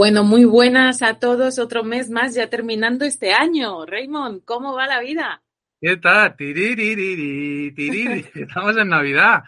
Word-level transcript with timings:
Bueno, 0.00 0.24
muy 0.24 0.46
buenas 0.46 1.02
a 1.02 1.18
todos. 1.18 1.58
Otro 1.58 1.84
mes 1.84 2.08
más 2.08 2.34
ya 2.34 2.48
terminando 2.48 3.04
este 3.04 3.34
año. 3.34 3.84
Raymond, 3.84 4.46
¿cómo 4.46 4.72
va 4.72 4.86
la 4.86 4.98
vida? 4.98 5.42
¿Qué 5.78 5.98
tal? 5.98 6.34
Tiririri, 6.36 7.70
tiriri. 7.74 8.24
Estamos 8.34 8.78
en 8.78 8.88
Navidad. 8.88 9.44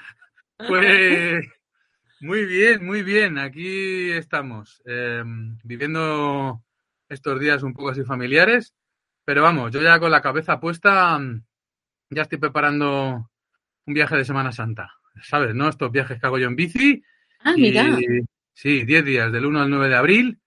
Pues 0.59 1.43
muy 2.21 2.45
bien, 2.45 2.85
muy 2.85 3.03
bien. 3.03 3.39
Aquí 3.39 4.11
estamos, 4.11 4.83
eh, 4.85 5.23
viviendo 5.65 6.63
estos 7.09 7.41
días 7.41 7.63
un 7.63 7.73
poco 7.73 7.89
así 7.89 8.05
familiares. 8.05 8.75
Pero 9.25 9.41
vamos, 9.41 9.73
yo 9.73 9.81
ya 9.81 9.99
con 9.99 10.11
la 10.11 10.21
cabeza 10.21 10.61
puesta, 10.61 11.19
ya 12.11 12.23
estoy 12.23 12.37
preparando 12.37 13.31
un 13.87 13.95
viaje 13.95 14.19
de 14.19 14.27
Semana 14.27 14.53
Santa. 14.53 14.93
¿Sabes, 15.23 15.55
no? 15.55 15.71
Estos 15.71 15.91
viajes 15.91 16.21
que 16.21 16.27
hago 16.27 16.37
yo 16.37 16.49
en 16.49 16.57
bici. 16.57 17.03
Ah, 17.41 17.55
mira. 17.57 17.85
Y, 17.99 18.21
sí, 18.53 18.85
10 18.85 19.03
días, 19.03 19.33
del 19.33 19.47
1 19.47 19.63
al 19.63 19.71
9 19.71 19.89
de 19.89 19.97
abril. 19.97 20.39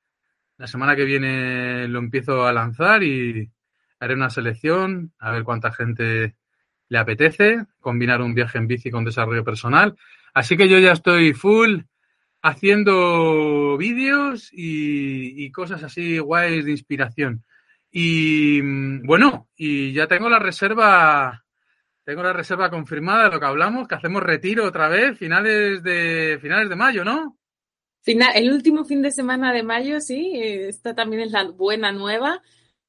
La 0.57 0.67
semana 0.67 0.95
que 0.95 1.03
viene 1.03 1.87
lo 1.87 1.99
empiezo 1.99 2.47
a 2.47 2.53
lanzar 2.53 3.03
y 3.03 3.51
haré 3.99 4.13
una 4.13 4.29
selección, 4.29 5.13
a 5.19 5.31
ver 5.31 5.43
cuánta 5.43 5.71
gente 5.71 6.35
le 6.87 6.97
apetece, 6.97 7.65
combinar 7.79 8.21
un 8.21 8.33
viaje 8.33 8.57
en 8.57 8.67
bici 8.67 8.89
con 8.89 9.03
desarrollo 9.03 9.43
personal. 9.43 9.97
Así 10.33 10.55
que 10.55 10.69
yo 10.69 10.79
ya 10.79 10.93
estoy 10.93 11.33
full 11.33 11.81
haciendo 12.41 13.75
vídeos 13.77 14.49
y, 14.51 15.51
cosas 15.51 15.83
así 15.83 16.19
guays 16.19 16.65
de 16.65 16.71
inspiración. 16.71 17.43
Y 17.91 18.61
mm, 18.61 19.03
bueno, 19.05 19.49
y 19.55 19.93
ya 19.93 20.07
tengo 20.07 20.29
la 20.29 20.39
reserva, 20.39 21.43
tengo 22.03 22.23
la 22.23 22.33
reserva 22.33 22.69
confirmada 22.69 23.25
de 23.25 23.31
lo 23.31 23.39
que 23.39 23.45
hablamos, 23.45 23.87
que 23.87 23.95
hacemos 23.95 24.21
retiro 24.23 24.65
otra 24.65 24.89
vez, 24.89 25.17
finales 25.17 25.81
de, 25.83 26.37
finales 26.41 26.69
de 26.69 26.75
mayo, 26.75 27.03
¿no? 27.03 27.37
Final, 28.05 28.33
el 28.35 28.53
último 28.53 28.85
fin 28.85 29.01
de 29.01 29.09
semana 29.09 29.51
de 29.51 29.63
mayo, 29.63 29.99
sí, 29.99 30.33
esta 30.35 30.93
también 30.93 31.23
es 31.23 31.31
la 31.31 31.45
buena 31.45 31.91
nueva. 31.91 32.43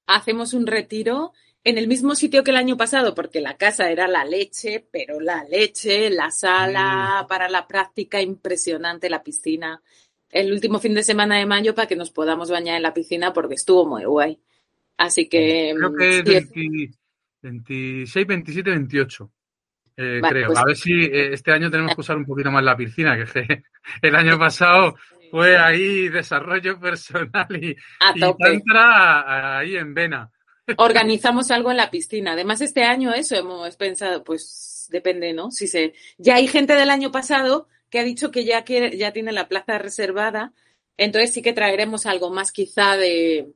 Hacemos 0.07 0.53
un 0.53 0.67
retiro 0.67 1.33
en 1.65 1.79
el 1.79 1.89
mismo 1.89 2.15
sitio 2.15 2.45
que 2.45 2.51
el 2.51 2.59
año 2.59 2.77
pasado, 2.77 3.15
porque 3.15 3.41
la 3.41 3.57
casa 3.57 3.91
era 3.91 4.09
la 4.09 4.27
leche, 4.27 4.87
pero 4.93 5.19
la 5.19 5.43
leche, 5.45 6.11
la 6.11 6.31
sala 6.31 7.25
para 7.31 7.49
la 7.49 7.67
práctica 7.67 8.21
impresionante, 8.21 9.09
la 9.09 9.23
piscina. 9.23 9.83
El 10.29 10.53
último 10.53 10.81
fin 10.81 10.93
de 10.93 11.03
semana 11.03 11.39
de 11.39 11.47
mayo 11.47 11.75
para 11.75 11.89
que 11.89 11.97
nos 11.97 12.11
podamos 12.11 12.51
bañar 12.51 12.77
en 12.77 12.83
la 12.83 12.93
piscina 12.93 13.33
porque 13.33 13.55
estuvo 13.55 13.87
muy 13.87 14.05
guay. 14.05 14.39
Así 14.99 15.31
que. 15.31 15.75
Creo 15.75 15.95
que 15.95 16.19
es 16.19 16.25
20 16.53 16.95
26, 17.41 18.27
27, 18.27 18.71
28. 18.71 19.33
Eh, 19.97 20.21
Vale, 20.21 20.33
creo. 20.35 20.47
pues- 20.49 20.59
A 20.59 20.65
ver 20.65 20.77
si 20.77 20.93
eh, 21.05 21.33
este 21.33 21.53
año 21.53 21.71
tenemos 21.71 21.95
que 21.95 22.01
usar 22.03 22.17
un 22.17 22.27
poquito 22.27 22.51
más 22.51 22.63
la 22.63 22.77
piscina, 22.77 23.17
que 23.17 23.65
el 24.03 24.15
año 24.17 24.39
pasado 24.39 24.95
fue 25.31 25.57
ahí 25.57 26.09
desarrollo 26.09 26.79
personal 26.79 27.47
y, 27.51 27.71
y 28.15 28.21
tope. 28.21 28.45
tantra 28.45 29.59
ahí 29.59 29.77
en 29.77 29.95
vena. 29.95 30.31
Organizamos 30.77 31.51
algo 31.51 31.71
en 31.71 31.77
la 31.77 31.91
piscina. 31.91 32.33
Además, 32.33 32.61
este 32.61 32.83
año 32.85 33.13
eso 33.15 33.37
hemos 33.37 33.77
pensado, 33.77 34.23
pues 34.25 34.89
depende, 34.91 35.33
¿no? 35.33 35.51
Si 35.51 35.67
se, 35.67 35.95
ya 36.19 36.37
hay 36.37 36.49
gente 36.49 36.75
del 36.75 36.91
año 36.91 37.11
pasado 37.13 37.69
que 37.91 38.01
ha 38.01 38.05
dicho 38.05 38.31
que 38.33 38.45
ya 38.45 38.65
quiere, 38.65 38.97
ya 38.97 39.13
tiene 39.13 39.33
la 39.33 39.49
plaza 39.49 39.79
reservada. 39.79 40.53
Entonces 40.97 41.33
sí 41.33 41.43
que 41.43 41.53
traeremos 41.53 42.07
algo 42.07 42.31
más 42.31 42.51
quizá 42.53 42.97
de, 42.97 43.53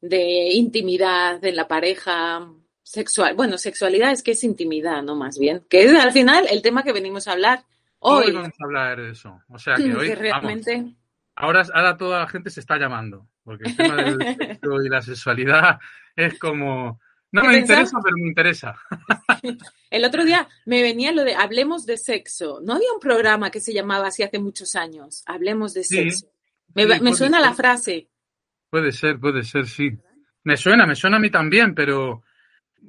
de 0.00 0.52
intimidad 0.54 1.44
en 1.44 1.56
la 1.56 1.68
pareja 1.68 2.48
sexual. 2.84 3.34
Bueno, 3.34 3.58
sexualidad 3.58 4.12
es 4.12 4.22
que 4.22 4.30
es 4.32 4.44
intimidad, 4.44 5.02
¿no? 5.02 5.16
Más 5.16 5.38
bien. 5.38 5.64
Que 5.68 5.82
es 5.84 5.94
al 5.94 6.12
final 6.12 6.46
el 6.48 6.62
tema 6.62 6.84
que 6.84 6.92
venimos 6.92 7.26
a 7.26 7.32
hablar 7.32 7.64
Hoy 7.98 8.26
hoy. 8.26 8.32
vamos 8.32 8.52
a 8.60 8.64
hablar 8.64 9.00
de 9.00 9.10
eso. 9.10 9.40
O 9.48 9.58
sea 9.58 9.74
que 9.74 9.82
hoy, 9.94 10.08
Que 10.08 10.14
vamos, 10.14 10.20
realmente. 10.20 10.94
ahora, 11.34 11.64
ahora 11.74 11.96
toda 11.96 12.20
la 12.20 12.28
gente 12.28 12.50
se 12.50 12.60
está 12.60 12.76
llamando, 12.78 13.26
porque 13.42 13.64
el 13.70 13.76
tema 13.76 13.96
del 13.96 14.18
sexo 14.38 14.82
y 14.84 14.88
la 14.90 15.02
sexualidad 15.02 15.78
es 16.14 16.38
como, 16.38 17.00
no 17.32 17.40
¿Qué 17.42 17.48
me 17.48 17.54
pensás? 17.54 17.70
interesa, 17.78 17.98
pero 18.04 18.16
me 18.16 18.28
interesa. 18.28 18.76
El 19.90 20.04
otro 20.04 20.24
día 20.24 20.46
me 20.66 20.82
venía 20.82 21.12
lo 21.12 21.24
de 21.24 21.34
Hablemos 21.34 21.86
de 21.86 21.96
sexo. 21.96 22.60
No 22.62 22.74
había 22.74 22.92
un 22.92 23.00
programa 23.00 23.50
que 23.50 23.60
se 23.60 23.72
llamaba 23.72 24.08
así 24.08 24.22
hace 24.22 24.38
muchos 24.38 24.74
años. 24.76 25.22
Hablemos 25.26 25.72
de 25.74 25.84
Sí, 25.84 25.96
sexo. 26.10 26.26
Me, 26.74 26.86
sí, 26.86 27.00
me 27.00 27.14
suena 27.14 27.40
la 27.40 27.54
frase. 27.54 28.08
Puede 28.70 28.92
ser, 28.92 29.18
puede 29.20 29.44
ser, 29.44 29.66
sí. 29.66 29.90
Me 30.42 30.56
suena, 30.56 30.84
me 30.86 30.94
suena 30.96 31.16
a 31.16 31.20
mí 31.20 31.30
también, 31.30 31.74
pero 31.74 32.22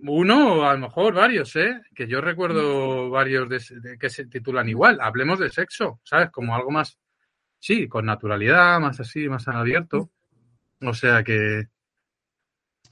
uno 0.03 0.56
o 0.59 0.63
a 0.66 0.73
lo 0.73 0.79
mejor 0.79 1.13
varios, 1.13 1.56
¿eh? 1.56 1.81
Que 1.95 2.07
yo 2.07 2.22
recuerdo 2.22 3.09
varios 3.09 3.50
de, 3.50 3.61
de- 3.81 3.97
que 3.97 4.09
se 4.09 4.25
titulan 4.25 4.67
igual. 4.69 5.00
Hablemos 5.01 5.39
de 5.39 5.50
sexo, 5.50 6.00
¿sabes? 6.03 6.29
Como 6.31 6.56
algo 6.56 6.72
más, 6.72 6.97
sí, 7.59 7.88
con 7.88 8.05
naturalidad, 8.05 8.79
más 8.79 9.00
así, 9.00 9.28
más 9.29 9.47
abierto. 9.47 10.11
O 10.81 10.94
sea 10.94 11.23
que, 11.23 11.63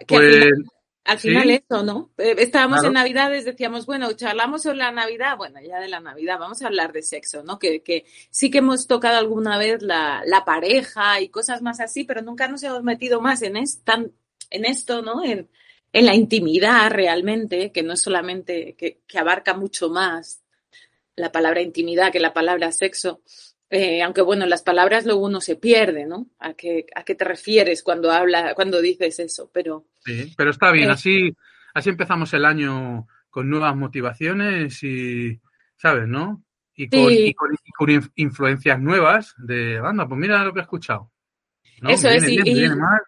Que 0.08 0.16
al 0.16 0.22
pues, 0.22 0.36
final, 0.36 0.64
al 1.06 1.20
sí. 1.20 1.28
final 1.30 1.50
eso, 1.52 1.84
¿no? 1.84 2.12
Eh, 2.18 2.36
Estábamos 2.40 2.78
Claro. 2.80 2.88
en 2.88 2.94
Navidades, 2.94 3.46
decíamos, 3.46 3.86
bueno, 3.86 4.12
charlamos 4.14 4.64
sobre 4.64 4.78
la 4.78 4.92
Navidad. 4.92 5.36
Bueno, 5.38 5.60
ya 5.62 5.80
de 5.80 5.90
la 5.90 6.00
Navidad, 6.00 6.40
vamos 6.40 6.62
a 6.62 6.68
hablar 6.68 6.94
de 6.94 7.02
sexo, 7.04 7.44
¿no? 7.44 7.60
Que, 7.60 7.84
que 7.84 8.06
sí 8.32 8.50
que 8.50 8.60
hemos 8.60 8.88
tocado 8.88 9.18
alguna 9.18 9.58
vez 9.58 9.82
la, 9.84 10.24
la 10.26 10.46
pareja 10.46 11.20
y 11.22 11.30
cosas 11.30 11.62
más 11.62 11.80
así, 11.80 12.06
pero 12.06 12.22
nunca 12.22 12.48
nos 12.48 12.64
hemos 12.64 12.82
metido 12.84 13.20
más 13.22 13.42
en, 13.44 13.58
es- 13.58 13.84
tan- 13.84 14.14
en 14.50 14.66
esto, 14.66 15.02
¿no? 15.02 15.24
En, 15.24 15.50
en 15.94 16.06
la 16.06 16.16
intimidad 16.16 16.90
realmente, 16.92 17.72
que 17.72 17.84
no 17.84 17.94
es 17.94 18.02
solamente, 18.02 18.76
que, 18.78 19.00
que 19.08 19.20
abarca 19.20 19.54
mucho 19.54 19.90
más 19.90 20.44
la 21.16 21.32
palabra 21.32 21.62
intimidad 21.62 22.12
que 22.12 22.20
la 22.20 22.34
palabra 22.34 22.72
sexo. 22.72 23.22
Eh, 23.70 24.02
aunque 24.04 24.22
bueno, 24.22 24.46
las 24.46 24.62
palabras 24.62 25.06
luego 25.06 25.26
uno 25.26 25.40
se 25.42 25.56
pierde, 25.56 26.06
¿no? 26.06 26.28
¿A 26.40 26.54
qué, 26.54 26.86
a 26.96 27.04
qué 27.04 27.16
te 27.16 27.24
refieres 27.26 27.82
cuando 27.82 28.12
habla, 28.12 28.54
cuando 28.56 28.82
dices 28.82 29.20
eso? 29.20 29.50
Pero 29.54 29.86
sí, 30.06 30.34
pero 30.38 30.52
está 30.52 30.72
bien, 30.72 30.90
Eh. 30.90 30.94
así, 30.94 31.36
así 31.74 31.90
empezamos 31.90 32.34
el 32.34 32.46
año 32.46 33.08
con 33.32 33.50
nuevas 33.50 33.76
motivaciones 33.76 34.84
y, 34.84 35.40
¿sabes, 35.78 36.08
no? 36.08 36.44
Y 36.76 36.88
con, 36.90 37.10
Sí. 37.10 37.26
y 37.28 37.34
con, 37.34 37.54
y 37.54 37.72
con 37.72 37.90
inf- 37.90 38.12
influencias 38.16 38.80
nuevas 38.80 39.34
de, 39.38 39.78
anda, 39.84 40.08
pues 40.08 40.20
mira 40.20 40.44
lo 40.44 40.54
que 40.54 40.60
he 40.60 40.64
escuchado. 40.64 41.12
¿no? 41.82 41.90
Eso 41.90 42.10
es, 42.10 42.24
y- 42.28 42.38
bien, 42.42 42.48
y- 42.48 42.54
viene 42.54 42.76
mal. 42.76 43.00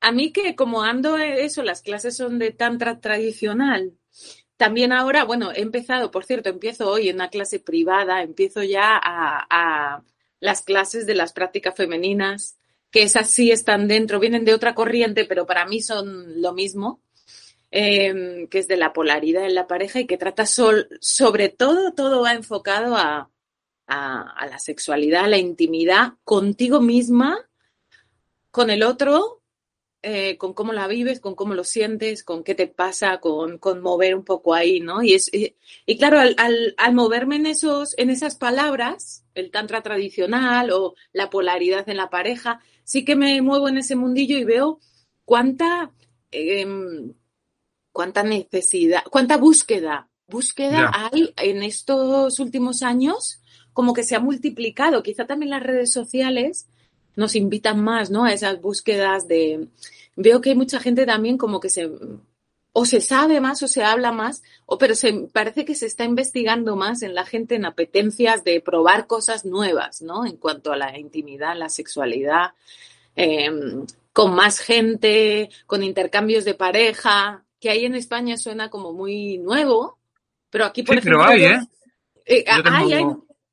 A 0.00 0.12
mí 0.12 0.32
que 0.32 0.54
como 0.54 0.82
ando 0.82 1.18
eh, 1.18 1.44
eso, 1.44 1.62
las 1.62 1.82
clases 1.82 2.16
son 2.16 2.38
de 2.38 2.50
tantra 2.52 3.00
tradicional. 3.00 3.94
También 4.56 4.92
ahora, 4.92 5.24
bueno, 5.24 5.52
he 5.52 5.60
empezado, 5.60 6.10
por 6.10 6.24
cierto, 6.24 6.48
empiezo 6.48 6.90
hoy 6.90 7.08
en 7.08 7.16
una 7.16 7.30
clase 7.30 7.60
privada, 7.60 8.22
empiezo 8.22 8.62
ya 8.62 9.00
a, 9.00 10.02
las 10.40 10.62
clases 10.62 11.06
de 11.06 11.14
las 11.14 11.32
prácticas 11.32 11.74
femeninas, 11.74 12.58
que 12.90 13.02
esas 13.02 13.30
sí 13.30 13.50
están 13.50 13.88
dentro, 13.88 14.20
vienen 14.20 14.44
de 14.44 14.54
otra 14.54 14.74
corriente, 14.74 15.24
pero 15.24 15.46
para 15.46 15.66
mí 15.66 15.80
son 15.80 16.40
lo 16.40 16.52
mismo, 16.52 17.00
eh, 17.70 18.46
que 18.50 18.58
es 18.60 18.68
de 18.68 18.76
la 18.76 18.92
polaridad 18.92 19.44
en 19.44 19.54
la 19.54 19.66
pareja 19.66 20.00
y 20.00 20.06
que 20.06 20.16
trata 20.16 20.46
sobre 20.46 21.48
todo, 21.48 21.92
todo 21.92 22.22
va 22.22 22.34
enfocado 22.34 22.96
a, 22.96 23.30
a, 23.86 24.30
a 24.30 24.46
la 24.46 24.58
sexualidad, 24.58 25.24
a 25.24 25.28
la 25.28 25.38
intimidad 25.38 26.14
contigo 26.24 26.80
misma, 26.80 27.48
con 28.50 28.70
el 28.70 28.82
otro 28.84 29.37
eh, 30.02 30.36
con 30.38 30.54
cómo 30.54 30.72
la 30.72 30.86
vives, 30.86 31.20
con 31.20 31.34
cómo 31.34 31.54
lo 31.54 31.64
sientes, 31.64 32.22
con 32.22 32.44
qué 32.44 32.54
te 32.54 32.68
pasa, 32.68 33.18
con, 33.18 33.58
con 33.58 33.80
mover 33.80 34.14
un 34.14 34.24
poco 34.24 34.54
ahí, 34.54 34.80
¿no? 34.80 35.02
Y, 35.02 35.14
es, 35.14 35.32
y, 35.32 35.56
y 35.86 35.98
claro, 35.98 36.20
al, 36.20 36.34
al, 36.38 36.74
al, 36.76 36.94
moverme 36.94 37.36
en, 37.36 37.46
esos, 37.46 37.96
en 37.98 38.10
esas 38.10 38.36
palabras, 38.36 39.24
el 39.34 39.50
tantra 39.50 39.82
tradicional 39.82 40.70
o 40.70 40.94
la 41.12 41.30
polaridad 41.30 41.88
en 41.88 41.96
la 41.96 42.10
pareja, 42.10 42.60
sí 42.84 43.04
que 43.04 43.16
me 43.16 43.42
muevo 43.42 43.68
en 43.68 43.78
ese 43.78 43.96
mundillo 43.96 44.38
y 44.38 44.44
veo 44.44 44.78
cuánta, 45.24 45.92
eh, 46.30 46.66
cuánta 47.90 48.22
necesidad, 48.22 49.02
cuánta 49.10 49.36
búsqueda, 49.36 50.08
búsqueda 50.28 50.92
hay 50.92 51.34
en 51.36 51.62
estos 51.62 52.38
últimos 52.38 52.82
años, 52.82 53.40
como 53.72 53.94
que 53.94 54.04
se 54.04 54.14
ha 54.14 54.20
multiplicado. 54.20 55.02
Quizá 55.02 55.26
también 55.26 55.50
las 55.50 55.62
redes 55.62 55.92
sociales 55.92 56.68
nos 57.18 57.34
invitan 57.34 57.82
más, 57.82 58.10
¿no? 58.10 58.24
A 58.24 58.32
esas 58.32 58.60
búsquedas 58.60 59.26
de... 59.28 59.66
Veo 60.16 60.40
que 60.40 60.50
hay 60.50 60.56
mucha 60.56 60.78
gente 60.80 61.04
también 61.04 61.36
como 61.36 61.58
que 61.60 61.68
se... 61.68 61.90
O 62.72 62.84
se 62.84 63.00
sabe 63.00 63.40
más 63.40 63.60
o 63.64 63.66
se 63.68 63.82
habla 63.82 64.12
más, 64.12 64.42
o 64.64 64.78
pero 64.78 64.94
se 64.94 65.12
parece 65.32 65.64
que 65.64 65.74
se 65.74 65.86
está 65.86 66.04
investigando 66.04 66.76
más 66.76 67.02
en 67.02 67.12
la 67.14 67.24
gente 67.26 67.56
en 67.56 67.64
apetencias 67.64 68.44
de 68.44 68.60
probar 68.60 69.06
cosas 69.08 69.44
nuevas, 69.44 70.00
¿no? 70.00 70.24
En 70.26 70.36
cuanto 70.36 70.70
a 70.70 70.76
la 70.76 70.96
intimidad, 70.96 71.56
la 71.56 71.70
sexualidad, 71.70 72.52
eh, 73.16 73.50
con 74.12 74.34
más 74.34 74.60
gente, 74.60 75.48
con 75.66 75.82
intercambios 75.82 76.44
de 76.44 76.54
pareja, 76.54 77.42
que 77.58 77.70
ahí 77.70 77.84
en 77.84 77.96
España 77.96 78.36
suena 78.36 78.70
como 78.70 78.92
muy 78.92 79.38
nuevo, 79.38 79.98
pero 80.50 80.64
aquí, 80.66 80.84
por 80.84 80.94
Sí, 80.94 80.98
ejemplo... 81.00 81.18
pero 81.26 81.30
hay, 81.32 81.44
¿eh? 81.46 81.58
eh, 82.26 82.44
tengo- 82.44 82.76
hay, 82.76 82.92
hay- 82.92 83.04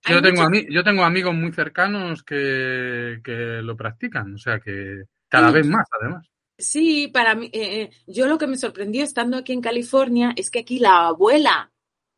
Yo 0.08 0.22
tengo, 0.22 0.42
ami- 0.42 0.68
yo 0.70 0.84
tengo 0.84 1.04
amigos 1.04 1.34
muy 1.34 1.52
cercanos 1.52 2.24
que, 2.24 3.20
que 3.24 3.62
lo 3.62 3.76
practican, 3.76 4.34
o 4.34 4.38
sea 4.38 4.60
que 4.60 5.04
cada 5.28 5.52
vez 5.52 5.68
más, 5.68 5.88
además. 6.00 6.28
Sí, 6.58 7.10
para 7.10 7.36
mí, 7.36 7.48
eh, 7.52 7.82
eh, 7.82 7.90
yo 8.08 8.28
lo 8.28 8.38
que 8.38 8.48
me 8.48 8.58
sorprendió 8.58 9.04
estando 9.04 9.38
aquí 9.38 9.52
en 9.52 9.62
California 9.62 10.34
es 10.36 10.50
que 10.50 10.60
aquí 10.60 10.80
la 10.80 11.08
abuela 11.08 11.72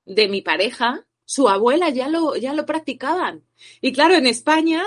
de 0.06 0.28
mi 0.28 0.42
pareja 0.42 1.08
su 1.30 1.50
abuela 1.50 1.90
ya 1.90 2.08
lo, 2.08 2.38
ya 2.38 2.54
lo 2.54 2.66
practicaban. 2.66 3.44
Y 3.82 3.92
claro, 3.92 4.16
en 4.16 4.28
España, 4.28 4.82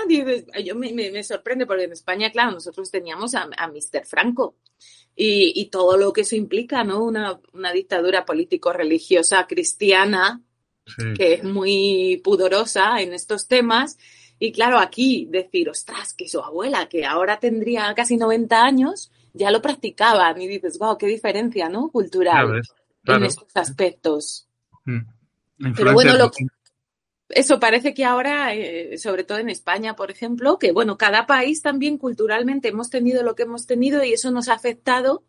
yo 0.64 0.74
me, 0.74 0.90
me, 0.92 1.22
sorprende 1.22 1.66
porque 1.66 1.84
en 1.84 1.92
España, 1.92 2.30
claro, 2.30 2.52
nosotros 2.52 2.90
teníamos 2.90 3.34
a, 3.34 3.50
a 3.58 3.68
Mr. 3.68 4.06
Franco 4.06 4.56
y, 5.14 5.52
y, 5.54 5.66
todo 5.66 5.98
lo 5.98 6.14
que 6.14 6.22
eso 6.22 6.36
implica, 6.36 6.82
¿no? 6.82 7.04
Una, 7.04 7.38
una 7.52 7.72
dictadura 7.72 8.24
político-religiosa 8.24 9.46
cristiana 9.46 10.42
que 11.16 11.34
es 11.34 11.44
muy 11.44 12.20
pudorosa 12.24 13.00
en 13.00 13.12
estos 13.12 13.48
temas. 13.48 13.98
Y 14.38 14.52
claro, 14.52 14.78
aquí 14.78 15.26
decir, 15.30 15.68
ostras, 15.68 16.14
que 16.14 16.28
su 16.28 16.40
abuela, 16.40 16.88
que 16.88 17.04
ahora 17.04 17.38
tendría 17.38 17.92
casi 17.94 18.16
90 18.16 18.64
años, 18.64 19.10
ya 19.32 19.50
lo 19.50 19.60
practicaban. 19.60 20.40
Y 20.40 20.48
dices, 20.48 20.78
wow, 20.78 20.96
qué 20.96 21.06
diferencia, 21.06 21.68
¿no? 21.68 21.90
Cultural 21.90 22.62
en 23.04 23.24
estos 23.24 23.48
aspectos. 23.54 24.48
Mm. 24.84 25.74
Pero 25.76 25.92
bueno, 25.92 26.16
lo 26.16 26.30
eso 27.30 27.60
parece 27.60 27.94
que 27.94 28.04
ahora, 28.04 28.54
eh, 28.54 28.98
sobre 28.98 29.24
todo 29.24 29.38
en 29.38 29.50
España, 29.50 29.94
por 29.94 30.10
ejemplo, 30.10 30.58
que 30.58 30.72
bueno, 30.72 30.98
cada 30.98 31.26
país 31.26 31.62
también 31.62 31.96
culturalmente 31.96 32.68
hemos 32.68 32.90
tenido 32.90 33.22
lo 33.22 33.34
que 33.34 33.44
hemos 33.44 33.66
tenido 33.66 34.02
y 34.02 34.12
eso 34.12 34.30
nos 34.30 34.48
ha 34.48 34.54
afectado 34.54 35.22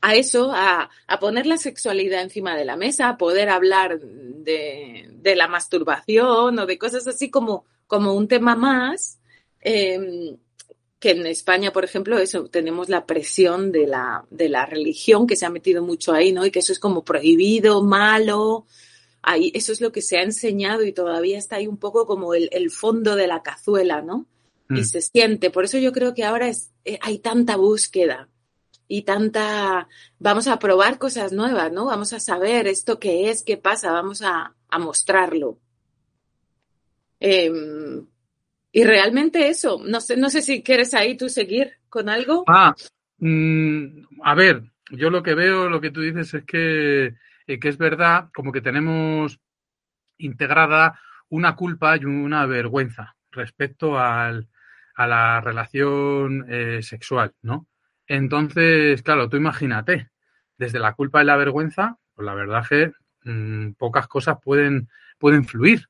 a 0.00 0.14
eso, 0.14 0.52
a, 0.54 0.90
poner 1.20 1.46
la 1.46 1.58
sexualidad 1.58 2.22
encima 2.22 2.56
de 2.56 2.64
la 2.64 2.76
mesa, 2.76 3.08
a 3.08 3.18
poder 3.18 3.48
hablar 3.48 4.00
de, 4.00 5.10
la 5.36 5.48
masturbación 5.48 6.58
o 6.58 6.66
de 6.66 6.78
cosas 6.78 7.06
así 7.06 7.30
como, 7.30 7.64
como 7.86 8.14
un 8.14 8.28
tema 8.28 8.56
más. 8.56 9.18
Em, 9.60 10.36
que 11.00 11.10
en 11.10 11.26
España, 11.26 11.72
por 11.72 11.84
ejemplo, 11.84 12.18
eso, 12.18 12.48
tenemos 12.48 12.88
la 12.88 13.06
presión 13.06 13.70
de 13.70 13.86
la, 13.86 14.24
de 14.30 14.48
la 14.48 14.66
religión 14.66 15.26
que 15.26 15.36
se 15.36 15.46
ha 15.46 15.50
metido 15.50 15.82
mucho 15.82 16.12
ahí, 16.12 16.32
¿no? 16.32 16.44
Y 16.44 16.50
que 16.50 16.58
eso 16.58 16.72
es 16.72 16.80
como 16.80 17.04
prohibido, 17.04 17.82
malo, 17.84 18.66
ahí, 19.22 19.52
eso 19.54 19.70
es 19.72 19.80
lo 19.80 19.92
que 19.92 20.02
se 20.02 20.18
ha 20.18 20.22
enseñado 20.22 20.84
y 20.84 20.92
todavía 20.92 21.38
está 21.38 21.56
ahí 21.56 21.68
un 21.68 21.76
poco 21.76 22.06
como 22.06 22.34
el, 22.34 22.70
fondo 22.70 23.14
de 23.14 23.28
la 23.28 23.42
cazuela, 23.42 24.02
¿no? 24.02 24.26
Y 24.70 24.80
mm. 24.80 24.84
se 24.84 25.00
siente. 25.00 25.50
Por 25.50 25.64
eso 25.64 25.78
yo 25.78 25.92
creo 25.92 26.14
que 26.14 26.24
ahora 26.24 26.48
es, 26.48 26.72
eh, 26.84 26.98
hay 27.00 27.18
tanta 27.18 27.56
búsqueda 27.56 28.28
y 28.88 29.02
tanta, 29.02 29.86
vamos 30.18 30.48
a 30.48 30.58
probar 30.58 30.98
cosas 30.98 31.32
nuevas, 31.32 31.70
¿no? 31.70 31.84
Vamos 31.86 32.12
a 32.12 32.20
saber 32.20 32.66
esto 32.66 32.98
qué 32.98 33.30
es, 33.30 33.42
qué 33.42 33.56
pasa, 33.56 33.92
vamos 33.92 34.22
a, 34.22 34.54
mostrarlo. 34.80 35.58
Em, 37.20 38.06
y 38.72 38.84
realmente 38.84 39.48
eso, 39.48 39.80
no 39.84 40.00
sé, 40.00 40.16
no 40.16 40.30
sé 40.30 40.42
si 40.42 40.62
quieres 40.62 40.94
ahí 40.94 41.16
tú 41.16 41.28
seguir 41.28 41.72
con 41.88 42.08
algo. 42.08 42.44
Ah, 42.46 42.74
mm, 43.18 44.02
a 44.22 44.34
ver, 44.34 44.62
yo 44.90 45.10
lo 45.10 45.22
que 45.22 45.34
veo, 45.34 45.68
lo 45.68 45.80
que 45.80 45.90
tú 45.90 46.00
dices 46.00 46.34
es 46.34 46.44
que 46.44 47.14
eh, 47.48 47.58
que 47.58 47.70
es 47.70 47.78
verdad 47.78 48.28
como 48.34 48.52
que 48.52 48.60
tenemos 48.60 49.40
integrada 50.18 51.00
una 51.30 51.56
culpa 51.56 51.96
y 51.96 52.04
una 52.04 52.44
vergüenza 52.44 53.16
respecto 53.30 53.98
al, 53.98 54.48
a 54.94 55.06
la 55.06 55.40
relación 55.40 56.44
eh, 56.48 56.82
sexual, 56.82 57.34
¿no? 57.40 57.66
Entonces, 58.08 59.02
claro, 59.02 59.28
tú 59.28 59.36
imagínate, 59.36 60.08
desde 60.56 60.78
la 60.80 60.94
culpa 60.94 61.22
y 61.22 61.26
la 61.26 61.36
vergüenza, 61.36 61.98
pues 62.14 62.26
la 62.26 62.34
verdad 62.34 62.62
es 62.62 62.68
que 62.68 62.92
mm, 63.30 63.74
pocas 63.74 64.08
cosas 64.08 64.38
pueden, 64.42 64.88
pueden 65.18 65.44
fluir 65.44 65.86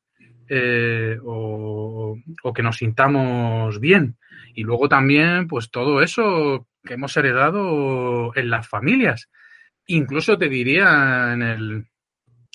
eh, 0.49 1.17
o, 1.25 2.17
que 2.55 2.63
nos 2.63 2.77
sintamos 2.77 3.79
bien. 3.81 4.19
Y 4.55 4.65
luego 4.65 4.89
también, 4.89 5.47
pues 5.47 5.71
todo 5.71 6.03
eso 6.03 6.67
que 6.85 6.95
hemos 6.95 7.17
heredado 7.17 8.35
en 8.35 8.51
las 8.51 8.69
familias 8.69 9.29
incluso 9.89 10.39
te 10.39 10.49
diría 10.49 11.33
en 11.33 11.43
el, 11.43 11.87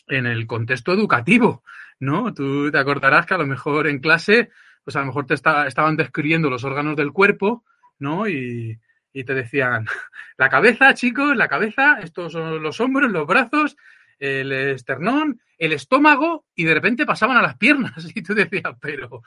en 0.07 0.25
el 0.25 0.47
contexto 0.47 0.93
educativo, 0.93 1.63
¿no? 1.99 2.33
Tú 2.33 2.71
te 2.71 2.77
acordarás 2.77 3.25
que 3.25 3.33
a 3.33 3.39
lo 3.39 3.45
mejor 3.45 3.87
en 3.87 3.99
clase, 3.99 4.51
pues 4.83 4.95
a 4.95 4.99
lo 4.99 5.07
mejor 5.07 5.25
te 5.25 5.33
estaban 5.33 5.97
describiendo 5.97 6.49
los 6.49 6.63
órganos 6.63 6.95
del 6.95 7.11
cuerpo, 7.11 7.65
¿no? 7.99 8.27
Y, 8.27 8.79
y 9.13 9.23
te 9.23 9.33
decían, 9.33 9.85
la 10.37 10.49
cabeza, 10.49 10.93
chicos, 10.93 11.37
la 11.37 11.47
cabeza, 11.47 11.99
estos 12.01 12.33
son 12.33 12.61
los 12.61 12.81
hombros, 12.81 13.11
los 13.11 13.27
brazos, 13.27 13.77
el 14.19 14.51
esternón, 14.51 15.41
el 15.57 15.73
estómago, 15.73 16.45
y 16.55 16.63
de 16.63 16.73
repente 16.73 17.05
pasaban 17.05 17.37
a 17.37 17.41
las 17.41 17.57
piernas. 17.57 17.93
Y 18.15 18.21
tú 18.23 18.33
decías, 18.33 18.73
pero, 18.81 19.21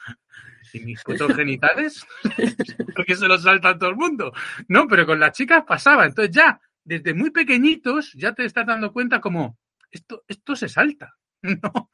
¿y 0.73 0.81
mis 0.81 1.03
fotos 1.03 1.35
genitales? 1.35 2.07
¿Por 2.95 3.05
qué 3.05 3.17
se 3.17 3.29
los 3.29 3.43
salta 3.43 3.79
todo 3.79 3.91
el 3.91 3.97
mundo? 3.97 4.33
No, 4.69 4.87
pero 4.89 5.07
con 5.07 5.21
las 5.21 5.33
chicas 5.33 5.65
pasaba. 5.67 6.05
Entonces 6.07 6.35
ya, 6.35 6.61
desde 6.85 7.15
muy 7.15 7.31
pequeñitos 7.31 8.13
ya 8.15 8.33
te 8.33 8.45
estás 8.45 8.67
dando 8.67 8.93
cuenta 8.93 9.21
como 9.21 9.59
esto, 9.91 10.25
esto 10.29 10.57
se 10.57 10.69
salta, 10.69 11.17
¿no? 11.43 11.91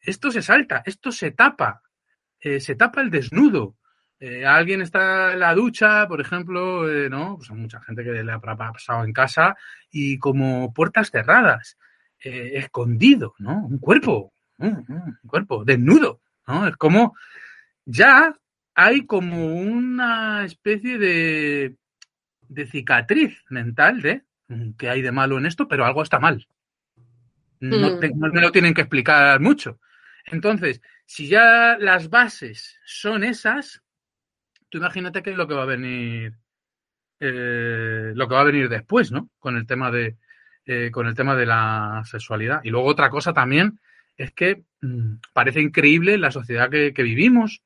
Esto 0.00 0.30
se 0.30 0.42
salta, 0.42 0.82
esto 0.84 1.12
se 1.12 1.30
tapa, 1.30 1.82
eh, 2.40 2.60
se 2.60 2.74
tapa 2.74 3.00
el 3.00 3.10
desnudo. 3.10 3.76
Eh, 4.24 4.46
alguien 4.46 4.82
está 4.82 5.32
en 5.32 5.40
la 5.40 5.54
ducha, 5.54 6.06
por 6.06 6.20
ejemplo, 6.20 6.88
eh, 6.88 7.10
¿no? 7.10 7.36
Pues 7.36 7.50
hay 7.50 7.56
mucha 7.56 7.80
gente 7.80 8.04
que 8.04 8.22
le 8.22 8.32
ha 8.32 8.40
pasado 8.40 9.04
en 9.04 9.12
casa 9.12 9.56
y 9.90 10.18
como 10.18 10.72
puertas 10.72 11.10
cerradas, 11.10 11.76
escondido, 12.20 13.34
¿no? 13.38 13.66
Un 13.66 13.78
cuerpo, 13.78 14.32
un 14.58 15.18
cuerpo 15.26 15.64
desnudo, 15.64 16.20
¿no? 16.46 16.68
Es 16.68 16.76
como 16.76 17.16
ya 17.84 18.32
hay 18.76 19.06
como 19.06 19.56
una 19.56 20.44
especie 20.44 20.98
de, 20.98 21.74
de 22.42 22.66
cicatriz 22.66 23.42
mental 23.48 24.00
de 24.00 24.22
Mm, 24.52 24.72
¿qué 24.76 24.90
hay 24.90 25.02
de 25.02 25.12
malo 25.12 25.38
en 25.38 25.46
esto? 25.46 25.66
Pero 25.68 25.84
algo 25.84 26.02
está 26.02 26.18
mal. 26.18 26.46
No, 27.60 27.90
mm. 27.90 28.32
me 28.32 28.40
lo 28.40 28.52
tienen 28.52 28.74
que 28.74 28.82
explicar 28.82 29.40
mucho. 29.40 29.78
Entonces, 30.26 30.80
si 31.06 31.28
ya 31.28 31.76
las 31.78 32.10
bases 32.10 32.78
son 32.84 33.24
esas, 33.24 33.81
tú 34.72 34.78
imagínate 34.78 35.22
qué 35.22 35.30
es 35.30 35.36
lo 35.36 35.46
que 35.46 35.54
va 35.54 35.64
a 35.64 35.66
venir, 35.66 36.32
eh, 37.20 38.12
lo 38.14 38.26
que 38.26 38.34
va 38.34 38.40
a 38.40 38.44
venir 38.44 38.68
después, 38.68 39.12
¿no? 39.12 39.28
Con 39.38 39.56
el 39.56 39.66
tema 39.66 39.90
de, 39.90 40.16
eh, 40.64 40.90
con 40.90 41.06
el 41.06 41.14
tema 41.14 41.36
de 41.36 41.46
la 41.46 42.02
sexualidad. 42.06 42.62
Y 42.64 42.70
luego 42.70 42.88
otra 42.88 43.10
cosa 43.10 43.34
también 43.34 43.78
es 44.16 44.32
que 44.32 44.64
mm, 44.80 45.16
parece 45.34 45.60
increíble 45.60 46.16
la 46.16 46.30
sociedad 46.30 46.70
que, 46.70 46.90
vivimos, 47.02 47.62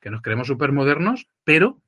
que 0.00 0.10
nos 0.10 0.20
creemos 0.20 0.46
súper 0.46 0.72
modernos, 0.72 1.26
pero 1.44 1.80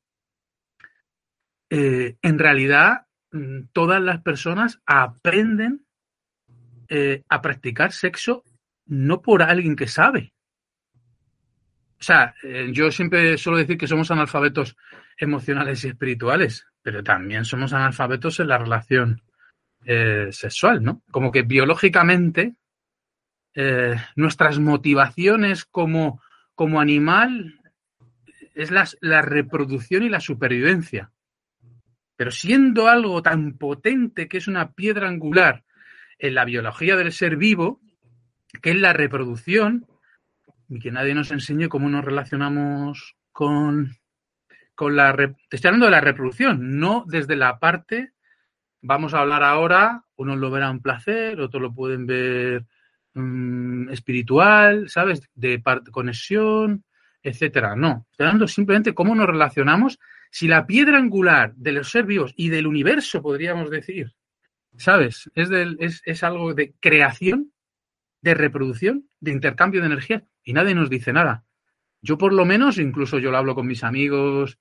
eh, 1.68 2.16
en 2.22 2.38
realidad 2.38 3.06
Mm, 3.32 3.68
todas 3.72 4.00
las 4.00 4.22
personas 4.22 4.80
aprenden 4.86 5.86
a 7.30 7.40
practicar 7.40 7.90
sexo 7.92 8.44
no 8.84 9.22
por 9.22 9.42
alguien 9.42 9.76
que 9.76 9.86
sabe. 9.86 10.34
O 12.02 12.04
sea, 12.04 12.34
eh, 12.42 12.70
yo 12.72 12.90
siempre 12.90 13.38
suelo 13.38 13.58
decir 13.58 13.78
que 13.78 13.86
somos 13.86 14.10
analfabetos 14.10 14.76
emocionales 15.16 15.84
y 15.84 15.88
espirituales, 15.90 16.66
pero 16.82 17.04
también 17.04 17.44
somos 17.44 17.72
analfabetos 17.72 18.40
en 18.40 18.48
la 18.48 18.58
relación 18.58 19.22
eh, 19.84 20.26
sexual, 20.32 20.82
¿no? 20.82 21.04
Como 21.12 21.30
que 21.30 21.42
biológicamente 21.42 22.56
nuestras 24.16 24.58
motivaciones 24.58 25.64
como, 25.66 26.22
como 26.54 26.80
animal 26.80 27.60
es 28.54 28.72
la 28.72 29.22
reproducción 29.22 30.02
y 30.02 30.08
la 30.08 30.20
supervivencia. 30.20 31.12
Pero 32.16 32.32
siendo 32.32 32.88
algo 32.88 33.22
tan 33.22 33.58
potente 33.58 34.26
que 34.26 34.38
es 34.38 34.48
una 34.48 34.72
piedra 34.72 35.06
angular 35.06 35.64
en 36.18 36.34
la 36.34 36.46
biología 36.46 36.96
del 36.96 37.12
ser 37.12 37.36
vivo, 37.36 37.80
que 38.62 38.70
es 38.70 38.76
la 38.76 38.92
reproducción, 38.92 39.86
y 40.68 40.78
que 40.78 40.90
nadie 40.90 41.14
nos 41.14 41.30
enseñe 41.30 41.68
cómo 41.68 41.88
nos 41.88 42.04
relacionamos 42.04 43.16
con, 43.32 43.96
con 44.74 44.96
la... 44.96 45.14
Te 45.16 45.56
estoy 45.56 45.68
hablando 45.68 45.86
de 45.86 45.92
la 45.92 46.00
reproducción, 46.00 46.78
no 46.78 47.04
desde 47.06 47.36
la 47.36 47.58
parte, 47.58 48.12
vamos 48.80 49.14
a 49.14 49.20
hablar 49.20 49.42
ahora, 49.42 50.04
unos 50.16 50.38
lo 50.38 50.50
verán 50.50 50.80
placer, 50.80 51.40
otros 51.40 51.62
lo 51.62 51.74
pueden 51.74 52.06
ver 52.06 52.64
mm, 53.14 53.90
espiritual, 53.90 54.88
¿sabes? 54.88 55.28
De 55.34 55.62
conexión, 55.90 56.84
etcétera. 57.22 57.76
No, 57.76 58.06
estoy 58.10 58.26
hablando 58.26 58.48
simplemente 58.48 58.94
cómo 58.94 59.14
nos 59.14 59.26
relacionamos 59.26 59.98
si 60.30 60.48
la 60.48 60.66
piedra 60.66 60.98
angular 60.98 61.54
de 61.54 61.72
los 61.72 61.90
ser 61.90 62.04
vivos 62.04 62.32
y 62.36 62.48
del 62.48 62.66
universo, 62.66 63.20
podríamos 63.20 63.70
decir, 63.70 64.12
¿sabes? 64.76 65.30
Es, 65.34 65.50
del, 65.50 65.76
es, 65.78 66.02
es 66.06 66.22
algo 66.22 66.54
de 66.54 66.74
creación, 66.80 67.52
de 68.22 68.34
reproducción, 68.34 69.08
de 69.20 69.32
intercambio 69.32 69.80
de 69.80 69.88
energía, 69.88 70.24
y 70.42 70.52
nadie 70.52 70.74
nos 70.74 70.88
dice 70.88 71.12
nada. 71.12 71.44
Yo 72.00 72.18
por 72.18 72.32
lo 72.32 72.44
menos, 72.44 72.78
incluso 72.78 73.18
yo 73.18 73.30
lo 73.30 73.38
hablo 73.38 73.54
con 73.54 73.66
mis 73.66 73.84
amigos 73.84 74.58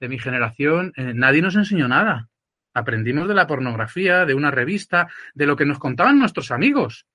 de 0.00 0.08
mi 0.08 0.18
generación, 0.18 0.92
eh, 0.96 1.12
nadie 1.14 1.42
nos 1.42 1.54
enseñó 1.54 1.88
nada. 1.88 2.28
Aprendimos 2.74 3.28
de 3.28 3.34
la 3.34 3.46
pornografía, 3.46 4.24
de 4.24 4.34
una 4.34 4.50
revista, 4.50 5.08
de 5.34 5.46
lo 5.46 5.56
que 5.56 5.66
nos 5.66 5.78
contaban 5.78 6.18
nuestros 6.18 6.50
amigos. 6.50 7.06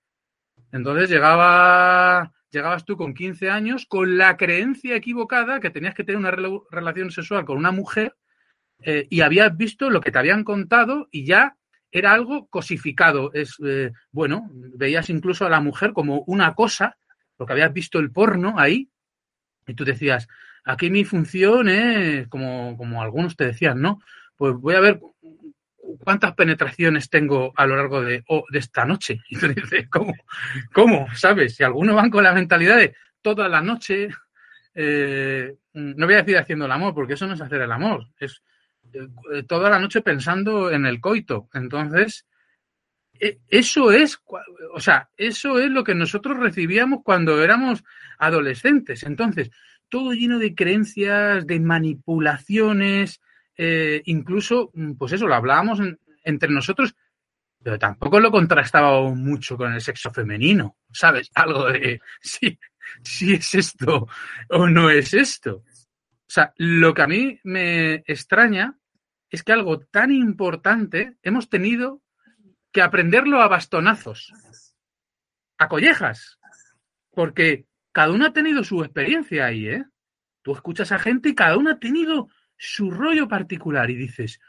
Entonces 0.72 1.10
llegaba 1.10 2.32
llegabas 2.50 2.86
tú 2.86 2.96
con 2.96 3.13
15 3.13 3.50
años 3.50 3.86
con 3.86 4.18
la 4.18 4.38
creencia 4.38 4.96
equivocada 4.96 5.60
que 5.60 5.70
tenías 5.70 5.94
que 5.94 6.04
tener 6.04 6.20
una 6.20 6.62
relación 6.72 7.12
sexual 7.12 7.46
con 7.46 7.58
una 7.58 7.72
mujer 7.72 8.16
eh, 8.80 9.06
y 9.10 9.22
habías 9.22 9.56
visto 9.58 9.89
lo 9.89 10.01
que 10.01 10.12
te 10.12 10.20
habían 10.20 10.44
contado 10.44 11.10
y 11.12 11.25
ya 11.25 11.58
era 11.91 12.13
algo 12.13 12.48
cosificado. 12.48 13.32
Es, 13.34 13.56
eh, 13.65 13.91
bueno, 14.12 14.50
veías 14.51 15.10
incluso 15.10 15.46
a 15.46 15.50
la 15.50 15.62
mujer 15.62 15.94
como 15.94 16.24
una 16.27 16.53
cosa 16.53 16.98
porque 17.38 17.53
habías 17.53 17.72
visto 17.72 18.00
el 18.00 18.12
porno 18.12 18.56
ahí 18.58 18.89
y 19.67 19.74
tú 19.74 19.86
decías, 19.86 20.27
aquí 20.65 20.89
mi 20.89 21.06
función 21.06 21.70
es, 21.70 22.27
como, 22.27 22.75
como 22.77 23.01
algunos 23.01 23.36
te 23.36 23.46
decían, 23.46 23.82
¿no? 23.82 24.01
Pues 24.36 24.53
voy 24.56 24.75
a 24.75 24.79
ver 24.79 25.00
cuántas 26.03 26.34
penetraciones 26.34 27.10
tengo 27.10 27.53
a 27.56 27.65
lo 27.65 27.75
largo 27.75 28.01
de, 28.01 28.24
de 28.50 28.60
esta 28.60 28.86
noche. 28.86 29.22
Y 29.29 29.38
tú 29.38 29.48
dices, 29.50 29.88
¿cómo? 29.89 30.13
¿Cómo? 30.74 31.08
¿Sabes? 31.13 31.56
Si 31.56 31.63
algunos 31.63 31.96
van 31.96 32.10
con 32.10 32.24
la 32.24 32.34
mentalidad 32.34 32.77
de 32.77 32.96
toda 33.22 33.48
la 33.48 33.62
noche, 33.62 34.10
eh, 34.74 35.53
no 35.74 36.06
voy 36.06 36.15
a 36.15 36.20
decir 36.24 36.38
haciendo 36.38 36.65
el 36.65 36.72
amor, 36.72 36.94
porque 36.94 37.13
eso 37.13 37.27
no 37.27 37.34
es 37.34 37.41
hacer 37.41 37.62
el 37.62 37.72
amor, 37.72 38.08
es 38.20 38.41
toda 39.48 39.70
la 39.70 39.79
noche 39.79 40.01
pensando 40.01 40.72
en 40.72 40.86
el 40.86 41.00
coito. 41.00 41.50
Entonces, 41.53 42.25
e, 43.20 43.39
eso 43.48 43.91
es, 43.91 44.20
o 44.74 44.79
sea, 44.79 45.10
eso 45.17 45.60
es 45.60 45.70
lo 45.70 45.84
que 45.84 45.96
nosotros 45.96 46.38
recibíamos 46.38 47.01
cuando 47.03 47.41
éramos 47.44 47.84
adolescentes. 48.17 49.03
Entonces, 49.03 49.51
todo 49.89 50.12
lleno 50.13 50.39
de 50.39 50.56
creencias, 50.56 51.48
de 51.48 51.60
manipulaciones, 51.60 53.22
eh, 53.58 54.01
incluso, 54.06 54.72
mm, 54.74 54.94
pues 54.94 55.13
eso, 55.13 55.27
lo 55.27 55.36
hablábamos 55.36 55.79
entre 56.24 56.50
nosotros, 56.50 56.96
pero 57.63 57.79
tampoco 57.79 58.20
lo 58.20 58.32
contrastábamos 58.32 59.15
mucho 59.17 59.58
con 59.58 59.74
el 59.74 59.82
sexo 59.82 60.12
femenino, 60.12 60.77
¿sabes? 60.91 61.29
Algo 61.34 61.65
de 61.72 62.00
sí, 62.22 62.58
sí 63.03 63.34
es 63.34 63.56
esto 63.56 64.08
o 64.50 64.67
no 64.67 64.89
es 64.89 65.13
esto. 65.13 65.63
O 66.27 66.31
sea, 66.31 66.53
lo 66.57 66.93
que 66.93 67.01
a 67.01 67.07
mí 67.07 67.39
me 67.43 68.03
extraña 68.05 68.77
es 69.29 69.43
que 69.43 69.53
algo 69.53 69.79
tan 69.79 70.12
importante 70.12 71.17
hemos 71.22 71.50
tenido 71.50 72.01
que 72.72 72.81
aprenderlo 72.81 73.41
a 73.41 73.48
bastonazos, 73.48 74.34
a 75.57 75.67
collejas, 75.67 76.38
porque 77.12 77.65
cada 77.91 78.12
uno 78.12 78.25
ha 78.25 78.34
tenido 78.34 78.63
su 78.63 78.84
experiencia 78.84 79.46
ahí, 79.46 79.67
¿eh? 79.67 79.86
Tú 80.43 80.53
escuchas 80.53 80.91
a 80.91 81.00
gente 81.00 81.29
y 81.29 81.36
cada 81.36 81.57
uno 81.57 81.72
ha 81.72 81.79
tenido 81.79 82.29
su 82.57 82.91
rollo 82.91 83.27
particular 83.27 83.89
y 83.89 83.96
dices, 83.96 84.39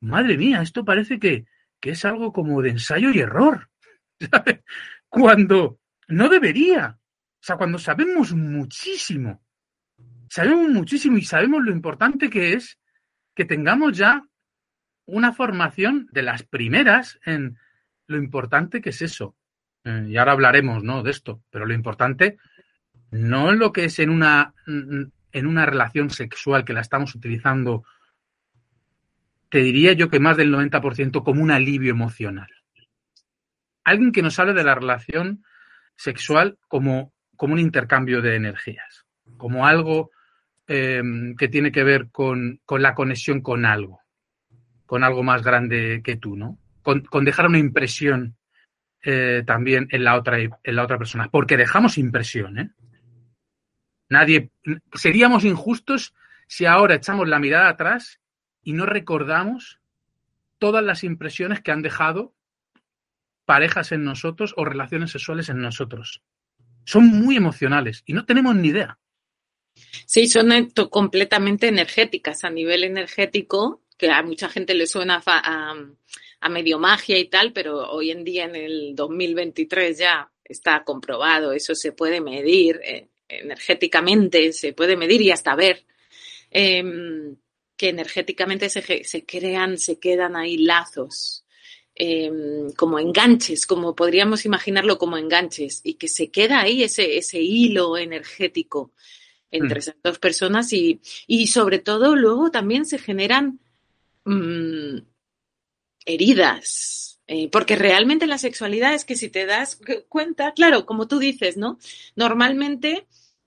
madre 0.00 0.36
mía, 0.36 0.62
esto 0.62 0.84
parece 0.84 1.18
que, 1.18 1.46
que 1.80 1.90
es 1.90 2.04
algo 2.04 2.32
como 2.32 2.62
de 2.62 2.70
ensayo 2.70 3.10
y 3.10 3.18
error, 3.18 3.70
¿sabes? 4.30 4.60
Cuando 5.08 5.80
no 6.08 6.28
debería, 6.28 6.98
o 6.98 7.42
sea, 7.42 7.56
cuando 7.56 7.78
sabemos 7.78 8.32
muchísimo, 8.32 9.43
sabemos 10.34 10.68
muchísimo 10.68 11.16
y 11.16 11.22
sabemos 11.22 11.62
lo 11.62 11.70
importante 11.70 12.28
que 12.28 12.54
es 12.54 12.80
que 13.36 13.44
tengamos 13.44 13.96
ya 13.96 14.26
una 15.06 15.32
formación 15.32 16.08
de 16.10 16.22
las 16.22 16.42
primeras 16.42 17.20
en 17.24 17.56
lo 18.08 18.16
importante 18.16 18.80
que 18.80 18.90
es 18.90 19.00
eso. 19.00 19.36
Eh, 19.84 20.06
y 20.08 20.16
ahora 20.16 20.32
hablaremos, 20.32 20.82
¿no? 20.82 21.04
De 21.04 21.12
esto, 21.12 21.40
pero 21.50 21.66
lo 21.66 21.72
importante 21.72 22.36
no 23.12 23.52
es 23.52 23.58
lo 23.58 23.72
que 23.72 23.84
es 23.84 24.00
en 24.00 24.10
una 24.10 24.52
en 24.66 25.46
una 25.46 25.66
relación 25.66 26.10
sexual 26.10 26.64
que 26.64 26.72
la 26.72 26.80
estamos 26.80 27.14
utilizando, 27.14 27.84
te 29.50 29.58
diría 29.58 29.92
yo 29.92 30.08
que 30.08 30.18
más 30.18 30.36
del 30.36 30.52
90% 30.52 31.22
como 31.22 31.44
un 31.44 31.52
alivio 31.52 31.92
emocional. 31.92 32.50
Alguien 33.84 34.10
que 34.10 34.22
nos 34.22 34.36
hable 34.40 34.52
de 34.52 34.64
la 34.64 34.74
relación 34.74 35.44
sexual 35.94 36.58
como, 36.66 37.12
como 37.36 37.54
un 37.54 37.60
intercambio 37.60 38.20
de 38.20 38.34
energías, 38.34 39.06
como 39.36 39.66
algo 39.66 40.10
em, 40.66 41.36
que 41.36 41.48
tiene 41.48 41.72
que 41.72 41.84
ver 41.84 42.10
con, 42.10 42.60
la 42.68 42.94
conexión 42.94 43.40
con 43.40 43.64
algo, 43.64 44.00
con 44.86 45.04
algo 45.04 45.22
más 45.22 45.42
grande 45.42 46.00
que 46.04 46.16
tú, 46.16 46.36
¿no? 46.36 46.58
Con, 46.82 47.24
dejar 47.24 47.46
una 47.46 47.58
impresión 47.58 48.36
eh, 49.02 49.42
también 49.46 49.88
en 49.90 50.04
la, 50.04 50.16
otra, 50.16 50.38
en 50.38 50.76
la 50.76 50.82
otra 50.82 50.98
persona, 50.98 51.28
porque 51.30 51.56
dejamos 51.56 51.98
impresión, 51.98 52.58
¿eh? 52.58 52.70
Nadie, 54.08 54.50
seríamos 54.92 55.44
injustos 55.44 56.14
si 56.46 56.66
ahora 56.66 56.94
echamos 56.94 57.26
la 57.28 57.38
mirada 57.38 57.68
atrás 57.68 58.20
y 58.62 58.72
no 58.74 58.86
recordamos 58.86 59.80
todas 60.58 60.84
las 60.84 61.04
impresiones 61.04 61.60
que 61.60 61.72
han 61.72 61.82
dejado 61.82 62.34
parejas 63.44 63.92
en 63.92 64.04
nosotros 64.04 64.54
o 64.56 64.64
relaciones 64.64 65.10
sexuales 65.10 65.48
en 65.48 65.60
nosotros. 65.60 66.22
Son 66.84 67.06
muy 67.06 67.36
emocionales 67.36 68.02
y 68.06 68.12
no 68.12 68.24
tenemos 68.24 68.54
ni 68.56 68.68
idea. 68.68 68.98
Sí, 70.06 70.26
son 70.28 70.70
completamente 70.90 71.68
energéticas 71.68 72.44
a 72.44 72.50
nivel 72.50 72.84
energético, 72.84 73.82
que 73.96 74.10
a 74.10 74.22
mucha 74.22 74.48
gente 74.48 74.74
le 74.74 74.86
suena 74.86 75.22
a, 75.26 76.48
medio 76.50 76.78
magia 76.78 77.18
y 77.18 77.28
tal, 77.28 77.52
pero 77.52 77.90
hoy 77.90 78.10
en 78.10 78.22
día 78.22 78.44
en 78.44 78.54
el 78.54 78.94
2023 78.94 79.98
ya 79.98 80.30
está 80.44 80.84
comprobado, 80.84 81.52
eso 81.52 81.74
se 81.74 81.92
puede 81.92 82.20
medir. 82.20 82.80
Eh, 82.84 83.08
energéticamente 83.28 84.52
se 84.52 84.74
puede 84.74 84.96
medir 84.96 85.22
y 85.22 85.30
hasta 85.30 85.56
ver 85.56 85.84
em, 86.50 87.36
que 87.76 87.88
energéticamente 87.88 88.68
se, 88.68 89.24
crean, 89.26 89.78
se 89.78 89.98
quedan 89.98 90.36
ahí 90.36 90.58
lazos, 90.58 91.44
em, 91.94 92.70
como 92.76 92.98
enganches, 92.98 93.66
como 93.66 93.94
podríamos 93.96 94.44
imaginarlo 94.44 94.98
como 94.98 95.16
enganches, 95.16 95.80
y 95.82 95.94
que 95.94 96.08
se 96.08 96.30
queda 96.30 96.60
ahí 96.60 96.82
ese 96.84 97.40
hilo 97.40 97.96
energético 97.96 98.92
entre 99.54 99.76
mm. 99.76 99.78
esas 99.78 99.96
dos 100.02 100.18
personas 100.18 100.72
y, 100.72 101.00
sobre 101.46 101.78
todo 101.78 102.16
luego 102.16 102.50
también 102.50 102.84
se 102.84 102.98
generan 102.98 103.60
mm, 104.24 104.98
heridas, 106.04 107.20
eh, 107.26 107.48
porque 107.50 107.76
realmente 107.76 108.26
la 108.26 108.38
sexualidad 108.38 108.94
es 108.94 109.04
que 109.04 109.16
si 109.16 109.28
te 109.28 109.46
das 109.46 109.80
cuenta, 110.08 110.52
claro, 110.52 110.84
como 110.86 111.08
tú 111.08 111.18
dices, 111.18 111.56
¿no? 111.56 111.78
Normalmente, 112.16 113.06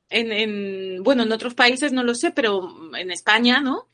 en, 0.10 1.04
bueno, 1.04 1.24
en 1.24 1.32
otros 1.32 1.54
países 1.54 1.92
no 1.92 2.04
lo 2.04 2.16
sé, 2.16 2.32
pero 2.32 2.96
en 2.96 3.12
España, 3.12 3.60
¿no? 3.60 3.90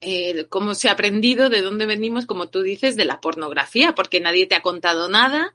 Eh, 0.00 0.46
como 0.48 0.74
se 0.74 0.88
ha 0.88 0.92
aprendido 0.92 1.48
de 1.50 1.62
dónde 1.62 1.86
venimos, 1.86 2.26
como 2.26 2.48
tú 2.48 2.62
dices, 2.62 2.96
de 2.96 3.04
la 3.04 3.20
pornografía, 3.20 3.94
porque 3.94 4.20
nadie 4.20 4.46
te 4.46 4.54
ha 4.54 4.62
contado 4.62 5.08
nada, 5.08 5.54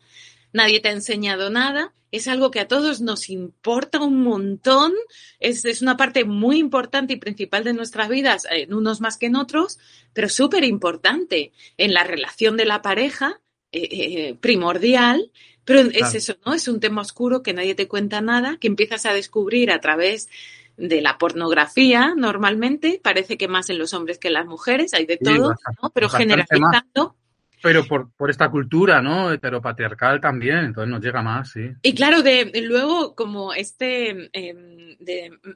nadie 0.53 0.79
te 0.79 0.89
ha 0.89 0.93
enseñado 0.93 1.50
nada, 1.50 1.93
es 2.12 2.27
algo 2.27 2.51
que 2.51 2.60
a 2.60 2.67
todos 2.67 3.01
nos 3.01 3.29
importa 3.29 4.00
un 4.00 4.22
montón, 4.22 4.93
es, 5.39 5.65
es 5.65 5.81
una 5.81 5.98
parte 5.98 6.25
muy 6.25 6.60
importante 6.60 7.13
y 7.13 7.17
principal 7.17 7.63
de 7.63 7.74
nuestras 7.74 8.07
vidas, 8.07 8.45
en 8.50 8.74
unos 8.74 9.01
más 9.01 9.17
que 9.17 9.25
en 9.25 9.36
otros, 9.36 9.79
pero 10.13 10.29
súper 10.29 10.63
importante 10.63 11.51
en 11.77 11.93
la 11.93 12.03
relación 12.03 12.55
de 12.55 12.65
la 12.65 12.83
pareja, 12.83 13.41
eh, 13.72 13.89
eh, 13.91 14.36
primordial, 14.39 15.31
pero 15.65 15.79
es 15.79 16.13
eso, 16.13 16.36
¿no? 16.45 16.53
Es 16.53 16.67
un 16.67 16.79
tema 16.79 17.01
oscuro 17.01 17.41
que 17.41 17.53
nadie 17.53 17.74
te 17.74 17.88
cuenta 17.88 18.22
nada, 18.22 18.57
que 18.60 18.67
empiezas 18.67 19.07
a 19.07 19.13
descubrir 19.13 19.72
a 19.72 19.81
través 19.81 20.29
de 20.77 21.01
la 21.01 21.17
pornografía 21.17 22.13
normalmente, 22.15 23.00
parece 23.01 23.38
que 23.38 23.48
más 23.48 23.72
en 23.72 23.79
los 23.79 23.93
hombres 23.93 24.19
que 24.19 24.27
en 24.27 24.36
las 24.36 24.45
mujeres, 24.45 24.93
hay 24.93 25.07
de 25.07 25.17
todo, 25.17 25.55
¿no? 25.81 25.89
Pero 25.89 26.10
generalizando, 26.10 27.15
pero 27.63 27.86
por, 27.86 28.12
por 28.17 28.29
esta 28.29 28.51
cultura, 28.51 29.01
¿no? 29.01 29.32
Heteropatriarcal 29.32 30.20
también, 30.20 30.58
entonces 30.58 30.91
nos 30.91 31.01
llega 31.01 31.22
más, 31.22 31.51
sí. 31.51 31.70
Y 31.82 31.96
claro, 31.96 32.22
de, 32.22 32.51
luego, 32.62 33.15
como 33.15 33.53
este, 33.53 34.29
em, 34.34 34.98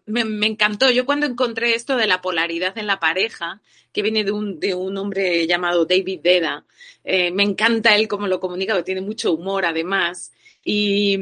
me, 0.06 0.48
encantó, 0.48 0.90
yo 0.90 1.06
cuando 1.06 1.26
encontré 1.26 1.76
esto 1.76 1.98
de 1.98 2.08
la 2.08 2.22
polaridad 2.22 2.78
en 2.78 2.88
la 2.88 3.02
pareja, 3.02 3.60
que 3.92 4.04
viene 4.04 4.24
de 4.24 4.32
un, 4.32 4.58
de 4.58 4.74
un 4.74 4.98
hombre 4.98 5.46
llamado 5.48 5.86
David 5.86 6.22
Deda, 6.24 6.64
eh, 7.04 7.30
me 7.32 7.44
encanta 7.44 7.94
él 7.94 8.08
cómo 8.08 8.28
lo 8.28 8.40
comunica, 8.40 8.72
porque 8.72 8.86
tiene 8.86 9.02
mucho 9.02 9.34
humor 9.34 9.66
además, 9.66 10.32
y, 10.64 11.20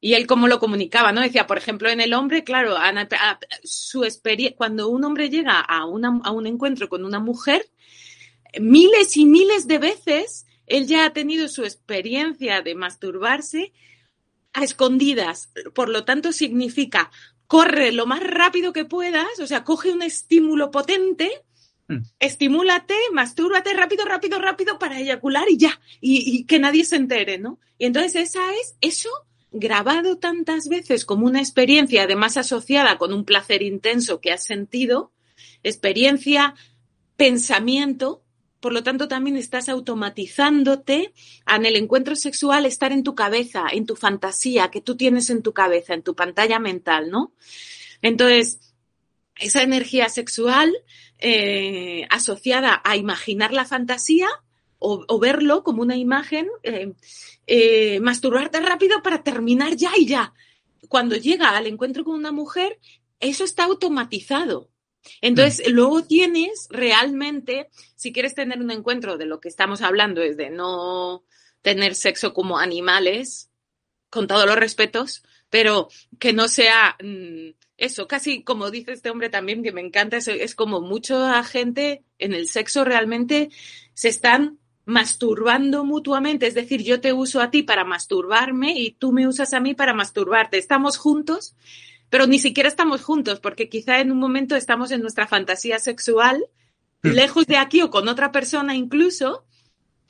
y 0.00 0.14
él 0.14 0.26
cómo 0.26 0.48
lo 0.48 0.58
comunicaba, 0.58 1.12
¿no? 1.12 1.20
Decía, 1.20 1.46
por 1.46 1.58
ejemplo, 1.58 1.90
en 1.90 2.00
el 2.00 2.14
hombre, 2.14 2.42
claro, 2.42 2.76
su 3.64 4.02
experiencia, 4.04 4.56
cuando 4.56 4.88
un 4.88 5.04
hombre 5.04 5.28
llega 5.28 5.60
a, 5.60 5.84
una, 5.84 6.20
a 6.24 6.30
un 6.30 6.46
encuentro 6.46 6.88
con 6.88 7.04
una 7.04 7.20
mujer, 7.20 7.66
miles 8.60 9.16
y 9.16 9.24
miles 9.26 9.66
de 9.66 9.78
veces 9.78 10.46
él 10.66 10.86
ya 10.86 11.04
ha 11.04 11.12
tenido 11.12 11.48
su 11.48 11.64
experiencia 11.64 12.62
de 12.62 12.74
masturbarse 12.74 13.72
a 14.52 14.64
escondidas. 14.64 15.50
Por 15.74 15.88
lo 15.88 16.04
tanto, 16.04 16.32
significa 16.32 17.10
corre 17.46 17.92
lo 17.92 18.06
más 18.06 18.22
rápido 18.22 18.72
que 18.72 18.86
puedas, 18.86 19.38
o 19.38 19.46
sea, 19.46 19.62
coge 19.64 19.92
un 19.92 20.00
estímulo 20.00 20.70
potente, 20.70 21.30
mm. 21.88 21.98
estimúlate, 22.18 22.94
mastúrbate 23.12 23.74
rápido, 23.74 24.06
rápido, 24.06 24.38
rápido 24.38 24.78
para 24.78 24.98
eyacular 24.98 25.44
y 25.50 25.58
ya, 25.58 25.78
y, 26.00 26.38
y, 26.38 26.44
que 26.44 26.58
nadie 26.58 26.86
se 26.86 26.96
entere, 26.96 27.36
¿no? 27.36 27.58
Y 27.76 27.84
entonces 27.84 28.14
esa 28.14 28.54
es, 28.54 28.76
eso 28.80 29.10
grabado 29.50 30.16
tantas 30.16 30.68
veces 30.68 31.04
como 31.04 31.26
una 31.26 31.40
experiencia, 31.40 32.04
además 32.04 32.38
asociada 32.38 32.96
con 32.96 33.12
un 33.12 33.26
placer 33.26 33.60
intenso 33.60 34.22
que 34.22 34.32
has 34.32 34.44
sentido, 34.44 35.12
experiencia, 35.62 36.54
pensamiento, 37.18 38.22
por 38.62 38.72
lo 38.72 38.84
tanto 38.84 39.08
también 39.08 39.36
estás 39.36 39.68
automatizándote 39.68 41.12
en 41.52 41.66
el 41.66 41.74
encuentro 41.74 42.14
sexual 42.14 42.64
estar 42.64 42.92
en 42.92 43.02
tu 43.02 43.16
cabeza, 43.16 43.64
en 43.72 43.86
tu 43.86 43.96
fantasía 43.96 44.70
que 44.70 44.80
tú 44.80 44.96
tienes 44.96 45.30
en 45.30 45.42
tu 45.42 45.52
cabeza, 45.52 45.94
en 45.94 46.04
tu 46.04 46.14
pantalla 46.14 46.60
mental, 46.60 47.10
¿no? 47.10 47.32
Entonces, 48.02 48.60
esa 49.34 49.62
energía 49.62 50.08
sexual 50.08 50.72
eh, 51.18 52.06
asociada 52.08 52.80
a 52.84 52.96
imaginar 52.96 53.52
la 53.52 53.64
fantasía 53.64 54.28
o, 54.78 55.18
verlo 55.18 55.64
como 55.64 55.82
una 55.82 55.96
imagen, 55.96 56.48
eh, 56.62 56.92
eh, 57.48 57.98
masturbarte 57.98 58.60
rápido 58.60 59.02
para 59.02 59.24
terminar 59.24 59.74
ya 59.74 59.90
y 59.96 60.06
ya. 60.06 60.34
cuando 60.88 61.16
llega 61.16 61.56
al 61.56 61.66
encuentro 61.66 62.04
con 62.04 62.14
una 62.14 62.32
mujer, 62.32 62.78
eso 63.18 63.42
está 63.42 63.64
automatizado. 63.64 64.71
Entonces, 65.20 65.70
luego 65.70 66.04
tienes 66.04 66.68
realmente, 66.70 67.68
si 67.96 68.12
quieres 68.12 68.34
tener 68.34 68.60
un 68.60 68.70
encuentro 68.70 69.18
de 69.18 69.26
lo 69.26 69.40
que 69.40 69.48
estamos 69.48 69.82
hablando, 69.82 70.22
es 70.22 70.36
de 70.36 70.50
no 70.50 71.24
tener 71.62 71.94
sexo 71.94 72.32
como 72.34 72.58
animales, 72.58 73.50
con 74.10 74.26
todos 74.26 74.46
los 74.46 74.56
respetos, 74.56 75.22
pero 75.48 75.88
que 76.18 76.32
no 76.32 76.48
sea 76.48 76.96
mm, 77.02 77.50
eso, 77.78 78.06
casi 78.06 78.42
como 78.42 78.70
dice 78.70 78.92
este 78.92 79.10
hombre 79.10 79.30
también, 79.30 79.62
que 79.62 79.72
me 79.72 79.80
encanta, 79.80 80.18
es, 80.18 80.28
es 80.28 80.54
como 80.54 80.80
mucha 80.80 81.42
gente 81.44 82.04
en 82.18 82.34
el 82.34 82.48
sexo 82.48 82.84
realmente 82.84 83.50
se 83.94 84.08
están 84.08 84.58
masturbando 84.84 85.84
mutuamente, 85.84 86.46
es 86.46 86.54
decir, 86.54 86.82
yo 86.82 87.00
te 87.00 87.12
uso 87.12 87.40
a 87.40 87.50
ti 87.50 87.62
para 87.62 87.84
masturbarme 87.84 88.78
y 88.78 88.92
tú 88.92 89.12
me 89.12 89.26
usas 89.26 89.54
a 89.54 89.60
mí 89.60 89.74
para 89.74 89.94
masturbarte. 89.94 90.58
Estamos 90.58 90.96
juntos, 90.96 91.54
pero 92.12 92.26
ni 92.26 92.38
siquiera 92.38 92.68
estamos 92.68 93.00
juntos, 93.00 93.40
porque 93.40 93.70
quizá 93.70 93.98
en 93.98 94.12
un 94.12 94.18
momento 94.18 94.54
estamos 94.54 94.90
en 94.90 95.00
nuestra 95.00 95.26
fantasía 95.26 95.78
sexual, 95.78 96.44
hmm. 97.02 97.08
lejos 97.08 97.46
de 97.46 97.56
aquí 97.56 97.80
o 97.80 97.88
con 97.88 98.06
otra 98.06 98.30
persona 98.30 98.76
incluso, 98.76 99.46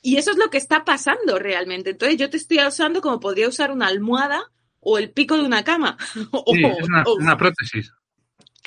y 0.03 0.17
eso 0.17 0.33
es 0.33 0.37
lo 0.37 0.51
que 0.51 0.59
está 0.59 0.85
pasando 0.85 1.39
realmente. 1.39 1.91
Entonces 1.91 2.19
yo 2.19 2.29
te 2.29 2.39
estoy 2.39 2.59
usando 2.59 3.01
como 3.01 3.21
podría 3.21 3.47
usar 3.47 3.71
una 3.71 3.87
almohada 3.87 4.51
o 4.81 4.99
el 4.99 5.13
pico 5.13 5.37
de 5.37 5.45
una 5.45 5.63
cama. 5.63 5.97
Sí, 6.53 6.65
es 6.65 6.89
una, 7.21 7.37
prótesis. 7.37 7.93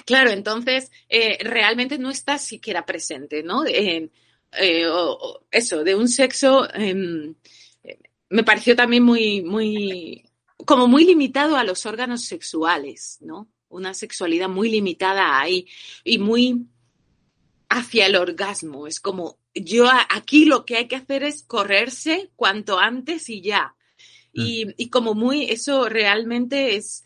Claro, 0.06 0.30
entonces 0.30 0.90
eh, 1.10 1.38
realmente 1.42 1.98
no 1.98 2.12
estás 2.12 2.42
siquiera 2.42 2.86
presente, 2.86 3.44
¿no? 3.44 3.66
Eh, 3.66 4.10
eso, 5.52 5.84
de 5.84 5.96
un 5.96 6.08
sexo, 6.08 6.74
em, 6.74 7.36
me 8.30 8.46
pareció 8.46 8.78
también 8.78 9.04
muy, 9.04 9.42
muy, 9.42 10.24
como 10.58 10.88
muy 10.88 11.06
limitado 11.06 11.58
a 11.58 11.64
los 11.64 11.86
órganos 11.86 12.26
sexuales, 12.26 13.18
¿no? 13.22 13.50
Una 13.68 13.94
sexualidad 13.94 14.48
muy 14.48 14.70
limitada 14.70 15.40
ahí 15.40 15.68
y 16.04 16.18
muy 16.18 16.68
hacia 17.70 18.06
el 18.06 18.16
orgasmo. 18.16 18.88
Es 18.88 19.00
como, 19.00 19.40
yo 19.54 19.88
aquí 20.10 20.46
lo 20.46 20.66
que 20.66 20.78
hay 20.78 20.88
que 20.88 20.96
hacer 20.96 21.24
es 21.24 21.44
correrse 21.44 22.32
cuanto 22.36 22.80
antes 22.80 23.30
y 23.30 23.42
ya. 23.42 23.76
Mm. 24.34 24.42
Y, 24.42 24.66
y 24.78 24.90
como 24.90 25.14
muy, 25.14 25.50
eso 25.50 25.90
realmente 25.90 26.76
es 26.76 27.06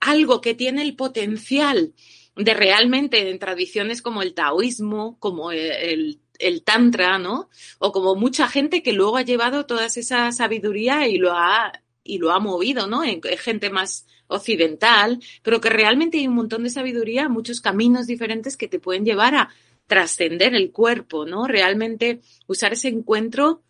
algo 0.00 0.40
que 0.40 0.54
tiene 0.54 0.82
el 0.82 0.94
potencial 0.94 1.94
de 2.36 2.54
realmente 2.54 3.30
en 3.30 3.38
tradiciones 3.38 4.02
como 4.02 4.22
el 4.22 4.34
taoísmo, 4.34 5.18
como 5.18 5.52
el, 5.52 6.20
el, 6.38 6.62
tantra, 6.62 7.18
¿no? 7.18 7.48
O 7.78 7.92
como 7.92 8.14
mucha 8.14 8.46
gente 8.46 8.82
que 8.82 8.92
luego 8.92 9.16
ha 9.16 9.22
llevado 9.22 9.64
toda 9.64 9.86
esa 9.86 10.30
sabiduría 10.32 11.08
y 11.08 11.16
lo 11.16 11.32
ha, 11.32 11.72
y 12.06 12.18
lo 12.18 12.32
ha 12.32 12.40
movido, 12.40 12.86
¿no? 12.86 13.04
En, 13.04 13.20
gente 13.22 13.70
más 13.70 14.06
occidental, 14.28 15.20
pero 15.42 15.60
que 15.60 15.70
realmente 15.70 16.18
hay 16.18 16.26
un 16.26 16.34
montón 16.34 16.64
de 16.64 16.70
sabiduría, 16.70 17.28
muchos 17.28 17.60
caminos 17.60 18.06
diferentes 18.06 18.56
que 18.56 18.68
te 18.68 18.80
pueden 18.80 19.04
llevar 19.04 19.34
a 19.34 19.50
trascender 19.86 20.54
el 20.54 20.72
cuerpo, 20.72 21.26
¿no? 21.26 21.46
Realmente 21.46 22.20
usar 22.46 22.72
ese 22.72 22.88
encuentro 22.88 23.62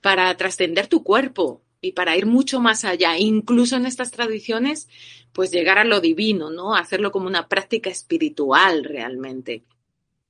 para 0.00 0.36
trascender 0.36 0.86
tu 0.86 1.02
cuerpo 1.02 1.62
y 1.80 1.92
para 1.92 2.16
ir 2.16 2.26
mucho 2.26 2.60
más 2.60 2.84
allá, 2.84 3.18
incluso 3.18 3.76
en 3.76 3.86
estas 3.86 4.10
tradiciones, 4.10 4.88
pues 5.32 5.50
llegar 5.50 5.78
a 5.78 5.84
lo 5.84 6.00
divino, 6.00 6.50
¿no? 6.50 6.74
Hacerlo 6.74 7.12
como 7.12 7.26
una 7.26 7.48
práctica 7.48 7.90
espiritual 7.90 8.84
realmente. 8.84 9.64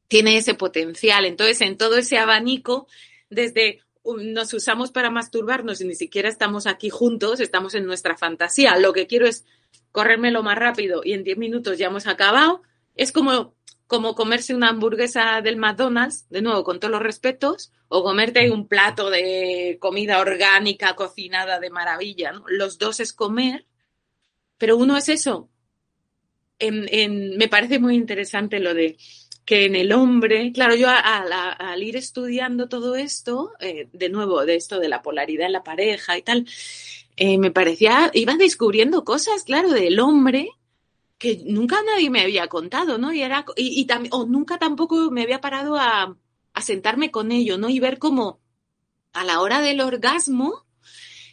Tiene 0.09 0.37
ese 0.37 0.55
potencial. 0.55 1.25
Entonces, 1.25 1.61
en 1.61 1.77
todo 1.77 1.97
ese 1.97 2.19
abanico, 2.19 2.89
desde 3.31 3.84
nos 4.05 4.53
usamos 4.53 4.91
para 4.91 5.11
masturbarnos 5.11 5.81
y 5.81 5.87
ni 5.87 5.95
siquiera 5.95 6.29
estamos 6.29 6.67
aquí 6.67 6.91
juntos, 6.91 7.41
estamos 7.41 7.75
en 7.75 7.87
nuestra 7.87 8.17
fantasía. 8.17 8.77
Lo 8.79 8.93
que 8.93 9.07
quiero 9.07 9.27
es 9.27 9.45
correrme 9.93 10.31
lo 10.31 10.43
más 10.43 10.59
rápido 10.59 11.03
y 11.05 11.13
en 11.13 11.25
10 11.25 11.39
minutos 11.39 11.79
ya 11.79 11.87
hemos 11.87 12.07
acabado. 12.07 12.63
Es 12.95 13.13
como 13.13 13.55
como 13.87 14.15
comerse 14.15 14.55
una 14.55 14.71
hamburguesa 14.71 15.41
del 15.43 15.57
McDonald's, 15.57 16.29
de 16.31 16.43
nuevo, 16.43 16.65
con 16.65 16.81
todos 16.81 16.91
los 16.91 17.03
respetos, 17.03 17.73
o 17.89 18.03
comerte 18.03 18.51
un 18.51 18.67
plato 18.67 19.11
de 19.11 19.79
comida 19.81 20.21
orgánica 20.21 20.97
cocinada 20.97 21.61
de 21.61 21.71
maravilla. 21.71 22.33
¿no? 22.33 22.45
Los 22.49 22.79
dos 22.79 23.01
es 23.01 23.13
comer, 23.13 23.67
pero 24.59 24.77
uno 24.77 24.97
es 24.97 25.09
eso. 25.09 25.51
En, 26.59 27.37
me 27.37 27.49
parece 27.49 27.79
muy 27.79 27.95
interesante 27.95 28.59
lo 28.59 28.75
de 28.75 28.97
que 29.45 29.67
en 29.67 29.77
el 29.77 29.93
hombre, 29.93 30.53
claro, 30.53 30.75
yo 30.75 30.89
al, 30.89 31.83
ir 31.83 31.97
estudiando 31.97 32.69
todo 32.69 32.97
esto, 32.97 33.53
eh, 33.61 33.89
de 33.93 34.09
nuevo, 34.09 34.45
de 34.45 34.57
esto 34.57 34.79
de 34.79 34.89
la 34.89 35.03
polaridad 35.03 35.47
en 35.47 35.53
la 35.53 35.65
pareja 35.65 36.17
y 36.17 36.23
tal, 36.23 36.47
eh, 37.17 37.39
me 37.39 37.51
parecía, 37.51 38.11
iba 38.15 38.37
descubriendo 38.37 39.05
cosas, 39.05 39.45
claro, 39.45 39.71
del 39.71 40.01
hombre 40.01 40.51
que 41.19 41.43
nunca 41.45 41.83
nadie 41.83 42.11
me 42.11 42.21
había 42.23 42.49
contado, 42.49 42.99
¿no? 42.99 43.13
Y 43.13 43.23
era, 43.23 43.45
y, 43.57 43.85
también, 43.87 44.13
o 44.15 44.27
nunca 44.27 44.59
tampoco 44.59 45.11
me 45.11 45.23
había 45.23 45.41
parado 45.41 45.77
a, 45.77 46.17
a 46.53 46.63
sentarme 46.63 47.11
con 47.11 47.33
ello, 47.33 47.57
¿no? 47.57 47.69
Y 47.69 47.81
ver 47.81 47.99
cómo 47.99 48.41
a 49.13 49.25
la 49.25 49.41
hora 49.41 49.61
del 49.61 49.81
orgasmo, 49.81 50.67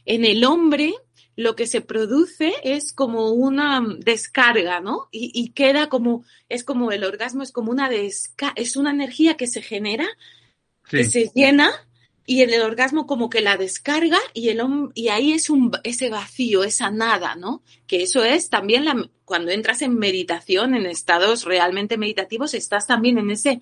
en 0.06 0.24
el 0.26 0.46
hombre, 0.46 0.94
lo 1.36 1.56
que 1.56 1.68
se 1.68 1.82
produce 1.82 2.54
es 2.64 2.94
como 2.94 3.32
una 3.32 3.82
descarga, 4.00 4.80
¿no? 4.82 5.08
Y, 5.12 5.52
queda 5.52 5.88
como, 5.88 6.26
es 6.50 6.64
como 6.64 6.92
el 6.92 7.04
orgasmo, 7.04 7.44
es 7.44 7.52
como 7.52 7.72
una 7.72 7.90
descarga, 7.90 8.54
es 8.58 8.76
una 8.76 8.92
energía 8.92 9.38
que 9.38 9.48
se 9.48 9.62
genera, 9.62 10.08
que 10.90 11.04
se 11.06 11.32
llena 11.34 11.72
y 12.26 12.42
el 12.42 12.62
orgasmo 12.62 13.08
como 13.08 13.30
que 13.30 13.42
la 13.42 13.58
descarga 13.58 14.20
y, 14.34 14.50
el, 14.50 14.62
y 14.94 15.08
ahí 15.08 15.32
es 15.32 15.50
un, 15.50 15.72
ese 15.84 16.10
vacío, 16.10 16.64
esa 16.64 16.92
nada, 16.92 17.36
¿no? 17.36 17.64
Que 17.88 18.04
eso 18.04 18.24
es 18.24 18.50
también 18.50 18.86
la, 18.86 19.10
cuando 19.26 19.52
entras 19.52 19.82
en 19.82 19.98
meditación, 19.98 20.76
en 20.76 20.86
estados 20.86 21.46
realmente 21.46 21.98
meditativos, 21.98 22.54
estás 22.54 22.88
también 22.88 23.18
en 23.18 23.32
ese, 23.32 23.62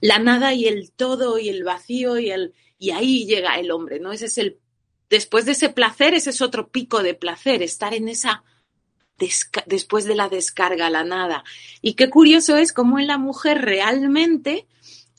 la 0.00 0.18
nada 0.18 0.54
y 0.54 0.66
el 0.66 0.92
todo 0.92 1.38
y 1.38 1.48
el 1.48 1.64
vacío 1.64 2.18
y 2.18 2.30
el, 2.30 2.54
y 2.78 2.90
ahí 2.90 3.26
llega 3.26 3.58
el 3.58 3.70
hombre, 3.70 4.00
¿no? 4.00 4.12
Ese 4.12 4.26
es 4.26 4.38
el, 4.38 4.58
después 5.12 5.44
de 5.44 5.52
ese 5.52 5.68
placer, 5.68 6.14
ese 6.14 6.30
es 6.30 6.42
otro 6.42 6.70
pico 6.70 7.04
de 7.04 7.14
placer, 7.14 7.62
estar 7.62 7.94
en 7.94 8.08
esa, 8.08 8.42
después 9.66 10.04
de 10.06 10.16
la 10.16 10.28
descarga, 10.28 10.90
la 10.90 11.04
nada. 11.04 11.44
Y 11.80 11.94
qué 11.94 12.10
curioso 12.10 12.56
es 12.56 12.72
cómo 12.72 12.98
en 12.98 13.06
la 13.06 13.18
mujer 13.18 13.62
realmente 13.62 14.66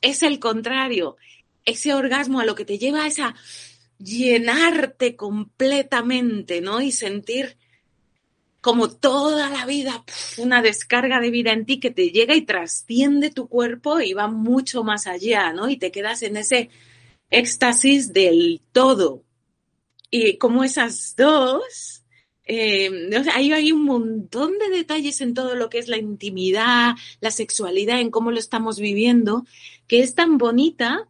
es 0.02 0.22
el 0.22 0.38
contrario 0.38 1.16
ese 1.64 1.94
orgasmo 1.94 2.40
a 2.40 2.44
lo 2.44 2.54
que 2.54 2.64
te 2.64 2.78
lleva 2.78 3.06
es 3.06 3.18
a 3.18 3.34
llenarte 3.98 5.16
completamente, 5.16 6.60
¿no? 6.60 6.80
Y 6.80 6.92
sentir 6.92 7.56
como 8.60 8.90
toda 8.90 9.50
la 9.50 9.66
vida 9.66 10.04
una 10.38 10.62
descarga 10.62 11.20
de 11.20 11.30
vida 11.30 11.52
en 11.52 11.66
ti 11.66 11.80
que 11.80 11.90
te 11.90 12.10
llega 12.10 12.34
y 12.34 12.42
trasciende 12.42 13.30
tu 13.30 13.48
cuerpo 13.48 14.00
y 14.00 14.14
va 14.14 14.26
mucho 14.26 14.84
más 14.84 15.06
allá, 15.06 15.52
¿no? 15.52 15.68
Y 15.68 15.76
te 15.76 15.90
quedas 15.90 16.22
en 16.22 16.36
ese 16.36 16.70
éxtasis 17.30 18.12
del 18.12 18.62
todo. 18.72 19.23
Y 20.10 20.38
como 20.38 20.64
esas 20.64 21.14
dos, 21.16 22.04
eh, 22.46 22.90
hay 23.32 23.72
un 23.72 23.84
montón 23.84 24.58
de 24.58 24.68
detalles 24.68 25.20
en 25.20 25.34
todo 25.34 25.54
lo 25.54 25.70
que 25.70 25.78
es 25.78 25.88
la 25.88 25.96
intimidad, 25.96 26.94
la 27.20 27.30
sexualidad, 27.30 28.00
en 28.00 28.10
cómo 28.10 28.30
lo 28.30 28.38
estamos 28.38 28.78
viviendo, 28.78 29.44
que 29.86 30.00
es 30.00 30.14
tan 30.14 30.38
bonita 30.38 31.08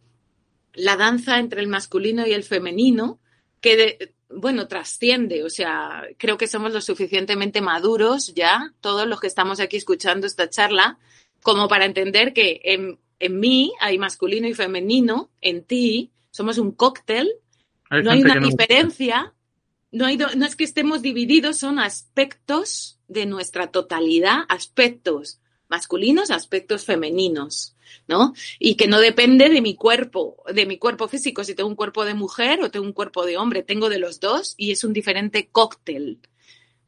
la 0.74 0.96
danza 0.96 1.38
entre 1.38 1.60
el 1.60 1.68
masculino 1.68 2.26
y 2.26 2.32
el 2.32 2.44
femenino, 2.44 3.20
que, 3.60 4.14
bueno, 4.28 4.68
trasciende, 4.68 5.44
o 5.44 5.50
sea, 5.50 6.02
creo 6.18 6.36
que 6.36 6.48
somos 6.48 6.72
lo 6.72 6.80
suficientemente 6.80 7.60
maduros 7.60 8.34
ya, 8.34 8.74
todos 8.80 9.06
los 9.06 9.20
que 9.20 9.26
estamos 9.26 9.60
aquí 9.60 9.76
escuchando 9.76 10.26
esta 10.26 10.50
charla, 10.50 10.98
como 11.42 11.68
para 11.68 11.84
entender 11.84 12.32
que 12.32 12.60
en, 12.64 12.98
en 13.18 13.40
mí 13.40 13.72
hay 13.80 13.98
masculino 13.98 14.48
y 14.48 14.54
femenino, 14.54 15.30
en 15.40 15.64
ti 15.64 16.10
somos 16.30 16.58
un 16.58 16.72
cóctel, 16.72 17.32
no 17.90 18.10
hay 18.10 18.22
una 18.22 18.40
diferencia, 18.40 19.34
no, 19.90 20.06
hay, 20.06 20.16
no 20.16 20.44
es 20.44 20.56
que 20.56 20.64
estemos 20.64 21.02
divididos, 21.02 21.58
son 21.58 21.78
aspectos 21.78 22.98
de 23.08 23.26
nuestra 23.26 23.68
totalidad, 23.68 24.44
aspectos 24.48 25.40
masculinos, 25.68 26.30
aspectos 26.30 26.84
femeninos. 26.84 27.74
¿no? 28.06 28.34
Y 28.58 28.74
que 28.74 28.86
no 28.86 29.00
depende 29.00 29.48
de 29.48 29.60
mi 29.60 29.74
cuerpo, 29.74 30.42
de 30.52 30.66
mi 30.66 30.78
cuerpo 30.78 31.08
físico, 31.08 31.44
si 31.44 31.54
tengo 31.54 31.68
un 31.68 31.76
cuerpo 31.76 32.04
de 32.04 32.14
mujer 32.14 32.60
o 32.62 32.70
tengo 32.70 32.86
un 32.86 32.92
cuerpo 32.92 33.24
de 33.24 33.36
hombre, 33.36 33.62
tengo 33.62 33.88
de 33.88 33.98
los 33.98 34.20
dos 34.20 34.54
y 34.56 34.72
es 34.72 34.84
un 34.84 34.92
diferente 34.92 35.48
cóctel. 35.50 36.20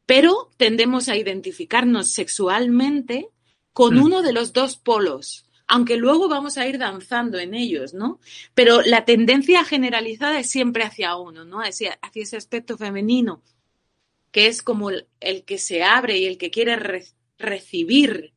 Pero 0.05 0.51
tendemos 0.57 1.09
a 1.09 1.17
identificarnos 1.17 2.13
sexualmente 2.13 3.31
con 3.73 3.97
mm. 3.97 4.03
uno 4.03 4.23
de 4.23 4.33
los 4.33 4.53
dos 4.53 4.77
polos, 4.77 5.46
aunque 5.69 5.97
luego 5.97 6.29
vamos 6.29 6.59
a 6.59 6.67
ir 6.67 6.79
danzando 6.79 7.39
en 7.39 7.55
ellos, 7.55 7.95
¿no? 7.95 8.21
Pero 8.55 8.83
la 8.83 9.05
tendencia 9.05 9.65
generalizada 9.65 10.39
es 10.39 10.51
siempre 10.51 10.85
hacia 10.85 11.17
uno, 11.17 11.45
¿no? 11.45 11.61
Hacia, 11.61 11.99
hacia 12.03 12.23
ese 12.23 12.37
aspecto 12.37 12.77
femenino, 12.77 13.43
que 14.31 14.47
es 14.47 14.63
como 14.63 14.91
el, 14.91 15.45
que 15.45 15.59
se 15.59 15.83
abre 15.83 16.19
y 16.19 16.27
el 16.27 16.39
que 16.39 16.51
quiere 16.51 17.05
recibir 17.39 18.33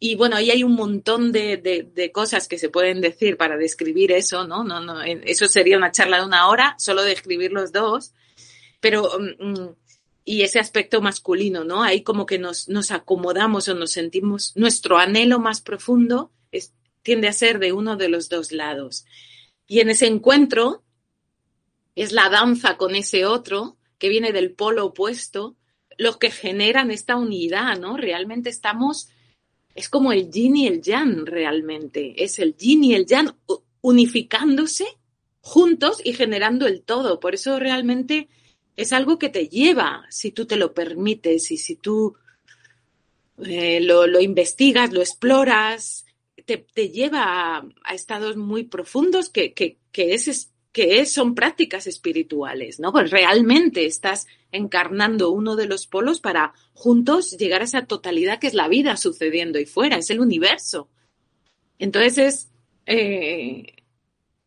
y 0.00 0.14
bueno, 0.14 0.36
ahí 0.36 0.50
hay 0.50 0.62
un 0.62 0.74
montón 0.74 1.32
de, 1.32 1.56
de, 1.56 2.12
cosas 2.12 2.46
que 2.46 2.56
se 2.56 2.68
pueden 2.68 3.00
decir 3.00 3.36
para 3.36 3.56
describir 3.56 4.12
eso, 4.12 4.46
¿no? 4.46 4.62
No, 4.62 4.80
no, 4.80 5.02
eso 5.02 5.48
sería 5.48 5.76
una 5.76 5.90
charla 5.90 6.18
de 6.18 6.24
una 6.24 6.48
hora, 6.48 6.76
solo 6.78 7.02
de 7.02 7.12
escribir 7.12 7.50
los 7.50 7.72
dos. 7.72 8.12
Pero, 8.78 9.10
mm, 9.18 9.44
mm, 9.44 9.74
y 10.24 10.42
ese 10.42 10.60
aspecto 10.60 11.00
masculino, 11.00 11.64
¿no? 11.64 11.82
Ahí 11.82 12.02
como 12.02 12.26
que 12.26 12.38
nos, 12.38 12.68
nos 12.68 12.92
acomodamos 12.92 13.66
o 13.68 13.74
nos 13.74 13.90
sentimos, 13.90 14.52
nuestro 14.54 14.98
anhelo 14.98 15.40
más 15.40 15.60
profundo 15.60 16.30
tiende 17.02 17.28
a 17.28 17.32
ser 17.32 17.58
de 17.58 17.72
uno 17.72 17.96
de 17.96 18.08
los 18.08 18.28
dos 18.28 18.52
lados. 18.52 19.04
Y 19.66 19.80
en 19.80 19.90
ese 19.90 20.06
encuentro 20.06 20.82
es 21.94 22.12
la 22.12 22.28
danza 22.28 22.76
con 22.76 22.94
ese 22.94 23.26
otro 23.26 23.76
que 23.98 24.08
viene 24.08 24.32
del 24.32 24.52
polo 24.52 24.86
opuesto, 24.86 25.56
lo 25.96 26.18
que 26.18 26.30
generan 26.30 26.90
esta 26.90 27.16
unidad, 27.16 27.78
¿no? 27.78 27.96
Realmente 27.96 28.50
estamos, 28.50 29.08
es 29.74 29.88
como 29.88 30.12
el 30.12 30.30
yin 30.30 30.56
y 30.56 30.66
el 30.68 30.80
yang 30.80 31.26
realmente, 31.26 32.22
es 32.22 32.38
el 32.38 32.56
yin 32.56 32.84
y 32.84 32.94
el 32.94 33.06
yang 33.06 33.34
unificándose 33.80 34.86
juntos 35.40 36.00
y 36.04 36.12
generando 36.12 36.66
el 36.66 36.82
todo. 36.82 37.20
Por 37.20 37.34
eso 37.34 37.58
realmente 37.58 38.28
es 38.76 38.92
algo 38.92 39.18
que 39.18 39.28
te 39.28 39.48
lleva, 39.48 40.06
si 40.08 40.30
tú 40.30 40.46
te 40.46 40.56
lo 40.56 40.72
permites 40.72 41.50
y 41.50 41.56
si 41.56 41.74
tú 41.74 42.14
eh, 43.44 43.80
lo, 43.80 44.20
investigas, 44.20 44.92
lo 44.92 45.00
exploras, 45.00 46.06
te, 46.56 46.88
lleva 46.88 47.58
a, 47.58 47.94
estados 47.94 48.36
muy 48.36 48.64
profundos 48.64 49.28
que, 49.28 49.52
que, 49.52 49.78
que, 49.92 50.14
es, 50.14 50.50
que 50.72 51.04
son 51.04 51.34
prácticas 51.34 51.86
espirituales, 51.86 52.80
¿no? 52.80 52.92
Pues 52.92 53.10
realmente 53.10 53.84
estás 53.84 54.26
encarnando 54.50 55.30
uno 55.30 55.56
de 55.56 55.66
los 55.66 55.86
polos 55.86 56.20
para 56.20 56.54
juntos 56.72 57.36
llegar 57.36 57.60
a 57.60 57.64
esa 57.64 57.84
totalidad 57.86 58.38
que 58.38 58.46
es 58.46 58.54
la 58.54 58.68
vida 58.68 58.96
sucediendo 58.96 59.58
y 59.58 59.66
fuera, 59.66 59.98
es 59.98 60.10
el 60.10 60.20
universo. 60.20 60.88
Entonces 61.78 62.18
es, 62.18 62.50
eh, 62.86 63.76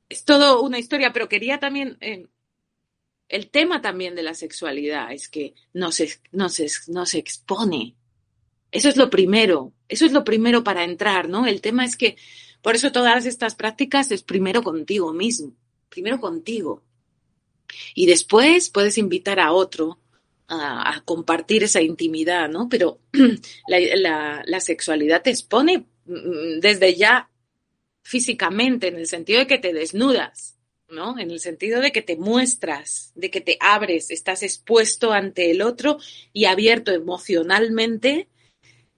es 0.09 0.25
todo 0.25 0.61
una 0.63 0.79
historia, 0.79 1.13
pero 1.13 1.29
quería 1.29 1.59
también 1.59 1.97
eh, 2.01 2.27
el 3.29 3.49
tema 3.49 3.81
también 3.81 4.15
de 4.15 4.23
la 4.23 4.33
sexualidad 4.33 5.13
es 5.13 5.29
que 5.29 5.53
no 5.73 5.91
se, 5.91 6.09
no 6.31 6.49
se 6.49 7.17
expone. 7.17 7.95
Eso 8.71 8.89
es 8.89 8.97
lo 8.97 9.09
primero, 9.09 9.73
eso 9.89 10.05
es 10.05 10.11
lo 10.11 10.23
primero 10.23 10.63
para 10.63 10.83
entrar, 10.83 11.29
¿no? 11.29 11.45
El 11.45 11.61
tema 11.61 11.85
es 11.85 11.97
que, 11.97 12.15
por 12.61 12.75
eso 12.75 12.91
todas 12.91 13.25
estas 13.25 13.55
prácticas 13.55 14.11
es 14.11 14.23
primero 14.23 14.63
contigo 14.63 15.13
mismo, 15.13 15.53
primero 15.89 16.19
contigo. 16.19 16.83
Y 17.95 18.05
después 18.05 18.69
puedes 18.69 18.97
invitar 18.97 19.39
a 19.39 19.51
otro 19.51 19.99
a, 20.47 21.01
compartir 21.05 21.63
esa 21.63 21.81
intimidad, 21.81 22.49
¿no? 22.49 22.67
Pero 22.69 22.99
la, 23.67 24.43
la 24.45 24.59
sexualidad 24.59 25.21
te 25.21 25.29
expone 25.29 25.85
mm, 26.05 26.59
desde 26.59 26.95
ya 26.95 27.29
físicamente, 28.03 28.87
en 28.87 28.95
el 28.95 29.07
sentido 29.07 29.39
de 29.39 29.47
que 29.47 29.57
te 29.57 29.73
desnudas, 29.73 30.57
¿no? 30.89 31.17
En 31.17 31.31
el 31.31 31.39
sentido 31.39 31.81
de 31.81 31.91
que 31.91 32.01
te 32.01 32.17
muestras, 32.17 33.11
de 33.15 33.31
que 33.31 33.41
te 33.41 33.57
abres, 33.59 34.11
estás 34.11 34.43
expuesto 34.43 35.13
ante 35.13 35.51
el 35.51 35.61
otro 35.61 35.97
y 36.33 36.45
abierto 36.45 36.91
emocionalmente. 36.91 38.27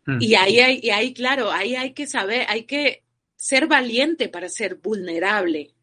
Mm. 0.05 0.17
Y 0.21 0.35
ahí 0.35 0.59
hay, 0.59 0.79
y 0.81 0.89
ahí, 0.89 1.13
claro, 1.13 1.51
ahí 1.51 1.75
hay 1.75 1.93
que 1.93 2.07
saber, 2.07 2.45
hay 2.49 2.63
que 2.63 3.03
ser 3.35 3.67
valiente 3.67 4.29
para 4.29 4.49
ser 4.49 4.75
vulnerable 4.75 5.73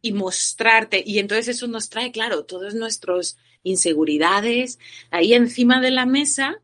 y 0.00 0.12
mostrarte. 0.12 1.02
Y 1.04 1.18
entonces 1.18 1.56
eso 1.56 1.66
nos 1.66 1.88
trae, 1.88 2.12
claro, 2.12 2.44
todas 2.44 2.74
nuestras 2.74 3.36
inseguridades. 3.62 4.78
Ahí 5.10 5.34
encima 5.34 5.80
de 5.80 5.90
la 5.90 6.06
mesa 6.06 6.60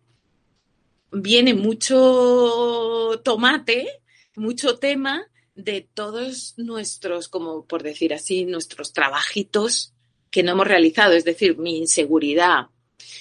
viene 1.10 1.54
mucho 1.54 3.20
tomate, 3.24 3.88
mucho 4.36 4.78
tema 4.78 5.26
de 5.54 5.88
todos 5.92 6.54
nuestros, 6.56 7.28
como 7.28 7.64
por 7.66 7.82
decir 7.82 8.14
así, 8.14 8.44
nuestros 8.44 8.92
trabajitos 8.92 9.94
que 10.30 10.42
no 10.42 10.52
hemos 10.52 10.66
realizado, 10.66 11.14
es 11.14 11.24
decir, 11.24 11.58
mi 11.58 11.78
inseguridad, 11.78 12.68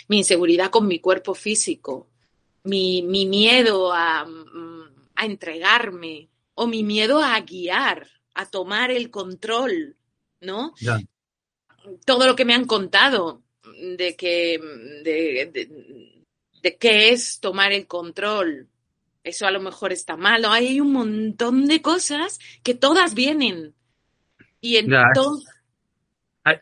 mi 0.08 0.20
inseguridad 0.20 0.70
con 0.70 0.88
mi 0.88 1.00
cuerpo 1.00 1.34
físico, 1.34 2.08
mi, 2.64 3.02
mi 3.02 3.26
miedo 3.26 3.94
a, 3.94 4.28
a 5.16 5.26
entregarme 5.26 6.30
o 6.54 6.68
mi 6.68 6.84
miedo 6.84 7.22
a 7.22 7.40
guiar, 7.42 8.08
a 8.34 8.46
tomar 8.46 8.92
el 8.92 9.10
control, 9.10 9.96
¿no? 10.42 10.74
Todo 12.06 12.28
lo 12.28 12.36
que 12.36 12.46
me 12.46 12.54
han 12.54 12.66
contado 12.66 13.44
de 13.98 14.16
que 14.16 14.60
de, 15.04 15.70
de 16.62 16.78
qué 16.78 17.10
es 17.10 17.40
tomar 17.40 17.72
el 17.72 17.88
control, 17.88 18.68
eso 19.24 19.46
a 19.46 19.52
lo 19.52 19.60
mejor 19.60 19.92
está 19.92 20.18
mal. 20.18 20.46
Hay 20.46 20.80
un 20.80 20.94
montón 20.94 21.66
de 21.68 21.82
cosas 21.82 22.40
que 22.64 22.74
todas 22.74 23.14
vienen. 23.14 23.74
Y 24.62 24.78
entonces... 24.78 25.48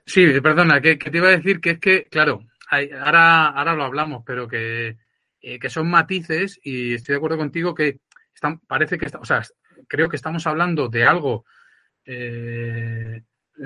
Sí, 0.05 0.25
perdona, 0.41 0.81
que, 0.81 0.97
te 0.97 1.17
iba 1.17 1.29
a 1.29 1.37
decir 1.37 1.61
que 1.61 1.71
es 1.71 1.79
que, 1.79 2.03
claro, 2.05 2.45
ahora, 2.69 3.47
ahora 3.47 3.73
lo 3.73 3.83
hablamos, 3.85 4.23
pero 4.25 4.47
que, 4.47 4.97
eh, 5.41 5.59
que 5.59 5.69
son 5.69 5.89
matices 5.89 6.59
y 6.63 6.93
estoy 6.93 7.13
de 7.13 7.17
acuerdo 7.17 7.37
contigo 7.37 7.75
que 7.75 7.99
están, 8.33 8.59
parece 8.59 8.97
que, 8.97 9.05
está, 9.05 9.19
o 9.19 9.25
sea, 9.25 9.41
creo 9.87 10.09
que 10.09 10.15
estamos 10.15 10.45
hablando 10.47 10.89
de 10.89 11.05
algo 11.05 11.45
eh, 12.05 13.21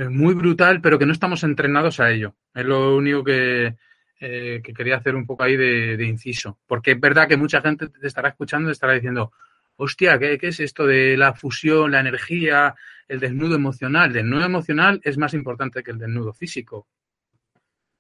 muy 0.10 0.34
brutal, 0.34 0.82
pero 0.82 0.98
que 0.98 1.06
no 1.06 1.14
estamos 1.14 1.44
entrenados 1.44 2.00
a 2.00 2.12
ello. 2.12 2.36
Es 2.54 2.66
lo 2.66 2.96
único 2.96 3.24
que, 3.24 3.76
eh, 4.24 4.62
que 4.64 4.74
quería 4.74 4.98
hacer 4.98 5.16
un 5.16 5.26
poco 5.26 5.42
ahí 5.42 5.58
de, 5.58 6.06
inciso. 6.06 6.60
Porque 6.68 6.92
es 6.92 7.00
verdad 7.00 7.28
que 7.28 7.38
mucha 7.38 7.60
gente 7.60 7.90
te 7.90 8.06
estará 8.06 8.30
escuchando 8.30 8.70
y 8.70 8.72
estará 8.72 8.94
diciendo, 8.94 9.32
hostia, 9.78 10.20
¿qué, 10.20 10.38
es 10.40 10.60
esto 10.60 10.86
de 10.86 11.18
la 11.18 11.34
fusión, 11.34 11.92
la 11.92 12.02
energía, 12.02 12.76
el 13.08 13.20
desnudo 13.20 13.56
emocional? 13.56 14.10
El 14.10 14.14
desnudo 14.14 14.46
emocional 14.46 15.02
es 15.04 15.18
más 15.18 15.34
importante 15.34 15.82
que 15.82 15.90
el 15.90 15.98
desnudo 15.98 16.34
físico. 16.34 16.88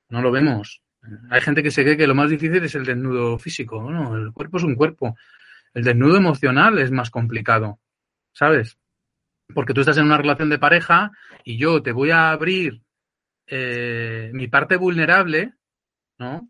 No 0.09 0.21
lo 0.21 0.31
vemos. 0.31 0.83
Hay 1.29 1.41
gente 1.41 1.63
que 1.63 1.71
se 1.71 1.83
cree 1.83 1.97
que 1.97 2.07
lo 2.07 2.15
más 2.15 2.29
difícil 2.29 2.63
es 2.63 2.75
el 2.75 2.85
desnudo 2.85 3.37
físico. 3.39 3.89
No, 3.89 4.15
el 4.15 4.31
cuerpo 4.31 4.57
es 4.57 4.63
un 4.63 4.75
cuerpo. 4.75 5.17
El 5.73 5.83
desnudo 5.83 6.17
emocional 6.17 6.77
es 6.79 6.91
más 6.91 7.09
complicado, 7.09 7.79
¿sabes? 8.33 8.77
Porque 9.53 9.73
tú 9.73 9.81
estás 9.81 9.97
en 9.97 10.05
una 10.05 10.17
relación 10.17 10.49
de 10.49 10.59
pareja 10.59 11.11
y 11.43 11.57
yo 11.57 11.81
te 11.81 11.91
voy 11.91 12.11
a 12.11 12.31
abrir 12.31 12.81
eh, 13.47 14.31
mi 14.33 14.47
parte 14.47 14.75
vulnerable 14.75 15.53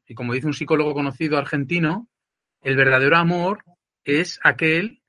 y 0.05 0.15
como 0.15 0.33
dice 0.33 0.47
un 0.47 0.53
psicólogo 0.53 0.93
conocido 0.93 1.37
argentino, 1.37 2.09
el 2.61 2.75
verdadero 2.75 3.17
amor 3.17 3.63
es 4.03 4.39
aquel 4.43 5.01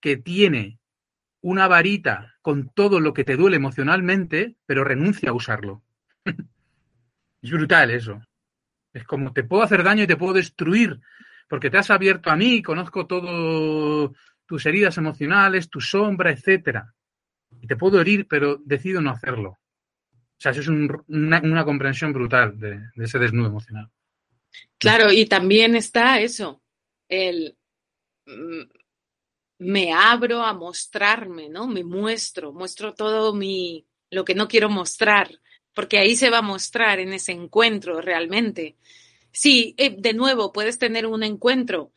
que 0.00 0.16
tiene 0.16 0.80
una 1.40 1.68
varita 1.68 2.34
con 2.40 2.70
todo 2.70 3.00
lo 3.00 3.12
que 3.12 3.24
te 3.24 3.36
duele 3.36 3.56
emocionalmente, 3.56 4.56
pero 4.66 4.84
renuncia 4.84 5.30
a 5.30 5.34
usarlo. 5.34 5.82
es 7.42 7.50
brutal 7.50 7.90
eso. 7.90 8.20
Es 8.98 9.04
como 9.04 9.32
te 9.32 9.44
puedo 9.44 9.62
hacer 9.62 9.82
daño 9.82 10.04
y 10.04 10.06
te 10.06 10.16
puedo 10.16 10.34
destruir, 10.34 11.00
porque 11.48 11.70
te 11.70 11.78
has 11.78 11.90
abierto 11.90 12.30
a 12.30 12.36
mí, 12.36 12.62
conozco 12.62 13.06
todo 13.06 14.14
tus 14.46 14.66
heridas 14.66 14.96
emocionales, 14.98 15.70
tu 15.70 15.80
sombra, 15.80 16.30
etcétera. 16.30 16.94
Y 17.60 17.66
te 17.66 17.76
puedo 17.76 18.00
herir, 18.00 18.26
pero 18.28 18.56
decido 18.64 19.00
no 19.00 19.10
hacerlo. 19.10 19.50
O 19.50 20.40
sea, 20.40 20.52
eso 20.52 20.60
es 20.60 20.68
una, 20.68 21.64
comprensión 21.64 22.12
brutal 22.12 22.58
de 22.58 23.04
ese 23.04 23.18
desnudo 23.18 23.48
emocional. 23.48 23.90
Claro, 24.78 25.10
y 25.10 25.26
también 25.26 25.74
está 25.74 26.20
eso, 26.20 26.62
el 27.08 27.56
mm, 28.26 28.62
me 29.58 29.92
abro 29.92 30.42
a 30.42 30.52
mostrarme, 30.54 31.48
¿no? 31.48 31.66
Me 31.66 31.82
muestro, 31.82 32.52
muestro 32.52 32.94
todo 32.94 33.34
mi 33.34 33.84
lo 34.10 34.24
que 34.24 34.34
no 34.34 34.48
quiero 34.48 34.70
mostrar, 34.70 35.30
porque 35.74 35.98
ahí 35.98 36.16
se 36.16 36.30
va 36.30 36.38
a 36.38 36.42
mostrar 36.42 36.98
en 37.00 37.12
ese 37.12 37.32
encuentro 37.32 38.00
realmente. 38.00 38.76
Sí, 39.32 39.74
eh, 39.76 39.94
de 39.96 40.14
nuevo, 40.14 40.52
puedes 40.52 40.78
tener 40.78 41.06
un 41.06 41.22
encuentro, 41.22 41.92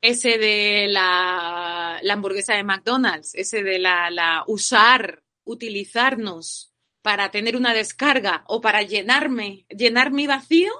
ese 0.00 0.38
de 0.38 0.86
la, 0.88 1.98
hamburguesa 1.98 2.54
de 2.54 2.64
McDonald's, 2.64 3.34
ese 3.34 3.62
de 3.62 3.78
la, 3.78 4.10
la 4.10 4.44
usar, 4.46 5.22
utilizarnos 5.44 6.72
para 7.02 7.30
tener 7.30 7.56
una 7.56 7.74
descarga 7.74 8.44
o 8.46 8.60
para 8.60 8.82
llenarme, 8.82 9.66
llenar 9.70 10.12
mi 10.12 10.26
vacío 10.26 10.72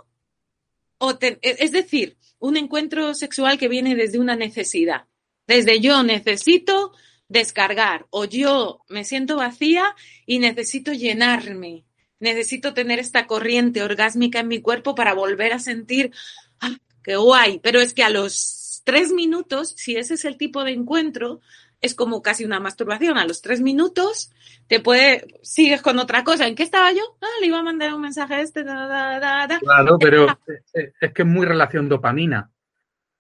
e, 1.21 1.39
es 1.43 1.73
decir, 1.73 2.17
un 2.39 2.57
encuentro 2.57 3.15
sexual 3.15 3.59
que 3.59 3.69
viene 3.69 3.95
desde 3.95 4.19
una 4.19 4.37
necesidad, 4.37 5.07
desde 5.47 5.81
yo 5.81 6.03
necesito 6.03 6.93
descargar 7.29 8.07
o 8.11 8.25
yo 8.25 8.81
me 8.89 9.05
siento 9.05 9.37
vacía 9.37 9.95
y 10.27 10.39
necesito 10.39 10.93
llenarme, 10.93 11.85
necesito 12.21 12.75
tener 12.75 12.99
esta 12.99 13.27
corriente 13.27 13.83
orgásmica 13.83 14.41
en 14.41 14.49
mi 14.49 14.61
cuerpo 14.61 14.95
para 14.95 15.15
volver 15.15 15.53
a 15.53 15.59
sentir, 15.59 16.13
ah, 16.61 16.77
qué 17.03 17.17
guay, 17.17 17.61
pero 17.63 17.81
es 17.81 17.95
que 17.95 18.03
a 18.03 18.11
los 18.11 18.83
tres 18.85 19.13
minutos, 19.13 19.75
si 19.77 19.97
ese 19.97 20.15
es 20.15 20.25
el 20.25 20.37
tipo 20.37 20.65
de 20.65 20.73
encuentro, 20.73 21.41
es 21.81 21.95
como 21.95 22.23
casi 22.23 22.45
una 22.45 22.61
masturbación. 22.61 23.19
A 23.19 23.27
los 23.27 23.43
tres 23.43 23.61
minutos 23.61 24.33
te 24.67 24.81
puede, 24.81 25.27
sigues 25.43 25.83
con 25.83 25.99
otra 25.99 26.25
cosa. 26.25 26.47
¿En 26.47 26.55
qué 26.55 26.63
estaba 26.63 26.93
yo? 26.93 27.03
Ah, 27.21 27.41
le 27.41 27.47
iba 27.47 27.59
a 27.59 27.63
mandar 27.63 27.95
un 27.95 28.01
mensaje 28.01 28.35
a 28.35 28.41
este. 28.41 28.65
claro, 28.65 29.99
pero 29.99 30.27
es 30.73 31.13
que 31.13 31.23
es 31.23 31.29
muy 31.29 31.47
relación 31.47 31.89
dopamina. 31.89 32.51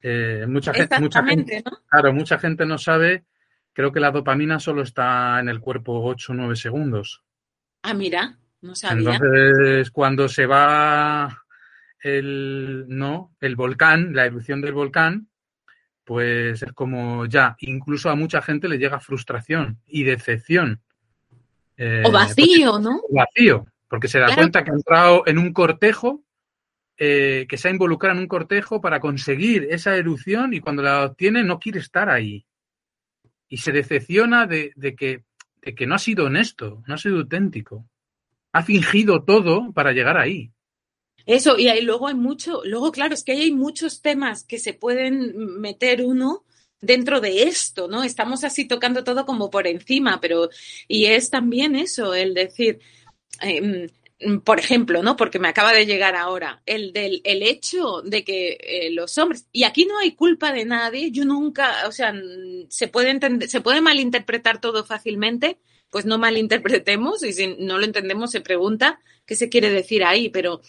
Eh, 0.01 0.47
mucha, 0.49 0.73
gente, 0.73 1.01
mucha 1.01 1.25
gente, 1.25 1.63
¿no? 1.65 1.79
Claro, 1.89 2.13
mucha 2.13 2.39
gente 2.39 2.65
no 2.67 2.79
sabe. 2.79 3.25
Creo 3.73 3.93
que 3.93 4.01
la 4.01 4.11
dopamina 4.11 4.59
solo 4.59 4.83
está 4.83 5.39
en 5.41 5.49
el 5.49 5.61
cuerpo 5.61 6.03
8 6.05 6.33
o 6.33 6.35
9 6.35 6.57
segundos. 6.57 7.23
Ah, 7.83 7.95
mira, 7.95 8.39
no 8.61 8.75
sabía. 8.75 9.15
Entonces, 9.15 9.91
cuando 9.91 10.29
se 10.29 10.47
va 10.47 11.45
el, 12.01 12.87
no, 12.89 13.35
el 13.41 13.57
volcán, 13.57 14.15
la 14.15 14.27
erupción 14.27 14.61
del 14.61 14.73
volcán, 14.73 15.29
pues 16.05 16.63
es 16.63 16.73
como 16.73 17.27
ya, 17.27 17.57
incluso 17.61 18.09
a 18.09 18.15
mucha 18.15 18.41
gente 18.41 18.69
le 18.69 18.79
llega 18.79 18.99
frustración 19.01 19.81
y 19.87 20.05
decepción. 20.05 20.81
Eh, 21.77 22.03
o 22.05 22.11
vacío, 22.11 22.79
¿no? 22.79 23.03
Vacío, 23.11 23.67
porque 23.89 24.09
se 24.09 24.19
da 24.19 24.35
cuenta 24.35 24.65
que 24.65 24.71
ha 24.71 24.75
entrado 24.75 25.23
en 25.27 25.39
un 25.39 25.53
cortejo, 25.53 26.25
eh, 26.97 27.47
que 27.49 27.57
se 27.59 27.69
ha 27.69 27.71
involucrado 27.71 28.17
en 28.17 28.23
un 28.23 28.27
cortejo 28.27 28.81
para 28.81 29.01
conseguir 29.01 29.69
esa 29.71 29.97
erupción 29.97 30.55
y 30.55 30.61
cuando 30.61 30.83
la 30.83 31.05
obtiene 31.05 31.45
no 31.45 31.59
quiere 31.59 31.79
estar 31.79 32.09
ahí. 32.09 32.47
Y 33.49 33.59
se 33.59 33.73
decepciona 33.73 34.47
de, 34.47 34.73
que, 34.97 35.25
de 35.63 35.75
que 35.75 35.87
no 35.87 35.95
ha 35.95 35.99
sido 35.99 36.25
honesto, 36.25 36.83
no 36.87 36.95
ha 36.95 36.99
sido 36.99 37.19
auténtico. 37.19 37.87
Ha 38.59 38.63
fingido 38.65 39.23
todo 39.23 39.73
para 39.73 39.93
llegar 39.93 40.17
ahí. 40.17 40.51
Eso, 41.27 41.57
y 41.57 41.69
ahí 41.69 41.83
luego 41.83 42.09
hay 42.09 42.15
mucho, 42.15 42.63
luego 42.65 42.91
claro, 42.91 43.15
es 43.15 43.23
que 43.23 43.31
hay 43.31 43.53
muchos 43.53 44.03
temas 44.03 44.43
que 44.43 44.59
se 44.59 44.75
pueden 44.75 45.61
meter 45.61 46.03
uno 46.03 46.45
dentro 46.81 47.21
de 47.21 47.45
esto, 47.45 47.87
¿no? 47.87 48.03
Estamos 48.03 48.43
así 48.43 48.67
tocando 48.67 49.05
todo 49.05 49.25
como 49.27 49.49
por 49.49 49.69
encima, 49.69 50.21
pero, 50.21 50.49
y 50.89 51.05
es 51.05 51.31
también 51.31 51.77
eso, 51.77 52.15
el 52.15 52.35
decir, 52.35 52.81
em, 53.43 53.87
por 54.43 54.59
ejemplo, 54.59 55.05
¿no? 55.05 55.15
Porque 55.17 55.39
me 55.39 55.47
acaba 55.47 55.73
de 55.73 55.87
llegar 55.87 56.17
ahora, 56.17 56.63
el 56.67 56.93
del 56.93 57.21
el 57.23 57.45
hecho 57.45 58.03
de 58.03 58.25
que 58.25 58.59
eh, 58.61 58.91
los 58.91 59.17
hombres, 59.19 59.47
y 59.53 59.63
aquí 59.63 59.87
no 59.87 59.99
hay 59.99 60.17
culpa 60.17 60.51
de 60.51 60.65
nadie, 60.65 61.13
yo 61.13 61.25
nunca, 61.25 61.87
o 61.87 61.93
sea, 61.93 62.13
se 62.69 62.89
puede 62.89 63.11
entender, 63.11 63.49
se 63.49 63.61
puede 63.61 63.81
malinterpretar 63.81 64.61
todo 64.61 64.85
fácilmente, 64.85 65.59
pues 65.91 66.07
no 66.07 66.19
malinterpretemos, 66.19 67.23
y 67.23 67.33
si 67.33 67.57
no 67.59 67.79
lo 67.79 67.85
entendemos 67.85 68.31
se 68.31 68.41
pregunta 68.41 69.01
qué 69.27 69.37
se 69.37 69.49
quiere 69.49 69.71
decir 69.71 70.05
ahí, 70.05 70.29
pero 70.29 70.61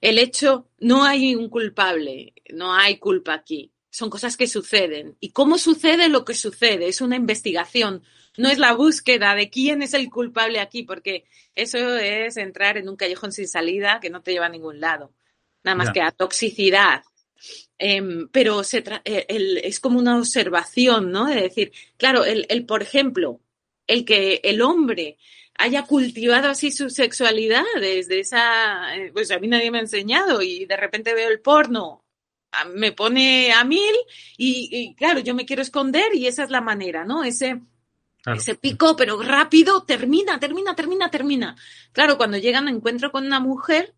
el 0.00 0.18
hecho, 0.18 0.68
no 0.78 1.04
hay 1.04 1.34
un 1.34 1.48
culpable, 1.48 2.34
no 2.52 2.74
hay 2.74 2.98
culpa 2.98 3.34
aquí. 3.34 3.72
Son 3.90 4.10
cosas 4.10 4.36
que 4.36 4.46
suceden. 4.46 5.16
¿Y 5.20 5.30
cómo 5.30 5.56
sucede 5.56 6.08
lo 6.08 6.24
que 6.24 6.34
sucede? 6.34 6.88
Es 6.88 7.00
una 7.00 7.16
investigación, 7.16 8.02
no 8.36 8.50
es 8.50 8.58
la 8.58 8.74
búsqueda 8.74 9.34
de 9.34 9.48
quién 9.48 9.82
es 9.82 9.94
el 9.94 10.10
culpable 10.10 10.60
aquí, 10.60 10.82
porque 10.82 11.24
eso 11.54 11.78
es 11.96 12.36
entrar 12.36 12.76
en 12.76 12.88
un 12.88 12.96
callejón 12.96 13.32
sin 13.32 13.48
salida 13.48 13.98
que 14.00 14.10
no 14.10 14.22
te 14.22 14.32
lleva 14.32 14.46
a 14.46 14.50
ningún 14.50 14.80
lado, 14.80 15.14
nada 15.64 15.76
más 15.76 15.90
que 15.90 16.02
a 16.02 16.10
toxicidad. 16.10 17.02
Em, 17.78 18.28
pero 18.28 18.64
se 18.64 18.82
eh, 19.04 19.26
es 19.62 19.80
como 19.80 19.98
una 19.98 20.18
observación, 20.18 21.10
¿no? 21.10 21.26
De 21.26 21.42
decir, 21.42 21.72
claro, 21.96 22.24
el, 22.24 22.46
el, 22.48 22.64
por 22.64 22.82
ejemplo, 22.82 23.40
el 23.86 24.04
que 24.04 24.40
el 24.44 24.62
hombre 24.62 25.18
haya 25.58 25.84
cultivado 25.84 26.48
así 26.48 26.70
su 26.70 26.90
sexualidad 26.90 27.64
desde 27.80 28.20
esa, 28.20 28.96
eh, 28.96 29.10
pues 29.12 29.30
a 29.30 29.38
mí 29.38 29.48
nadie 29.48 29.70
me 29.70 29.78
ha 29.78 29.82
enseñado 29.82 30.42
y 30.42 30.66
de 30.66 30.76
repente 30.76 31.14
veo 31.14 31.30
el 31.30 31.40
porno, 31.40 32.04
me 32.74 32.92
pone 32.92 33.52
a 33.52 33.64
mil 33.64 33.94
y, 34.36 34.94
claro, 34.94 35.20
yo 35.20 35.34
me 35.34 35.44
quiero 35.44 35.62
esconder 35.62 36.14
y 36.14 36.26
esa 36.26 36.44
es 36.44 36.50
la 36.50 36.60
manera, 36.60 37.04
¿no? 37.04 37.24
Ese, 37.24 37.60
ese 38.34 38.54
pico, 38.54 38.96
pero 38.96 39.20
rápido, 39.22 39.84
termina, 39.84 40.38
termina, 40.38 40.74
termina, 40.74 41.10
termina. 41.10 41.56
Claro, 41.92 42.16
cuando 42.16 42.38
llegan 42.38 42.68
a 42.68 42.70
encuentro 42.70 43.12
con 43.12 43.26
una 43.26 43.40
mujer, 43.40 43.94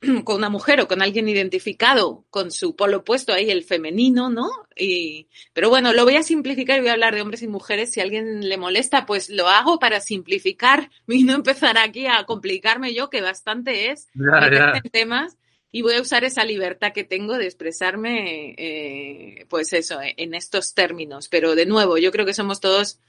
con 0.24 0.36
una 0.36 0.48
mujer 0.48 0.80
o 0.80 0.88
con 0.88 1.02
alguien 1.02 1.28
identificado 1.28 2.24
con 2.30 2.50
su 2.50 2.76
polo 2.76 2.98
opuesto 2.98 3.32
ahí, 3.32 3.50
el 3.50 3.64
femenino, 3.64 4.30
¿no? 4.30 4.48
Y, 4.76 5.28
pero 5.52 5.70
bueno, 5.70 5.92
lo 5.92 6.04
voy 6.04 6.16
a 6.16 6.22
simplificar 6.22 6.78
y 6.78 6.80
voy 6.80 6.90
a 6.90 6.92
hablar 6.92 7.14
de 7.14 7.22
hombres 7.22 7.42
y 7.42 7.48
mujeres. 7.48 7.90
Si 7.92 8.00
a 8.00 8.04
alguien 8.04 8.48
le 8.48 8.56
molesta, 8.56 9.06
pues 9.06 9.28
lo 9.28 9.48
hago 9.48 9.78
para 9.78 10.00
simplificar 10.00 10.90
y 11.08 11.24
no 11.24 11.34
empezar 11.34 11.78
aquí 11.78 12.06
a 12.06 12.24
complicarme 12.24 12.94
yo, 12.94 13.10
que 13.10 13.20
bastante 13.20 13.90
es 13.90 14.08
en 14.14 14.90
temas. 14.90 15.36
Y 15.70 15.82
voy 15.82 15.94
a 15.94 16.00
usar 16.00 16.24
esa 16.24 16.44
libertad 16.44 16.92
que 16.94 17.04
tengo 17.04 17.36
de 17.36 17.44
expresarme, 17.44 18.54
eh, 18.56 19.44
pues 19.50 19.74
eso, 19.74 19.98
en 20.02 20.34
estos 20.34 20.72
términos. 20.72 21.28
Pero 21.28 21.54
de 21.54 21.66
nuevo, 21.66 21.98
yo 21.98 22.10
creo 22.10 22.24
que 22.24 22.32
somos 22.32 22.60
todos 22.60 23.00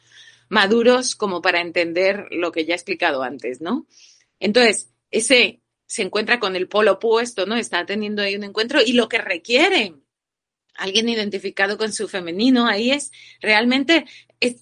maduros 0.50 1.16
como 1.16 1.42
para 1.42 1.62
entender 1.62 2.26
lo 2.32 2.52
que 2.52 2.66
ya 2.66 2.74
he 2.74 2.76
explicado 2.76 3.24
antes, 3.24 3.62
¿no? 3.62 3.88
Entonces, 4.42 4.90
ese 5.12 5.62
se 5.90 6.04
encuentra 6.04 6.40
con 6.40 6.56
el 6.56 6.68
polo 6.68 6.94
opuesto, 6.94 7.48
¿no? 7.48 7.56
Está 7.56 7.84
teniendo 7.84 8.22
ahí 8.22 8.36
un 8.36 8.44
encuentro 8.44 8.80
y 8.80 8.94
lo 8.94 9.10
que 9.10 9.18
requiere 9.18 9.96
alguien 10.76 11.10
identificado 11.10 11.80
con 11.80 11.92
su 11.92 12.08
femenino 12.08 12.68
ahí 12.68 12.92
es 12.92 13.12
realmente 13.42 14.06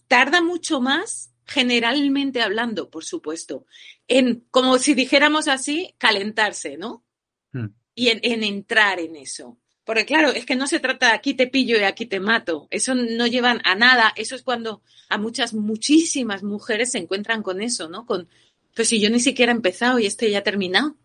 tarda 0.07 0.41
mucho 0.41 0.79
más 0.79 1.33
generalmente 1.45 2.41
hablando, 2.41 2.89
por 2.89 3.03
supuesto, 3.03 3.65
en 4.07 4.45
como 4.51 4.79
si 4.79 4.93
dijéramos 4.93 5.49
así, 5.49 5.93
calentarse, 5.97 6.77
¿no? 6.77 7.03
Hmm. 7.51 7.67
Y 7.93 8.07
en, 8.07 8.19
en, 8.23 8.43
entrar 8.43 8.99
en 9.01 9.17
eso. 9.17 9.57
Porque 9.83 10.05
claro, 10.05 10.29
es 10.29 10.45
que 10.45 10.55
no 10.55 10.65
se 10.65 10.79
trata 10.79 11.07
de 11.07 11.13
aquí 11.13 11.33
te 11.33 11.47
pillo 11.47 11.77
y 11.77 11.83
aquí 11.83 12.05
te 12.05 12.21
mato. 12.21 12.67
Eso 12.71 12.95
no 12.95 13.27
llevan 13.27 13.59
a 13.65 13.75
nada. 13.75 14.13
Eso 14.15 14.35
es 14.35 14.43
cuando 14.43 14.81
a 15.09 15.17
muchas, 15.17 15.53
muchísimas 15.53 16.41
mujeres 16.43 16.91
se 16.91 16.99
encuentran 16.99 17.43
con 17.43 17.61
eso, 17.61 17.89
¿no? 17.89 18.05
Con, 18.05 18.29
pues 18.75 18.87
si 18.87 19.01
yo 19.01 19.09
ni 19.09 19.19
siquiera 19.19 19.51
he 19.51 19.55
empezado 19.55 19.99
y 19.99 20.05
esto 20.05 20.25
ya 20.25 20.39
ha 20.39 20.43
terminado 20.43 20.95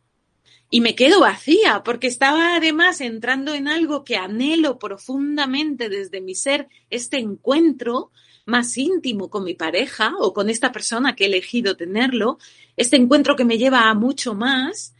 y 0.72 0.80
me 0.80 0.94
quedo 0.94 1.20
vacía 1.20 1.82
porque 1.85 2.06
estaba 2.06 2.56
además 2.56 3.02
entrando 3.02 3.52
en 3.52 3.68
algo 3.68 4.04
que 4.04 4.16
anhelo 4.16 4.78
profundamente 4.78 5.90
desde 5.90 6.22
mi 6.22 6.35
ser, 6.35 6.66
este 6.88 7.18
encuentro 7.18 8.11
más 8.46 8.78
íntimo 8.78 9.28
con 9.28 9.44
mi 9.44 9.52
pareja 9.52 10.14
o 10.18 10.32
con 10.32 10.48
esta 10.48 10.72
persona 10.72 11.14
que 11.14 11.24
he 11.24 11.26
elegido 11.26 11.76
tenerlo, 11.76 12.38
este 12.74 12.96
encuentro 12.96 13.37
que 13.37 13.44
me 13.44 13.58
lleva 13.58 13.90
a 13.90 13.94
mucho 13.94 14.35
más, 14.35 14.94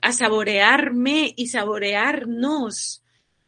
a 0.00 0.12
saborearme 0.12 1.34
y 1.36 1.48
saborearnos 1.48 3.02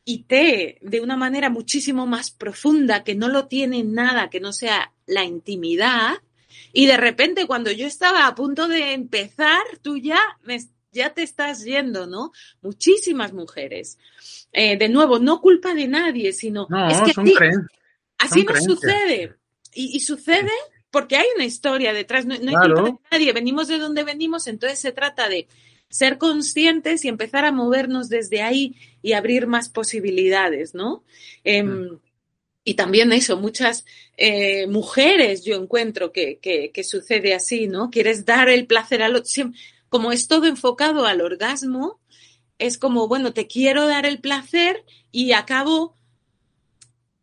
y 0.04 0.24
te 0.24 0.76
de 0.82 1.00
una 1.00 1.16
manera 1.16 1.48
muchísimo 1.48 2.06
más 2.06 2.30
profunda 2.30 3.02
que 3.02 3.14
no 3.14 3.28
lo 3.28 3.46
tiene 3.46 3.82
nada 3.82 4.28
que 4.28 4.40
no 4.40 4.52
sea 4.52 4.92
la 5.06 5.24
intimidad. 5.24 6.18
Y 6.74 6.84
de 6.84 6.98
repente 6.98 7.46
cuando 7.46 7.70
yo 7.70 7.86
estaba 7.86 8.26
a 8.26 8.34
punto 8.34 8.68
de 8.68 8.92
empezar, 8.92 9.62
tú 9.80 9.96
ya 9.96 10.20
me 10.42 10.60
ya 10.92 11.10
te 11.10 11.22
estás 11.22 11.64
yendo, 11.64 12.06
¿no? 12.06 12.32
Muchísimas 12.60 13.32
mujeres. 13.32 13.98
Eh, 14.52 14.76
de 14.76 14.88
nuevo, 14.88 15.18
no 15.18 15.40
culpa 15.40 15.74
de 15.74 15.88
nadie, 15.88 16.32
sino 16.32 16.68
es 16.88 17.00
que 17.02 17.10
así, 18.18 18.44
no 18.44 18.56
sucede. 18.56 19.34
Y, 19.74 20.00
sucede 20.00 20.52
porque 20.90 21.16
hay 21.16 21.26
una 21.34 21.46
historia 21.46 21.94
detrás, 21.94 22.26
no, 22.26 22.34
hay 22.34 22.40
culpa 22.40 22.82
de 22.82 22.98
nadie, 23.10 23.32
venimos 23.32 23.68
de 23.68 23.78
donde 23.78 24.04
venimos, 24.04 24.46
entonces 24.46 24.78
se 24.78 24.92
trata 24.92 25.28
de 25.28 25.48
ser 25.88 26.18
conscientes 26.18 27.04
y 27.04 27.08
empezar 27.08 27.46
a 27.46 27.52
movernos 27.52 28.10
desde 28.10 28.42
ahí 28.42 28.76
y 29.02 29.14
abrir 29.14 29.46
más 29.46 29.70
posibilidades, 29.70 30.74
¿no? 30.74 31.02
Em, 31.44 31.98
y 32.64 32.74
también 32.74 33.12
eso, 33.12 33.38
muchas 33.38 33.84
eh, 34.16 34.66
mujeres 34.66 35.44
yo 35.44 35.56
encuentro 35.56 36.12
que, 36.12 36.38
que, 36.38 36.70
que, 36.70 36.84
sucede 36.84 37.34
así, 37.34 37.66
¿no? 37.66 37.90
Quieres 37.90 38.24
dar 38.24 38.48
el 38.48 38.66
placer 38.66 39.02
al 39.02 39.16
otro 39.16 39.52
como 39.92 40.10
es 40.10 40.26
todo 40.26 40.46
enfocado 40.46 41.04
al 41.04 41.20
orgasmo, 41.20 42.00
es 42.56 42.78
como, 42.78 43.08
bueno, 43.08 43.34
te 43.34 43.46
quiero 43.46 43.86
dar 43.86 44.06
el 44.06 44.20
placer 44.20 44.86
y 45.10 45.32
acabo, 45.32 45.98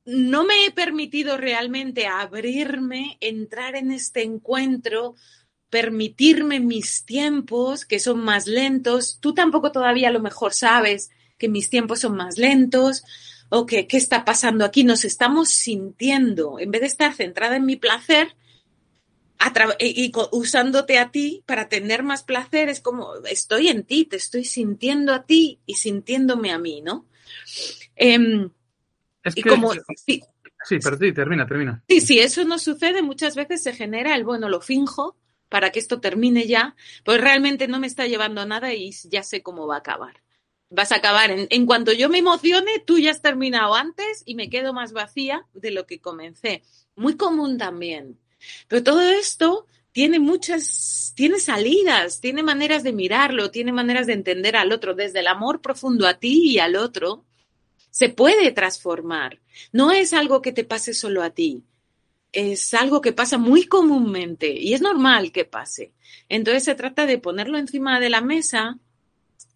no 0.05 0.45
me 0.45 0.65
he 0.65 0.71
permitido 0.71 1.35
realmente 1.35 2.05
abrirme, 2.05 3.17
entrar 3.21 3.75
en 3.75 3.89
este 3.89 4.21
encuentro, 4.21 5.15
permitirme 5.71 6.59
mis 6.59 7.05
tiempos, 7.05 7.85
que 7.85 7.97
son 7.97 8.19
más 8.19 8.45
lentos. 8.45 9.17
Tú 9.19 9.33
tampoco 9.33 9.71
todavía 9.71 10.09
a 10.09 10.13
lo 10.13 10.19
mejor 10.19 10.53
sabes 10.53 11.09
que 11.39 11.49
mis 11.49 11.71
tiempos 11.71 12.01
son 12.01 12.15
más 12.15 12.37
lentos 12.37 13.03
o 13.49 13.65
que 13.65 13.87
qué 13.87 13.97
está 13.97 14.25
pasando 14.25 14.63
aquí. 14.63 14.83
Nos 14.83 15.05
estamos 15.05 15.49
sintiendo, 15.49 16.59
en 16.59 16.69
vez 16.69 16.81
de 16.81 16.87
estar 16.87 17.15
centrada 17.15 17.55
en 17.55 17.65
mi 17.65 17.77
placer, 17.77 18.35
y, 19.79 20.11
usándote 20.31 20.97
a 20.97 21.11
ti 21.11 21.43
para 21.45 21.69
tener 21.69 22.03
más 22.03 22.23
placer, 22.23 22.69
es 22.69 22.81
como 22.81 23.15
estoy 23.25 23.69
en 23.69 23.83
ti, 23.83 24.05
te 24.05 24.17
estoy 24.17 24.43
sintiendo 24.43 25.13
a 25.13 25.25
ti 25.25 25.59
y 25.65 25.75
sintiéndome 25.75 26.51
a 26.51 26.59
mí, 26.59 26.81
¿no? 26.81 27.05
Em, 27.95 28.49
es 29.23 29.35
que, 29.35 29.43
como, 29.43 29.73
sí, 29.73 30.21
sí, 30.65 30.79
pero 30.83 30.97
sí, 30.97 31.13
termina, 31.13 31.47
termina. 31.47 31.83
Sí, 31.87 32.01
sí, 32.01 32.19
eso 32.19 32.43
no 32.43 32.59
sucede, 32.59 33.01
muchas 33.01 33.35
veces 33.35 33.63
se 33.63 33.73
genera 33.73 34.15
el, 34.15 34.23
bueno, 34.23 34.49
lo 34.49 34.61
finjo 34.61 35.17
para 35.47 35.71
que 35.71 35.79
esto 35.79 35.99
termine 35.99 36.45
ya, 36.45 36.75
pues 37.03 37.19
realmente 37.19 37.67
no 37.67 37.79
me 37.79 37.87
está 37.87 38.07
llevando 38.07 38.41
a 38.41 38.45
nada 38.45 38.73
y 38.73 38.91
ya 38.91 39.23
sé 39.23 39.41
cómo 39.41 39.67
va 39.67 39.75
a 39.75 39.79
acabar. 39.79 40.21
Vas 40.69 40.91
a 40.91 40.97
acabar, 40.97 41.31
en, 41.31 41.47
en 41.49 41.65
cuanto 41.65 41.91
yo 41.93 42.09
me 42.09 42.19
emocione, 42.19 42.79
tú 42.85 42.99
ya 42.99 43.09
has 43.09 43.23
terminado 43.23 43.73
antes 43.73 44.21
y 44.25 44.35
me 44.35 44.49
quedo 44.49 44.73
más 44.73 44.93
vacía 44.93 45.47
de 45.53 45.71
lo 45.71 45.87
que 45.87 45.99
comencé. 45.99 46.61
Muy 46.95 47.17
común 47.17 47.57
también. 47.57 48.19
Pero 48.67 48.83
todo 48.83 49.01
esto 49.01 49.67
tiene 49.91 50.19
muchas, 50.19 51.13
tiene 51.15 51.39
salidas, 51.39 52.21
tiene 52.21 52.43
maneras 52.43 52.83
de 52.83 52.93
mirarlo, 52.93 53.51
tiene 53.51 53.71
maneras 53.71 54.07
de 54.07 54.13
entender 54.13 54.55
al 54.55 54.71
otro, 54.71 54.93
desde 54.93 55.19
el 55.19 55.27
amor 55.27 55.61
profundo 55.61 56.07
a 56.07 56.15
ti 56.15 56.51
y 56.51 56.59
al 56.59 56.75
otro, 56.75 57.25
se 57.89 58.09
puede 58.09 58.51
transformar. 58.51 59.39
No 59.71 59.91
es 59.91 60.13
algo 60.13 60.41
que 60.41 60.51
te 60.51 60.63
pase 60.63 60.93
solo 60.93 61.23
a 61.23 61.31
ti, 61.31 61.63
es 62.31 62.73
algo 62.73 63.01
que 63.01 63.13
pasa 63.13 63.37
muy 63.37 63.65
comúnmente 63.65 64.51
y 64.51 64.73
es 64.73 64.81
normal 64.81 65.31
que 65.31 65.45
pase. 65.45 65.93
Entonces 66.29 66.63
se 66.63 66.75
trata 66.75 67.05
de 67.05 67.17
ponerlo 67.17 67.57
encima 67.57 67.99
de 67.99 68.09
la 68.09 68.21
mesa 68.21 68.77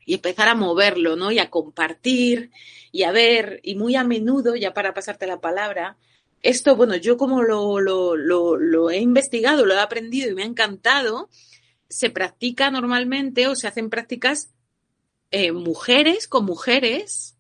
y 0.06 0.16
empezar 0.16 0.50
a 0.50 0.56
moverlo, 0.56 1.16
¿no? 1.16 1.32
Y 1.32 1.40
a 1.40 1.50
compartir 1.50 2.52
y 2.92 3.04
a 3.04 3.12
ver, 3.12 3.60
y 3.64 3.76
muy 3.76 3.96
a 3.96 4.04
menudo, 4.04 4.56
ya 4.56 4.74
para 4.74 4.94
pasarte 4.94 5.28
la 5.28 5.40
palabra, 5.40 5.98
esto, 6.44 6.76
bueno, 6.76 6.98
yo 6.98 7.18
como 7.18 7.42
lo, 7.42 7.80
lo, 7.80 8.90
he 8.92 9.00
investigado, 9.00 9.66
lo 9.66 9.74
he 9.74 9.80
aprendido 9.80 10.30
y 10.30 10.36
me 10.36 10.44
ha 10.44 10.46
encantado, 10.46 11.30
se 11.90 12.10
practica 12.10 12.70
normalmente 12.70 13.48
o 13.48 13.56
se 13.56 13.68
hacen 13.68 13.90
prácticas 13.90 14.52
eh, 15.32 15.54
mujeres 15.54 16.28
con 16.28 16.44
mujeres, 16.44 17.38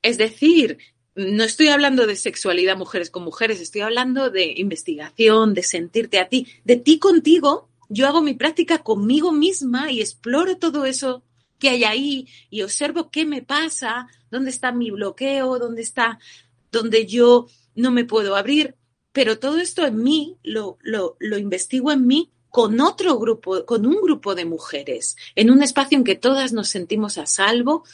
es 0.00 0.16
decir, 0.16 0.78
no 1.14 1.44
estoy 1.44 1.68
hablando 1.68 2.06
de 2.06 2.16
sexualidad 2.16 2.76
mujeres 2.76 3.10
con 3.10 3.22
mujeres, 3.22 3.60
estoy 3.60 3.82
hablando 3.82 4.30
de 4.30 4.54
investigación, 4.56 5.52
de 5.52 5.62
sentirte 5.62 6.18
a 6.18 6.28
ti, 6.28 6.46
de 6.64 6.76
ti 6.76 6.98
contigo. 6.98 7.68
Yo 7.90 8.06
hago 8.06 8.22
mi 8.22 8.34
práctica 8.34 8.78
conmigo 8.78 9.32
misma 9.32 9.90
y 9.90 10.00
exploro 10.00 10.58
todo 10.58 10.86
eso 10.86 11.22
que 11.58 11.70
hay 11.70 11.84
ahí 11.84 12.28
y 12.50 12.62
observo 12.62 13.10
qué 13.10 13.26
me 13.26 13.42
pasa, 13.42 14.06
dónde 14.30 14.50
está 14.50 14.72
mi 14.72 14.90
bloqueo, 14.90 15.58
dónde 15.58 15.82
está, 15.82 16.18
donde 16.70 17.06
yo 17.06 17.48
no 17.78 17.90
me 17.90 18.04
puedo 18.04 18.36
abrir. 18.36 18.74
Pero 19.12 19.38
todo 19.38 19.58
esto 19.58 19.86
en 19.86 20.02
mí 20.02 20.36
lo, 20.42 20.78
lo, 20.82 21.38
investigo 21.38 21.90
en 21.90 22.06
mí 22.06 22.30
con 22.50 22.80
otro 22.80 23.18
grupo, 23.18 23.64
con 23.64 23.86
un 23.86 24.00
grupo 24.00 24.34
de 24.34 24.44
mujeres, 24.44 25.16
en 25.34 25.50
un 25.50 25.62
espacio 25.62 25.96
en 25.96 26.04
que 26.04 26.14
todas 26.14 26.52
nos 26.52 26.68
sentimos 26.68 27.18
a 27.18 27.26
salvo, 27.26 27.84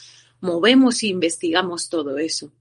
movemos 0.41 1.01
e 1.03 1.07
investigamos 1.07 1.89
todo 1.89 2.17
eso. 2.17 2.51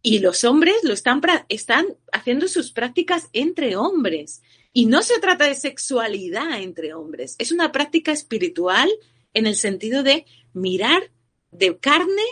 Y 0.00 0.20
los 0.20 0.44
hombres 0.44 0.76
lo 0.84 0.92
están, 0.92 1.20
están 1.48 1.86
haciendo 2.12 2.48
sus 2.48 2.70
prácticas 2.70 3.28
entre 3.32 3.76
hombres. 3.76 4.42
Y 4.72 4.86
no 4.86 5.02
se 5.02 5.18
trata 5.18 5.46
de 5.46 5.54
sexualidad 5.54 6.60
entre 6.60 6.94
hombres, 6.94 7.34
es 7.38 7.50
una 7.50 7.72
práctica 7.72 8.12
espiritual 8.12 8.88
en 9.34 9.46
el 9.46 9.56
sentido 9.56 10.02
de 10.02 10.24
mirar 10.52 11.10
de 11.50 11.78
carne 11.78 12.22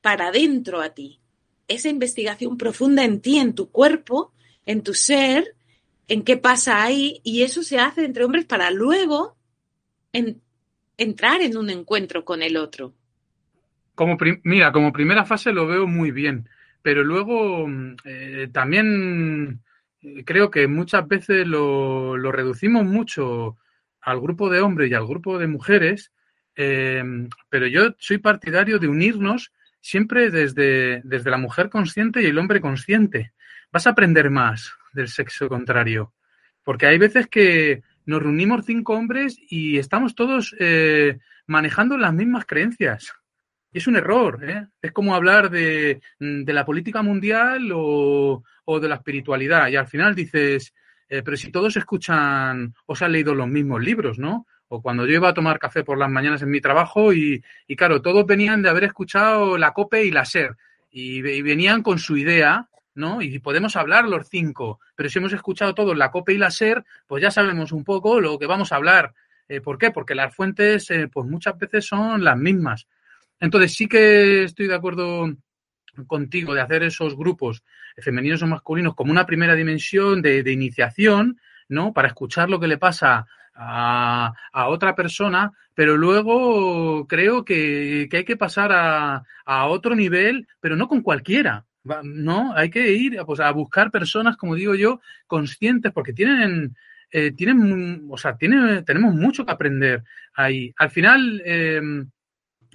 para 0.00 0.28
adentro 0.28 0.80
a 0.80 0.90
ti. 0.90 1.20
Esa 1.68 1.88
investigación 1.88 2.56
profunda 2.56 3.04
en 3.04 3.20
ti, 3.20 3.38
en 3.38 3.54
tu 3.54 3.70
cuerpo, 3.70 4.32
en 4.66 4.82
tu 4.82 4.94
ser, 4.94 5.54
en 6.08 6.22
qué 6.24 6.36
pasa 6.36 6.82
ahí, 6.82 7.20
y 7.22 7.42
eso 7.42 7.62
se 7.62 7.78
hace 7.78 8.04
entre 8.04 8.24
hombres 8.24 8.46
para 8.46 8.70
luego 8.70 9.36
entrar 10.96 11.40
en 11.42 11.56
un 11.56 11.70
encuentro 11.70 12.24
con 12.24 12.42
el 12.42 12.56
otro. 12.56 12.94
Como 13.94 14.16
mira, 14.44 14.72
como 14.72 14.92
primera 14.92 15.24
fase 15.24 15.52
lo 15.52 15.66
veo 15.66 15.86
muy 15.86 16.10
bien, 16.10 16.48
pero 16.82 17.02
luego 17.04 17.66
mm, 17.66 17.96
eh, 18.04 18.48
también 18.52 19.60
eh, 20.02 20.24
creo 20.24 20.50
que 20.50 20.66
muchas 20.66 21.06
veces 21.06 21.46
lo, 21.46 22.16
reducimos 22.30 22.84
mucho 22.84 23.56
al 24.00 24.20
grupo 24.20 24.48
de 24.50 24.60
hombres 24.60 24.90
y 24.90 24.94
al 24.94 25.06
grupo 25.06 25.38
de 25.38 25.48
mujeres, 25.48 26.12
eh, 26.56 27.02
pero 27.48 27.66
yo 27.66 27.94
soy 27.98 28.18
partidario 28.18 28.78
de 28.78 28.88
unirnos 28.88 29.52
siempre 29.80 30.30
desde, 30.30 31.00
desde 31.04 31.30
la 31.30 31.38
mujer 31.38 31.70
consciente 31.70 32.22
y 32.22 32.26
el 32.26 32.38
hombre 32.38 32.60
consciente. 32.60 33.32
Vas 33.72 33.86
a 33.86 33.90
aprender 33.90 34.30
más, 34.30 34.72
del 34.92 35.08
sexo 35.08 35.48
contrario. 35.48 36.14
Porque 36.62 36.86
hay 36.86 36.98
veces 36.98 37.26
que 37.28 37.82
nos 38.06 38.22
reunimos 38.22 38.64
cinco 38.64 38.94
hombres 38.94 39.38
y 39.48 39.78
estamos 39.78 40.14
todos 40.14 40.54
eh, 40.58 41.18
manejando 41.46 41.96
las 41.98 42.12
mismas 42.14 42.46
creencias. 42.46 43.12
Es 43.72 43.86
un 43.86 43.96
error, 43.96 44.42
¿eh? 44.48 44.66
Es 44.80 44.92
como 44.92 45.14
hablar 45.14 45.50
de, 45.50 46.00
de 46.18 46.52
la 46.52 46.64
política 46.64 47.02
mundial 47.02 47.70
o, 47.74 48.42
o, 48.64 48.80
de 48.80 48.88
la 48.88 48.96
espiritualidad. 48.96 49.68
Y 49.68 49.76
al 49.76 49.86
final 49.86 50.14
dices, 50.14 50.74
eh, 51.08 51.22
pero 51.22 51.36
si 51.36 51.50
todos 51.50 51.76
escuchan 51.76 52.74
o 52.86 52.96
se 52.96 53.04
han 53.04 53.12
leído 53.12 53.34
los 53.34 53.48
mismos 53.48 53.82
libros, 53.82 54.18
¿no? 54.18 54.46
O 54.68 54.82
cuando 54.82 55.06
yo 55.06 55.14
iba 55.14 55.28
a 55.30 55.34
tomar 55.34 55.58
café 55.58 55.82
por 55.82 55.98
las 55.98 56.10
mañanas 56.10 56.42
en 56.42 56.50
mi 56.50 56.60
trabajo 56.60 57.12
y, 57.12 57.42
y 57.66 57.76
claro, 57.76 58.02
todos 58.02 58.26
venían 58.26 58.62
de 58.62 58.68
haber 58.68 58.84
escuchado 58.84 59.56
la 59.58 59.72
COPE 59.72 60.04
y 60.04 60.10
la 60.10 60.24
SER. 60.24 60.56
Y, 60.90 61.26
y 61.26 61.42
venían 61.42 61.82
con 61.82 61.98
su 61.98 62.16
idea 62.16 62.68
¿no? 62.98 63.22
Y 63.22 63.38
podemos 63.38 63.76
hablar 63.76 64.06
los 64.08 64.28
cinco, 64.28 64.80
pero 64.96 65.08
si 65.08 65.20
hemos 65.20 65.32
escuchado 65.32 65.72
todos 65.72 65.96
la 65.96 66.10
COPE 66.10 66.34
y 66.34 66.38
la 66.38 66.50
SER, 66.50 66.84
pues 67.06 67.22
ya 67.22 67.30
sabemos 67.30 67.70
un 67.70 67.84
poco 67.84 68.20
lo 68.20 68.38
que 68.40 68.46
vamos 68.46 68.72
a 68.72 68.76
hablar. 68.76 69.14
Eh, 69.48 69.60
¿Por 69.60 69.78
qué? 69.78 69.92
Porque 69.92 70.16
las 70.16 70.34
fuentes, 70.34 70.90
eh, 70.90 71.08
pues 71.08 71.26
muchas 71.26 71.56
veces 71.56 71.86
son 71.86 72.24
las 72.24 72.36
mismas. 72.36 72.88
Entonces 73.40 73.72
sí 73.72 73.86
que 73.86 74.42
estoy 74.42 74.66
de 74.66 74.74
acuerdo 74.74 75.32
contigo 76.06 76.54
de 76.54 76.60
hacer 76.60 76.82
esos 76.82 77.16
grupos 77.16 77.62
femeninos 77.96 78.42
o 78.42 78.46
masculinos 78.46 78.94
como 78.94 79.12
una 79.12 79.26
primera 79.26 79.54
dimensión 79.54 80.20
de, 80.20 80.52
iniciación, 80.52 81.40
¿no? 81.68 81.92
Para 81.92 82.08
escuchar 82.08 82.50
lo 82.50 82.60
que 82.60 82.68
le 82.68 82.78
pasa 82.78 83.26
a, 83.58 84.34
otra 84.68 84.94
persona, 84.94 85.52
pero 85.74 85.96
luego 85.96 87.06
creo 87.06 87.44
que, 87.44 88.08
hay 88.12 88.24
que 88.24 88.36
pasar 88.36 88.72
a, 88.72 89.24
a, 89.44 89.66
otro 89.66 89.94
nivel, 89.94 90.46
pero 90.60 90.76
no 90.76 90.88
con 90.88 91.02
cualquiera. 91.02 91.64
No, 92.02 92.52
hay 92.54 92.70
que 92.70 92.92
ir 92.92 93.18
pues, 93.24 93.40
a 93.40 93.50
buscar 93.50 93.90
personas, 93.90 94.36
como 94.36 94.54
digo 94.54 94.74
yo, 94.74 95.00
conscientes, 95.26 95.92
porque 95.92 96.12
tienen, 96.12 96.76
eh, 97.10 97.32
tienen, 97.32 98.06
o 98.10 98.18
sea, 98.18 98.36
tienen, 98.36 98.84
tenemos 98.84 99.14
mucho 99.14 99.44
que 99.46 99.52
aprender 99.52 100.04
ahí. 100.34 100.72
Al 100.76 100.90
final, 100.90 101.42
eh, 101.44 101.80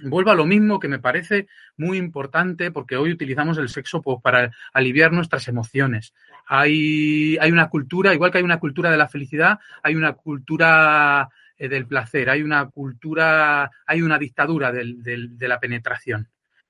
vuelvo 0.02 0.30
a 0.30 0.34
lo 0.34 0.46
mismo 0.46 0.78
que 0.78 0.88
me 0.88 0.98
parece 0.98 1.46
muy 1.76 1.98
importante, 1.98 2.70
porque 2.70 2.96
hoy 2.96 3.12
utilizamos 3.12 3.58
el 3.58 3.68
sexo 3.68 4.02
pues, 4.02 4.18
para 4.22 4.50
aliviar 4.72 5.12
nuestras 5.12 5.48
emociones. 5.48 6.14
Hay, 6.46 7.36
hay 7.40 7.50
una 7.50 7.68
cultura, 7.68 8.14
igual 8.14 8.30
que 8.30 8.38
hay 8.38 8.44
una 8.44 8.60
cultura 8.60 8.90
de 8.90 8.96
la 8.96 9.08
felicidad, 9.08 9.58
hay 9.82 9.94
una 9.94 10.12
cultura 10.14 11.28
eh, 11.56 11.68
del 11.68 11.86
placer, 11.86 12.30
hay 12.30 12.42
una 12.42 12.66
cultura, 12.66 13.70
hay 13.86 14.02
una 14.02 14.18
dictadura 14.18 14.72
del, 14.72 15.02
de 15.02 15.48
la 15.48 15.60
penetración, 15.60 16.28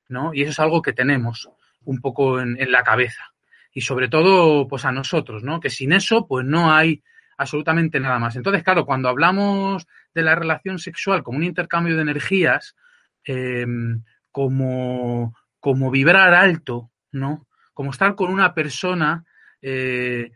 ¿no? 0.09 0.35
Y 0.35 0.43
eso 0.43 0.51
es 0.51 0.61
algo 0.61 0.83
que 0.83 0.93
tenemos 0.93 1.49
un 1.85 2.01
poco 2.01 2.41
en, 2.41 2.57
la 2.71 2.83
cabeza. 2.83 3.33
Y 3.73 3.81
sobre 3.81 4.09
todo, 4.09 4.69
pues 4.69 4.85
a 4.85 4.93
nosotros, 4.93 5.43
¿no? 5.43 5.61
Que 5.61 5.71
sin 5.71 5.93
eso, 5.93 6.27
pues 6.27 6.47
no 6.47 6.73
hay 6.73 7.03
absolutamente 7.37 7.99
nada 7.99 8.19
más. 8.19 8.37
Entonces, 8.37 8.63
claro, 8.63 8.87
cuando 8.87 9.09
hablamos 9.09 9.87
de 10.15 10.23
la 10.23 10.35
relación 10.35 10.79
sexual 10.79 11.23
como 11.23 11.39
un 11.39 11.45
intercambio 11.45 11.97
de 11.97 12.03
energías, 12.03 12.77
em, 13.25 14.03
como, 14.31 15.35
como 15.61 15.91
vibrar 15.91 16.35
alto, 16.35 16.91
¿no? 17.13 17.47
Como 17.73 17.91
estar 17.91 18.15
con 18.15 18.31
una 18.31 18.55
persona, 18.55 19.25
eh, 19.63 20.31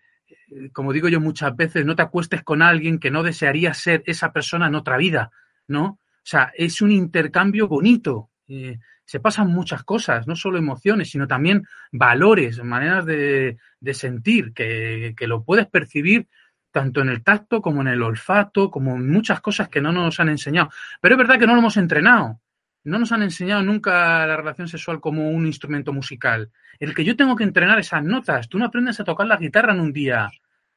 como 0.73 0.93
digo 0.93 1.09
yo 1.09 1.21
muchas 1.21 1.55
veces, 1.57 1.85
no 1.85 1.97
te 1.97 2.03
acuestes 2.03 2.43
con 2.43 2.63
alguien 2.63 2.99
que 2.99 3.11
no 3.11 3.23
desearías 3.23 3.79
ser 3.79 4.03
esa 4.07 4.33
persona 4.33 4.69
en 4.69 4.75
otra 4.75 4.97
vida, 4.97 5.31
¿no? 5.67 5.85
O 5.85 6.31
sea, 6.31 6.53
es 6.55 6.83
un 6.83 6.91
intercambio 6.91 7.69
bonito. 7.69 8.31
Eh, 8.49 8.79
se 9.09 9.21
pasan 9.21 9.49
muchas 9.49 9.85
cosas, 9.85 10.27
no 10.27 10.37
solo 10.37 10.59
emociones, 10.59 11.11
sino 11.11 11.27
también 11.27 11.67
valores, 11.91 12.63
maneras 12.63 13.07
de, 13.07 13.57
sentir, 13.93 14.53
que, 14.53 15.15
lo 15.21 15.43
puedes 15.45 15.67
percibir 15.67 16.29
tanto 16.71 17.01
en 17.01 17.09
el 17.09 17.25
tacto 17.25 17.63
como 17.63 17.81
en 17.81 17.89
el 17.89 18.03
olfato, 18.03 18.71
como 18.71 18.97
en 18.97 19.11
muchas 19.11 19.41
cosas 19.41 19.71
que 19.71 19.81
no 19.81 19.93
nos 19.93 20.21
han 20.21 20.29
enseñado. 20.29 20.69
Pero 21.01 21.15
es 21.15 21.19
verdad 21.19 21.39
que 21.39 21.47
no 21.47 21.55
lo 21.55 21.61
hemos 21.61 21.79
entrenado. 21.79 22.43
No 22.85 22.99
nos 22.99 23.13
han 23.13 23.23
enseñado 23.23 23.63
nunca 23.63 24.27
la 24.27 24.37
relación 24.37 24.69
sexual 24.69 25.01
como 25.01 25.31
un 25.31 25.47
instrumento 25.47 25.93
musical. 25.93 26.51
El 26.79 26.95
que 26.95 27.05
yo 27.05 27.17
tengo 27.17 27.37
que 27.37 27.45
entrenar 27.45 27.79
esas 27.79 28.03
notas. 28.05 28.49
Tú 28.49 28.59
no 28.59 28.67
aprendes 28.67 29.01
a 29.01 29.05
tocar 29.05 29.27
la 29.27 29.37
guitarra 29.37 29.73
en 29.73 29.81
un 29.81 29.93
día. 29.93 30.31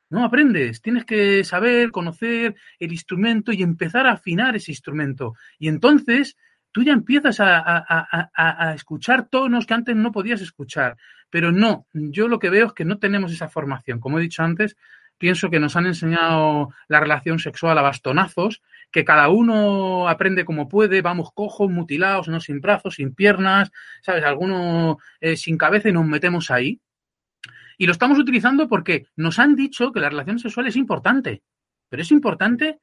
No 0.09 0.25
aprendes. 0.25 0.81
Tienes 0.81 1.05
que 1.05 1.43
saber, 1.43 1.91
conocer 1.91 2.55
el 2.79 2.91
instrumento 2.91 3.51
y 3.53 3.63
empezar 3.63 4.07
a 4.07 4.13
afinar 4.13 4.55
ese 4.55 4.71
instrumento. 4.71 5.35
Y 5.57 5.67
entonces 5.67 6.37
tú 6.71 6.83
ya 6.83 6.93
empiezas 6.93 7.37
a, 7.39 8.73
escuchar 8.75 9.27
tonos 9.29 9.65
que 9.65 9.73
antes 9.73 9.95
no 9.95 10.11
podías 10.11 10.41
escuchar. 10.41 10.97
Pero 11.29 11.51
no, 11.51 11.87
yo 11.93 12.27
lo 12.27 12.39
que 12.39 12.49
veo 12.49 12.67
es 12.67 12.73
que 12.73 12.85
no 12.85 12.99
tenemos 12.99 13.31
esa 13.31 13.47
formación. 13.47 13.99
Como 13.99 14.19
he 14.19 14.23
dicho 14.23 14.43
antes, 14.43 14.75
pienso 15.21 15.49
que 15.49 15.62
nos 15.62 15.77
han 15.77 15.86
enseñado 15.86 16.73
la 16.89 16.99
relación 16.99 17.39
sexual 17.39 17.77
a 17.77 17.81
bastonazos, 17.81 18.62
que 18.91 19.05
cada 19.05 19.29
uno 19.29 20.10
aprende 20.10 20.43
como 20.43 20.67
puede, 20.67 21.01
vamos 21.01 21.31
cojos, 21.34 21.71
mutilados, 21.71 22.27
no 22.27 22.41
sin 22.41 22.60
brazos, 22.60 22.95
sin 22.95 23.15
piernas, 23.15 23.71
¿sabes? 24.01 24.25
Algunos 24.25 24.97
eh, 25.21 25.38
sin 25.38 25.57
cabeza 25.57 25.88
y 25.88 25.93
nos 25.93 26.05
metemos 26.05 26.51
ahí. 26.51 26.81
Y 27.77 27.86
lo 27.86 27.93
estamos 27.93 28.19
utilizando 28.19 28.67
porque 28.67 29.05
nos 29.15 29.39
han 29.39 29.55
dicho 29.55 29.93
que 29.93 30.01
la 30.01 30.09
relación 30.09 30.39
sexual 30.39 30.67
es 30.67 30.76
importante. 30.76 31.41
Pero 31.88 32.01
es 32.01 32.11
importante 32.11 32.80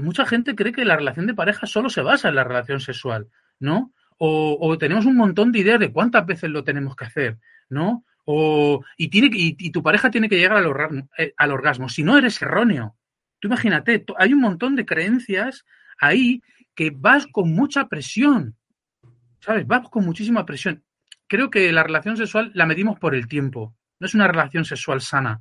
mucha 0.00 0.26
gente 0.26 0.54
cree 0.54 0.72
que 0.72 0.84
la 0.84 0.96
relación 0.96 1.26
de 1.26 1.34
pareja 1.34 1.66
solo 1.66 1.90
se 1.90 2.02
basa 2.02 2.28
en 2.28 2.36
la 2.36 2.44
relación 2.44 2.80
sexual, 2.80 3.28
¿no? 3.58 3.92
O, 4.24 4.78
tenemos 4.78 5.04
un 5.04 5.16
montón 5.16 5.50
de 5.50 5.58
ideas 5.58 5.80
de 5.80 5.90
cuántas 5.90 6.24
veces 6.24 6.48
lo 6.48 6.62
tenemos 6.62 6.94
que 6.94 7.06
hacer, 7.06 7.38
¿no? 7.68 8.04
O, 8.24 8.84
y, 8.96 9.08
tiene, 9.08 9.30
y, 9.32 9.70
tu 9.70 9.82
pareja 9.82 10.10
tiene 10.10 10.28
que 10.28 10.38
llegar 10.38 10.56
al 10.56 10.66
orgasmo, 10.66 11.08
eh, 11.18 11.34
al 11.36 11.50
orgasmo. 11.50 11.88
Si 11.88 12.02
no, 12.02 12.16
eres 12.16 12.40
erróneo. 12.40 12.96
Tú 13.40 13.48
imagínate, 13.48 14.04
hay 14.16 14.32
un 14.32 14.40
montón 14.40 14.76
de 14.76 14.86
creencias 14.86 15.64
ahí 15.98 16.42
que 16.74 16.90
vas 16.94 17.26
con 17.26 17.52
mucha 17.52 17.88
presión. 17.88 18.56
¿Sabes? 19.40 19.66
Vas 19.66 19.88
con 19.88 20.04
muchísima 20.04 20.46
presión. 20.46 20.84
Creo 21.26 21.50
que 21.50 21.72
la 21.72 21.82
relación 21.82 22.16
sexual 22.16 22.52
la 22.54 22.66
medimos 22.66 22.98
por 22.98 23.14
el 23.14 23.26
tiempo. 23.26 23.74
No 23.98 24.06
es 24.06 24.14
una 24.14 24.28
relación 24.28 24.64
sexual 24.64 25.00
sana. 25.00 25.40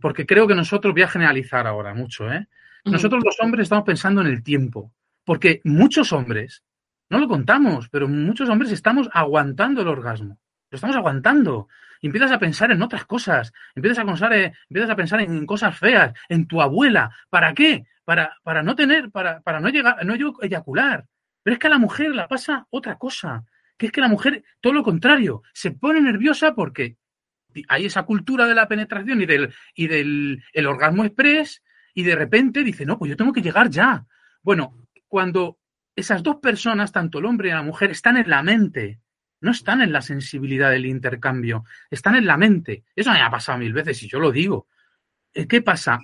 Porque 0.00 0.26
creo 0.26 0.46
que 0.46 0.54
nosotros, 0.54 0.92
voy 0.92 1.02
a 1.02 1.08
generalizar 1.08 1.66
ahora 1.66 1.94
mucho, 1.94 2.30
¿eh? 2.30 2.46
Nosotros 2.84 3.22
los 3.24 3.40
hombres 3.40 3.64
estamos 3.64 3.84
pensando 3.84 4.20
en 4.20 4.26
el 4.26 4.42
tiempo, 4.42 4.92
porque 5.24 5.60
muchos 5.64 6.12
hombres 6.12 6.62
No 7.10 7.18
lo 7.18 7.28
contamos, 7.28 7.88
pero 7.90 8.08
muchos 8.08 8.48
hombres 8.48 8.72
estamos 8.72 9.08
aguantando 9.12 9.82
el 9.82 9.88
orgasmo. 9.88 10.38
Lo 10.70 10.76
estamos 10.76 10.96
aguantando. 10.96 11.68
Y 12.04 12.08
empiezas 12.08 12.32
a 12.32 12.38
pensar 12.38 12.70
en 12.70 12.82
otras 12.82 13.06
cosas. 13.06 13.50
Empiezas 13.74 14.00
a 14.00 14.04
pensar, 14.04 14.30
eh, 14.34 14.52
empiezas 14.68 14.90
a 14.90 14.94
pensar 14.94 15.22
en 15.22 15.46
cosas 15.46 15.78
feas, 15.78 16.12
en 16.28 16.46
tu 16.46 16.60
abuela. 16.60 17.10
¿Para 17.30 17.54
qué? 17.54 17.86
Para, 18.04 18.36
para 18.42 18.62
no 18.62 18.76
tener, 18.76 19.10
para, 19.10 19.40
para 19.40 19.58
no 19.58 19.70
llegar, 19.70 20.04
no 20.04 20.14
eyacular. 20.42 21.06
Pero 21.42 21.54
es 21.54 21.58
que 21.58 21.66
a 21.66 21.70
la 21.70 21.78
mujer 21.78 22.14
la 22.14 22.28
pasa 22.28 22.66
otra 22.68 22.98
cosa. 22.98 23.46
Que 23.78 23.86
es 23.86 23.92
que 23.92 24.02
la 24.02 24.08
mujer, 24.08 24.44
todo 24.60 24.74
lo 24.74 24.82
contrario, 24.82 25.44
se 25.54 25.70
pone 25.70 25.98
nerviosa 26.02 26.54
porque 26.54 26.98
hay 27.68 27.86
esa 27.86 28.02
cultura 28.02 28.46
de 28.46 28.54
la 28.54 28.68
penetración 28.68 29.22
y 29.22 29.24
del, 29.24 29.54
y 29.74 29.86
del 29.86 30.44
el 30.52 30.66
orgasmo 30.66 31.06
express, 31.06 31.62
y 31.94 32.02
de 32.02 32.16
repente 32.16 32.62
dice, 32.62 32.84
no, 32.84 32.98
pues 32.98 33.08
yo 33.08 33.16
tengo 33.16 33.32
que 33.32 33.40
llegar 33.40 33.70
ya. 33.70 34.04
Bueno, 34.42 34.76
cuando 35.08 35.58
esas 35.96 36.22
dos 36.22 36.36
personas, 36.36 36.92
tanto 36.92 37.18
el 37.20 37.24
hombre 37.24 37.48
y 37.48 37.52
la 37.52 37.62
mujer, 37.62 37.92
están 37.92 38.18
en 38.18 38.28
la 38.28 38.42
mente, 38.42 39.00
no 39.40 39.50
están 39.50 39.82
en 39.82 39.92
la 39.92 40.00
sensibilidad 40.00 40.70
del 40.70 40.86
intercambio, 40.86 41.64
están 41.90 42.16
en 42.16 42.26
la 42.26 42.36
mente. 42.36 42.84
Eso 42.94 43.12
me 43.12 43.20
ha 43.20 43.30
pasado 43.30 43.58
mil 43.58 43.72
veces 43.72 44.02
y 44.02 44.08
yo 44.08 44.18
lo 44.18 44.32
digo. 44.32 44.68
Eh, 45.32 45.46
¿Qué 45.46 45.62
pasa? 45.62 46.00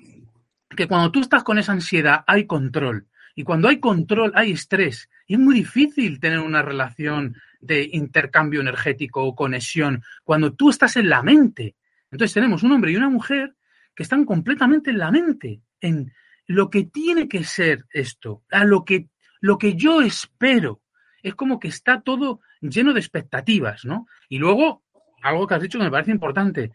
Que 0.68 0.86
cuando 0.86 1.10
tú 1.10 1.20
estás 1.20 1.42
con 1.42 1.58
esa 1.58 1.72
ansiedad 1.72 2.24
hay 2.26 2.46
control. 2.46 3.06
Y 3.34 3.44
cuando 3.44 3.68
hay 3.68 3.78
control 3.78 4.32
hay 4.34 4.52
estrés. 4.52 5.08
Y 5.26 5.34
es 5.34 5.40
muy 5.40 5.54
difícil 5.54 6.20
tener 6.20 6.40
una 6.40 6.62
relación 6.62 7.36
de 7.60 7.88
intercambio 7.92 8.60
energético 8.60 9.24
o 9.24 9.34
conexión 9.34 10.02
cuando 10.24 10.52
tú 10.54 10.70
estás 10.70 10.96
en 10.96 11.08
la 11.08 11.22
mente. 11.22 11.76
Entonces 12.10 12.34
tenemos 12.34 12.62
un 12.62 12.72
hombre 12.72 12.92
y 12.92 12.96
una 12.96 13.08
mujer 13.08 13.54
que 13.94 14.02
están 14.02 14.24
completamente 14.24 14.90
en 14.90 14.98
la 14.98 15.10
mente, 15.10 15.62
en 15.80 16.12
lo 16.46 16.70
que 16.70 16.84
tiene 16.84 17.28
que 17.28 17.44
ser 17.44 17.86
esto, 17.92 18.42
a 18.50 18.64
lo 18.64 18.84
que, 18.84 19.08
lo 19.40 19.58
que 19.58 19.74
yo 19.74 20.02
espero. 20.02 20.82
Es 21.22 21.34
como 21.34 21.60
que 21.60 21.68
está 21.68 22.00
todo 22.00 22.40
lleno 22.60 22.92
de 22.92 23.00
expectativas, 23.00 23.84
¿no? 23.84 24.06
Y 24.28 24.38
luego, 24.38 24.82
algo 25.22 25.46
que 25.46 25.54
has 25.54 25.62
dicho 25.62 25.78
que 25.78 25.84
me 25.84 25.90
parece 25.90 26.10
importante, 26.10 26.72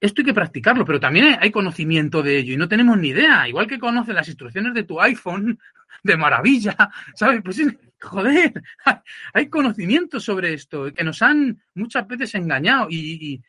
esto 0.00 0.20
hay 0.20 0.26
que 0.26 0.34
practicarlo, 0.34 0.84
pero 0.84 1.00
también 1.00 1.36
hay 1.40 1.50
conocimiento 1.50 2.22
de 2.22 2.38
ello 2.38 2.54
y 2.54 2.56
no 2.56 2.68
tenemos 2.68 2.96
ni 2.98 3.08
idea. 3.08 3.48
Igual 3.48 3.66
que 3.66 3.78
conoces 3.78 4.14
las 4.14 4.28
instrucciones 4.28 4.74
de 4.74 4.84
tu 4.84 5.00
iPhone 5.00 5.58
de 6.02 6.16
maravilla, 6.16 6.76
¿sabes? 7.14 7.42
Pues 7.42 7.60
joder, 8.00 8.52
hay 9.34 9.48
conocimiento 9.48 10.20
sobre 10.20 10.54
esto 10.54 10.92
que 10.92 11.02
nos 11.02 11.20
han 11.22 11.60
muchas 11.74 12.06
veces 12.06 12.34
engañado 12.34 12.88
y, 12.90 13.42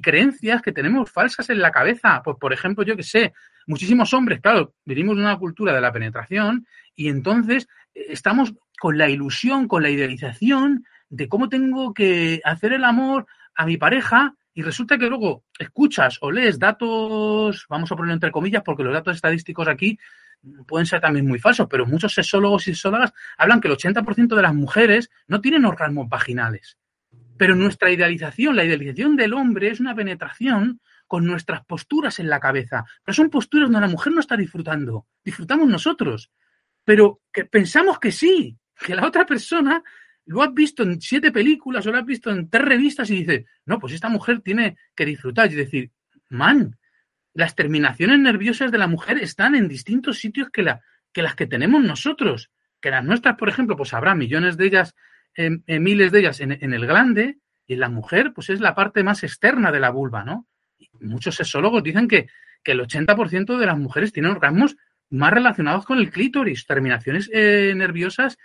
creencias 0.00 0.62
que 0.62 0.72
tenemos 0.72 1.10
falsas 1.10 1.50
en 1.50 1.60
la 1.60 1.72
cabeza. 1.72 2.22
Pues, 2.24 2.36
por 2.40 2.52
ejemplo, 2.52 2.84
yo 2.84 2.96
que 2.96 3.02
sé, 3.02 3.34
muchísimos 3.66 4.14
hombres, 4.14 4.40
claro, 4.40 4.74
vivimos 4.84 5.16
de 5.16 5.22
una 5.22 5.36
cultura 5.36 5.74
de 5.74 5.80
la 5.80 5.92
penetración 5.92 6.66
y 6.94 7.08
entonces 7.08 7.68
eh, 7.94 8.06
estamos 8.10 8.54
con 8.78 8.96
la 8.96 9.08
ilusión, 9.08 9.66
con 9.66 9.82
la 9.82 9.90
idealización 9.90 10.84
de 11.08 11.28
cómo 11.28 11.48
tengo 11.48 11.94
que 11.94 12.40
hacer 12.44 12.72
el 12.72 12.84
amor 12.84 13.26
a 13.54 13.66
mi 13.66 13.76
pareja 13.76 14.34
y 14.54 14.62
resulta 14.62 14.96
que 14.96 15.08
luego 15.08 15.44
escuchas 15.58 16.18
o 16.20 16.30
lees 16.30 16.58
datos, 16.58 17.66
vamos 17.68 17.92
a 17.92 17.96
ponerlo 17.96 18.14
entre 18.14 18.30
comillas, 18.30 18.62
porque 18.64 18.82
los 18.82 18.92
datos 18.92 19.16
estadísticos 19.16 19.68
aquí 19.68 19.98
pueden 20.66 20.86
ser 20.86 21.00
también 21.00 21.26
muy 21.26 21.38
falsos, 21.38 21.66
pero 21.68 21.86
muchos 21.86 22.14
sexólogos 22.14 22.68
y 22.68 22.72
sexólogas 22.72 23.12
hablan 23.36 23.60
que 23.60 23.68
el 23.68 23.76
80% 23.76 24.34
de 24.34 24.42
las 24.42 24.54
mujeres 24.54 25.10
no 25.26 25.40
tienen 25.40 25.64
orgasmos 25.64 26.08
vaginales. 26.08 26.78
Pero 27.36 27.54
nuestra 27.54 27.90
idealización, 27.90 28.56
la 28.56 28.64
idealización 28.64 29.16
del 29.16 29.34
hombre 29.34 29.68
es 29.68 29.80
una 29.80 29.94
penetración 29.94 30.80
con 31.06 31.26
nuestras 31.26 31.64
posturas 31.64 32.18
en 32.18 32.28
la 32.28 32.40
cabeza. 32.40 32.84
Pero 33.04 33.14
son 33.14 33.30
posturas 33.30 33.68
donde 33.68 33.86
la 33.86 33.92
mujer 33.92 34.12
no 34.12 34.20
está 34.20 34.36
disfrutando, 34.36 35.06
disfrutamos 35.24 35.68
nosotros. 35.68 36.30
Pero 36.84 37.20
que 37.32 37.44
pensamos 37.44 37.98
que 37.98 38.12
sí, 38.12 38.56
que 38.80 38.94
la 38.94 39.06
otra 39.06 39.26
persona 39.26 39.82
lo 40.26 40.42
has 40.42 40.52
visto 40.52 40.82
en 40.82 41.00
siete 41.00 41.32
películas 41.32 41.86
o 41.86 41.92
lo 41.92 41.98
has 41.98 42.04
visto 42.04 42.30
en 42.30 42.50
tres 42.50 42.64
revistas 42.64 43.08
y 43.10 43.24
dices, 43.24 43.44
no, 43.64 43.78
pues 43.78 43.92
esta 43.92 44.08
mujer 44.08 44.40
tiene 44.40 44.76
que 44.94 45.06
disfrutar. 45.06 45.50
Y 45.50 45.54
decir, 45.54 45.90
man, 46.28 46.76
las 47.32 47.54
terminaciones 47.54 48.18
nerviosas 48.18 48.72
de 48.72 48.78
la 48.78 48.88
mujer 48.88 49.18
están 49.18 49.54
en 49.54 49.68
distintos 49.68 50.18
sitios 50.18 50.50
que, 50.50 50.62
la, 50.62 50.82
que 51.12 51.22
las 51.22 51.36
que 51.36 51.46
tenemos 51.46 51.82
nosotros. 51.82 52.50
Que 52.80 52.90
las 52.90 53.04
nuestras, 53.04 53.36
por 53.36 53.48
ejemplo, 53.48 53.76
pues 53.76 53.94
habrá 53.94 54.14
millones 54.14 54.56
de 54.56 54.66
ellas, 54.66 54.94
eh, 55.36 55.58
eh, 55.66 55.78
miles 55.78 56.10
de 56.12 56.18
ellas 56.18 56.40
en, 56.40 56.52
el 56.52 56.86
glande, 56.86 57.38
y 57.66 57.74
en 57.74 57.80
la 57.80 57.88
mujer, 57.88 58.32
pues 58.34 58.50
es 58.50 58.60
la 58.60 58.74
parte 58.74 59.02
más 59.02 59.22
externa 59.22 59.70
de 59.72 59.80
la 59.80 59.90
vulva, 59.90 60.24
¿no? 60.24 60.46
muchos 61.00 61.34
sexólogos 61.34 61.82
dicen 61.82 62.08
que, 62.08 62.28
el 62.64 62.80
80% 62.80 63.58
de 63.58 63.66
las 63.66 63.78
mujeres 63.78 64.12
tienen 64.12 64.32
orgasmos 64.32 64.76
más 65.10 65.32
relacionados 65.32 65.84
con 65.84 65.98
el 65.98 66.10
clítoris, 66.10 66.66
terminaciones 66.66 67.30
eh, 67.32 67.72
nerviosas. 67.76 68.38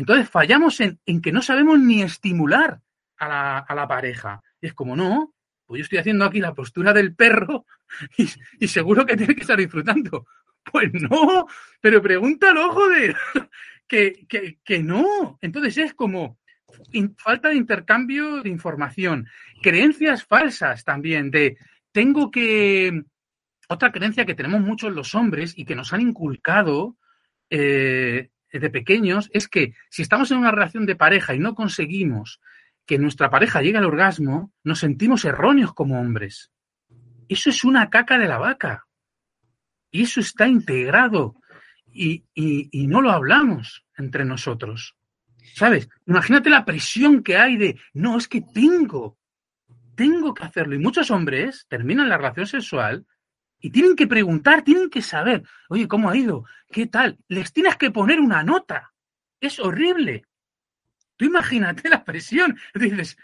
Entonces 0.00 0.30
fallamos 0.30 0.80
en, 0.80 0.98
que 1.20 1.30
no 1.30 1.42
sabemos 1.42 1.78
ni 1.78 2.00
estimular 2.00 2.80
a 3.18 3.74
la, 3.74 3.86
pareja. 3.86 4.42
Es 4.58 4.72
como, 4.72 4.96
no, 4.96 5.34
pues 5.66 5.80
yo 5.80 5.82
estoy 5.82 5.98
haciendo 5.98 6.24
aquí 6.24 6.40
la 6.40 6.54
postura 6.54 6.94
del 6.94 7.14
perro 7.14 7.66
y, 8.58 8.66
seguro 8.66 9.04
que 9.04 9.18
tiene 9.18 9.34
que 9.34 9.42
estar 9.42 9.58
disfrutando. 9.58 10.26
Pues 10.64 10.90
no, 10.94 11.46
pero 11.82 12.00
pregúntalo, 12.00 12.72
joder, 12.72 13.14
que, 13.86 14.26
que, 14.26 14.58
que 14.64 14.82
no. 14.82 15.38
Entonces 15.42 15.76
es 15.76 15.92
como 15.92 16.38
falta 17.18 17.50
de 17.50 17.56
intercambio 17.56 18.42
de 18.42 18.48
información, 18.48 19.28
creencias 19.60 20.24
falsas 20.24 20.82
también 20.82 21.30
de 21.30 21.58
tengo 21.92 22.30
que... 22.30 23.02
Otra 23.68 23.92
creencia 23.92 24.24
que 24.24 24.34
tenemos 24.34 24.62
muchos 24.62 24.94
los 24.94 25.14
hombres 25.14 25.52
y 25.56 25.66
que 25.66 25.74
nos 25.74 25.92
han 25.92 26.00
inculcado 26.00 26.96
eh, 27.50 28.30
de 28.58 28.70
pequeños 28.70 29.30
es 29.32 29.48
que 29.48 29.74
si 29.90 30.02
estamos 30.02 30.30
en 30.30 30.38
una 30.38 30.50
relación 30.50 30.86
de 30.86 30.96
pareja 30.96 31.34
y 31.34 31.38
no 31.38 31.54
conseguimos 31.54 32.40
que 32.86 32.98
nuestra 32.98 33.30
pareja 33.30 33.62
llegue 33.62 33.78
al 33.78 33.84
orgasmo, 33.84 34.52
nos 34.64 34.80
sentimos 34.80 35.24
erróneos 35.24 35.72
como 35.72 36.00
hombres. 36.00 36.50
Eso 37.28 37.50
es 37.50 37.62
una 37.62 37.88
caca 37.90 38.18
de 38.18 38.26
la 38.26 38.38
vaca. 38.38 38.86
Y 39.92 40.02
eso 40.02 40.20
está 40.20 40.48
integrado 40.48 41.36
y, 41.92 42.24
no 42.88 43.00
lo 43.00 43.10
hablamos 43.10 43.84
entre 43.96 44.24
nosotros. 44.24 44.96
¿Sabes? 45.54 45.88
Imagínate 46.06 46.50
la 46.50 46.64
presión 46.64 47.22
que 47.22 47.36
hay 47.36 47.56
de, 47.56 47.80
no, 47.92 48.18
es 48.18 48.28
que 48.28 48.40
tengo, 48.40 49.18
tengo 49.94 50.34
que 50.34 50.44
hacerlo. 50.44 50.74
Y 50.74 50.78
muchos 50.78 51.10
hombres 51.10 51.66
terminan 51.68 52.08
la 52.08 52.18
relación 52.18 52.46
sexual 52.46 53.06
y 53.60 53.70
tienen 53.70 53.94
que 53.94 54.06
preguntar, 54.06 54.62
tienen 54.62 54.88
que 54.90 55.02
saber, 55.02 55.42
oye, 55.68 55.86
¿cómo 55.86 56.08
ha 56.08 56.16
ido? 56.16 56.44
¿Qué 56.70 56.86
tal? 56.86 57.18
Les 57.28 57.52
tienes 57.52 57.76
que 57.76 57.90
poner 57.90 58.20
una 58.20 58.42
nota. 58.42 58.92
Es 59.40 59.60
horrible. 59.60 60.24
Tú 61.16 61.26
imagínate 61.26 61.88
la 61.88 62.04
presión. 62.04 62.58
Dices, 62.74 63.18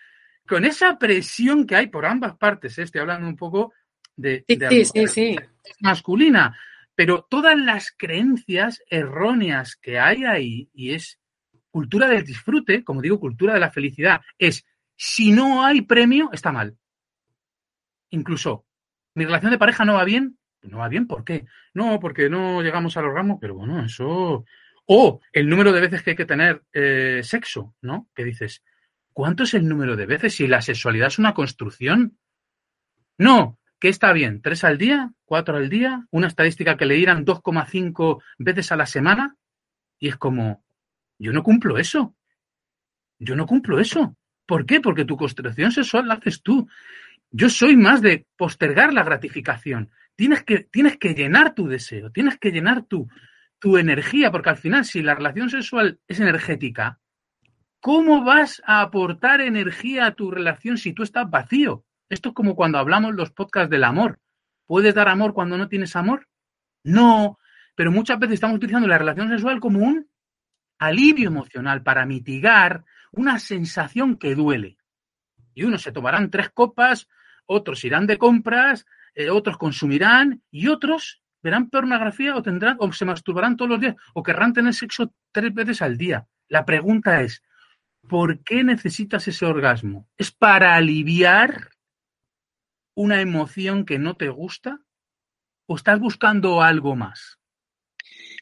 con 0.47 0.64
esa 0.64 0.99
presión 0.99 1.66
que 1.66 1.76
hay 1.76 1.87
por 1.87 2.05
ambas 2.05 2.37
partes, 2.37 2.78
¿eh? 2.78 2.82
estoy 2.82 3.01
hablando 3.01 3.26
un 3.26 3.37
poco 3.37 3.72
de, 4.14 4.45
masculina, 5.80 6.57
pero 6.95 7.26
todas 7.28 7.59
las 7.59 7.93
creencias 7.97 8.82
erróneas 8.89 9.76
que 9.76 9.99
hay 9.99 10.24
ahí, 10.24 10.70
y 10.72 10.93
es 10.93 11.18
cultura 11.70 12.09
del 12.09 12.24
disfrute, 12.24 12.84
como 12.84 13.03
digo, 13.03 13.20
cultura 13.20 13.55
de 13.55 13.61
la 13.61 13.70
felicidad, 13.70 14.20
es 14.39 14.66
si 14.97 15.32
no 15.32 15.64
hay 15.64 15.82
premio, 15.82 16.30
está 16.32 16.53
mal. 16.53 16.78
Incluso, 18.11 18.65
mi 19.16 19.24
relación 19.24 19.50
de 19.50 19.58
pareja 19.58 19.84
no 19.84 19.94
va 19.94 20.04
bien, 20.04 20.38
no 20.62 20.78
va 20.78 20.88
bien, 20.88 21.06
¿por 21.06 21.24
qué? 21.24 21.46
No, 21.74 21.98
porque 21.98 22.28
no 22.28 22.62
llegamos 22.62 22.96
al 22.96 23.06
orgasmo, 23.06 23.40
pero 23.40 23.54
bueno, 23.54 23.84
eso 23.84 24.44
o 24.86 25.20
el 25.32 25.48
número 25.48 25.72
de 25.72 25.80
veces 25.80 26.02
que 26.02 26.10
hay 26.10 26.16
que 26.16 26.26
tener 26.26 26.62
eh, 26.72 27.20
sexo, 27.24 27.74
¿no? 27.82 28.08
Que 28.14 28.24
dices, 28.24 28.62
¿cuánto 29.12 29.42
es 29.42 29.54
el 29.54 29.68
número 29.68 29.96
de 29.96 30.06
veces 30.06 30.34
si 30.34 30.46
la 30.46 30.62
sexualidad 30.62 31.08
es 31.08 31.18
una 31.18 31.34
construcción? 31.34 32.18
No, 33.18 33.58
que 33.80 33.88
está 33.88 34.12
bien, 34.12 34.42
tres 34.42 34.62
al 34.62 34.78
día, 34.78 35.12
cuatro 35.24 35.56
al 35.56 35.68
día, 35.68 36.06
una 36.10 36.28
estadística 36.28 36.76
que 36.76 36.86
le 36.86 36.98
irán 36.98 37.24
2,5 37.24 38.22
veces 38.38 38.70
a 38.70 38.76
la 38.76 38.86
semana, 38.86 39.36
y 39.98 40.08
es 40.08 40.16
como, 40.16 40.62
yo 41.18 41.32
no 41.32 41.42
cumplo 41.42 41.78
eso. 41.78 42.14
Yo 43.18 43.34
no 43.34 43.46
cumplo 43.46 43.80
eso. 43.80 44.16
¿Por 44.44 44.66
qué? 44.66 44.80
Porque 44.80 45.04
tu 45.04 45.16
construcción 45.16 45.72
sexual 45.72 46.06
la 46.06 46.14
haces 46.14 46.42
tú. 46.42 46.68
Yo 47.31 47.51
soy 47.51 47.77
más 47.77 48.03
de 48.03 48.27
postergar 48.37 48.93
la 48.93 49.05
gratificación. 49.05 49.91
Tienes 50.14 50.43
que, 50.45 50.61
tienes 50.61 50.97
que 50.97 51.14
llenar 51.14 51.55
tu 51.55 51.66
deseo, 51.66 52.11
tienes 52.11 52.39
que 52.39 52.51
llenar 52.51 52.85
tu, 52.85 53.09
tu 53.59 53.77
energía, 53.77 54.31
porque 54.31 54.51
al 54.51 54.57
final, 54.57 54.85
si 54.85 55.03
la 55.03 55.14
relación 55.14 55.51
sexual 55.51 56.01
es 56.09 56.20
energética, 56.20 57.01
¿cómo 57.81 58.24
vas 58.24 58.62
a 58.64 58.81
aportar 58.81 59.41
energía 59.41 60.07
a 60.07 60.14
tu 60.14 60.31
relación 60.31 60.79
si 60.79 60.93
tú 60.93 61.03
estás 61.03 61.29
vacío? 61.29 61.85
Esto 62.09 62.31
es 62.31 62.35
como 62.35 62.55
cuando 62.55 62.79
hablamos 62.79 63.14
los 63.14 63.31
podcasts 63.31 63.70
del 63.70 63.85
amor. 63.85 64.20
¿Puedes 64.66 64.95
dar 64.95 65.09
amor 65.09 65.35
cuando 65.35 65.59
no 65.59 65.68
tienes 65.68 65.97
amor? 65.97 66.29
No, 66.85 67.39
pero 67.74 67.91
muchas 67.91 68.18
veces 68.18 68.35
estamos 68.35 68.57
utilizando 68.57 68.89
la 68.89 68.99
relación 68.99 69.29
sexual 69.29 69.61
como 69.61 69.81
un 69.81 70.09
alivio 70.79 71.29
emocional 71.29 71.83
para 71.83 72.07
mitigar 72.07 72.85
una 73.12 73.39
sensación 73.39 74.16
que 74.16 74.35
duele. 74.35 74.79
Y 75.55 75.64
unos 75.64 75.83
se 75.83 75.93
tomarán 75.93 76.31
tres 76.31 76.51
copas, 76.51 77.09
otros 77.47 77.84
irán 77.84 78.07
de 78.07 78.18
compras, 78.18 78.86
eh, 79.14 79.30
otros 79.30 79.57
consumirán 79.57 80.42
y 80.51 80.68
otros 80.68 81.22
verán 81.42 81.70
pornografía 81.70 82.36
o 82.36 82.42
tendrán 82.42 82.76
o 82.80 82.92
se 82.92 83.05
masturbarán 83.05 83.57
todos 83.57 83.70
los 83.70 83.80
días 83.80 83.97
o 84.14 84.22
querrán 84.22 84.53
tener 84.53 84.74
sexo 84.74 85.12
tres 85.32 85.55
veces 85.55 85.82
al 85.82 85.97
día. 85.97 86.26
la 86.49 86.64
pregunta 86.64 87.22
es, 87.22 87.42
¿por 88.09 88.42
qué 88.44 88.62
necesitas 88.62 89.26
ese 89.26 89.47
orgasmo? 89.47 90.09
¿Es 90.16 90.30
para 90.30 90.76
aliviar 90.76 91.70
una 92.94 93.20
emoción 93.20 93.84
que 93.84 93.99
no 93.99 94.14
te 94.14 94.28
gusta? 94.28 94.80
¿O 95.66 95.74
estás 95.74 95.99
buscando 95.99 96.62
algo 96.62 96.94
más? 96.94 97.38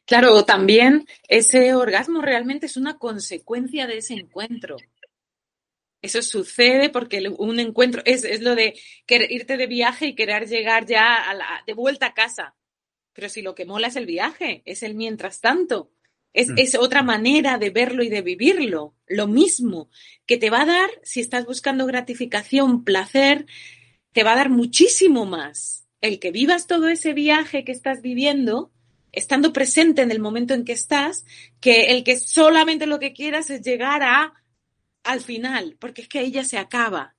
Claro, 0.06 0.44
también 0.44 1.06
ese 1.28 1.74
orgasmo 1.74 2.20
realmente 2.20 2.66
es 2.66 2.76
una 2.76 2.98
consecuencia 2.98 3.86
de 3.86 3.98
ese 3.98 4.14
encuentro. 4.14 4.76
Eso 6.04 6.20
sucede 6.20 6.90
porque 6.90 7.26
un 7.38 7.58
encuentro 7.58 8.02
es, 8.04 8.24
es 8.24 8.42
lo 8.42 8.54
de 8.54 8.78
querer 9.06 9.32
irte 9.32 9.56
de 9.56 9.66
viaje 9.66 10.08
y 10.08 10.14
querer 10.14 10.46
llegar 10.46 10.84
ya 10.84 11.24
de 11.66 11.72
vuelta 11.72 12.08
a 12.08 12.12
casa. 12.12 12.54
Pero 13.14 13.30
si 13.30 13.40
lo 13.40 13.54
que 13.54 13.64
mola 13.64 13.88
es 13.88 13.96
el 13.96 14.04
viaje, 14.04 14.60
es 14.66 14.82
el 14.82 14.96
mientras 14.96 15.40
tanto. 15.40 15.90
Es, 16.34 16.50
mm. 16.50 16.58
es, 16.58 16.74
otra 16.74 17.02
manera 17.02 17.56
de 17.56 17.70
verlo 17.70 18.02
y 18.02 18.10
de 18.10 18.20
vivirlo. 18.20 18.94
Lo 19.06 19.26
mismo 19.28 19.88
que 20.26 20.36
te 20.36 20.50
va 20.50 20.60
a 20.60 20.66
dar, 20.66 20.90
si 21.04 21.20
estás 21.20 21.46
buscando 21.46 21.86
gratificación, 21.86 22.84
placer, 22.84 23.46
te 24.12 24.24
va 24.24 24.34
a 24.34 24.36
dar 24.36 24.50
muchísimo 24.50 25.24
más. 25.24 25.86
El 26.02 26.18
que 26.18 26.32
vivas 26.32 26.66
todo 26.66 26.88
ese 26.88 27.14
viaje 27.14 27.64
que 27.64 27.72
estás 27.72 28.02
viviendo, 28.02 28.70
estando 29.10 29.54
presente 29.54 30.02
en 30.02 30.10
el 30.10 30.20
momento 30.20 30.52
en 30.52 30.66
que 30.66 30.72
estás, 30.72 31.24
que 31.60 31.92
el 31.92 32.04
que 32.04 32.18
solamente 32.18 32.84
lo 32.84 32.98
que 32.98 33.14
quieras 33.14 33.48
es 33.48 33.62
llegar 33.62 34.02
a 34.02 34.34
al 35.04 35.20
final, 35.20 35.76
porque 35.78 36.02
es 36.02 36.08
que 36.08 36.18
ahí 36.18 36.30
ya 36.30 36.44
se 36.44 36.58
acaba. 36.58 37.14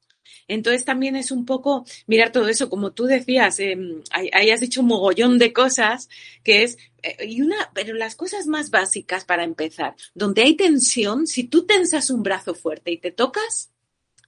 Entonces 0.47 0.85
también 0.85 1.15
es 1.15 1.31
un 1.31 1.45
poco 1.45 1.85
mirar 2.07 2.31
todo 2.31 2.47
eso, 2.47 2.69
como 2.69 2.91
tú 2.91 3.05
decías, 3.05 3.59
eh, 3.59 3.77
ahí 4.11 4.49
has 4.49 4.59
dicho 4.59 4.81
un 4.81 4.87
mogollón 4.87 5.37
de 5.37 5.53
cosas, 5.53 6.09
que 6.43 6.63
es, 6.63 6.77
eh, 7.01 7.25
y 7.27 7.41
una, 7.41 7.71
pero 7.73 7.93
las 7.93 8.15
cosas 8.15 8.47
más 8.47 8.69
básicas 8.69 9.25
para 9.25 9.43
empezar, 9.43 9.95
donde 10.13 10.43
hay 10.43 10.55
tensión, 10.55 11.27
si 11.27 11.45
tú 11.45 11.65
tensas 11.65 12.09
un 12.09 12.23
brazo 12.23 12.53
fuerte 12.53 12.91
y 12.91 12.97
te 12.97 13.11
tocas, 13.11 13.71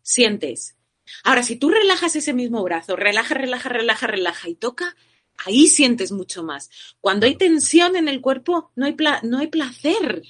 sientes. 0.01 0.76
Ahora, 1.24 1.43
si 1.43 1.55
tú 1.55 1.70
relajas 1.70 2.16
ese 2.16 2.34
mismo 2.34 2.64
brazo, 2.64 2.95
relaja, 2.95 3.36
relaja, 3.36 3.70
relaja, 3.70 4.08
relaja 4.08 4.49
y 4.49 4.55
toca, 4.55 4.95
ahí 5.38 5.68
sientes 5.68 6.12
mucho 6.12 6.43
más. 6.43 6.70
Cuando 6.99 7.26
hay 7.26 7.36
tensión 7.36 7.95
en 7.95 8.08
el 8.08 8.22
cuerpo, 8.22 8.72
no 8.76 8.86
hay, 8.86 8.95
no 9.24 9.38
hay 9.38 9.47
placer, 9.47 10.24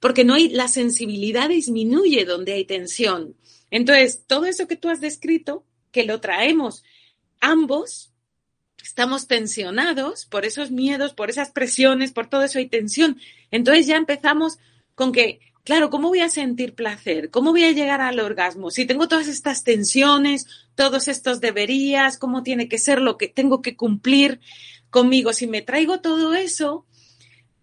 porque 0.00 0.24
no 0.24 0.34
hay, 0.34 0.48
la 0.48 0.68
sensibilidad 0.68 1.48
disminuye 1.48 2.24
donde 2.24 2.52
hay 2.52 2.64
tensión. 2.64 3.36
Entonces, 3.70 4.24
todo 4.26 4.46
eso 4.46 4.66
que 4.66 4.76
tú 4.76 4.88
has 4.88 5.00
descrito, 5.00 5.64
que 5.92 6.04
lo 6.04 6.20
traemos 6.20 6.84
ambos, 7.40 8.12
estamos 8.82 9.26
tensionados 9.26 10.26
por 10.26 10.44
esos 10.44 10.70
miedos, 10.70 11.14
por 11.14 11.30
esas 11.30 11.50
presiones, 11.50 12.12
por 12.12 12.28
todo 12.28 12.42
eso 12.44 12.58
hay 12.58 12.68
tensión. 12.68 13.18
Entonces 13.50 13.86
ya 13.86 13.96
empezamos 13.96 14.58
con 14.94 15.12
que, 15.12 15.40
claro, 15.64 15.90
¿cómo 15.90 16.08
voy 16.08 16.20
a 16.20 16.28
sentir 16.28 16.74
placer? 16.74 17.30
¿Cómo 17.30 17.50
voy 17.50 17.64
a 17.64 17.72
llegar 17.72 18.00
al 18.00 18.20
orgasmo? 18.20 18.70
Si 18.70 18.86
tengo 18.86 19.08
todas 19.08 19.28
estas 19.28 19.64
tensiones, 19.64 20.46
todos 20.74 21.08
estos 21.08 21.40
deberías, 21.40 22.18
¿cómo 22.18 22.42
tiene 22.42 22.68
que 22.68 22.78
ser 22.78 23.00
lo 23.00 23.16
que 23.16 23.28
tengo 23.28 23.62
que 23.62 23.76
cumplir 23.76 24.40
conmigo? 24.90 25.32
Si 25.32 25.46
me 25.46 25.62
traigo 25.62 26.00
todo 26.00 26.34
eso, 26.34 26.86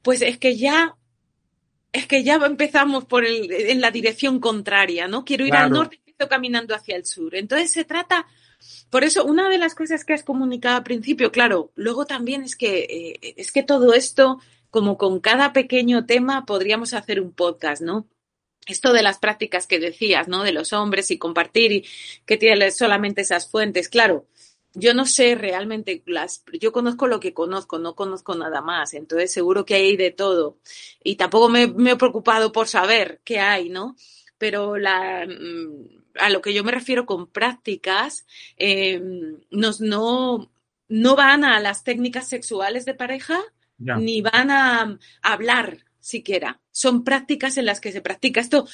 pues 0.01 0.21
es 0.21 0.37
que 0.37 0.57
ya 0.57 0.95
es 1.95 2.07
que 2.07 2.23
ya 2.23 2.35
empezamos 2.35 3.05
por 3.05 3.25
el, 3.25 3.49
en 3.51 3.79
la 3.79 3.89
dirección 3.89 4.39
contraria, 4.41 5.07
¿no? 5.07 5.23
Quiero 5.23 5.45
ir 5.45 5.55
al 5.55 5.71
norte 5.71 5.95
y 5.95 5.99
empiezo 6.09 6.29
caminando 6.29 6.75
hacia 6.75 6.97
el 6.97 7.05
sur. 7.05 7.35
Entonces 7.35 7.71
se 7.71 7.85
trata, 7.85 8.27
por 8.89 9.05
eso 9.05 9.23
una 9.23 9.47
de 9.47 9.57
las 9.57 9.75
cosas 9.75 10.03
que 10.03 10.13
has 10.13 10.23
comunicado 10.23 10.75
al 10.75 10.83
principio, 10.83 11.31
claro, 11.31 11.71
luego 11.75 12.05
también 12.05 12.43
es 12.43 12.57
que, 12.57 12.79
eh, 13.23 13.33
es 13.37 13.53
que 13.53 13.63
todo 13.63 13.93
esto, 13.93 14.41
como 14.69 14.97
con 14.97 15.21
cada 15.21 15.53
pequeño 15.53 16.05
tema, 16.05 16.45
podríamos 16.45 16.93
hacer 16.93 17.21
un 17.21 17.31
podcast, 17.31 17.81
¿no? 17.81 18.09
Esto 18.67 18.91
de 18.91 19.03
las 19.03 19.19
prácticas 19.19 19.65
que 19.65 19.79
decías, 19.79 20.27
¿no? 20.27 20.43
De 20.43 20.51
los 20.51 20.73
hombres 20.73 21.11
y 21.11 21.17
compartir 21.17 21.71
y 21.71 21.85
que 22.25 22.35
tiene 22.35 22.71
solamente 22.71 23.21
esas 23.21 23.49
fuentes, 23.49 23.87
claro 23.87 24.25
yo 24.75 24.93
no 24.93 25.05
sé 25.05 25.35
realmente 25.35 26.03
las, 26.05 26.43
yo 26.59 26.71
conozco 26.71 27.07
lo 27.07 27.19
que 27.19 27.33
conozco, 27.33 27.79
no 27.79 27.95
conozco 27.95 28.35
nada 28.35 28.61
más, 28.61 28.93
entonces 28.93 29.31
seguro 29.31 29.65
que 29.65 29.75
hay 29.75 29.97
de 29.97 30.11
todo. 30.11 30.57
Y 31.03 31.15
tampoco 31.15 31.49
me, 31.49 31.63
he 31.63 31.95
preocupado 31.95 32.51
por 32.51 32.67
saber 32.67 33.21
qué 33.23 33.39
hay, 33.39 33.69
¿no? 33.69 33.95
Pero 34.37 34.77
la, 34.77 35.25
mm, 35.25 36.19
a 36.19 36.29
lo 36.29 36.41
que 36.41 36.53
yo 36.53 36.63
me 36.63 36.71
refiero 36.71 37.05
con 37.05 37.27
prácticas, 37.27 38.25
eh, 38.57 39.01
nos, 39.49 39.81
no, 39.81 40.51
no 40.87 41.15
van 41.15 41.43
a 41.43 41.59
las 41.59 41.83
técnicas 41.83 42.27
sexuales 42.27 42.85
de 42.85 42.93
pareja, 42.93 43.39
ni 43.77 44.21
van 44.21 44.51
a, 44.51 44.99
hablar 45.21 45.79
siquiera. 45.99 46.61
Son 46.71 47.03
prácticas 47.03 47.57
en 47.57 47.65
las 47.65 47.81
que 47.81 47.91
se 47.91 48.01
practica. 48.01 48.39
Esto 48.39 48.67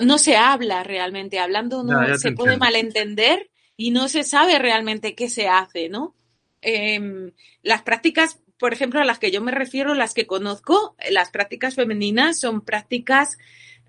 no 0.00 0.18
se 0.18 0.36
habla 0.36 0.82
realmente. 0.82 1.38
Hablando 1.38 1.82
no 1.84 2.18
se 2.18 2.32
puede 2.32 2.56
malentender 2.56 3.51
y 3.82 3.90
no 3.90 4.08
se 4.08 4.22
sabe 4.22 4.60
realmente 4.60 5.16
qué 5.16 5.28
se 5.28 5.48
hace, 5.48 5.88
¿no? 5.88 6.14
Em, 6.60 7.32
las 7.62 7.82
prácticas, 7.82 8.40
por 8.56 8.72
ejemplo, 8.72 9.00
a 9.00 9.04
las 9.04 9.18
que 9.18 9.32
yo 9.32 9.40
me 9.40 9.50
refiero, 9.50 9.92
las 9.94 10.14
que 10.14 10.24
conozco, 10.24 10.94
las 11.10 11.30
prácticas 11.30 11.74
femeninas 11.74 12.38
son 12.38 12.60
prácticas 12.60 13.38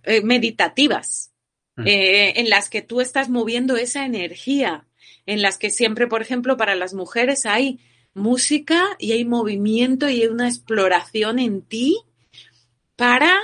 eh, 0.01 0.21
meditativas, 0.21 1.31
mm. 1.75 1.85
eh, 1.85 2.39
en 2.39 2.49
las 2.49 2.71
que 2.71 2.81
tú 2.81 3.01
estás 3.01 3.29
moviendo 3.29 3.77
esa 3.77 4.03
energía, 4.03 4.87
en 5.27 5.43
las 5.43 5.59
que 5.59 5.69
siempre, 5.69 6.07
por 6.07 6.23
ejemplo, 6.23 6.57
para 6.57 6.73
las 6.73 6.95
mujeres 6.95 7.45
hay 7.45 7.79
música 8.15 8.95
y 8.97 9.11
hay 9.11 9.25
movimiento 9.25 10.09
y 10.09 10.23
hay 10.23 10.27
una 10.27 10.47
exploración 10.47 11.37
en 11.37 11.61
ti 11.61 11.99
para 12.95 13.39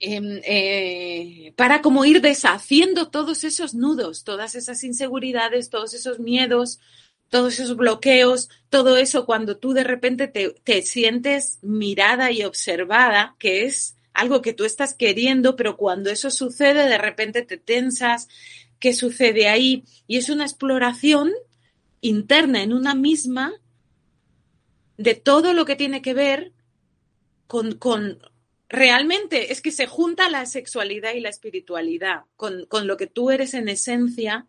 Em, 0.00 0.40
eh, 0.44 1.52
para 1.56 1.80
como 1.80 2.04
ir 2.04 2.20
deshaciendo 2.20 3.08
todos 3.10 3.44
esos 3.44 3.74
nudos, 3.74 4.24
todas 4.24 4.54
esas 4.54 4.82
inseguridades, 4.82 5.70
todos 5.70 5.94
esos 5.94 6.18
miedos, 6.18 6.80
todos 7.28 7.58
esos 7.58 7.76
bloqueos, 7.76 8.50
todo 8.70 8.96
eso 8.96 9.24
cuando 9.24 9.56
tú 9.56 9.72
de 9.72 9.84
repente 9.84 10.28
te, 10.28 10.50
te 10.64 10.82
sientes 10.82 11.58
mirada 11.62 12.32
y 12.32 12.42
observada, 12.44 13.36
que 13.38 13.64
es 13.64 13.96
algo 14.12 14.42
que 14.42 14.52
tú 14.52 14.64
estás 14.64 14.94
queriendo, 14.94 15.56
pero 15.56 15.76
cuando 15.76 16.10
eso 16.10 16.30
sucede, 16.30 16.88
de 16.88 16.98
repente 16.98 17.42
te 17.42 17.56
tensas, 17.56 18.28
¿qué 18.78 18.92
sucede 18.92 19.48
ahí? 19.48 19.84
Y 20.06 20.18
es 20.18 20.28
una 20.28 20.44
exploración 20.44 21.32
interna 22.00 22.62
en 22.62 22.72
una 22.72 22.94
misma 22.94 23.52
de 24.96 25.14
todo 25.14 25.52
lo 25.52 25.64
que 25.64 25.76
tiene 25.76 26.02
que 26.02 26.14
ver 26.14 26.52
con, 27.46 27.76
con 27.76 28.18
realmente 28.68 29.52
es 29.52 29.60
que 29.60 29.70
se 29.70 29.86
junta 29.86 30.28
la 30.28 30.46
sexualidad 30.46 31.14
y 31.14 31.20
la 31.20 31.28
espiritualidad 31.28 32.22
con, 32.36 32.66
lo 32.86 32.96
que 32.96 33.06
tú 33.06 33.30
eres 33.30 33.54
en 33.54 33.68
esencia, 33.68 34.46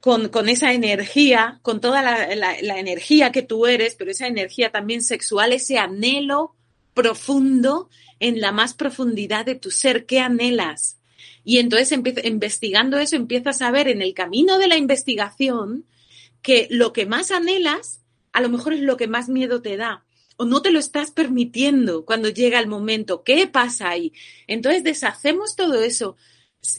con, 0.00 0.48
esa 0.48 0.72
energía, 0.72 1.60
con 1.62 1.80
toda 1.80 2.02
la, 2.02 2.78
energía 2.78 3.32
que 3.32 3.42
tú 3.42 3.66
eres, 3.66 3.94
pero 3.94 4.10
esa 4.10 4.26
energía 4.26 4.70
también 4.70 5.02
sexual, 5.02 5.52
ese 5.52 5.78
anhelo 5.78 6.54
profundo 6.94 7.88
en 8.20 8.40
la 8.40 8.52
más 8.52 8.74
profundidad 8.74 9.46
de 9.46 9.54
tu 9.54 9.70
ser, 9.70 10.06
¿qué 10.06 10.20
anhelas? 10.20 10.98
Y 11.44 11.58
entonces 11.58 11.98
investigando 12.24 12.98
eso 12.98 13.16
empiezas 13.16 13.62
a 13.62 13.70
ver 13.70 13.88
en 13.88 14.02
el 14.02 14.14
camino 14.14 14.58
de 14.58 14.68
la 14.68 14.76
investigación 14.76 15.86
que 16.42 16.68
lo 16.70 16.92
que 16.92 17.06
más 17.06 17.30
anhelas 17.30 18.00
a 18.32 18.40
lo 18.40 18.48
mejor 18.48 18.72
es 18.72 18.80
lo 18.80 18.96
que 18.96 19.08
más 19.08 19.28
miedo 19.28 19.62
te 19.62 19.76
da 19.76 20.04
o 20.36 20.44
no 20.44 20.62
te 20.62 20.70
lo 20.70 20.78
estás 20.78 21.10
permitiendo 21.10 22.04
cuando 22.04 22.28
llega 22.28 22.58
el 22.58 22.66
momento. 22.66 23.22
¿Qué 23.22 23.46
pasa 23.46 23.90
ahí? 23.90 24.12
Entonces 24.46 24.84
deshacemos 24.84 25.56
todo 25.56 25.82
eso 25.82 26.16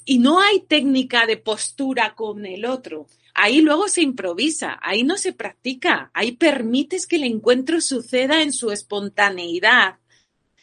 y 0.06 0.20
no 0.20 0.40
hay 0.40 0.62
técnica 0.62 1.26
de 1.26 1.38
postura 1.38 2.16
con 2.16 2.46
el 2.46 2.66
otro. 2.66 3.08
Ahí 3.34 3.62
luego 3.62 3.88
se 3.88 4.02
improvisa, 4.02 4.80
ahí 4.82 5.04
no 5.04 5.18
se 5.18 5.34
practica, 5.34 6.12
ahí 6.14 6.34
permites 6.34 7.08
que 7.08 7.16
el 7.16 7.24
encuentro 7.24 7.82
suceda 7.82 8.42
en 8.42 8.54
su 8.54 8.72
espontaneidad. 8.72 9.98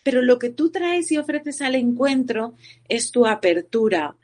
Pero 0.02 0.22
lo 0.22 0.38
que 0.38 0.50
tú 0.50 0.70
traes 0.70 1.10
y 1.12 1.18
ofreces 1.18 1.60
al 1.60 1.74
encuentro 1.74 2.54
es 2.88 3.10
tu 3.10 3.26
apertura, 3.26 4.16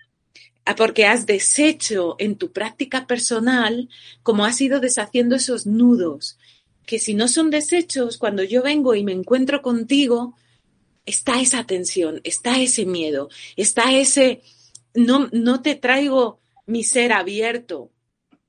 porque 0.77 1.07
has 1.07 1.27
deshecho 1.27 2.17
en 2.19 2.37
tu 2.37 2.53
práctica 2.53 3.07
personal 3.07 3.89
como 4.23 4.45
has 4.45 4.61
ido 4.61 4.81
deshaciendo 4.81 5.37
esos 5.37 5.67
nudos 5.67 6.39
que 6.87 6.99
si 6.99 7.15
no 7.15 7.29
son 7.29 7.51
desechos, 7.51 8.17
cuando 8.17 8.45
yo 8.45 8.63
vengo 8.63 8.95
y 8.95 9.05
me 9.05 9.13
encuentro 9.13 9.61
contigo, 9.61 10.37
está 11.05 11.41
esa 11.41 11.65
tensión, 11.65 12.21
está 12.25 12.61
ese 12.61 12.87
miedo, 12.87 13.29
está 13.57 13.93
ese, 13.93 14.43
no, 14.95 15.29
no 15.33 15.63
te 15.63 15.75
traigo 15.75 16.41
mi 16.67 16.85
ser 16.85 17.13
abierto, 17.13 17.91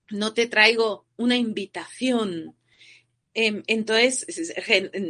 no 0.09 0.33
te 0.33 0.47
traigo 0.47 1.05
una 1.17 1.35
invitación. 1.35 2.55
Em, 3.33 3.63
entonces, 3.67 4.25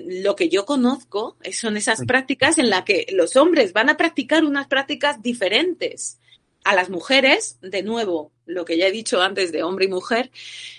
lo 0.07 0.35
que 0.35 0.49
yo 0.49 0.65
conozco 0.65 1.37
son 1.53 1.77
esas 1.77 2.03
prácticas 2.05 2.57
en 2.57 2.69
las 2.69 2.83
que 2.83 3.07
los 3.11 3.35
hombres 3.35 3.71
van 3.73 3.89
a 3.89 3.97
practicar 3.97 4.43
unas 4.43 4.67
prácticas 4.67 5.21
diferentes 5.21 6.19
a 6.63 6.75
las 6.75 6.89
mujeres, 6.89 7.57
de 7.61 7.83
nuevo, 7.83 8.33
lo 8.45 8.65
que 8.65 8.77
ya 8.77 8.87
he 8.87 8.91
dicho 8.91 9.21
antes 9.21 9.53
de 9.53 9.63
hombre 9.63 9.85
y 9.85 9.89
mujer, 9.89 10.31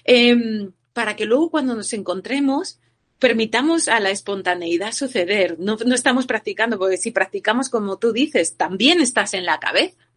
em, 0.04 0.72
para 0.98 1.14
que 1.14 1.26
luego 1.26 1.48
cuando 1.48 1.76
nos 1.76 1.92
encontremos 1.92 2.80
permitamos 3.20 3.86
a 3.86 4.00
la 4.00 4.10
espontaneidad 4.10 4.90
suceder. 4.90 5.56
No, 5.60 5.76
no 5.76 5.94
estamos 5.94 6.26
practicando, 6.26 6.76
porque 6.76 6.96
si 6.96 7.12
practicamos 7.12 7.68
como 7.68 7.98
tú 7.98 8.12
dices, 8.12 8.56
también 8.56 9.00
estás 9.00 9.32
en 9.34 9.46
la 9.46 9.60
cabeza. 9.60 10.10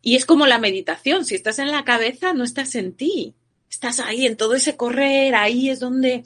Y 0.00 0.16
es 0.16 0.24
como 0.24 0.46
la 0.46 0.58
meditación, 0.58 1.26
si 1.26 1.34
estás 1.34 1.58
en 1.58 1.70
la 1.70 1.84
cabeza, 1.84 2.32
no 2.32 2.44
estás 2.44 2.76
en 2.76 2.94
ti. 2.94 3.34
Estás 3.70 4.00
ahí 4.00 4.24
en 4.24 4.38
todo 4.38 4.54
ese 4.54 4.74
correr, 4.74 5.34
ahí 5.34 5.68
es 5.68 5.80
donde 5.80 6.24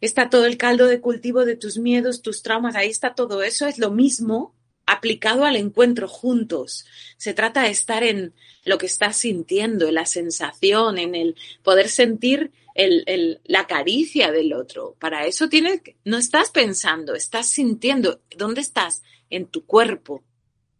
está 0.00 0.30
todo 0.30 0.46
el 0.46 0.56
caldo 0.56 0.86
de 0.86 1.00
cultivo 1.00 1.44
de 1.44 1.56
tus 1.56 1.78
miedos, 1.78 2.22
tus 2.22 2.44
traumas, 2.44 2.76
ahí 2.76 2.90
está 2.90 3.16
todo 3.16 3.42
eso, 3.42 3.66
es 3.66 3.76
lo 3.76 3.90
mismo 3.90 4.54
aplicado 4.86 5.44
al 5.44 5.56
encuentro 5.56 6.06
juntos. 6.06 6.86
Se 7.16 7.34
trata 7.34 7.64
de 7.64 7.70
estar 7.70 8.04
en 8.04 8.34
lo 8.64 8.78
que 8.78 8.86
estás 8.86 9.16
sintiendo, 9.16 9.88
en 9.88 9.94
la 9.94 10.06
sensación, 10.06 10.98
en 10.98 11.16
el 11.16 11.34
poder 11.64 11.88
sentir 11.88 12.52
el, 12.74 13.40
la 13.44 13.66
caricia 13.66 14.32
del 14.32 14.52
otro. 14.52 14.96
Para 14.98 15.26
eso 15.26 15.48
tienes, 15.48 15.82
no 16.04 16.18
estás 16.18 16.50
pensando, 16.50 17.14
estás 17.14 17.48
sintiendo. 17.48 18.20
¿Dónde 18.36 18.60
estás? 18.60 19.02
En 19.30 19.46
tu 19.46 19.64
cuerpo, 19.64 20.22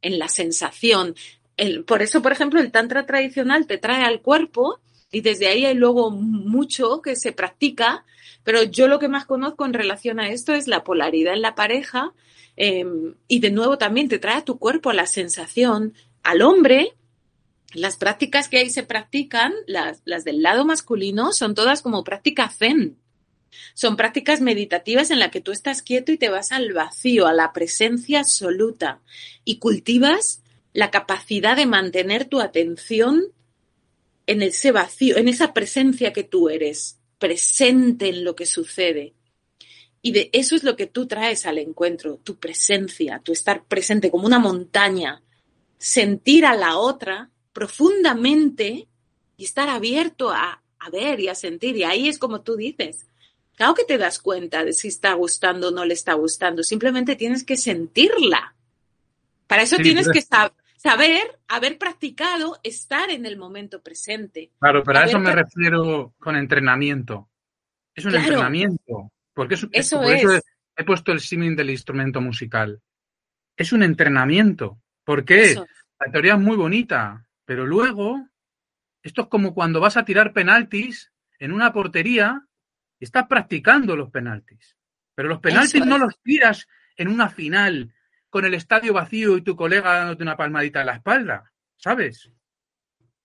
en 0.00 0.18
la 0.18 0.28
sensación. 0.28 1.14
El, 1.56 1.84
por 1.84 2.02
eso, 2.02 2.22
por 2.22 2.32
ejemplo, 2.32 2.60
el 2.60 2.72
tantra 2.72 3.06
tradicional 3.06 3.66
te 3.66 3.78
trae 3.78 4.04
al 4.04 4.20
cuerpo 4.20 4.80
y 5.10 5.20
desde 5.20 5.46
ahí 5.46 5.66
hay 5.66 5.74
luego 5.74 6.10
mucho 6.10 7.02
que 7.02 7.16
se 7.16 7.32
practica, 7.32 8.04
pero 8.44 8.62
yo 8.62 8.88
lo 8.88 8.98
que 8.98 9.08
más 9.08 9.26
conozco 9.26 9.66
en 9.66 9.74
relación 9.74 10.18
a 10.18 10.30
esto 10.30 10.54
es 10.54 10.66
la 10.66 10.84
polaridad 10.84 11.34
en 11.34 11.42
la 11.42 11.54
pareja 11.54 12.14
em, 12.56 13.14
y 13.28 13.40
de 13.40 13.50
nuevo 13.50 13.78
también 13.78 14.08
te 14.08 14.18
trae 14.18 14.38
a 14.38 14.44
tu 14.44 14.58
cuerpo 14.58 14.92
la 14.92 15.06
sensación 15.06 15.92
al 16.22 16.40
hombre. 16.42 16.94
Las 17.74 17.96
prácticas 17.96 18.48
que 18.48 18.58
ahí 18.58 18.70
se 18.70 18.82
practican, 18.82 19.52
las, 19.66 20.02
las 20.04 20.24
del 20.24 20.42
lado 20.42 20.64
masculino, 20.64 21.32
son 21.32 21.54
todas 21.54 21.82
como 21.82 22.04
práctica 22.04 22.48
zen. 22.48 22.98
Son 23.74 23.96
prácticas 23.96 24.40
meditativas 24.40 25.10
en 25.10 25.18
las 25.18 25.30
que 25.30 25.40
tú 25.40 25.52
estás 25.52 25.82
quieto 25.82 26.12
y 26.12 26.18
te 26.18 26.28
vas 26.28 26.52
al 26.52 26.72
vacío, 26.72 27.26
a 27.26 27.32
la 27.32 27.52
presencia 27.52 28.20
absoluta 28.20 29.00
y 29.44 29.58
cultivas 29.58 30.42
la 30.72 30.90
capacidad 30.90 31.56
de 31.56 31.66
mantener 31.66 32.24
tu 32.24 32.40
atención 32.40 33.24
en 34.26 34.42
ese 34.42 34.72
vacío, 34.72 35.16
en 35.16 35.28
esa 35.28 35.52
presencia 35.52 36.12
que 36.12 36.24
tú 36.24 36.48
eres, 36.48 36.98
presente 37.18 38.08
en 38.08 38.24
lo 38.24 38.34
que 38.34 38.46
sucede. 38.46 39.14
Y 40.00 40.12
de 40.12 40.30
eso 40.32 40.56
es 40.56 40.64
lo 40.64 40.76
que 40.76 40.86
tú 40.86 41.06
traes 41.06 41.46
al 41.46 41.58
encuentro, 41.58 42.18
tu 42.24 42.36
presencia, 42.38 43.20
tu 43.22 43.32
estar 43.32 43.64
presente 43.64 44.10
como 44.10 44.26
una 44.26 44.38
montaña, 44.38 45.22
sentir 45.78 46.46
a 46.46 46.56
la 46.56 46.76
otra 46.76 47.30
profundamente 47.52 48.88
y 49.36 49.44
estar 49.44 49.68
abierto 49.68 50.30
a, 50.30 50.62
a 50.78 50.90
ver 50.90 51.20
y 51.20 51.28
a 51.28 51.34
sentir. 51.34 51.76
Y 51.76 51.84
ahí 51.84 52.08
es 52.08 52.18
como 52.18 52.42
tú 52.42 52.56
dices, 52.56 53.06
claro 53.54 53.74
que 53.74 53.84
te 53.84 53.98
das 53.98 54.18
cuenta 54.18 54.64
de 54.64 54.72
si 54.72 54.88
está 54.88 55.14
gustando 55.14 55.68
o 55.68 55.70
no 55.70 55.84
le 55.84 55.94
está 55.94 56.14
gustando, 56.14 56.62
simplemente 56.62 57.16
tienes 57.16 57.44
que 57.44 57.56
sentirla. 57.56 58.54
Para 59.46 59.62
eso 59.62 59.76
tienes 59.76 60.08
que 60.08 60.22
saber 60.22 60.52
saber, 60.82 61.38
haber 61.46 61.78
practicado, 61.78 62.58
estar 62.64 63.10
en 63.10 63.24
el 63.24 63.36
momento 63.36 63.80
presente. 63.82 64.50
Claro, 64.58 64.82
pero 64.82 64.98
a 64.98 65.04
eso 65.04 65.20
me 65.20 65.32
refiero 65.32 66.12
con 66.18 66.34
entrenamiento. 66.34 67.28
Es 67.94 68.04
un 68.04 68.16
entrenamiento. 68.16 69.12
Porque 69.32 69.54
es, 69.54 69.66
eso 69.70 70.02
es. 70.02 70.42
he 70.76 70.84
puesto 70.84 71.12
el 71.12 71.20
símil 71.20 71.54
del 71.54 71.70
instrumento 71.70 72.20
musical. 72.20 72.80
Es 73.56 73.72
un 73.72 73.84
entrenamiento. 73.84 74.78
¿Por 75.04 75.24
qué? 75.24 75.54
La 76.00 76.10
teoría 76.10 76.34
es 76.34 76.40
muy 76.40 76.56
bonita, 76.56 77.24
pero 77.44 77.66
luego, 77.66 78.28
esto 79.02 79.22
es 79.22 79.28
como 79.28 79.54
cuando 79.54 79.80
vas 79.80 79.96
a 79.96 80.04
tirar 80.04 80.32
penaltis 80.32 81.12
en 81.38 81.52
una 81.52 81.72
portería 81.72 82.46
estás 83.00 83.26
practicando 83.26 83.96
los 83.96 84.10
penaltis. 84.10 84.76
Pero 85.14 85.28
los 85.28 85.40
penaltis 85.40 85.84
no 85.84 85.98
los 85.98 86.20
tiras 86.22 86.68
en 86.96 87.08
una 87.08 87.28
final 87.28 87.92
con 88.30 88.44
el 88.44 88.54
estadio 88.54 88.94
vacío 88.94 89.36
y 89.36 89.42
tu 89.42 89.56
colega 89.56 89.94
dándote 89.94 90.22
una 90.22 90.36
palmadita 90.36 90.80
en 90.80 90.86
la 90.86 90.94
espalda, 90.94 91.52
¿sabes? 91.76 92.30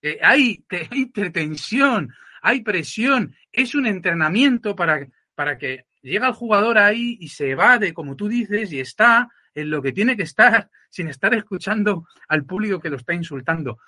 Eh, 0.02 0.20
hay, 0.22 0.66
hay 0.92 1.06
tensión, 1.32 2.14
hay 2.42 2.62
presión, 2.62 3.36
es 3.52 3.76
un 3.76 3.86
entrenamiento 3.86 4.76
para, 4.76 5.08
para 5.36 5.58
que 5.58 5.86
llega 6.02 6.28
el 6.28 6.34
jugador 6.34 6.78
ahí 6.78 7.18
y 7.20 7.30
se 7.30 7.52
evade, 7.52 7.94
como 7.94 8.16
tú 8.16 8.28
dices, 8.28 8.72
y 8.74 8.80
está 8.80 9.30
en 9.54 9.70
lo 9.70 9.82
que 9.82 9.92
tiene 9.92 10.18
que 10.18 10.24
estar, 10.24 10.70
sin 10.90 11.08
estar 11.08 11.34
escuchando 11.34 12.08
al 12.28 12.46
público 12.46 12.80
que 12.80 12.90
lo 12.90 12.98
está 12.98 13.14
insultando. 13.14 13.80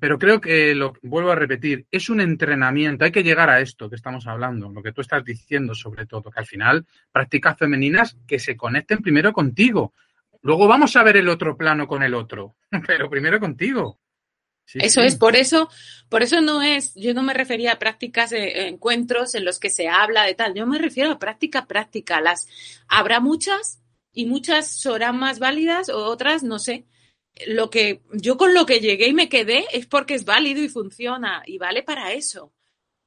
Pero 0.00 0.18
creo 0.18 0.40
que, 0.40 0.74
lo 0.74 0.94
vuelvo 1.02 1.30
a 1.30 1.36
repetir, 1.36 1.86
es 1.90 2.08
un 2.08 2.20
entrenamiento, 2.20 3.04
hay 3.04 3.12
que 3.12 3.22
llegar 3.22 3.50
a 3.50 3.60
esto 3.60 3.88
que 3.88 3.96
estamos 3.96 4.26
hablando, 4.26 4.70
lo 4.70 4.82
que 4.82 4.92
tú 4.92 5.02
estás 5.02 5.24
diciendo 5.24 5.74
sobre 5.74 6.06
todo, 6.06 6.30
que 6.30 6.40
al 6.40 6.46
final 6.46 6.86
prácticas 7.12 7.58
femeninas 7.58 8.16
que 8.26 8.38
se 8.38 8.56
conecten 8.56 9.02
primero 9.02 9.32
contigo, 9.32 9.92
Luego 10.42 10.66
vamos 10.66 10.96
a 10.96 11.02
ver 11.02 11.16
el 11.16 11.28
otro 11.28 11.56
plano 11.56 11.86
con 11.86 12.02
el 12.02 12.14
otro, 12.14 12.56
pero 12.86 13.10
primero 13.10 13.38
contigo. 13.40 14.00
eso 14.74 15.02
es, 15.02 15.16
por 15.16 15.36
eso, 15.36 15.68
por 16.08 16.22
eso 16.22 16.40
no 16.40 16.62
es, 16.62 16.94
yo 16.94 17.12
no 17.12 17.22
me 17.22 17.34
refería 17.34 17.72
a 17.72 17.78
prácticas 17.78 18.30
de 18.30 18.68
encuentros 18.68 19.34
en 19.34 19.44
los 19.44 19.58
que 19.58 19.70
se 19.70 19.88
habla 19.88 20.24
de 20.24 20.34
tal, 20.34 20.54
yo 20.54 20.66
me 20.66 20.78
refiero 20.78 21.10
a 21.10 21.18
práctica 21.18 21.66
práctica. 21.66 22.20
Las 22.20 22.48
habrá 22.88 23.20
muchas 23.20 23.82
y 24.12 24.26
muchas 24.26 24.80
serán 24.80 25.18
más 25.18 25.38
válidas 25.38 25.88
o 25.88 26.04
otras, 26.04 26.42
no 26.42 26.58
sé. 26.58 26.86
Lo 27.46 27.70
que 27.70 28.02
yo 28.12 28.36
con 28.36 28.54
lo 28.54 28.66
que 28.66 28.80
llegué 28.80 29.08
y 29.08 29.14
me 29.14 29.28
quedé 29.28 29.64
es 29.72 29.86
porque 29.86 30.14
es 30.14 30.24
válido 30.24 30.62
y 30.62 30.68
funciona 30.68 31.42
y 31.46 31.58
vale 31.58 31.82
para 31.82 32.12
eso. 32.12 32.52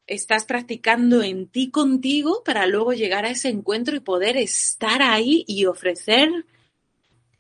Estás 0.06 0.46
practicando 0.46 1.24
en 1.24 1.48
ti 1.48 1.70
contigo 1.70 2.44
para 2.44 2.66
luego 2.66 2.94
llegar 2.94 3.26
a 3.26 3.30
ese 3.30 3.50
encuentro 3.50 3.96
y 3.96 4.02
poder 4.02 4.38
estar 4.38 5.02
ahí 5.02 5.46
y 5.48 5.66
ofrecer 5.66 6.30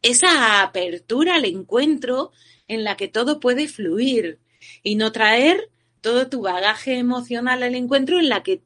esa 0.01 0.61
apertura 0.61 1.35
al 1.35 1.45
encuentro 1.45 2.31
en 2.67 2.83
la 2.83 2.95
que 2.95 3.07
todo 3.07 3.39
puede 3.39 3.67
fluir 3.67 4.39
y 4.83 4.95
no 4.95 5.11
traer 5.11 5.69
todo 6.01 6.29
tu 6.29 6.41
bagaje 6.41 6.97
emocional 6.97 7.63
al 7.63 7.75
encuentro 7.75 8.19
en 8.19 8.29
la 8.29 8.43
que 8.43 8.61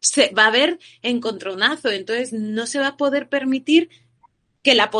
se 0.00 0.30
va 0.30 0.44
a 0.44 0.48
haber 0.48 0.78
encontronazo. 1.02 1.90
Entonces 1.90 2.32
no 2.32 2.66
se 2.66 2.78
va 2.78 2.88
a 2.88 2.96
poder 2.96 3.28
permitir 3.28 3.90
que 4.62 4.74
la 4.74 4.90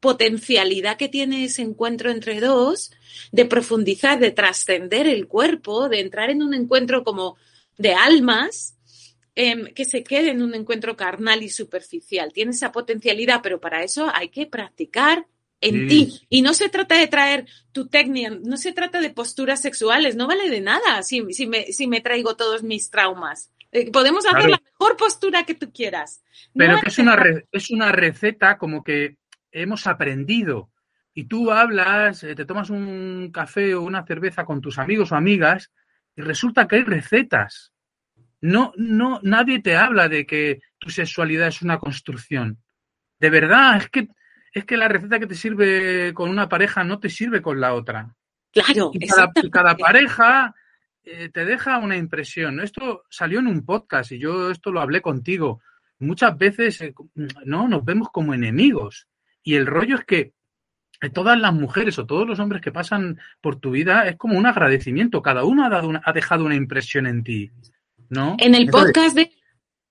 potencialidad 0.00 0.96
que 0.96 1.08
tiene 1.08 1.44
ese 1.44 1.62
encuentro 1.62 2.10
entre 2.10 2.40
dos, 2.40 2.92
de 3.32 3.44
profundizar, 3.44 4.18
de 4.18 4.30
trascender 4.30 5.06
el 5.06 5.26
cuerpo, 5.26 5.88
de 5.88 6.00
entrar 6.00 6.30
en 6.30 6.42
un 6.42 6.54
encuentro 6.54 7.04
como 7.04 7.36
de 7.76 7.94
almas, 7.94 8.76
em, 9.34 9.66
que 9.74 9.84
se 9.84 10.02
quede 10.02 10.30
en 10.30 10.42
un 10.42 10.54
encuentro 10.54 10.96
carnal 10.96 11.42
y 11.42 11.48
superficial. 11.48 12.32
Tiene 12.32 12.52
esa 12.52 12.72
potencialidad, 12.72 13.40
pero 13.42 13.60
para 13.60 13.82
eso 13.82 14.10
hay 14.12 14.28
que 14.28 14.46
practicar 14.46 15.26
en 15.60 15.88
ti. 15.88 16.20
Y 16.28 16.42
no 16.42 16.54
se 16.54 16.68
trata 16.68 16.96
de 16.96 17.08
traer 17.08 17.46
tu 17.72 17.88
técnica, 17.88 18.30
no 18.30 18.56
se 18.56 18.72
trata 18.72 19.00
de 19.00 19.10
posturas 19.10 19.60
sexuales, 19.60 20.14
no 20.14 20.26
vale 20.26 20.48
de 20.48 20.60
nada 20.60 21.02
si, 21.02 21.24
si, 21.32 21.46
me, 21.46 21.72
si 21.72 21.86
me 21.86 22.00
traigo 22.00 22.36
todos 22.36 22.62
mis 22.62 22.90
traumas. 22.90 23.50
Eh, 23.72 23.90
podemos 23.90 24.24
hacer 24.24 24.48
la 24.48 24.60
mejor 24.64 24.96
postura 24.96 25.44
que 25.44 25.54
tú 25.54 25.72
quieras. 25.72 26.22
Pero 26.54 26.80
que 26.80 26.88
es 26.88 26.98
una, 26.98 27.16
es 27.52 27.70
una 27.70 27.92
receta 27.92 28.56
como 28.56 28.82
que 28.82 29.16
hemos 29.52 29.86
aprendido. 29.86 30.70
Y 31.14 31.24
tú 31.24 31.50
hablas, 31.50 32.22
eh, 32.22 32.34
te 32.34 32.44
tomas 32.44 32.70
un 32.70 33.30
café 33.32 33.74
o 33.74 33.82
una 33.82 34.04
cerveza 34.04 34.44
con 34.44 34.60
tus 34.60 34.78
amigos 34.78 35.12
o 35.12 35.16
amigas 35.16 35.72
y 36.14 36.22
resulta 36.22 36.68
que 36.68 36.76
hay 36.76 36.84
recetas. 36.84 37.72
No, 38.40 38.72
no, 38.76 39.20
nadie 39.22 39.60
te 39.60 39.76
habla 39.76 40.08
de 40.08 40.26
que 40.26 40.60
tu 40.78 40.90
sexualidad 40.90 41.48
es 41.48 41.62
una 41.62 41.78
construcción. 41.78 42.58
De 43.18 43.30
verdad, 43.30 43.78
es 43.78 43.88
que 43.88 44.08
es 44.52 44.64
que 44.64 44.76
la 44.76 44.88
receta 44.88 45.18
que 45.18 45.26
te 45.26 45.34
sirve 45.34 46.12
con 46.14 46.30
una 46.30 46.48
pareja 46.48 46.82
no 46.84 46.98
te 46.98 47.10
sirve 47.10 47.42
con 47.42 47.60
la 47.60 47.74
otra. 47.74 48.14
Claro, 48.52 48.90
y 48.92 49.06
cada, 49.06 49.30
cada 49.50 49.76
pareja 49.76 50.54
eh, 51.02 51.28
te 51.30 51.44
deja 51.44 51.78
una 51.78 51.96
impresión. 51.96 52.60
Esto 52.60 53.04
salió 53.10 53.40
en 53.40 53.46
un 53.46 53.64
podcast 53.64 54.12
y 54.12 54.18
yo 54.18 54.50
esto 54.50 54.72
lo 54.72 54.80
hablé 54.80 55.00
contigo. 55.00 55.62
Muchas 56.00 56.36
veces 56.36 56.80
eh, 56.80 56.94
no 57.44 57.68
nos 57.68 57.84
vemos 57.84 58.08
como 58.10 58.34
enemigos. 58.34 59.08
Y 59.48 59.54
el 59.54 59.64
rollo 59.64 59.96
es 59.96 60.04
que 60.04 60.34
todas 61.14 61.40
las 61.40 61.54
mujeres 61.54 61.98
o 61.98 62.04
todos 62.04 62.28
los 62.28 62.38
hombres 62.38 62.60
que 62.60 62.70
pasan 62.70 63.18
por 63.40 63.56
tu 63.56 63.70
vida 63.70 64.06
es 64.06 64.16
como 64.16 64.36
un 64.36 64.44
agradecimiento. 64.44 65.22
Cada 65.22 65.44
uno 65.44 65.64
ha, 65.64 65.70
dado 65.70 65.90
ha 66.04 66.12
dejado 66.12 66.44
una 66.44 66.54
impresión 66.54 67.06
en 67.06 67.24
ti. 67.24 67.50
¿no? 68.10 68.36
En 68.38 68.54
el 68.54 68.66
podcast 68.66 69.16
de 69.16 69.32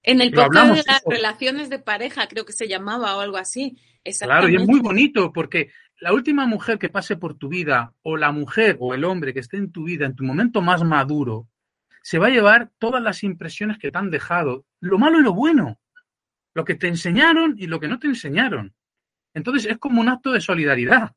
en 0.04 0.22
el 0.22 0.32
podcast 0.32 0.76
de 0.76 0.84
las 0.86 1.04
relaciones 1.08 1.72
de 1.72 1.80
pareja, 1.80 2.28
creo 2.28 2.46
que 2.46 2.54
se 2.54 2.68
llamaba 2.68 3.18
o 3.18 3.22
algo 3.22 3.38
así. 3.38 3.80
Claro, 4.20 4.48
y 4.48 4.58
es 4.58 4.68
muy 4.68 4.80
bonito 4.80 5.34
porque 5.34 5.72
la 6.02 6.14
última 6.14 6.46
mujer 6.46 6.78
que 6.78 6.90
pase 6.90 7.16
por 7.16 7.34
tu 7.34 7.50
vida, 7.50 7.96
o 8.04 8.16
la 8.16 8.32
mujer 8.32 8.78
o 8.80 8.94
el 8.94 9.06
hombre 9.06 9.34
que 9.34 9.40
esté 9.40 9.58
en 9.58 9.72
tu 9.72 9.86
vida 9.86 10.06
en 10.06 10.16
tu 10.16 10.24
momento 10.24 10.62
más 10.62 10.84
maduro, 10.84 11.48
se 12.04 12.20
va 12.20 12.28
a 12.28 12.30
llevar 12.30 12.70
todas 12.78 13.02
las 13.02 13.24
impresiones 13.24 13.80
que 13.80 13.90
te 13.90 13.98
han 13.98 14.12
dejado, 14.12 14.66
lo 14.82 15.00
malo 15.00 15.20
y 15.20 15.24
lo 15.24 15.34
bueno, 15.34 15.80
lo 16.54 16.64
que 16.64 16.76
te 16.76 16.88
enseñaron 16.88 17.56
y 17.58 17.66
lo 17.66 17.80
que 17.80 17.88
no 17.88 17.98
te 17.98 18.06
enseñaron. 18.06 18.76
Entonces 19.38 19.70
es 19.72 19.78
como 19.78 20.02
un 20.02 20.10
acto 20.10 20.32
de 20.32 20.42
solidaridad 20.42 21.12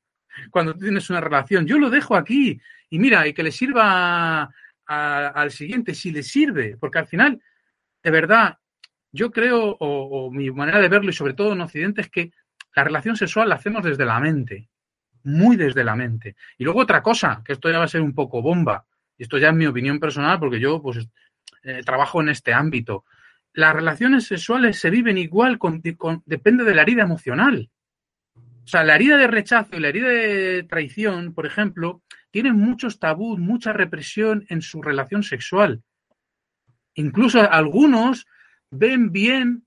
cuando 0.51 0.75
tienes 0.75 1.09
una 1.11 1.21
relación. 1.21 1.67
Yo 1.67 1.79
lo 1.79 1.89
dejo 1.89 2.15
aquí 2.17 2.61
y 2.91 2.99
mira, 2.99 3.27
y 3.27 3.33
que 3.33 3.43
le 3.43 3.51
sirva 3.51 4.51
al 4.87 5.51
siguiente 5.53 5.95
si 5.95 6.11
le 6.11 6.23
sirve, 6.23 6.77
porque 6.77 6.99
al 6.99 7.07
final, 7.07 7.41
de 8.03 8.11
verdad, 8.11 8.59
yo 9.13 9.31
creo, 9.31 9.77
o, 9.79 10.31
mi 10.31 10.51
manera 10.51 10.81
de 10.81 10.89
verlo, 10.89 11.11
y 11.11 11.15
sobre 11.15 11.35
todo 11.35 11.53
en 11.53 11.61
Occidente, 11.61 12.03
es 12.03 12.11
que 12.11 12.33
la 12.75 12.85
relación 12.85 13.17
sexual 13.17 13.49
la 13.49 13.55
hacemos 13.55 13.85
desde 13.85 14.05
la 14.05 14.19
mente, 14.21 14.69
muy 15.23 15.57
desde 15.57 15.85
la 15.85 15.95
mente. 15.97 16.37
Y 16.59 16.65
luego 16.65 16.81
otra 16.81 17.03
cosa, 17.03 17.43
que 17.45 17.53
esto 17.53 17.71
ya 17.71 17.79
va 17.79 17.85
a 17.85 17.89
ser 17.89 18.01
un 18.03 18.15
poco 18.15 18.43
bomba, 18.43 18.85
y 19.17 19.23
esto 19.23 19.39
ya 19.39 19.49
es 19.49 19.55
mi 19.55 19.67
opinión 19.67 19.99
personal, 19.99 20.39
porque 20.39 20.61
yo 20.61 20.83
pues 20.83 21.09
eh, 21.63 21.83
trabajo 21.85 22.21
en 22.21 22.31
este 22.31 22.53
ámbito. 22.53 23.05
Las 23.53 23.75
relaciones 23.75 24.27
sexuales 24.27 24.79
se 24.79 24.91
viven 24.91 25.17
igual, 25.17 25.59
con, 25.59 25.81
depende 26.25 26.65
de 26.65 26.75
la 26.75 26.83
herida 26.83 27.03
emocional. 27.03 27.71
O 28.71 28.75
sea, 28.79 28.85
la 28.85 28.95
herida 28.95 29.17
de 29.17 29.27
rechazo 29.27 29.75
y 29.75 29.81
la 29.81 29.89
herida 29.89 30.07
de 30.07 30.63
traición, 30.63 31.35
por 31.35 31.45
ejemplo, 31.45 32.05
tienen 32.31 32.55
muchos 32.55 33.01
tabús, 33.01 33.37
mucha 33.41 33.73
represión 33.73 34.47
en 34.49 34.63
su 34.63 34.81
relación 34.81 35.25
sexual. 35.25 35.83
Incluso 36.95 37.41
algunos 37.51 38.29
ven 38.71 39.11
bien 39.11 39.67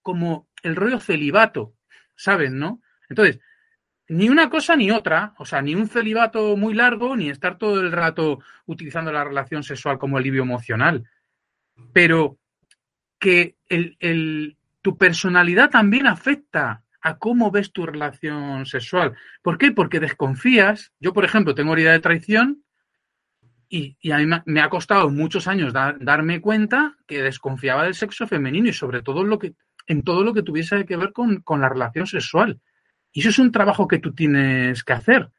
como 0.00 0.46
el 0.62 0.76
rollo 0.76 1.00
celibato, 1.00 1.74
¿saben, 2.14 2.60
no? 2.60 2.80
Entonces, 3.08 3.40
ni 4.06 4.28
una 4.28 4.48
cosa 4.48 4.76
ni 4.76 4.92
otra, 4.92 5.34
o 5.36 5.44
sea, 5.44 5.60
ni 5.60 5.74
un 5.74 5.88
celibato 5.88 6.56
muy 6.56 6.74
largo, 6.74 7.16
ni 7.16 7.30
estar 7.30 7.58
todo 7.58 7.80
el 7.80 7.90
rato 7.90 8.38
utilizando 8.66 9.10
la 9.10 9.24
relación 9.24 9.64
sexual 9.64 9.98
como 9.98 10.18
alivio 10.18 10.42
emocional. 10.42 11.02
Pero 11.92 12.38
que 13.18 13.56
el, 13.68 14.56
tu 14.82 14.96
personalidad 14.96 15.68
también 15.68 16.06
afecta 16.06 16.84
a 17.00 17.18
cómo 17.18 17.50
ves 17.50 17.72
tu 17.72 17.86
relación 17.86 18.66
sexual. 18.66 19.14
¿Por 19.42 19.58
qué? 19.58 19.72
Porque 19.72 20.00
desconfías. 20.00 20.92
Yo, 21.00 21.12
por 21.12 21.24
ejemplo, 21.24 21.54
tengo 21.54 21.72
herida 21.72 21.92
de 21.92 22.00
traición 22.00 22.64
y, 23.68 23.96
a 24.10 24.18
mí 24.18 24.26
me 24.46 24.60
ha 24.60 24.70
costado 24.70 25.10
muchos 25.10 25.46
años 25.46 25.72
darme 25.72 26.40
cuenta 26.40 26.96
que 27.06 27.22
desconfiaba 27.22 27.84
del 27.84 27.94
sexo 27.94 28.26
femenino 28.26 28.68
y 28.68 28.72
sobre 28.72 29.02
todo 29.02 29.24
lo 29.24 29.38
que, 29.38 29.54
en 29.86 30.02
todo 30.02 30.24
lo 30.24 30.32
que 30.34 30.42
tuviese 30.42 30.84
que 30.86 30.96
ver 30.96 31.12
con, 31.12 31.42
con 31.42 31.60
la 31.60 31.68
relación 31.68 32.06
sexual. 32.06 32.60
Y 33.12 33.20
eso 33.20 33.30
es 33.30 33.38
un 33.38 33.52
trabajo 33.52 33.88
que 33.88 33.98
tú 33.98 34.14
tienes 34.14 34.84
que 34.84 34.92
hacer. 34.92 35.30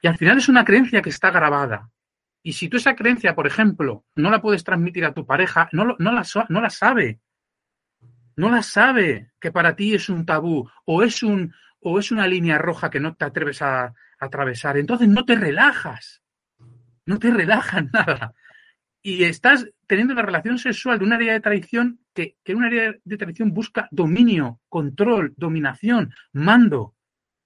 Y 0.00 0.06
al 0.06 0.18
final 0.18 0.38
es 0.38 0.48
una 0.48 0.64
creencia 0.64 1.02
que 1.02 1.10
está 1.10 1.30
grabada. 1.30 1.90
Y 2.42 2.52
si 2.52 2.68
tú 2.68 2.76
esa 2.76 2.94
creencia, 2.94 3.34
por 3.34 3.46
ejemplo, 3.46 4.04
no 4.16 4.30
la 4.30 4.42
puedes 4.42 4.64
transmitir 4.64 5.04
a 5.06 5.14
tu 5.14 5.24
pareja, 5.24 5.68
no, 5.72 5.96
no, 5.98 6.12
la, 6.12 6.22
no 6.50 6.60
la 6.60 6.70
sabe. 6.70 7.20
No 8.36 8.50
la 8.50 8.62
sabe 8.62 9.32
que 9.40 9.52
para 9.52 9.76
ti 9.76 9.94
es 9.94 10.08
un 10.08 10.26
tabú 10.26 10.68
o 10.84 11.02
es, 11.02 11.22
un, 11.22 11.54
o 11.80 11.98
es 11.98 12.10
una 12.10 12.26
línea 12.26 12.58
roja 12.58 12.90
que 12.90 13.00
no 13.00 13.14
te 13.14 13.24
atreves 13.24 13.62
a, 13.62 13.94
atravesar. 14.18 14.78
Entonces 14.78 15.08
no 15.08 15.24
te 15.24 15.34
relajas 15.34 16.22
no 17.06 17.18
te 17.18 17.30
relajan 17.30 17.90
nada. 17.92 18.34
Y 19.02 19.24
estás 19.24 19.68
teniendo 19.86 20.14
una 20.14 20.22
relación 20.22 20.58
sexual 20.58 20.98
de 20.98 21.04
un 21.04 21.12
área 21.12 21.34
de 21.34 21.40
traición 21.40 22.00
que, 22.14 22.36
que 22.42 22.54
un 22.54 22.64
área 22.64 22.94
de 23.04 23.16
traición 23.16 23.52
busca 23.52 23.88
dominio, 23.90 24.60
control, 24.68 25.34
dominación, 25.36 26.14
mando. 26.32 26.94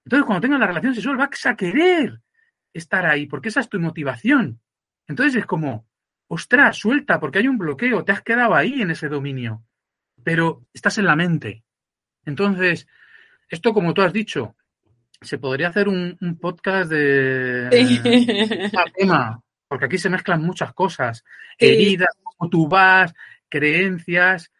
Entonces, 0.05 0.25
cuando 0.25 0.41
tengas 0.41 0.59
la 0.59 0.67
relación 0.67 0.95
sexual, 0.95 1.17
vas 1.17 1.45
a 1.45 1.55
querer 1.55 2.21
estar 2.73 3.05
ahí, 3.05 3.25
porque 3.25 3.49
esa 3.49 3.59
es 3.59 3.67
tu 3.67 3.79
motivación. 3.79 4.61
Entonces 5.07 5.35
es 5.35 5.45
como, 5.45 5.87
ostras, 6.27 6.77
suelta, 6.77 7.19
porque 7.19 7.39
hay 7.39 7.47
un 7.47 7.57
bloqueo, 7.57 8.05
te 8.05 8.13
has 8.13 8.21
quedado 8.21 8.55
ahí 8.55 8.81
en 8.81 8.91
ese 8.91 9.09
dominio, 9.09 9.65
pero 10.23 10.65
estás 10.73 10.97
en 10.97 11.05
la 11.05 11.15
mente. 11.15 11.63
Entonces, 12.25 12.87
esto, 13.49 13.73
como 13.73 13.93
tú 13.93 14.01
has 14.01 14.13
dicho, 14.13 14.55
se 15.21 15.37
podría 15.37 15.69
hacer 15.69 15.87
un, 15.87 16.17
podcast 16.39 16.89
de 16.91 18.71
tema, 18.95 19.41
porque 19.67 19.85
aquí 19.85 19.97
se 19.97 20.09
mezclan 20.09 20.41
muchas 20.43 20.73
cosas, 20.73 21.23
heridas, 21.57 22.15
cómo 22.23 22.49
tú 22.49 22.67
vas, 22.67 23.13
creencias, 23.49 24.51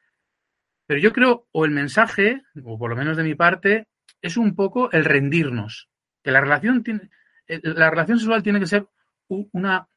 pero 0.86 1.00
yo 1.00 1.14
creo, 1.14 1.48
o 1.52 1.66
el 1.66 1.72
mensaje, 1.72 2.42
o 2.64 2.78
por 2.78 2.90
lo 2.90 2.96
menos 2.96 3.16
de 3.16 3.24
mi 3.24 3.36
parte, 3.36 3.88
es 4.22 4.38
un 4.38 4.56
poco 4.56 4.92
el 4.92 5.06
rendirnos, 5.06 5.88
que 6.24 6.32
la 6.32 6.42
relación 6.42 6.84
tiene, 6.84 7.10
la 7.48 7.90
relación 7.90 8.18
sexual 8.20 8.44
tiene 8.44 8.60
que 8.60 8.68
ser 8.68 8.88
una, 9.28 9.88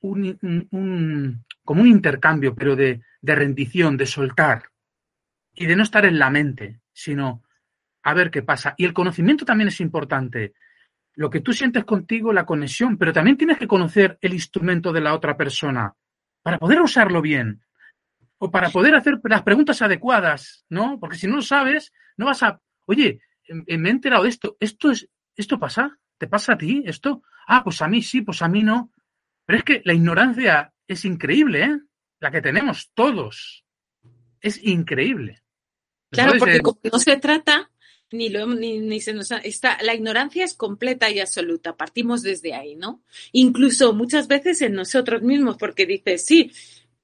un, 0.00 1.44
como 1.64 1.82
un 1.82 1.88
intercambio, 1.88 2.54
pero 2.54 2.76
de, 2.76 3.02
de 3.20 3.34
rendición, 3.34 3.96
de 3.96 4.06
soltar 4.06 4.62
y 5.58 5.66
de 5.66 5.76
no 5.76 5.82
estar 5.82 6.04
en 6.04 6.18
la 6.18 6.30
mente, 6.30 6.80
sino 6.92 7.42
a 8.04 8.14
ver 8.14 8.30
qué 8.30 8.42
pasa. 8.42 8.74
Y 8.78 8.84
el 8.84 8.92
conocimiento 8.92 9.44
también 9.44 9.68
es 9.68 9.80
importante 9.80 10.54
lo 11.14 11.30
que 11.30 11.40
tú 11.40 11.52
sientes 11.52 11.84
contigo, 11.84 12.32
la 12.32 12.46
conexión, 12.46 12.96
pero 12.96 13.12
también 13.12 13.36
tienes 13.36 13.58
que 13.58 13.66
conocer 13.66 14.18
el 14.20 14.34
instrumento 14.34 14.92
de 14.92 15.00
la 15.00 15.14
otra 15.14 15.36
persona 15.36 15.94
para 16.42 16.58
poder 16.58 16.80
usarlo 16.80 17.20
bien 17.20 17.64
o 18.38 18.52
para 18.52 18.70
poder 18.70 18.94
hacer 18.94 19.18
las 19.24 19.42
preguntas 19.42 19.82
adecuadas, 19.82 20.64
¿no? 20.68 21.00
Porque 21.00 21.16
si 21.16 21.26
no 21.26 21.36
lo 21.36 21.42
sabes, 21.42 21.92
no 22.16 22.26
vas 22.26 22.44
a, 22.44 22.60
oye, 22.86 23.20
me 23.48 23.88
he 23.88 23.90
enterado 23.90 24.22
de 24.22 24.28
esto, 24.28 24.56
esto 24.60 24.92
es, 24.92 25.08
esto 25.34 25.58
pasa, 25.58 25.98
¿te 26.18 26.28
pasa 26.28 26.52
a 26.52 26.58
ti 26.58 26.84
esto? 26.86 27.22
Ah, 27.48 27.64
pues 27.64 27.82
a 27.82 27.88
mí 27.88 28.00
sí, 28.00 28.22
pues 28.22 28.40
a 28.42 28.48
mí 28.48 28.62
no. 28.62 28.92
Pero 29.44 29.58
es 29.58 29.64
que 29.64 29.82
la 29.84 29.94
ignorancia 29.94 30.72
es 30.86 31.04
increíble, 31.04 31.64
¿eh? 31.64 31.80
La 32.20 32.30
que 32.30 32.42
tenemos 32.42 32.92
todos. 32.94 33.64
Es 34.40 34.62
increíble. 34.62 35.42
Claro, 36.10 36.38
porque 36.38 36.60
no 36.90 36.98
se 36.98 37.16
trata 37.16 37.70
ni 38.10 38.28
lo 38.30 38.46
ni, 38.46 38.78
ni 38.78 39.00
se 39.00 39.12
nos 39.12 39.30
está 39.30 39.78
la 39.82 39.94
ignorancia 39.94 40.44
es 40.44 40.54
completa 40.54 41.10
y 41.10 41.20
absoluta 41.20 41.76
partimos 41.76 42.22
desde 42.22 42.54
ahí 42.54 42.74
no 42.74 43.02
incluso 43.32 43.92
muchas 43.92 44.28
veces 44.28 44.62
en 44.62 44.74
nosotros 44.74 45.22
mismos 45.22 45.56
porque 45.58 45.84
dices 45.84 46.24
sí 46.24 46.50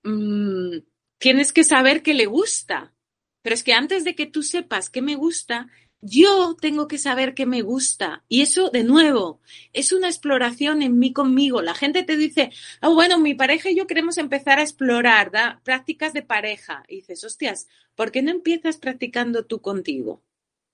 mmm, 0.03 0.79
tienes 1.19 1.53
que 1.53 1.65
saber 1.65 2.03
qué 2.03 2.15
le 2.15 2.27
gusta 2.27 2.95
pero 3.43 3.55
es 3.55 3.63
que 3.63 3.75
antes 3.75 4.05
de 4.05 4.15
que 4.15 4.27
tú 4.27 4.43
sepas 4.43 4.89
qué 4.89 5.03
me 5.03 5.15
gusta 5.15 5.69
yo 6.07 6.55
tengo 6.61 6.87
que 6.87 6.99
saber 6.99 7.35
qué 7.35 7.47
me 7.47 7.63
gusta. 7.63 8.25
Y 8.29 8.43
eso, 8.43 8.69
de 8.69 8.85
nuevo, 8.85 9.41
es 9.73 9.91
una 9.91 10.09
exploración 10.09 10.83
en 10.83 10.99
mí 10.99 11.15
conmigo. 11.15 11.63
La 11.63 11.75
gente 11.75 12.03
te 12.03 12.19
dice, 12.19 12.51
oh, 12.83 12.95
bueno, 12.95 13.19
mi 13.19 13.35
pareja 13.35 13.71
y 13.71 13.77
yo 13.77 13.87
queremos 13.87 14.19
empezar 14.19 14.59
a 14.59 14.63
explorar 14.63 15.31
da, 15.31 15.63
prácticas 15.65 16.13
de 16.13 16.23
pareja. 16.23 16.85
Y 16.89 16.97
dices, 16.97 17.25
hostias, 17.25 17.69
¿por 17.95 18.13
qué 18.13 18.21
no 18.21 18.31
empiezas 18.31 18.77
practicando 18.77 19.47
tú 19.47 19.63
contigo? 19.63 20.23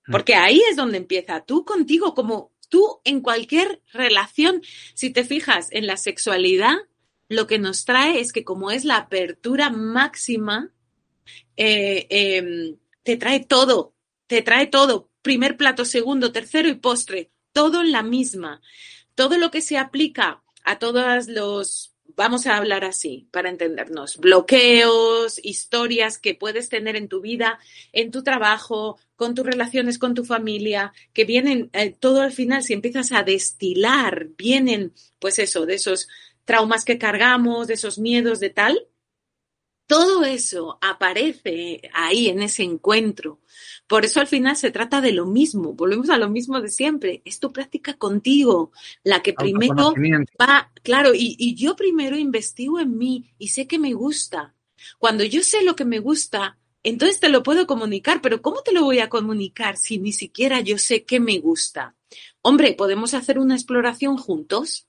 Mm. 0.09 0.13
Porque 0.13 0.35
ahí 0.35 0.61
es 0.69 0.75
donde 0.75 0.99
empieza, 0.99 1.41
tú 1.43 1.65
contigo, 1.65 2.15
como 2.15 2.51
tú 2.69 3.01
en 3.05 3.21
cualquier 3.21 3.83
relación, 3.93 4.63
si 4.95 5.11
te 5.11 5.25
fijas 5.25 5.69
en 5.71 5.87
la 5.87 5.97
sexualidad, 5.97 6.75
lo 7.29 7.47
que 7.47 7.61
nos 7.61 7.85
trae 7.85 8.19
es 8.19 8.33
que 8.33 8.43
como 8.43 8.73
es 8.73 8.85
la 8.85 8.97
apertura 8.97 9.71
máxima, 9.71 10.73
eh, 11.57 12.09
em, 12.11 12.79
te 13.05 13.17
trae 13.17 13.41
todo, 13.45 13.95
te 14.27 14.43
trae 14.43 14.67
todo, 14.67 15.10
primer 15.23 15.57
plato, 15.57 15.85
segundo, 15.85 16.33
tercero 16.33 16.69
y 16.69 16.75
postre, 16.75 17.31
todo 17.53 17.81
en 17.81 17.93
la 17.93 18.03
misma. 18.03 18.61
Todo 19.15 19.39
lo 19.39 19.51
que 19.51 19.61
se 19.61 19.79
aplica 19.79 20.43
a 20.65 20.79
todos 20.79 21.29
los 21.29 21.91
vamos 22.17 22.47
a 22.47 22.57
hablar 22.57 22.85
así 22.85 23.29
para 23.31 23.49
entendernos, 23.49 24.19
bloqueos, 24.19 25.41
historias 25.43 26.19
que 26.19 26.35
puedes 26.35 26.69
tener 26.69 26.97
en 26.97 27.09
tu 27.09 27.21
vida, 27.21 27.59
en 27.93 28.11
tu 28.11 28.23
trabajo, 28.23 28.99
con 29.17 29.35
tus 29.35 29.47
relaciones 29.47 29.99
con 29.99 30.15
tu 30.15 30.25
familia, 30.25 30.93
que 31.13 31.25
vienen, 31.25 31.71
eh, 31.73 31.95
todo 31.99 32.23
al 32.23 32.33
final, 32.33 32.63
si 32.63 32.73
empiezas 32.73 33.13
a 33.13 33.23
destilar, 33.23 34.29
vienen, 34.37 34.93
pues 35.19 35.39
eso, 35.39 35.67
de 35.67 35.75
esos 35.75 36.09
traumas 36.45 36.85
que 36.85 36.99
cargamos, 36.99 37.69
de 37.69 37.75
esos 37.75 37.99
miedos, 37.99 38.41
de 38.41 38.51
tal, 38.51 38.87
todo 39.91 40.25
eso 40.25 40.79
aparece 40.81 41.91
ahí 41.93 42.29
en 42.29 42.43
ese 42.43 42.63
encuentro. 42.63 43.41
Por 43.89 44.05
eso 44.05 44.21
al 44.21 44.29
final 44.29 44.55
se 44.55 44.71
trata 44.71 45.01
de 45.01 45.11
lo 45.11 45.27
mismo, 45.27 45.73
volvemos 45.73 46.11
a 46.11 46.17
lo 46.17 46.31
mismo 46.31 46.61
de 46.61 46.69
siempre. 46.69 47.23
Es 47.25 47.41
tu 47.41 47.53
práctica 47.53 47.95
contigo, 47.95 48.71
la 49.03 49.21
que 49.21 49.33
primero 49.33 49.93
va, 50.41 50.71
claro, 50.85 51.13
y, 51.13 51.35
y 51.41 51.57
yo 51.57 51.75
primero 51.75 52.17
investigo 52.17 52.79
en 52.79 52.97
mí 52.99 53.35
y 53.37 53.49
sé 53.49 53.67
que 53.67 53.81
me 53.81 53.93
gusta. 53.93 54.55
Cuando 55.01 55.25
yo 55.25 55.43
sé 55.43 55.65
lo 55.65 55.75
que 55.75 55.85
me 55.85 55.99
gusta, 55.99 56.57
entonces 56.85 57.19
te 57.19 57.29
lo 57.29 57.43
puedo 57.43 57.67
comunicar, 57.67 58.21
pero 58.23 58.43
¿cómo 58.43 58.63
te 58.63 58.73
lo 58.73 58.85
voy 58.85 59.01
a 59.01 59.09
comunicar 59.09 59.77
si 59.77 59.99
ni 59.99 60.13
siquiera 60.13 60.61
yo 60.61 60.79
sé 60.79 61.03
qué 61.03 61.19
me 61.19 61.41
gusta? 61.41 61.97
Hombre, 62.43 62.75
podemos 62.75 63.13
hacer 63.13 63.41
una 63.41 63.57
exploración 63.57 64.17
juntos 64.19 64.87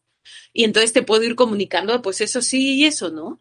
y 0.54 0.64
entonces 0.64 0.94
te 0.94 1.02
puedo 1.02 1.24
ir 1.24 1.34
comunicando, 1.34 2.04
pues 2.04 2.22
eso 2.22 2.44
sí 2.44 2.76
y 2.76 2.86
eso 2.86 3.10
no 3.10 3.40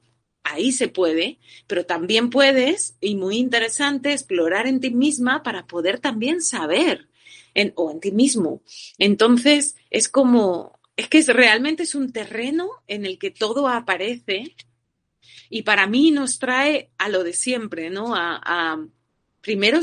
ahí 0.50 0.72
se 0.72 0.88
puede, 0.88 1.38
pero 1.66 1.86
también 1.86 2.30
puedes, 2.30 2.96
y 3.00 3.14
muy 3.14 3.38
interesante, 3.38 4.12
explorar 4.12 4.66
en 4.66 4.80
ti 4.80 4.90
misma 4.90 5.42
para 5.42 5.66
poder 5.66 5.98
también 5.98 6.42
saber, 6.42 7.08
en, 7.54 7.72
o 7.76 7.90
en 7.90 8.00
ti 8.00 8.12
mismo. 8.12 8.62
Entonces, 8.98 9.76
es 9.90 10.08
como, 10.08 10.78
es 10.96 11.08
que 11.08 11.18
es, 11.18 11.28
realmente 11.28 11.84
es 11.84 11.94
un 11.94 12.12
terreno 12.12 12.70
en 12.86 13.06
el 13.06 13.18
que 13.18 13.30
todo 13.30 13.68
aparece 13.68 14.54
y 15.48 15.62
para 15.62 15.86
mí 15.86 16.10
nos 16.10 16.38
trae 16.38 16.90
a 16.98 17.08
lo 17.08 17.24
de 17.24 17.32
siempre, 17.32 17.90
¿no? 17.90 18.14
A, 18.14 18.40
a 18.42 18.86
primero 19.40 19.80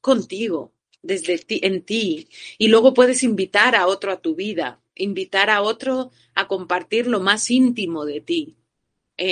contigo, 0.00 0.72
desde 1.02 1.38
ti, 1.38 1.60
en 1.62 1.82
ti, 1.82 2.28
y 2.58 2.68
luego 2.68 2.94
puedes 2.94 3.22
invitar 3.22 3.74
a 3.74 3.86
otro 3.86 4.12
a 4.12 4.20
tu 4.20 4.34
vida, 4.34 4.80
invitar 4.94 5.50
a 5.50 5.62
otro 5.62 6.10
a 6.34 6.46
compartir 6.46 7.06
lo 7.06 7.20
más 7.20 7.50
íntimo 7.50 8.04
de 8.04 8.20
ti, 8.20 8.56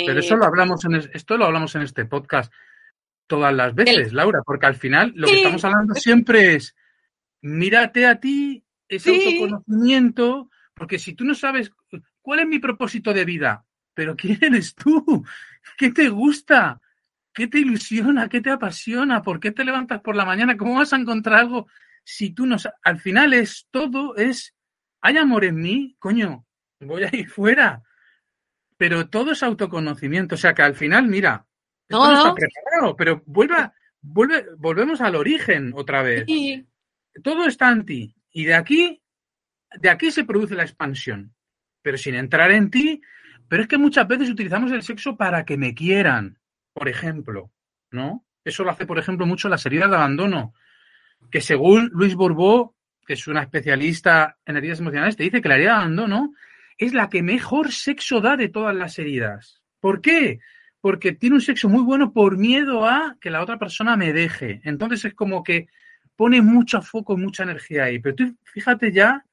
pero 0.07 0.21
eso 0.21 0.37
lo 0.37 0.45
hablamos 0.45 0.85
en 0.85 0.95
esto 0.95 1.37
lo 1.37 1.47
hablamos 1.47 1.75
en 1.75 1.83
este 1.83 2.05
podcast. 2.05 2.53
todas 3.27 3.55
las 3.55 3.75
veces, 3.75 4.13
Laura, 4.13 4.41
porque 4.45 4.67
al 4.67 4.75
final 4.75 5.13
lo 5.15 5.27
que 5.27 5.37
estamos 5.37 5.65
hablando 5.65 5.95
siempre 5.95 6.55
es 6.55 6.75
mírate 7.41 8.07
a 8.07 8.21
ti, 8.21 8.65
ese 8.89 9.11
autoconocimiento, 9.11 10.51
porque 10.75 10.99
si 10.99 11.15
tú 11.15 11.25
no 11.25 11.35
sabes 11.35 11.71
cuál 12.23 12.41
es 12.41 12.47
mi 12.47 12.59
propósito 12.59 13.13
de 13.13 13.25
vida, 13.25 13.65
pero 13.95 14.17
¿quién 14.17 14.39
eres 14.41 14.75
tú? 14.75 15.25
¿Qué 15.77 15.91
te 15.91 16.09
gusta? 16.09 16.81
¿Qué 17.33 17.47
te 17.47 17.59
ilusiona? 17.59 18.29
¿Qué 18.29 18.41
te 18.41 18.51
apasiona? 18.51 19.23
¿Por 19.23 19.41
qué 19.41 19.53
te 19.53 19.65
levantas 19.65 20.01
por 20.01 20.17
la 20.17 20.25
mañana? 20.25 20.57
¿Cómo 20.57 20.77
vas 20.77 20.93
a 20.93 20.97
encontrar 20.97 21.41
algo 21.41 21.69
si 22.05 22.31
tú 22.31 22.47
no 22.47 22.57
Al 22.83 22.99
final 23.01 23.35
es 23.35 23.69
todo, 23.71 24.17
es, 24.17 24.55
hay 25.01 25.19
amor 25.19 25.45
en 25.45 25.57
mí, 25.57 25.97
coño, 25.99 26.47
voy 26.81 27.05
a 27.05 27.15
ir 27.15 27.29
fuera. 27.29 27.83
Pero 28.79 29.09
todo 29.09 29.33
es 29.33 29.43
autoconocimiento. 29.43 30.37
O 30.37 30.39
sea 30.39 30.55
que 30.55 30.63
al 30.63 30.75
final, 30.75 31.07
mira, 31.07 31.47
esto 31.87 31.99
no, 31.99 32.17
está 32.17 32.35
preparado, 32.35 32.97
pero 32.97 33.23
vuelve, 33.27 33.71
vuelve, 34.01 34.47
volvemos 34.57 35.03
al 35.03 35.17
origen 35.17 35.73
otra 35.75 36.03
vez. 36.03 36.25
Todo 37.23 37.47
está 37.47 37.71
en 37.71 37.85
ti. 37.85 38.15
Y 38.31 38.47
de 38.47 38.55
aquí, 38.55 39.03
de 39.79 39.91
aquí 39.91 40.11
se 40.11 40.25
produce 40.25 40.55
la 40.55 40.63
expansión. 40.63 41.35
Pero 41.83 41.99
sin 41.99 42.15
entrar 42.15 42.51
en 42.53 42.71
ti. 42.71 43.03
Pero 43.49 43.63
es 43.63 43.69
que 43.69 43.79
muchas 43.79 44.09
veces 44.09 44.31
utilizamos 44.31 44.73
el 44.73 44.83
sexo 44.83 45.17
para 45.17 45.45
que 45.45 45.59
me 45.59 45.75
quieran 45.75 46.39
por 46.79 46.89
ejemplo, 46.89 47.51
¿no? 47.91 48.25
Eso 48.45 48.63
lo 48.63 48.71
hace, 48.71 48.87
por 48.87 49.01
ejemplo, 49.01 49.27
mucho 49.27 49.49
las 49.49 49.67
heridas 49.67 49.91
de 49.91 49.97
abandono, 49.97 50.55
que 51.29 51.41
según 51.41 51.91
Luis 51.93 52.15
Borbó, 52.15 52.77
que 53.05 53.15
es 53.15 53.27
una 53.27 53.43
especialista 53.43 54.39
en 54.47 54.57
heridas 54.57 54.79
emocionales, 54.79 55.17
te 55.17 55.25
dice 55.25 55.43
que 55.43 55.49
la 55.49 55.57
herida 55.57 55.71
de 55.71 55.77
abandono 55.79 56.35
es 56.79 56.95
la 56.95 57.09
que 57.09 57.23
mejor 57.23 57.73
sexo 57.73 58.21
da 58.21 58.37
de 58.37 58.49
todas 58.49 58.75
las 58.75 58.99
heridas. 58.99 59.63
¿Por 59.81 60.01
qué? 60.01 60.39
Porque 60.81 61.13
tiene 61.13 61.37
un 61.37 61.43
sexo 61.43 61.69
muy 61.69 61.83
bueno 61.83 62.13
por 62.13 62.39
miedo 62.39 62.87
a 62.87 63.17
que 63.21 63.31
la 63.31 63.43
otra 63.43 63.59
persona 63.59 63.97
me 63.97 64.13
deje. 64.13 64.61
Entonces 64.65 65.05
es 65.05 65.15
como 65.15 65.43
que 65.43 65.67
pone 66.17 66.41
mucho 66.41 66.81
foco, 66.81 67.17
mucha 67.17 67.43
energía 67.43 67.85
ahí. 67.85 67.99
Pero 67.99 68.15
tú 68.15 68.37
fíjate 68.45 68.93
ya 68.93 69.25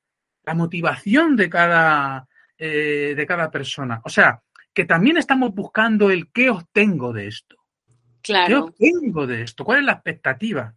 la 0.43 0.53
motivación 0.55 1.35
de 1.35 1.49
cada, 1.49 2.27
eh, 2.57 3.13
de 3.15 3.25
cada 3.25 3.51
persona. 3.51 4.01
O 4.03 4.09
sea, 4.09 4.41
que 4.73 4.85
también 4.85 5.17
estamos 5.17 5.53
buscando 5.53 6.09
el 6.09 6.31
qué 6.31 6.49
obtengo 6.49 7.13
de 7.13 7.27
esto. 7.27 7.57
Claro. 8.21 8.73
¿Qué 8.77 8.91
obtengo 8.91 9.27
de 9.27 9.43
esto? 9.43 9.63
¿Cuál 9.63 9.79
es 9.79 9.85
la 9.85 9.93
expectativa? 9.93 10.75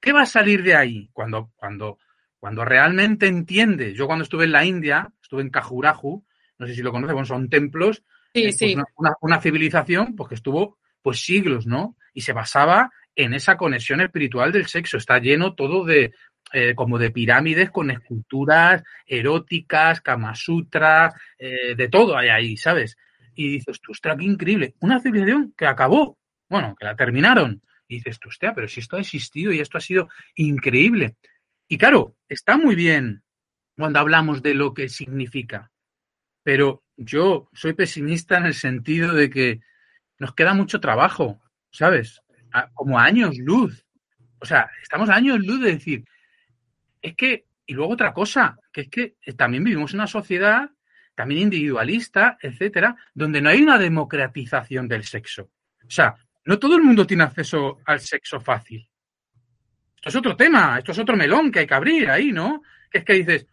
¿Qué 0.00 0.12
va 0.12 0.22
a 0.22 0.26
salir 0.26 0.62
de 0.62 0.74
ahí? 0.74 1.08
Cuando, 1.12 1.50
cuando, 1.56 1.98
cuando 2.38 2.64
realmente 2.64 3.26
entiendes. 3.26 3.94
Yo 3.96 4.06
cuando 4.06 4.24
estuve 4.24 4.44
en 4.44 4.52
la 4.52 4.64
India, 4.64 5.10
estuve 5.34 5.42
en 5.42 5.50
Kajurahu, 5.50 6.24
no 6.58 6.66
sé 6.66 6.74
si 6.74 6.82
lo 6.82 6.92
conoces, 6.92 7.12
bueno, 7.12 7.26
son 7.26 7.48
templos, 7.48 8.02
sí, 8.32 8.44
eh, 8.44 8.76
pues 8.94 9.12
Una, 9.20 9.40
civilización 9.40 10.14
pues, 10.14 10.28
que 10.28 10.34
estuvo 10.36 10.78
pues 11.02 11.20
siglos, 11.20 11.66
¿no? 11.66 11.96
Y 12.12 12.22
se 12.22 12.32
basaba 12.32 12.90
en 13.14 13.34
esa 13.34 13.56
conexión 13.56 14.00
espiritual 14.00 14.52
del 14.52 14.66
sexo. 14.66 14.96
Está 14.96 15.18
lleno 15.18 15.54
todo 15.54 15.84
de, 15.84 16.12
eh, 16.52 16.74
como 16.74 16.98
de 16.98 17.10
pirámides 17.10 17.70
con 17.70 17.90
esculturas 17.90 18.82
eróticas, 19.06 20.00
Kama 20.00 20.34
Sutra, 20.34 21.12
eh, 21.38 21.74
de 21.76 21.88
todo 21.88 22.16
hay 22.16 22.28
ahí, 22.28 22.56
¿sabes? 22.56 22.96
y 23.34 23.48
dices, 23.48 23.80
tú, 23.80 23.92
ostras, 23.92 24.16
qué 24.16 24.24
increíble. 24.24 24.74
Una 24.80 25.00
civilización 25.00 25.54
que 25.56 25.66
acabó, 25.66 26.18
bueno, 26.48 26.76
que 26.78 26.86
la 26.86 26.94
terminaron. 26.94 27.62
Y 27.88 27.96
dices, 27.96 28.18
tú, 28.18 28.30
pero 28.54 28.68
si 28.68 28.80
esto 28.80 28.96
ha 28.96 29.00
existido 29.00 29.52
y 29.52 29.60
esto 29.60 29.78
ha 29.78 29.80
sido 29.80 30.08
increíble. 30.36 31.16
Y 31.68 31.76
claro, 31.76 32.16
está 32.28 32.56
muy 32.56 32.74
bien 32.74 33.23
cuando 33.76 33.98
hablamos 33.98 34.42
de 34.42 34.54
lo 34.54 34.74
que 34.74 34.88
significa, 34.88 35.70
pero 36.42 36.84
yo 36.96 37.48
soy 37.52 37.72
pesimista 37.72 38.36
en 38.36 38.46
el 38.46 38.54
sentido 38.54 39.12
de 39.12 39.30
que 39.30 39.60
nos 40.18 40.34
queda 40.34 40.54
mucho 40.54 40.80
trabajo, 40.80 41.40
¿sabes? 41.70 42.20
como 42.72 43.00
años 43.00 43.36
luz. 43.36 43.84
O 44.38 44.46
sea, 44.46 44.70
estamos 44.80 45.08
años 45.08 45.40
luz 45.40 45.60
de 45.60 45.72
decir, 45.72 46.04
es 47.02 47.16
que, 47.16 47.46
y 47.66 47.74
luego 47.74 47.94
otra 47.94 48.12
cosa, 48.12 48.56
que 48.72 48.82
es 48.82 48.88
que 48.88 49.16
también 49.36 49.64
vivimos 49.64 49.92
en 49.92 50.00
una 50.00 50.06
sociedad 50.06 50.70
también 51.14 51.42
individualista, 51.42 52.38
etcétera, 52.40 52.96
donde 53.14 53.40
no 53.40 53.50
hay 53.50 53.62
una 53.62 53.78
democratización 53.78 54.88
del 54.88 55.04
sexo. 55.04 55.50
O 55.86 55.90
sea, 55.90 56.14
no 56.44 56.58
todo 56.58 56.76
el 56.76 56.82
mundo 56.82 57.06
tiene 57.06 57.24
acceso 57.24 57.78
al 57.84 58.00
sexo 58.00 58.40
fácil. 58.40 58.88
Esto 59.96 60.08
es 60.08 60.16
otro 60.16 60.36
tema, 60.36 60.78
esto 60.78 60.92
es 60.92 60.98
otro 60.98 61.16
melón 61.16 61.50
que 61.50 61.60
hay 61.60 61.66
que 61.66 61.74
abrir 61.74 62.10
ahí, 62.10 62.32
¿no? 62.32 62.62
Que 62.90 62.98
es 62.98 63.04
que 63.04 63.12
dices, 63.14 63.46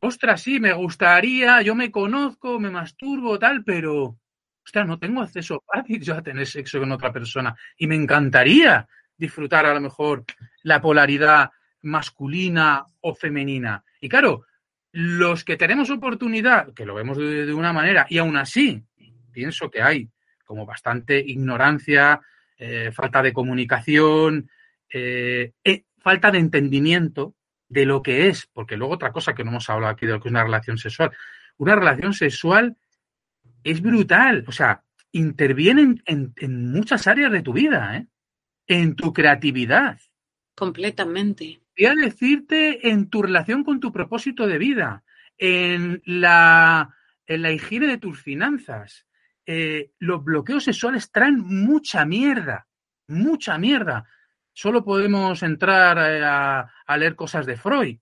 ostras, 0.00 0.42
sí, 0.42 0.60
me 0.60 0.72
gustaría, 0.72 1.62
yo 1.62 1.74
me 1.74 1.90
conozco, 1.90 2.58
me 2.58 2.70
masturbo, 2.70 3.38
tal, 3.38 3.62
pero, 3.64 4.18
ostras, 4.64 4.86
no 4.86 4.98
tengo 4.98 5.22
acceso 5.22 5.62
fácil 5.66 6.02
yo 6.02 6.14
a 6.14 6.22
tener 6.22 6.46
sexo 6.46 6.80
con 6.80 6.92
otra 6.92 7.12
persona. 7.12 7.54
Y 7.76 7.86
me 7.86 7.94
encantaría 7.94 8.88
disfrutar 9.16 9.66
a 9.66 9.74
lo 9.74 9.80
mejor 9.80 10.24
la 10.62 10.80
polaridad 10.80 11.50
masculina 11.82 12.84
o 13.00 13.14
femenina. 13.14 13.84
Y 14.00 14.08
claro, 14.08 14.46
los 14.92 15.44
que 15.44 15.56
tenemos 15.56 15.90
oportunidad, 15.90 16.72
que 16.74 16.86
lo 16.86 16.94
vemos 16.94 17.16
de, 17.18 17.52
una 17.52 17.72
manera, 17.72 18.06
y 18.08 18.18
aún 18.18 18.36
así 18.36 18.82
pienso 19.30 19.70
que 19.70 19.82
hay 19.82 20.08
como 20.44 20.66
bastante 20.66 21.18
ignorancia, 21.18 22.20
eh, 22.58 22.90
falta 22.92 23.22
de 23.22 23.32
comunicación, 23.32 24.50
eh, 24.92 25.52
eh, 25.62 25.84
falta 25.98 26.30
de 26.30 26.38
entendimiento 26.38 27.36
de 27.70 27.86
lo 27.86 28.02
que 28.02 28.28
es, 28.28 28.46
porque 28.52 28.76
luego 28.76 28.92
otra 28.94 29.12
cosa 29.12 29.34
que 29.34 29.42
no 29.42 29.50
hemos 29.50 29.70
hablado 29.70 29.92
aquí 29.92 30.04
de 30.04 30.12
lo 30.12 30.20
que 30.20 30.28
es 30.28 30.32
una 30.32 30.44
relación 30.44 30.76
sexual. 30.76 31.12
Una 31.56 31.76
relación 31.76 32.12
sexual 32.12 32.76
es 33.64 33.80
brutal, 33.80 34.44
o 34.46 34.52
sea, 34.52 34.84
interviene 35.12 36.02
en, 36.04 36.34
en 36.36 36.70
muchas 36.70 37.06
áreas 37.06 37.32
de 37.32 37.42
tu 37.42 37.54
vida, 37.54 38.04
en 38.66 38.94
tu 38.94 39.14
creatividad. 39.14 39.98
Completamente 40.54 41.62
a 41.86 41.94
decirte 41.94 42.90
en 42.90 43.08
tu 43.08 43.22
relación 43.22 43.64
con 43.64 43.80
tu 43.80 43.92
propósito 43.92 44.46
de 44.46 44.58
vida, 44.58 45.04
en 45.38 46.02
la, 46.04 46.94
en 47.26 47.42
la 47.42 47.52
higiene 47.52 47.86
de 47.86 47.98
tus 47.98 48.20
finanzas. 48.22 49.06
Eh, 49.46 49.92
los 49.98 50.22
bloqueos 50.22 50.64
sexuales 50.64 51.10
traen 51.10 51.40
mucha 51.40 52.04
mierda, 52.04 52.68
mucha 53.08 53.58
mierda. 53.58 54.06
Solo 54.60 54.84
podemos 54.84 55.42
entrar 55.42 55.96
eh, 55.96 56.22
a, 56.22 56.70
a 56.86 56.96
leer 56.98 57.16
cosas 57.16 57.46
de 57.46 57.56
Freud, 57.56 57.96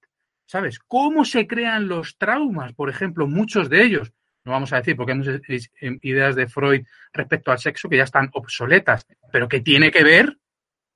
¿sabes? 0.45 0.81
¿Cómo 0.81 1.25
se 1.25 1.47
crean 1.47 1.87
los 1.87 2.19
traumas? 2.19 2.73
Por 2.73 2.91
ejemplo, 2.91 3.29
muchos 3.29 3.71
de 3.71 3.85
ellos, 3.85 4.13
no 4.43 4.51
vamos 4.51 4.73
a 4.73 4.79
decir 4.79 4.97
porque 4.97 5.13
hay 5.13 5.61
ideas 6.03 6.35
de 6.35 6.49
Freud 6.49 6.85
respecto 7.13 7.53
al 7.53 7.61
sexo 7.61 7.89
que 7.89 7.99
ya 7.99 8.03
están 8.03 8.31
obsoletas, 8.33 9.07
pero 9.31 9.47
que 9.47 9.61
tiene 9.61 9.93
que 9.93 10.03
ver 10.03 10.37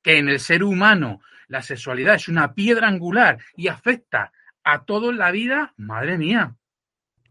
que 0.02 0.18
en 0.18 0.28
el 0.28 0.40
ser 0.40 0.64
humano 0.64 1.20
la 1.46 1.62
sexualidad 1.62 2.16
es 2.16 2.26
una 2.26 2.54
piedra 2.54 2.88
angular 2.88 3.38
y 3.54 3.68
afecta 3.68 4.32
a 4.64 4.84
todo 4.84 5.10
en 5.10 5.18
la 5.18 5.30
vida, 5.30 5.74
madre 5.76 6.18
mía. 6.18 6.56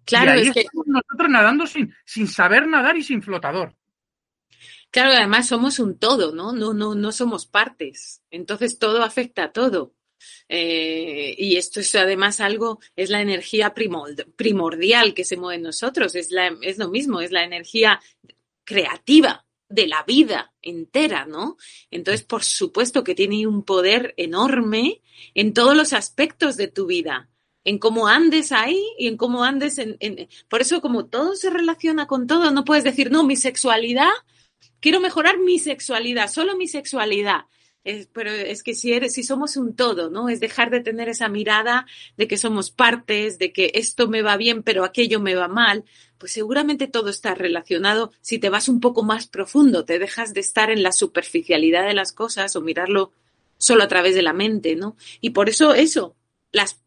Claro, 0.05 0.39
y 0.39 0.47
es 0.47 0.53
que... 0.53 0.67
nosotros 0.85 1.29
nadando 1.29 1.67
sin, 1.67 1.93
sin 2.05 2.29
saber 2.29 2.65
nadar 2.65 2.95
y 2.95 3.03
sin 3.03 3.21
flotador. 3.21 3.75
Claro, 4.91 5.13
además 5.13 5.47
somos 5.47 5.79
un 5.79 5.97
todo, 5.97 6.33
¿no? 6.33 6.51
No, 6.51 6.73
no, 6.73 6.95
no 6.95 7.11
somos 7.11 7.45
partes. 7.45 8.21
Entonces 8.29 8.77
todo 8.77 9.03
afecta 9.03 9.45
a 9.45 9.51
todo. 9.51 9.93
Eh, 10.49 11.33
y 11.37 11.55
esto 11.55 11.79
es 11.79 11.95
además 11.95 12.41
algo, 12.41 12.79
es 12.95 13.09
la 13.09 13.21
energía 13.21 13.73
primordial 13.73 15.13
que 15.13 15.25
se 15.25 15.37
mueve 15.37 15.55
en 15.55 15.63
nosotros, 15.63 16.13
es, 16.13 16.29
la, 16.29 16.55
es 16.61 16.77
lo 16.77 16.89
mismo, 16.89 17.21
es 17.21 17.31
la 17.31 17.43
energía 17.43 17.99
creativa 18.63 19.45
de 19.67 19.87
la 19.87 20.03
vida 20.03 20.53
entera, 20.61 21.25
¿no? 21.25 21.57
Entonces, 21.89 22.23
por 22.23 22.43
supuesto 22.43 23.03
que 23.03 23.15
tiene 23.15 23.47
un 23.47 23.63
poder 23.63 24.13
enorme 24.17 25.01
en 25.33 25.53
todos 25.53 25.75
los 25.75 25.93
aspectos 25.93 26.57
de 26.57 26.67
tu 26.67 26.85
vida, 26.85 27.29
en 27.63 27.79
cómo 27.79 28.07
andes 28.07 28.51
ahí 28.51 28.83
y 28.97 29.07
en 29.07 29.17
cómo 29.17 29.43
andes 29.43 29.77
en, 29.77 29.97
Por 30.49 30.61
eso, 30.61 30.81
como 30.81 31.05
todo 31.05 31.35
se 31.35 31.49
relaciona 31.49 32.07
con 32.07 32.27
todo, 32.27 32.51
no 32.51 32.65
puedes 32.65 32.83
decir, 32.83 33.11
no, 33.11 33.23
mi 33.23 33.37
sexualidad, 33.37 34.11
quiero 34.79 34.99
mejorar 34.99 35.39
mi 35.39 35.59
sexualidad, 35.59 36.29
solo 36.29 36.55
mi 36.55 36.67
sexualidad 36.67 37.45
pero 38.13 38.31
es 38.31 38.61
que 38.61 38.75
si 38.75 38.93
eres, 38.93 39.13
si 39.13 39.23
somos 39.23 39.57
un 39.57 39.75
todo, 39.75 40.09
¿no? 40.09 40.29
Es 40.29 40.39
dejar 40.39 40.69
de 40.69 40.81
tener 40.81 41.09
esa 41.09 41.29
mirada 41.29 41.87
de 42.15 42.27
que 42.27 42.37
somos 42.37 42.69
partes, 42.69 43.39
de 43.39 43.51
que 43.51 43.71
esto 43.73 44.07
me 44.07 44.21
va 44.21 44.37
bien, 44.37 44.61
pero 44.61 44.83
aquello 44.83 45.19
me 45.19 45.33
va 45.33 45.47
mal, 45.47 45.83
pues 46.19 46.31
seguramente 46.31 46.87
todo 46.87 47.09
está 47.09 47.33
relacionado. 47.33 48.11
Si 48.21 48.37
te 48.37 48.49
vas 48.49 48.69
un 48.69 48.79
poco 48.79 49.01
más 49.03 49.27
profundo, 49.27 49.83
te 49.83 49.97
dejas 49.97 50.33
de 50.33 50.41
estar 50.41 50.69
en 50.69 50.83
la 50.83 50.91
superficialidad 50.91 51.87
de 51.87 51.95
las 51.95 52.11
cosas 52.11 52.55
o 52.55 52.61
mirarlo 52.61 53.11
solo 53.57 53.83
a 53.83 53.87
través 53.87 54.13
de 54.13 54.21
la 54.21 54.33
mente, 54.33 54.75
¿no? 54.75 54.95
Y 55.19 55.31
por 55.31 55.49
eso 55.49 55.73
eso, 55.73 56.15
las 56.51 56.79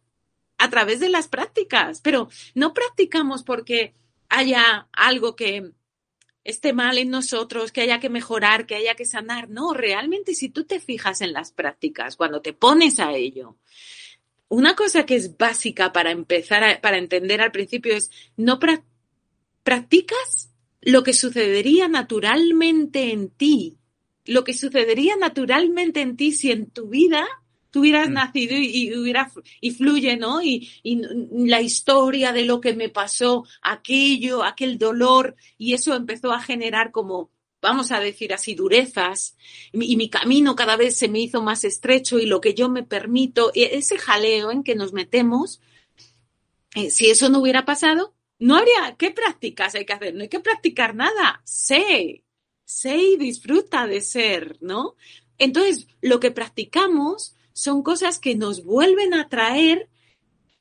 a 0.59 0.71
través 0.71 1.01
de 1.01 1.09
las 1.09 1.27
prácticas, 1.27 2.01
pero 2.01 2.29
no 2.55 2.73
practicamos 2.73 3.43
porque 3.43 3.93
haya 4.29 4.87
algo 4.93 5.35
que 5.35 5.73
esté 6.45 6.73
mal 6.73 6.99
en 6.99 7.11
nosotros, 7.11 7.73
que 7.73 7.81
haya 7.81 8.01
que 8.01 8.11
mejorar, 8.11 8.67
que 8.67 8.77
haya 8.77 8.95
que 8.95 9.05
sanar. 9.05 9.49
No, 9.49 9.73
realmente 9.75 10.35
si 10.35 10.49
tú 10.49 10.65
te 10.65 10.81
fijas 10.81 11.21
en 11.21 11.33
las 11.33 11.53
prácticas, 11.53 12.17
cuando 12.17 12.43
te 12.43 12.53
pones 12.53 13.01
a 13.01 13.13
ello, 13.15 13.57
una 14.49 14.77
cosa 14.77 15.07
que 15.07 15.17
es 15.17 15.37
básica 15.37 15.93
para 15.93 16.11
empezar, 16.11 16.81
para 16.81 16.99
entender 16.99 17.41
al 17.41 17.51
principio 17.51 17.97
es, 17.97 18.11
no 18.37 18.61
practicas 19.63 20.51
lo 20.81 21.03
que 21.03 21.15
sucedería 21.15 21.89
naturalmente 21.89 23.11
en 23.11 23.31
ti 23.31 23.79
lo 24.25 24.45
que 24.45 24.55
sucedería 24.55 25.17
naturalmente 25.17 26.01
en 26.01 26.17
ti 26.17 26.33
si 26.33 26.51
en 26.51 26.71
tu 26.71 26.89
vida 26.89 27.27
tú 27.75 27.81
hubieras 27.81 28.09
mm. 28.09 28.13
nacido 28.13 28.57
y, 28.57 28.97
hubiera 28.97 29.29
y 29.61 29.73
fluye, 29.73 30.17
¿no? 30.17 30.41
Y, 30.41 30.71
y, 30.85 31.03
la 31.45 31.61
historia 31.61 32.33
de 32.33 32.45
lo 32.45 32.61
que 32.61 32.73
me 32.73 32.89
pasó, 32.89 33.45
aquello, 33.63 34.45
aquel 34.45 34.79
dolor, 34.79 35.35
y 35.59 35.75
eso 35.75 35.93
empezó 35.97 36.31
a 36.31 36.41
generar 36.41 36.93
como, 36.93 37.33
vamos 37.61 37.91
a 37.91 37.99
decir 37.99 38.33
así, 38.33 38.55
durezas, 38.55 39.37
y 39.73 39.97
mi, 39.97 40.09
camino 40.09 40.55
cada 40.55 40.77
vez 40.77 40.97
se 40.97 41.09
me 41.09 41.19
hizo 41.19 41.43
más 41.43 41.65
estrecho 41.65 42.21
y 42.21 42.27
lo 42.27 42.41
que 42.41 42.55
yo 42.55 42.69
me 42.69 42.85
permito, 42.85 43.51
ese 43.55 43.99
jaleo 43.99 44.53
en 44.53 44.63
que 44.63 44.77
nos 44.77 44.93
metemos, 44.93 45.61
eh, 46.77 46.91
si 46.91 47.11
eso 47.11 47.29
no 47.29 47.41
hubiera 47.41 47.65
pasado, 47.65 48.15
no 48.39 48.55
habría, 48.55 48.95
¿qué 48.97 49.11
prácticas 49.11 49.75
hay 49.75 49.85
que 49.85 49.95
hacer? 49.95 50.15
No 50.15 50.23
hay 50.23 50.29
que 50.29 50.39
practicar 50.39 50.95
nada, 50.95 51.43
sé, 51.43 52.23
sé 52.65 52.97
y 52.99 53.17
disfruta 53.17 53.89
de 53.89 54.01
ser, 54.01 54.59
¿no? 54.61 54.95
Entonces, 55.39 55.89
lo 56.01 56.21
que 56.21 56.31
practicamos 56.31 57.35
son 57.55 57.83
cosas 57.83 58.19
que 58.19 58.35
nos 58.35 58.65
vuelven 58.65 59.15
a 59.15 59.29
traer 59.29 59.89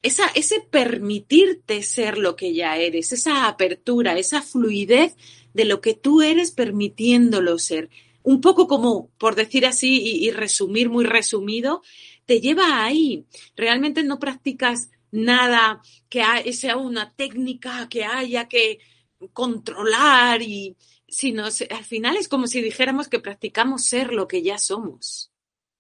esa, 0.04 0.28
ese 0.36 0.62
permitirte 0.62 1.82
ser 1.82 2.18
lo 2.18 2.36
que 2.36 2.54
ya 2.54 2.78
eres, 2.78 3.12
esa 3.12 3.48
apertura, 3.48 4.18
esa 4.18 4.42
fluidez 4.42 5.16
de 5.54 5.66
lo 5.66 5.82
que 5.82 5.94
tú 5.94 6.22
eres 6.22 6.52
permitiéndolo 6.52 7.58
ser. 7.58 7.90
Un 8.22 8.40
poco 8.40 8.68
como, 8.68 9.10
por 9.18 9.36
decir 9.36 9.66
así 9.66 10.02
y, 10.02 10.32
resumir 10.32 10.90
muy 10.90 11.06
resumido, 11.06 11.82
te 12.26 12.40
lleva 12.40 12.86
ahí. 12.86 13.26
Realmente 13.56 14.04
no 14.04 14.20
practicas 14.20 14.92
nada 15.12 15.82
que 16.10 16.24
sea 16.54 16.78
una 16.78 17.14
técnica 17.14 17.88
que 17.90 18.06
haya 18.06 18.48
que 18.48 18.80
controlar 19.34 20.42
y 20.42 20.76
sino 21.08 21.46
al 21.46 21.86
final 21.86 22.18
es 22.18 22.28
como 22.28 22.48
si 22.48 22.62
dijéramos 22.62 23.08
que 23.08 23.20
practicamos 23.20 23.86
ser 23.86 24.14
lo 24.14 24.28
que 24.28 24.42
ya 24.42 24.58
somos. 24.58 25.33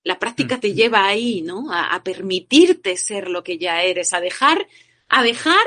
La 0.03 0.19
práctica 0.19 0.59
te 0.59 0.73
lleva 0.73 1.05
ahí, 1.05 1.41
¿no? 1.41 1.71
A, 1.71 2.03
permitirte 2.03 2.97
ser 2.97 3.29
lo 3.29 3.43
que 3.43 3.57
ya 3.57 3.83
eres, 3.83 4.13
a 4.13 4.19
dejar, 4.19 4.67
a 5.07 5.23
dejar 5.23 5.65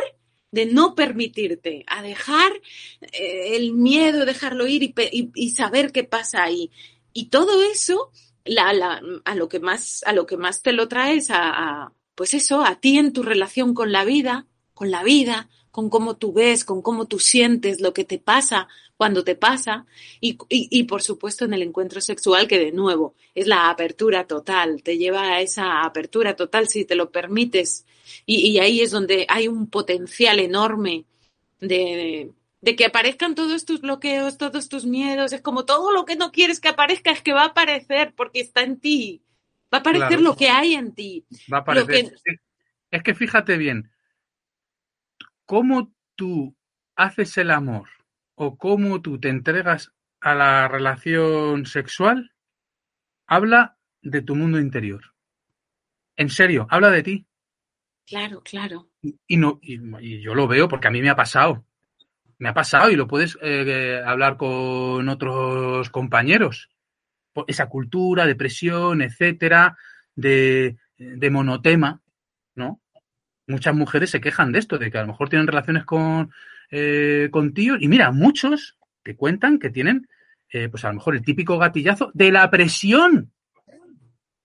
de 0.51 0.67
no 0.67 0.95
permitirte, 0.95 1.85
a 1.87 2.03
dejar 2.03 2.53
eh, 3.01 3.57
el 3.57 3.73
miedo, 3.73 4.25
dejarlo 4.25 4.67
ir 4.67 4.95
y, 5.35 5.51
saber 5.51 5.93
qué 5.93 6.05
pasa 6.05 6.45
ahí. 6.45 6.71
Y 7.13 7.27
todo 7.27 7.63
eso, 7.63 8.11
a 9.25 9.35
lo 9.35 9.49
que 9.49 9.61
más, 9.61 10.03
a 10.07 10.13
lo 10.13 10.27
que 10.27 10.37
más 10.37 10.63
te 10.63 10.73
lo 10.73 10.89
traes 10.89 11.29
a, 11.31 11.93
pues 12.15 12.35
eso, 12.35 12.65
a 12.65 12.81
ti 12.81 12.99
en 12.99 13.13
tu 13.13 13.23
relación 13.23 13.75
con 13.75 13.93
la 13.93 14.05
vida, 14.05 14.47
con 14.75 14.91
la 14.91 15.03
vida, 15.03 15.49
con 15.71 15.91
cómo 15.91 16.17
tú 16.17 16.33
ves, 16.33 16.65
con 16.65 16.83
cómo 16.83 17.07
tú 17.07 17.19
sientes 17.19 17.81
lo 17.81 17.93
que 17.93 18.05
te 18.05 18.19
pasa 18.19 18.69
cuando 18.97 19.25
te 19.25 19.35
pasa 19.35 19.87
y, 20.21 20.39
y, 20.49 20.85
por 20.85 21.03
supuesto 21.03 21.45
en 21.45 21.53
el 21.53 21.63
encuentro 21.63 22.01
sexual 22.01 22.49
que 22.49 22.59
de 22.59 22.73
nuevo 22.73 23.15
es 23.35 23.47
la 23.47 23.69
apertura 23.69 24.27
total, 24.27 24.83
te 24.83 24.97
lleva 24.97 25.35
a 25.35 25.41
esa 25.41 25.83
apertura 25.83 26.35
total 26.35 26.69
si 26.69 26.85
te 26.85 26.97
lo 26.97 27.11
permites. 27.11 27.85
Y, 28.25 28.49
y 28.49 28.59
ahí 28.59 28.81
es 28.81 28.91
donde 28.91 29.27
hay 29.29 29.49
un 29.49 29.69
potencial 29.69 30.39
enorme 30.39 31.05
de, 31.61 32.33
de, 32.61 32.77
que 32.77 32.87
aparezcan 32.87 33.35
todos 33.35 33.65
tus 33.67 33.81
bloqueos, 33.83 34.39
todos 34.39 34.69
tus 34.69 34.87
miedos, 34.87 35.33
es 35.33 35.43
como 35.43 35.65
todo 35.65 35.93
lo 35.93 36.05
que 36.05 36.17
no 36.17 36.33
quieres 36.33 36.61
que 36.61 36.69
aparezca 36.69 37.11
es 37.11 37.21
que 37.21 37.33
va 37.33 37.43
a 37.43 37.47
aparecer 37.47 38.15
porque 38.17 38.41
está 38.41 38.63
en 38.63 38.81
ti, 38.81 39.23
va 39.73 39.79
a 39.79 39.81
aparecer 39.81 40.21
lo 40.21 40.37
que 40.37 40.49
hay 40.49 40.75
en 40.75 40.95
ti. 40.95 41.27
Va 41.53 41.59
a 41.59 41.61
aparecer. 41.61 42.17
Es 42.91 43.03
que 43.03 43.15
fíjate 43.15 43.59
bien, 43.59 43.91
cómo 45.45 45.93
tú 46.15 46.57
haces 46.95 47.37
el 47.37 47.51
amor 47.51 47.89
o 48.37 48.57
cómo 48.57 49.03
tú 49.03 49.19
te 49.19 49.29
entregas 49.29 49.93
a 50.21 50.35
la 50.35 50.69
relación 50.69 51.67
sexual, 51.67 52.33
habla 53.27 53.79
de 54.03 54.23
tu 54.23 54.37
mundo 54.37 54.61
interior. 54.61 55.15
En 56.17 56.31
serio, 56.31 56.67
habla 56.71 56.91
de 56.91 57.03
ti. 57.03 57.27
Claro, 58.07 58.41
claro. 58.43 58.89
Y, 59.03 59.37
no, 59.37 59.59
y, 59.61 60.21
yo 60.21 60.35
lo 60.35 60.47
veo 60.47 60.69
porque 60.69 60.87
a 60.87 60.91
mí 60.91 61.03
me 61.03 61.11
ha 61.11 61.17
pasado. 61.17 61.65
Me 62.39 62.49
ha 62.49 62.55
pasado 62.55 62.91
y 62.91 62.97
lo 62.97 63.09
puedes 63.09 63.37
eh, 63.43 64.01
hablar 64.05 64.37
con 64.37 65.09
otros 65.09 65.91
compañeros. 65.91 66.71
Esa 67.47 67.69
cultura, 67.69 68.27
depresión, 68.27 69.03
etcétera, 69.03 69.77
de, 70.15 70.77
de 70.97 71.31
monotema, 71.31 72.01
¿no? 72.55 72.81
muchas 73.47 73.75
mujeres 73.75 74.11
se 74.11 74.21
quejan 74.21 74.53
de 74.53 74.59
esto, 74.59 74.79
de 74.79 74.91
que 74.91 74.99
a 74.99 75.03
lo 75.03 75.09
mejor 75.09 75.29
tienen 75.29 75.47
relaciones 75.47 75.85
con, 75.85 76.33
eh, 76.71 77.29
con 77.31 77.55
tíos. 77.55 77.79
Y 77.81 77.89
mira, 77.89 78.11
muchos 78.11 78.79
te 79.03 79.17
cuentan 79.17 79.59
que 79.59 79.71
tienen, 79.71 80.09
eh, 80.51 80.69
pues 80.69 80.85
a 80.85 80.89
lo 80.89 80.95
mejor 80.95 81.17
el 81.17 81.25
típico 81.25 81.59
gatillazo 81.59 82.11
de 82.15 82.31
la 82.33 82.51
presión, 82.51 83.33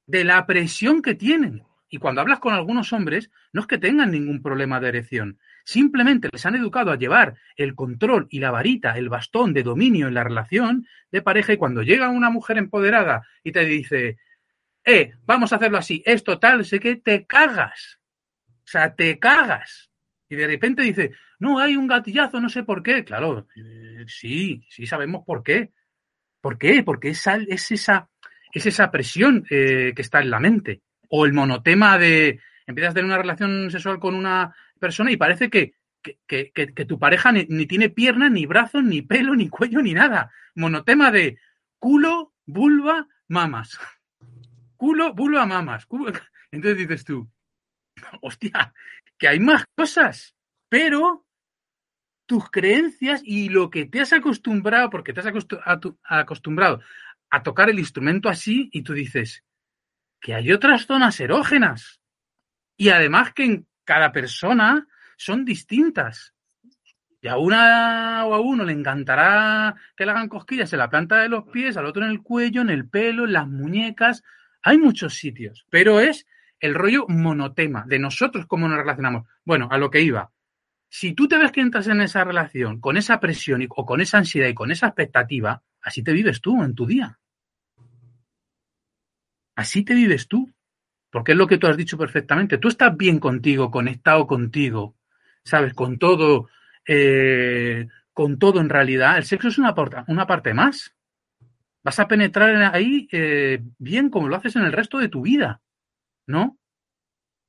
de 0.06 0.24
la 0.24 0.46
presión 0.46 1.02
que 1.02 1.16
tienen. 1.16 1.64
Y 1.90 1.98
cuando 1.98 2.22
hablas 2.22 2.40
con 2.40 2.54
algunos 2.54 2.94
hombres, 2.94 3.30
no 3.52 3.62
es 3.62 3.68
que 3.68 3.78
tengan 3.78 4.12
ningún 4.12 4.42
problema 4.42 4.80
de 4.80 4.90
erección, 4.90 5.40
simplemente 5.66 6.30
les 6.32 6.46
han 6.46 6.56
educado 6.56 6.92
a 6.92 6.98
llevar 6.98 7.36
el 7.58 7.76
control 7.76 8.28
y 8.30 8.40
la 8.40 8.50
varita, 8.50 8.98
el 8.98 9.10
bastón 9.10 9.54
de 9.54 9.64
dominio 9.64 10.08
en 10.08 10.14
la 10.14 10.24
relación 10.24 10.88
de 11.12 11.22
pareja 11.22 11.52
y 11.54 11.58
cuando 11.58 11.84
llega 11.84 12.10
una 12.10 12.30
mujer 12.30 12.58
empoderada 12.58 13.28
y 13.44 13.52
te 13.52 13.66
dice, 13.66 14.18
eh, 14.86 15.14
vamos 15.26 15.52
a 15.52 15.58
hacerlo 15.58 15.78
así, 15.78 16.02
esto 16.06 16.40
tal, 16.40 16.64
sé 16.64 16.80
que 16.80 16.96
te 16.96 17.26
cagas 17.26 18.02
o 18.64 18.70
sea, 18.72 18.96
te 18.96 19.20
cagas. 19.20 19.91
Y 20.32 20.38
de 20.38 20.48
repente 20.48 20.82
dice, 20.82 21.12
no, 21.40 21.60
hay 21.60 21.76
un 21.76 21.88
gatillazo, 21.88 22.40
no 22.40 22.48
sé 22.48 22.64
por 22.64 22.82
qué. 22.82 23.04
Claro, 23.04 23.48
eh, 23.54 24.06
sí, 24.08 24.66
sí 24.70 24.86
sabemos 24.86 25.26
por 25.26 25.44
qué. 25.44 25.74
¿Por 26.40 26.58
qué? 26.58 26.84
Porque 26.84 27.10
es, 27.10 27.28
es, 27.28 27.70
esa, 27.72 28.10
es 28.54 28.66
esa 28.66 28.90
presión 28.92 29.46
eh, 29.50 29.92
que 29.94 30.02
está 30.02 30.22
en 30.22 30.30
la 30.30 30.40
mente. 30.40 30.84
O 31.10 31.26
el 31.26 31.34
monotema 31.34 31.98
de, 31.98 32.40
empiezas 32.66 32.92
a 32.92 32.94
tener 32.94 33.08
una 33.08 33.18
relación 33.18 33.70
sexual 33.72 34.00
con 34.00 34.16
una 34.16 34.56
persona 34.80 35.12
y 35.12 35.18
parece 35.18 35.50
que, 35.50 35.74
que, 36.02 36.54
que, 36.54 36.86
tu 36.86 36.98
pareja 36.98 37.34
ni, 37.34 37.46
ni, 37.50 37.66
tiene 37.66 37.90
piernas, 37.90 38.32
ni 38.32 38.46
brazos, 38.46 38.86
ni 38.86 39.02
pelo, 39.02 39.36
ni 39.36 39.50
cuello, 39.50 39.82
ni 39.82 39.94
nada. 39.94 40.32
Monotema 40.56 41.12
de 41.12 41.40
culo, 41.78 42.32
vulva, 42.46 43.06
mamas. 43.28 43.78
Culo, 44.78 45.14
vulva, 45.14 45.46
mamas. 45.46 45.86
Entonces 46.52 46.78
dices 46.78 47.04
tú, 47.04 47.30
hostia, 48.22 48.74
que 49.22 49.28
hay 49.28 49.40
más 49.40 49.66
cosas, 49.76 50.36
pero 50.68 51.28
tus 52.26 52.50
creencias 52.50 53.22
y 53.24 53.50
lo 53.50 53.70
que 53.70 53.86
te 53.86 54.02
has 54.02 54.14
acostumbrado, 54.14 54.90
porque 54.90 55.14
te 55.14 55.20
has 55.20 55.28
acostumbrado 56.10 56.82
a 57.30 57.44
tocar 57.44 57.70
el 57.70 57.78
instrumento 57.78 58.30
así 58.30 58.72
y 58.74 58.82
tú 58.82 58.94
dices 58.94 59.44
que 60.20 60.34
hay 60.34 60.52
otras 60.52 60.88
zonas 60.88 61.20
erógenas 61.20 62.02
y 62.76 62.90
además 62.90 63.32
que 63.36 63.44
en 63.44 63.68
cada 63.84 64.12
persona 64.12 64.88
son 65.18 65.46
distintas. 65.46 66.34
Y 67.22 67.28
a 67.28 67.38
una 67.38 68.26
o 68.26 68.34
a 68.34 68.40
uno 68.40 68.64
le 68.64 68.74
encantará 68.74 69.76
que 69.96 70.04
le 70.04 70.14
hagan 70.14 70.30
cosquillas 70.30 70.74
en 70.74 70.80
la 70.80 70.90
planta 70.90 71.18
de 71.18 71.30
los 71.30 71.44
pies, 71.44 71.78
al 71.78 71.86
otro 71.86 72.04
en 72.04 72.10
el 72.10 72.24
cuello, 72.24 72.62
en 72.62 72.72
el 72.72 72.90
pelo, 72.90 73.26
en 73.26 73.34
las 73.34 73.48
muñecas. 73.48 74.24
Hay 74.64 74.80
muchos 74.80 75.14
sitios, 75.14 75.68
pero 75.70 76.00
es 76.00 76.26
el 76.62 76.76
rollo 76.76 77.06
monotema 77.10 77.84
de 77.88 78.00
nosotros 78.00 78.46
cómo 78.46 78.68
nos 78.70 78.78
relacionamos. 78.78 79.28
Bueno, 79.44 79.68
a 79.72 79.78
lo 79.78 79.90
que 79.90 80.02
iba. 80.02 80.32
Si 80.88 81.14
tú 81.14 81.28
te 81.28 81.38
ves 81.38 81.52
que 81.52 81.62
entras 81.62 81.88
en 81.88 82.02
esa 82.02 82.24
relación 82.24 82.80
con 82.80 82.98
esa 82.98 83.20
presión 83.20 83.66
o 83.70 83.86
con 83.86 84.00
esa 84.00 84.20
ansiedad 84.20 84.48
y 84.48 84.54
con 84.54 84.72
esa 84.72 84.88
expectativa, 84.88 85.64
así 85.82 86.04
te 86.04 86.14
vives 86.14 86.40
tú 86.40 86.64
en 86.64 86.76
tu 86.76 86.86
día. 86.86 87.20
Así 89.56 89.84
te 89.84 89.96
vives 89.96 90.28
tú. 90.28 90.50
Porque 91.12 91.34
es 91.34 91.38
lo 91.38 91.48
que 91.48 91.58
tú 91.58 91.68
has 91.68 91.76
dicho 91.76 91.98
perfectamente. 91.98 92.58
Tú 92.58 92.70
estás 92.70 92.96
bien 92.96 93.20
contigo, 93.20 93.70
conectado 93.70 94.28
contigo, 94.28 94.96
¿sabes? 95.44 95.74
Con 95.74 96.00
todo, 96.00 96.48
eh, 96.88 97.88
con 98.14 98.40
todo 98.40 98.62
en 98.62 98.70
realidad. 98.70 99.18
El 99.18 99.26
sexo 99.26 99.50
es 99.50 99.58
una, 99.58 99.76
una 100.08 100.26
parte 100.26 100.54
más. 100.54 100.96
Vas 101.84 102.00
a 102.00 102.08
penetrar 102.08 102.74
ahí 102.74 103.10
eh, 103.12 103.62
bien 103.78 104.10
como 104.10 104.30
lo 104.30 104.38
haces 104.38 104.56
en 104.56 104.64
el 104.64 104.72
resto 104.72 105.00
de 105.00 105.10
tu 105.10 105.24
vida. 105.24 105.62
¿No? 106.28 106.58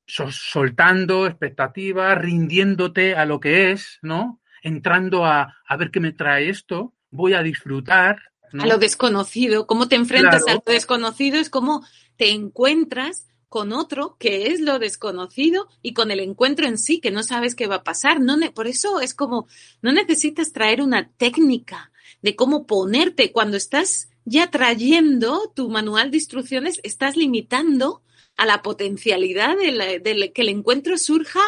soltando 0.07 1.27
expectativas, 1.27 2.19
rindiéndote 2.19 3.15
a 3.15 3.25
lo 3.25 3.41
que 3.41 3.73
es, 3.73 3.99
¿no? 4.03 4.41
Entrando 4.63 5.25
a, 5.25 5.57
a 5.67 5.77
ver 5.77 5.91
qué 5.91 6.01
me 6.01 6.13
trae 6.13 6.51
esto, 6.51 6.95
voy 7.11 7.35
a 7.35 7.43
disfrutar. 7.43 8.21
A 8.53 8.67
lo 8.67 8.79
desconocido, 8.79 9.67
cómo 9.67 9.89
te 9.89 9.97
enfrentas 9.97 10.43
a 10.47 10.55
lo 10.55 10.63
desconocido 10.67 11.39
es 11.39 11.49
como 11.49 11.87
te 12.17 12.31
encuentras 12.31 13.27
con 13.49 13.73
otro 13.73 14.17
que 14.19 14.49
es 14.49 14.61
lo 14.61 14.79
desconocido 14.79 15.69
y 15.83 15.95
con 15.95 16.11
el 16.11 16.21
encuentro 16.21 16.67
en 16.67 16.79
sí, 16.79 17.01
que 17.01 17.11
no 17.11 17.23
sabes 17.23 17.55
qué 17.55 17.67
va 17.67 17.77
a 17.77 17.85
pasar. 17.85 18.21
No 18.21 18.37
por 18.53 18.67
eso 18.67 19.01
es 19.01 19.15
como, 19.15 19.47
no 19.81 19.93
necesitas 19.93 20.53
traer 20.53 20.83
una 20.83 21.11
técnica 21.17 21.93
de 22.23 22.37
cómo 22.37 22.67
ponerte. 22.67 23.33
Cuando 23.33 23.57
estás 23.57 24.11
ya 24.25 24.51
trayendo 24.51 25.53
tu 25.55 25.69
manual 25.69 26.11
de 26.11 26.19
instrucciones, 26.19 26.81
estás 26.83 27.17
limitando 27.17 28.03
a 28.37 28.47
la 28.47 28.63
potencialidad 28.63 29.57
de, 29.57 30.33
que 30.35 30.43
el 30.43 30.49
encuentro 30.49 30.99
surja 30.99 31.41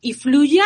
y 0.00 0.12
fluya 0.12 0.64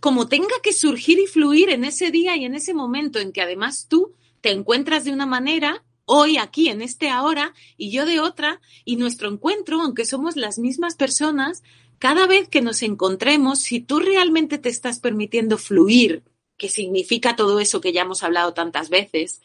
como 0.00 0.28
tenga 0.28 0.54
que 0.62 0.72
surgir 0.72 1.18
y 1.18 1.26
fluir 1.26 1.70
en 1.70 1.84
ese 1.84 2.10
día 2.10 2.36
y 2.36 2.44
en 2.44 2.54
ese 2.54 2.72
momento 2.72 3.18
en 3.18 3.32
que 3.32 3.42
además 3.42 3.86
tú 3.88 4.14
te 4.40 4.50
encuentras 4.50 5.04
de 5.04 5.12
una 5.12 5.26
manera 5.26 5.84
hoy 6.06 6.38
aquí 6.38 6.68
en 6.68 6.80
este 6.80 7.10
ahora 7.10 7.54
y 7.76 7.90
yo 7.90 8.06
de 8.06 8.18
otra 8.18 8.60
y 8.84 8.96
nuestro 8.96 9.30
encuentro, 9.30 9.80
aunque 9.82 10.06
somos 10.06 10.36
las 10.36 10.58
mismas 10.58 10.96
personas, 10.96 11.62
cada 11.98 12.26
vez 12.26 12.48
que 12.48 12.62
nos 12.62 12.82
encontremos, 12.82 13.60
si 13.60 13.80
tú 13.80 13.98
realmente 13.98 14.56
te 14.56 14.70
estás 14.70 15.00
permitiendo 15.00 15.58
fluir, 15.58 16.22
que 16.56 16.68
significa 16.68 17.36
todo 17.36 17.60
eso 17.60 17.80
que 17.80 17.92
ya 17.92 18.02
hemos 18.02 18.22
hablado 18.22 18.54
tantas 18.54 18.88
veces, 18.88 19.42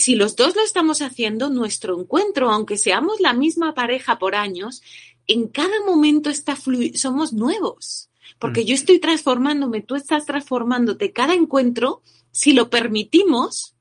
si 0.00 0.14
los 0.14 0.36
dos 0.36 0.54
lo 0.54 0.62
estamos 0.62 1.00
haciendo, 1.02 1.48
nuestro 1.48 1.98
encuentro, 1.98 2.50
aunque 2.50 2.76
seamos 2.76 3.20
la 3.20 3.32
misma 3.32 3.74
pareja 3.74 4.18
por 4.18 4.34
años, 4.34 4.82
en 5.26 5.48
cada 5.48 5.84
momento 5.84 6.30
está 6.30 6.56
somos 6.94 7.32
nuevos. 7.32 8.10
Porque 8.38 8.62
mm. 8.62 8.64
yo 8.64 8.74
estoy 8.74 8.98
transformándome, 8.98 9.82
tú 9.82 9.94
estás 9.94 10.26
transformándote. 10.26 11.12
Cada 11.12 11.34
encuentro, 11.34 12.02
si 12.30 12.52
lo 12.52 12.70
permitimos 12.70 13.74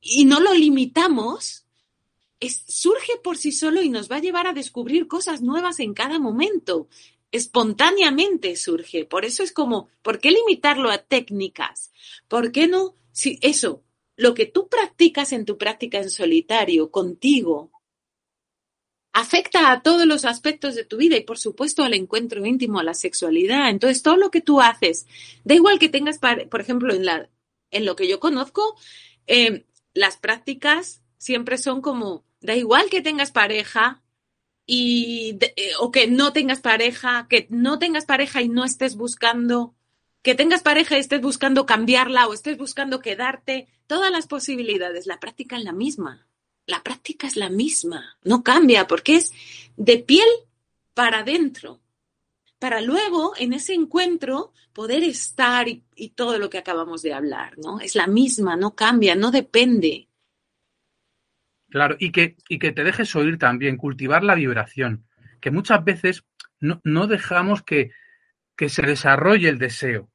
y 0.00 0.24
no 0.24 0.40
lo 0.40 0.54
limitamos, 0.54 1.66
surge 2.66 3.12
por 3.22 3.36
sí 3.36 3.52
solo 3.52 3.82
y 3.82 3.88
nos 3.88 4.10
va 4.10 4.16
a 4.16 4.20
llevar 4.20 4.46
a 4.46 4.52
descubrir 4.52 5.08
cosas 5.08 5.42
nuevas 5.42 5.80
en 5.80 5.94
cada 5.94 6.18
momento. 6.18 6.88
Espontáneamente 7.32 8.56
surge. 8.56 9.04
Por 9.04 9.24
eso 9.24 9.42
es 9.42 9.52
como, 9.52 9.88
¿por 10.02 10.20
qué 10.20 10.30
limitarlo 10.30 10.90
a 10.90 10.98
técnicas? 10.98 11.92
¿Por 12.28 12.52
qué 12.52 12.68
no? 12.68 12.94
Si 13.12 13.38
eso, 13.42 13.82
lo 14.16 14.34
que 14.34 14.46
tú 14.46 14.68
practicas 14.68 15.32
en 15.32 15.44
tu 15.44 15.58
práctica 15.58 15.98
en 15.98 16.10
solitario, 16.10 16.90
contigo, 16.90 17.70
afecta 19.12 19.72
a 19.72 19.82
todos 19.82 20.04
los 20.06 20.26
aspectos 20.26 20.74
de 20.74 20.84
tu 20.84 20.98
vida 20.98 21.16
y 21.16 21.24
por 21.24 21.38
supuesto 21.38 21.82
al 21.82 21.94
encuentro 21.94 22.44
íntimo, 22.44 22.78
a 22.78 22.84
la 22.84 22.92
sexualidad. 22.92 23.70
Entonces, 23.70 24.02
todo 24.02 24.16
lo 24.16 24.30
que 24.30 24.42
tú 24.42 24.60
haces, 24.60 25.06
da 25.42 25.54
igual 25.54 25.78
que 25.78 25.88
tengas, 25.88 26.18
por 26.50 26.60
ejemplo, 26.60 26.92
en, 26.92 27.86
lo 27.86 27.96
que 27.96 28.08
yo 28.08 28.20
conozco, 28.20 28.76
eh, 29.26 29.64
las 29.94 30.18
prácticas 30.18 31.02
siempre 31.16 31.56
son 31.56 31.80
como, 31.80 32.24
da 32.40 32.54
igual 32.54 32.90
que 32.90 33.00
tengas 33.00 33.32
pareja 33.32 34.02
y, 34.66 35.38
eh, 35.40 35.72
o 35.80 35.90
que 35.90 36.08
no 36.08 36.34
tengas 36.34 36.60
pareja, 36.60 37.26
que 37.30 37.46
no 37.48 37.78
tengas 37.78 38.04
pareja 38.04 38.42
y 38.42 38.50
no 38.50 38.64
estés 38.64 38.96
buscando, 38.96 39.74
que 40.20 40.34
tengas 40.34 40.62
pareja 40.62 40.96
y 40.96 41.00
estés 41.00 41.22
buscando 41.22 41.64
cambiarla 41.64 42.26
o 42.26 42.34
estés 42.34 42.58
buscando 42.58 43.00
quedarte, 43.00 43.66
todas 43.86 44.10
las 44.10 44.26
posibilidades, 44.26 45.06
la 45.06 45.20
práctica 45.20 45.56
es 45.56 45.64
la 45.64 45.72
misma 45.72 46.26
la 46.66 46.82
práctica 46.82 47.26
es 47.26 47.36
la 47.36 47.48
misma, 47.48 48.18
no 48.24 48.42
cambia, 48.42 48.86
porque 48.86 49.16
es 49.16 49.32
de 49.76 49.98
piel 49.98 50.28
para 50.94 51.20
adentro, 51.20 51.80
para 52.58 52.80
luego 52.80 53.34
en 53.38 53.52
ese 53.52 53.74
encuentro 53.74 54.52
poder 54.72 55.04
estar 55.04 55.68
y, 55.68 55.82
todo 56.14 56.38
lo 56.38 56.50
que 56.50 56.58
acabamos 56.58 57.02
de 57.02 57.14
hablar, 57.14 57.56
¿no? 57.58 57.80
Es 57.80 57.94
la 57.94 58.06
misma, 58.06 58.56
no 58.56 58.74
cambia, 58.74 59.14
no 59.14 59.30
depende. 59.30 60.08
Claro, 61.70 61.96
y 61.98 62.12
que, 62.12 62.36
y 62.48 62.58
que 62.58 62.72
te 62.72 62.84
dejes 62.84 63.14
oír 63.16 63.38
también, 63.38 63.76
cultivar 63.76 64.24
la 64.24 64.34
vibración, 64.34 65.06
que 65.40 65.50
muchas 65.50 65.84
veces 65.84 66.24
no, 66.60 66.80
no 66.84 67.06
dejamos 67.06 67.62
que, 67.62 67.92
que 68.56 68.68
se 68.68 68.82
desarrolle 68.82 69.48
el 69.48 69.58
deseo, 69.58 70.10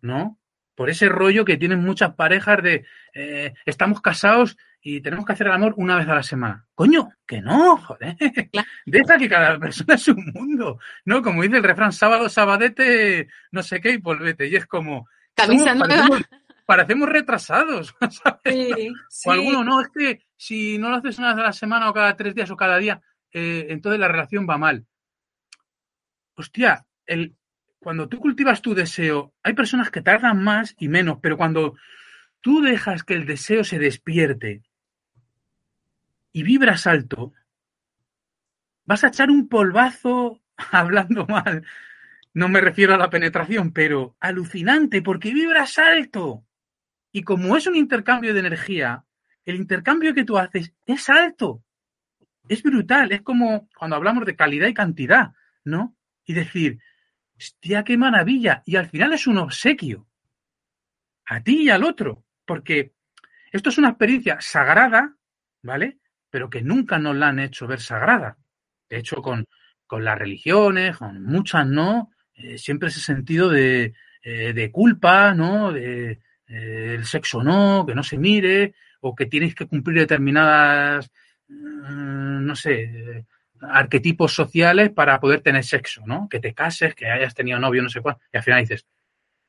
¿no? 0.00 0.39
Por 0.80 0.88
ese 0.88 1.10
rollo 1.10 1.44
que 1.44 1.58
tienen 1.58 1.84
muchas 1.84 2.14
parejas 2.14 2.62
de 2.62 2.86
eh, 3.12 3.52
estamos 3.66 4.00
casados 4.00 4.56
y 4.80 5.02
tenemos 5.02 5.26
que 5.26 5.34
hacer 5.34 5.48
el 5.48 5.52
amor 5.52 5.74
una 5.76 5.98
vez 5.98 6.08
a 6.08 6.14
la 6.14 6.22
semana. 6.22 6.66
Coño, 6.74 7.10
que 7.26 7.42
no, 7.42 7.76
joder. 7.76 8.16
Deja 8.86 9.18
que 9.18 9.28
cada 9.28 9.58
persona 9.58 9.92
es 9.96 10.08
un 10.08 10.32
mundo. 10.32 10.78
¿No? 11.04 11.20
Como 11.20 11.42
dice 11.42 11.58
el 11.58 11.64
refrán, 11.64 11.92
sábado, 11.92 12.30
sabadete, 12.30 13.28
no 13.50 13.62
sé 13.62 13.78
qué, 13.78 13.90
y 13.90 13.98
polvete. 13.98 14.48
Y 14.48 14.56
es 14.56 14.64
como. 14.64 15.06
Camisa 15.34 15.74
parecemos, 16.64 17.10
retrasados, 17.10 17.94
¿sabes? 18.10 18.92
O 19.26 19.32
alguno, 19.32 19.62
no, 19.62 19.82
es 19.82 19.88
que 19.94 20.22
si 20.34 20.78
no 20.78 20.88
lo 20.88 20.96
haces 20.96 21.18
una 21.18 21.34
vez 21.34 21.44
a 21.44 21.48
la 21.48 21.52
semana 21.52 21.90
o 21.90 21.92
cada 21.92 22.16
tres 22.16 22.34
días 22.34 22.50
o 22.50 22.56
cada 22.56 22.78
día, 22.78 23.02
eh, 23.34 23.66
entonces 23.68 24.00
la 24.00 24.08
relación 24.08 24.46
va 24.48 24.56
mal. 24.56 24.86
Hostia, 26.36 26.86
el, 27.04 27.36
cuando 27.80 28.08
tú 28.08 28.18
cultivas 28.18 28.62
tu 28.62 28.74
deseo, 28.74 29.32
hay 29.42 29.54
personas 29.54 29.90
que 29.90 30.02
tardan 30.02 30.42
más 30.44 30.76
y 30.78 30.88
menos, 30.88 31.18
pero 31.22 31.36
cuando 31.36 31.76
tú 32.40 32.60
dejas 32.60 33.04
que 33.04 33.14
el 33.14 33.26
deseo 33.26 33.64
se 33.64 33.78
despierte 33.78 34.62
y 36.32 36.42
vibras 36.42 36.86
alto, 36.86 37.32
vas 38.84 39.02
a 39.02 39.08
echar 39.08 39.30
un 39.30 39.48
polvazo 39.48 40.40
hablando 40.70 41.26
mal. 41.26 41.64
No 42.34 42.48
me 42.48 42.60
refiero 42.60 42.94
a 42.94 42.98
la 42.98 43.10
penetración, 43.10 43.72
pero 43.72 44.14
alucinante, 44.20 45.02
porque 45.02 45.32
vibras 45.32 45.78
alto. 45.78 46.44
Y 47.12 47.22
como 47.22 47.56
es 47.56 47.66
un 47.66 47.76
intercambio 47.76 48.34
de 48.34 48.40
energía, 48.40 49.04
el 49.44 49.56
intercambio 49.56 50.14
que 50.14 50.24
tú 50.24 50.38
haces 50.38 50.72
es 50.86 51.08
alto. 51.08 51.64
Es 52.46 52.62
brutal. 52.62 53.10
Es 53.10 53.22
como 53.22 53.68
cuando 53.76 53.96
hablamos 53.96 54.26
de 54.26 54.36
calidad 54.36 54.68
y 54.68 54.74
cantidad, 54.74 55.32
¿no? 55.64 55.96
Y 56.24 56.34
decir, 56.34 56.78
hostia, 57.40 57.84
qué 57.84 57.96
maravilla. 57.96 58.62
Y 58.66 58.76
al 58.76 58.88
final 58.88 59.12
es 59.12 59.26
un 59.26 59.38
obsequio. 59.38 60.06
A 61.26 61.42
ti 61.42 61.64
y 61.64 61.70
al 61.70 61.84
otro. 61.84 62.24
Porque 62.44 62.92
esto 63.52 63.70
es 63.70 63.78
una 63.78 63.90
experiencia 63.90 64.38
sagrada, 64.40 65.16
¿vale? 65.62 66.00
pero 66.30 66.48
que 66.48 66.62
nunca 66.62 66.98
nos 66.98 67.16
la 67.16 67.28
han 67.28 67.40
hecho 67.40 67.66
ver 67.66 67.80
sagrada. 67.80 68.38
De 68.88 68.98
hecho, 68.98 69.20
con, 69.20 69.44
con 69.86 70.04
las 70.04 70.18
religiones, 70.18 70.96
con 70.96 71.22
muchas 71.24 71.66
no, 71.66 72.12
eh, 72.34 72.56
siempre 72.56 72.88
ese 72.88 73.00
sentido 73.00 73.50
de, 73.50 73.94
eh, 74.22 74.52
de 74.52 74.70
culpa, 74.70 75.34
¿no? 75.34 75.72
De 75.72 76.20
eh, 76.46 76.94
el 76.96 77.04
sexo 77.04 77.42
no, 77.42 77.84
que 77.86 77.94
no 77.94 78.02
se 78.02 78.16
mire, 78.16 78.74
o 79.00 79.14
que 79.14 79.26
tienes 79.26 79.54
que 79.54 79.66
cumplir 79.66 79.98
determinadas, 79.98 81.10
mm, 81.48 82.44
no 82.46 82.54
sé, 82.54 83.26
arquetipos 83.62 84.34
sociales 84.34 84.90
para 84.90 85.20
poder 85.20 85.40
tener 85.40 85.64
sexo, 85.64 86.02
¿no? 86.06 86.28
Que 86.28 86.40
te 86.40 86.54
cases, 86.54 86.94
que 86.94 87.06
hayas 87.06 87.34
tenido 87.34 87.58
novio, 87.58 87.82
no 87.82 87.88
sé 87.88 88.00
cuál, 88.00 88.16
y 88.32 88.36
al 88.36 88.42
final 88.42 88.60
dices, 88.60 88.86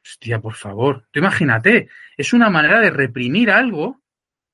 hostia, 0.04 0.40
por 0.40 0.54
favor, 0.54 1.08
tú 1.12 1.20
imagínate, 1.20 1.90
es 2.18 2.34
una 2.34 2.50
manera 2.50 2.80
de 2.80 2.90
reprimir 2.90 3.52
algo 3.52 4.02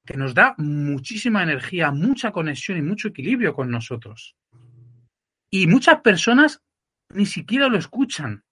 que 0.06 0.16
nos 0.18 0.34
da 0.34 0.56
muchísima 0.58 1.44
energía, 1.44 1.92
mucha 1.92 2.32
conexión 2.32 2.78
y 2.78 2.82
mucho 2.82 3.10
equilibrio 3.10 3.54
con 3.54 3.70
nosotros. 3.70 4.36
Y 5.50 5.68
muchas 5.68 6.02
personas 6.02 6.62
ni 7.10 7.26
siquiera 7.26 7.68
lo 7.68 7.78
escuchan. 7.78 8.44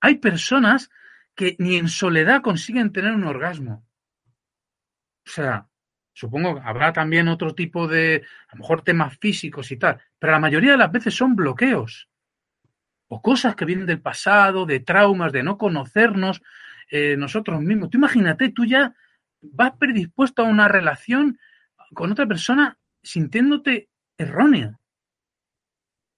Hay 0.00 0.16
personas 0.16 0.90
que 1.34 1.56
ni 1.58 1.76
en 1.76 1.88
soledad 1.88 2.42
consiguen 2.42 2.92
tener 2.92 3.12
un 3.12 3.24
orgasmo. 3.24 3.86
O 5.26 5.30
sea, 5.30 5.68
supongo 6.12 6.54
que 6.54 6.60
habrá 6.64 6.92
también 6.92 7.28
otro 7.28 7.54
tipo 7.54 7.88
de, 7.88 8.22
a 8.48 8.56
lo 8.56 8.60
mejor 8.60 8.82
temas 8.82 9.16
físicos 9.18 9.70
y 9.72 9.76
tal, 9.76 10.00
pero 10.18 10.32
la 10.32 10.38
mayoría 10.38 10.72
de 10.72 10.78
las 10.78 10.92
veces 10.92 11.14
son 11.14 11.34
bloqueos 11.34 12.08
o 13.08 13.20
cosas 13.20 13.54
que 13.54 13.66
vienen 13.66 13.86
del 13.86 14.00
pasado, 14.00 14.64
de 14.64 14.80
traumas, 14.80 15.32
de 15.32 15.42
no 15.42 15.58
conocernos 15.58 16.42
eh, 16.90 17.16
nosotros 17.18 17.60
mismos. 17.60 17.90
Tú 17.90 17.98
imagínate, 17.98 18.50
tú 18.50 18.64
ya 18.64 18.94
vas 19.42 19.72
predispuesto 19.78 20.42
a 20.42 20.46
una 20.46 20.66
relación 20.66 21.38
con 21.92 22.10
otra 22.10 22.26
persona 22.26 22.78
sintiéndote 23.02 23.90
erróneo. 24.16 24.80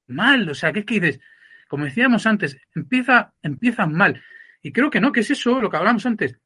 Mal, 0.06 0.48
o 0.48 0.54
sea, 0.54 0.72
¿qué 0.72 0.80
es 0.80 0.86
que 0.86 1.00
dices? 1.00 1.20
Como 1.66 1.84
decíamos 1.84 2.26
antes, 2.26 2.56
empieza, 2.74 3.34
empiezas 3.42 3.90
mal. 3.90 4.22
Y 4.62 4.72
creo 4.72 4.90
que 4.90 5.00
no, 5.00 5.10
que 5.12 5.20
es 5.20 5.30
eso 5.30 5.60
lo 5.60 5.70
que 5.70 5.76
hablamos 5.76 6.06
antes. 6.06 6.38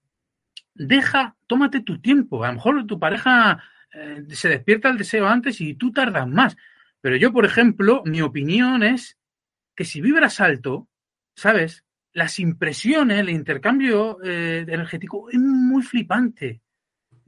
Deja, 0.78 1.36
tómate 1.46 1.80
tu 1.80 2.00
tiempo. 2.00 2.44
A 2.44 2.48
lo 2.48 2.54
mejor 2.54 2.86
tu 2.86 2.98
pareja 2.98 3.62
eh, 3.92 4.24
se 4.30 4.48
despierta 4.48 4.88
el 4.88 4.98
deseo 4.98 5.26
antes 5.26 5.60
y 5.60 5.74
tú 5.74 5.92
tardas 5.92 6.26
más. 6.26 6.56
Pero 7.00 7.16
yo, 7.16 7.32
por 7.32 7.44
ejemplo, 7.44 8.02
mi 8.06 8.22
opinión 8.22 8.82
es 8.82 9.18
que 9.74 9.84
si 9.84 10.00
vibras 10.00 10.40
alto, 10.40 10.88
¿sabes? 11.34 11.84
Las 12.12 12.38
impresiones, 12.38 13.20
el 13.20 13.30
intercambio 13.30 14.18
eh, 14.24 14.64
energético 14.66 15.28
es 15.30 15.38
muy 15.38 15.82
flipante 15.82 16.62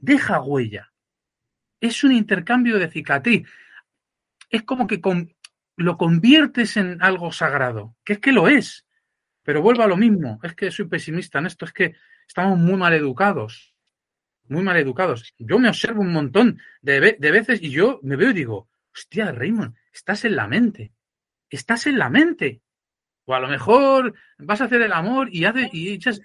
deja 0.01 0.41
huella. 0.41 0.91
Es 1.79 2.03
un 2.03 2.11
intercambio 2.11 2.77
de 2.77 2.89
cicatriz. 2.89 3.47
Es 4.49 4.63
como 4.63 4.87
que 4.87 4.99
lo 5.77 5.97
conviertes 5.97 6.75
en 6.75 7.01
algo 7.01 7.31
sagrado, 7.31 7.95
que 8.03 8.13
es 8.13 8.19
que 8.19 8.33
lo 8.33 8.47
es. 8.47 8.85
Pero 9.51 9.61
vuelvo 9.61 9.83
a 9.83 9.87
lo 9.87 9.97
mismo, 9.97 10.39
es 10.43 10.55
que 10.55 10.71
soy 10.71 10.85
pesimista 10.85 11.39
en 11.39 11.45
esto, 11.45 11.65
es 11.65 11.73
que 11.73 11.93
estamos 12.25 12.57
muy 12.57 12.77
mal 12.77 12.93
educados, 12.93 13.75
muy 14.47 14.63
mal 14.63 14.77
educados. 14.77 15.33
Yo 15.37 15.59
me 15.59 15.67
observo 15.67 15.99
un 15.99 16.13
montón 16.13 16.61
de, 16.81 17.17
veces 17.19 17.61
y 17.61 17.69
yo 17.69 17.99
me 18.01 18.15
veo 18.15 18.29
y 18.29 18.33
digo, 18.33 18.69
hostia, 18.95 19.33
Raymond, 19.33 19.75
estás 19.91 20.23
en 20.23 20.37
la 20.37 20.47
mente, 20.47 20.93
estás 21.49 21.85
en 21.85 21.99
la 21.99 22.09
mente. 22.09 22.61
O 23.25 23.33
a 23.33 23.41
lo 23.41 23.49
mejor 23.49 24.13
vas 24.37 24.61
a 24.61 24.63
hacer 24.63 24.83
el 24.83 24.93
amor 24.93 25.27
y, 25.29 25.43
y, 25.73 25.89
echas, 25.89 26.21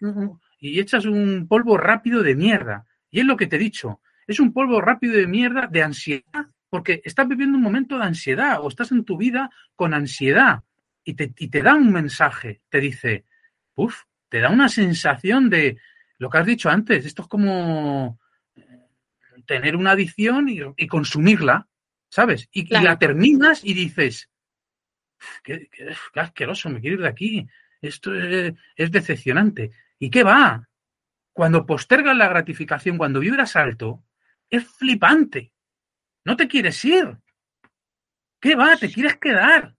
y 0.60 0.78
echas 0.78 1.04
un 1.04 1.48
polvo 1.48 1.76
rápido 1.76 2.22
de 2.22 2.36
mierda. 2.36 2.86
Y 3.10 3.18
es 3.18 3.26
lo 3.26 3.36
que 3.36 3.48
te 3.48 3.56
he 3.56 3.58
dicho, 3.58 4.02
es 4.28 4.38
un 4.38 4.52
polvo 4.52 4.80
rápido 4.80 5.14
de 5.14 5.26
mierda 5.26 5.66
de 5.66 5.82
ansiedad, 5.82 6.46
porque 6.70 7.02
estás 7.04 7.26
viviendo 7.26 7.58
un 7.58 7.64
momento 7.64 7.98
de 7.98 8.04
ansiedad 8.04 8.60
o 8.60 8.68
estás 8.68 8.92
en 8.92 9.04
tu 9.04 9.16
vida 9.16 9.50
con 9.74 9.94
ansiedad 9.94 10.62
y 11.06 11.14
te, 11.14 11.32
y 11.38 11.48
te 11.48 11.62
da 11.62 11.74
un 11.74 11.92
mensaje, 11.92 12.60
te 12.68 12.80
dice, 12.80 13.24
uff, 13.76 14.02
te 14.28 14.40
da 14.40 14.50
una 14.50 14.68
sensación 14.68 15.48
de 15.48 15.78
lo 16.18 16.28
que 16.28 16.38
has 16.38 16.46
dicho 16.46 16.68
antes, 16.68 17.06
esto 17.06 17.22
es 17.22 17.28
como 17.28 18.18
tener 19.46 19.76
una 19.76 19.92
adicción 19.92 20.48
y, 20.48 20.86
consumirla, 20.88 21.68
¿sabes? 22.08 22.48
Y, 22.50 22.66
la 22.74 22.98
terminas 22.98 23.64
y 23.64 23.74
dices, 23.74 24.28
qué, 25.44 25.70
asqueroso, 26.16 26.70
me 26.70 26.80
quiero 26.80 26.96
ir 26.96 27.02
de 27.02 27.08
aquí, 27.08 27.48
esto 27.80 28.12
es, 28.12 28.54
es 28.74 28.90
decepcionante. 28.90 29.70
¿Y 30.00 30.10
qué 30.10 30.24
va? 30.24 30.68
Cuando 31.32 31.66
postergas 31.66 32.16
la 32.16 32.28
gratificación, 32.28 32.98
cuando 32.98 33.20
vibras 33.20 33.54
alto, 33.54 34.02
es 34.50 34.66
flipante. 34.66 35.52
No 36.24 36.36
te 36.36 36.48
quieres 36.48 36.84
ir. 36.84 37.16
¿Qué 38.40 38.56
va? 38.56 38.76
Te 38.76 38.90
quieres 38.90 39.18
quedar. 39.18 39.75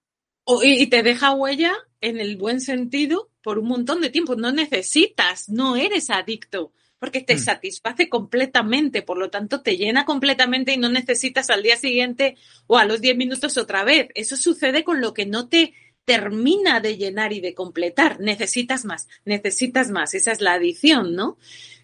Y 0.64 0.88
te 0.88 1.04
deja 1.04 1.34
huella 1.34 1.74
en 2.02 2.20
el 2.20 2.38
buen 2.38 2.62
sentido 2.62 3.30
por 3.42 3.60
un 3.60 3.68
montón 3.68 4.02
de 4.02 4.10
tiempo. 4.10 4.36
No 4.36 4.52
necesitas, 4.52 5.50
no 5.50 5.76
eres 5.76 6.10
adicto, 6.10 6.74
porque 7.00 7.22
te 7.22 7.36
mm. 7.36 7.40
satisface 7.40 8.10
completamente, 8.10 9.02
por 9.02 9.18
lo 9.18 9.30
tanto 9.30 9.62
te 9.62 9.78
llena 9.78 10.06
completamente 10.06 10.74
y 10.74 10.78
no 10.78 10.90
necesitas 10.90 11.50
al 11.50 11.64
día 11.64 11.78
siguiente 11.78 12.36
o 12.66 12.78
a 12.78 12.86
los 12.86 13.02
10 13.02 13.18
minutos 13.18 13.58
otra 13.58 13.84
vez. 13.84 14.10
Eso 14.16 14.36
sucede 14.38 14.84
con 14.84 15.02
lo 15.02 15.14
que 15.14 15.26
no 15.26 15.48
te 15.48 15.74
termina 16.06 16.80
de 16.80 16.98
llenar 16.98 17.34
y 17.34 17.42
de 17.42 17.54
completar. 17.54 18.20
Necesitas 18.20 18.86
más, 18.86 19.08
necesitas 19.26 19.92
más. 19.92 20.14
Esa 20.14 20.32
es 20.32 20.42
la 20.42 20.54
adición, 20.54 21.16
¿no? 21.16 21.38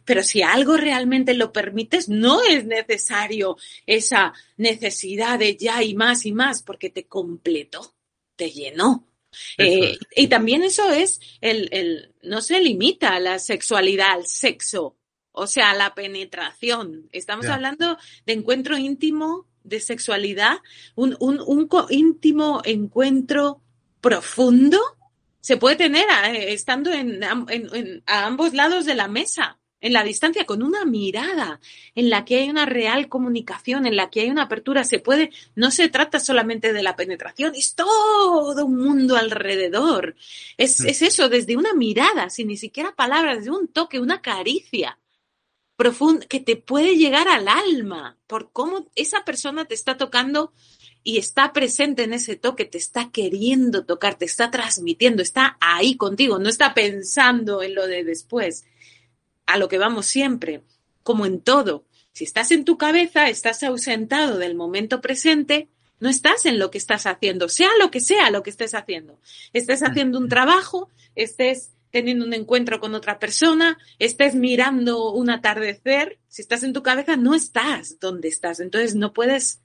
Pero 0.06 0.24
si 0.24 0.42
algo 0.42 0.78
realmente 0.78 1.34
lo 1.34 1.52
permites, 1.52 2.10
no 2.10 2.42
es 2.42 2.66
necesario 2.66 3.58
esa 3.86 4.34
necesidad 4.58 5.40
de 5.40 5.56
ya 5.56 5.84
y 5.84 5.94
más 5.96 6.26
y 6.26 6.34
más, 6.34 6.62
porque 6.64 6.90
te 6.90 7.06
completó, 7.06 7.96
te 8.36 8.52
llenó. 8.52 9.08
Eh, 9.58 9.98
y 10.16 10.28
también 10.28 10.64
eso 10.64 10.92
es 10.92 11.20
el, 11.42 11.70
el, 11.72 12.14
no 12.22 12.42
se 12.42 12.62
limita 12.62 13.16
a 13.16 13.20
la 13.20 13.40
sexualidad, 13.40 14.12
al 14.12 14.28
sexo, 14.28 14.96
o 15.32 15.48
sea, 15.48 15.72
a 15.72 15.76
la 15.76 15.96
penetración. 15.96 17.10
Estamos 17.12 17.48
hablando 17.48 17.98
de 18.26 18.34
encuentro 18.34 18.78
íntimo, 18.78 19.48
de 19.64 19.80
sexualidad, 19.80 20.58
un, 20.96 21.16
un, 21.20 21.40
un 21.40 21.68
íntimo 21.90 22.62
encuentro 22.64 23.62
profundo 24.02 24.80
se 25.44 25.58
puede 25.58 25.76
tener 25.76 26.06
eh, 26.28 26.54
estando 26.54 26.90
en, 26.90 27.22
a 27.22 28.26
ambos 28.26 28.54
lados 28.54 28.86
de 28.86 28.96
la 28.96 29.10
mesa, 29.10 29.60
en 29.84 29.92
la 29.92 30.04
distancia, 30.04 30.46
con 30.46 30.64
una 30.64 30.86
mirada, 30.86 31.60
en 31.94 32.10
la 32.10 32.24
que 32.24 32.38
hay 32.38 32.50
una 32.50 32.66
real 32.66 33.10
comunicación, 33.10 33.86
en 33.86 33.98
la 33.98 34.10
que 34.10 34.22
hay 34.22 34.30
una 34.30 34.44
apertura. 34.44 34.86
Se 34.86 35.00
puede, 35.00 35.30
no 35.56 35.72
se 35.72 35.90
trata 35.90 36.22
solamente 36.22 36.72
de 36.72 36.82
la 36.82 36.96
penetración, 36.96 37.54
es 37.54 37.76
todo 37.76 38.66
un 38.66 38.78
mundo 38.78 39.18
alrededor. 39.18 40.16
Es, 40.58 40.80
mm. 40.80 40.88
es 40.88 41.02
eso, 41.02 41.28
desde 41.28 41.58
una 41.58 41.74
mirada, 41.74 42.30
sin 42.30 42.48
ni 42.48 42.56
siquiera 42.56 42.96
palabras, 42.96 43.40
desde 43.40 43.52
un 43.52 43.68
toque, 43.68 44.00
una 44.00 44.22
caricia 44.22 44.98
profunda 45.76 46.26
que 46.28 46.40
te 46.40 46.56
puede 46.56 46.96
llegar 46.96 47.28
al 47.28 47.50
alma 47.50 48.18
por 48.26 48.54
cómo 48.54 48.90
esa 48.96 49.26
persona 49.26 49.66
te 49.66 49.74
está 49.74 49.98
tocando 49.98 50.54
y 51.04 51.18
está 51.18 51.52
presente 51.52 52.04
en 52.04 52.14
ese 52.14 52.38
toque, 52.38 52.64
te 52.64 52.78
está 52.78 53.12
queriendo 53.12 53.84
tocar, 53.84 54.16
te 54.16 54.24
está 54.24 54.50
transmitiendo, 54.50 55.22
está 55.22 55.58
ahí 55.60 55.98
contigo, 55.98 56.40
no 56.40 56.48
está 56.48 56.74
pensando 56.74 57.62
en 57.62 57.76
lo 57.76 57.86
de 57.86 58.06
después. 58.06 58.64
A 59.46 59.58
lo 59.58 59.68
que 59.68 59.78
vamos 59.78 60.06
siempre, 60.06 60.64
como 61.04 61.26
en 61.26 61.42
todo. 61.42 61.86
Si 62.12 62.24
estás 62.24 62.52
en 62.52 62.66
tu 62.66 62.78
cabeza, 62.78 63.30
estás 63.30 63.64
ausentado 63.64 64.38
del 64.38 64.56
momento 64.56 65.02
presente, 65.02 65.70
no 66.00 66.10
estás 66.10 66.46
en 66.46 66.60
lo 66.60 66.70
que 66.70 66.78
estás 66.78 67.06
haciendo, 67.06 67.50
sea 67.50 67.70
lo 67.80 67.90
que 67.90 68.02
sea 68.02 68.30
lo 68.30 68.44
que 68.44 68.50
estés 68.50 68.74
haciendo. 68.74 69.20
Estés 69.54 69.84
haciendo 69.84 70.20
un 70.20 70.30
trabajo, 70.30 70.90
estés 71.16 71.72
teniendo 71.92 72.26
un 72.26 72.34
encuentro 72.34 72.80
con 72.80 72.96
otra 72.96 73.20
persona, 73.20 73.78
estés 74.00 74.36
mirando 74.36 75.12
un 75.12 75.30
atardecer, 75.30 76.20
si 76.28 76.42
estás 76.42 76.64
en 76.64 76.74
tu 76.74 76.82
cabeza, 76.84 77.16
no 77.18 77.36
estás 77.36 78.00
donde 78.00 78.28
estás. 78.28 78.60
Entonces 78.60 78.96
no 78.96 79.14
puedes 79.14 79.62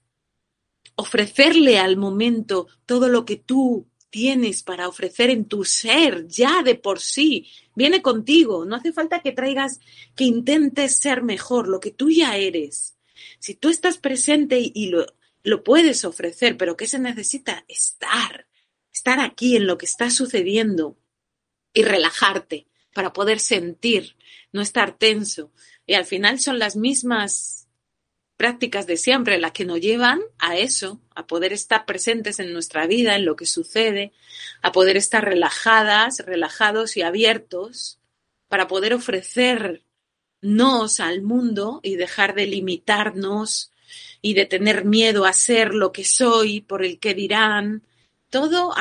ofrecerle 0.94 1.78
al 1.78 1.96
momento 1.96 2.66
todo 2.84 3.08
lo 3.08 3.24
que 3.24 3.36
tú 3.36 3.86
tienes 4.10 4.62
para 4.62 4.88
ofrecer 4.88 5.30
en 5.30 5.44
tu 5.44 5.64
ser, 5.64 6.26
ya 6.28 6.62
de 6.62 6.74
por 6.74 7.00
sí, 7.00 7.50
viene 7.74 8.02
contigo, 8.02 8.64
no 8.64 8.76
hace 8.76 8.92
falta 8.92 9.20
que 9.20 9.32
traigas, 9.32 9.80
que 10.14 10.24
intentes 10.24 10.96
ser 10.96 11.22
mejor, 11.22 11.68
lo 11.68 11.80
que 11.80 11.90
tú 11.90 12.10
ya 12.10 12.36
eres. 12.36 12.96
Si 13.38 13.54
tú 13.54 13.68
estás 13.68 13.98
presente 13.98 14.60
y 14.72 14.88
lo, 14.88 15.06
lo 15.42 15.64
puedes 15.64 16.04
ofrecer, 16.04 16.56
pero 16.56 16.76
¿qué 16.76 16.86
se 16.86 16.98
necesita? 16.98 17.64
Estar, 17.68 18.46
estar 18.92 19.20
aquí 19.20 19.56
en 19.56 19.66
lo 19.66 19.78
que 19.78 19.86
está 19.86 20.10
sucediendo 20.10 20.98
y 21.72 21.82
relajarte 21.82 22.66
para 22.94 23.12
poder 23.12 23.40
sentir, 23.40 24.16
no 24.52 24.60
estar 24.60 24.96
tenso. 24.96 25.52
Y 25.86 25.94
al 25.94 26.04
final 26.04 26.40
son 26.40 26.58
las 26.58 26.76
mismas 26.76 27.57
prácticas 28.38 28.86
de 28.86 28.96
siempre 28.96 29.36
las 29.38 29.50
que 29.50 29.66
nos 29.66 29.80
llevan 29.80 30.20
a 30.38 30.56
eso, 30.56 31.00
a 31.16 31.26
poder 31.26 31.52
estar 31.52 31.84
presentes 31.84 32.38
en 32.38 32.52
nuestra 32.52 32.86
vida, 32.86 33.16
en 33.16 33.24
lo 33.24 33.34
que 33.34 33.46
sucede, 33.46 34.12
a 34.62 34.70
poder 34.70 34.96
estar 34.96 35.24
relajadas, 35.24 36.20
relajados 36.24 36.96
y 36.96 37.02
abiertos 37.02 37.98
para 38.46 38.68
poder 38.68 38.94
ofrecernos 38.94 39.80
al 41.00 41.20
mundo 41.22 41.80
y 41.82 41.96
dejar 41.96 42.36
de 42.36 42.46
limitarnos 42.46 43.72
y 44.22 44.34
de 44.34 44.46
tener 44.46 44.84
miedo 44.84 45.24
a 45.24 45.32
ser 45.32 45.74
lo 45.74 45.90
que 45.90 46.04
soy 46.04 46.60
por 46.60 46.84
el 46.84 47.00
que 47.00 47.14
dirán. 47.14 47.82
Todo 48.30 48.72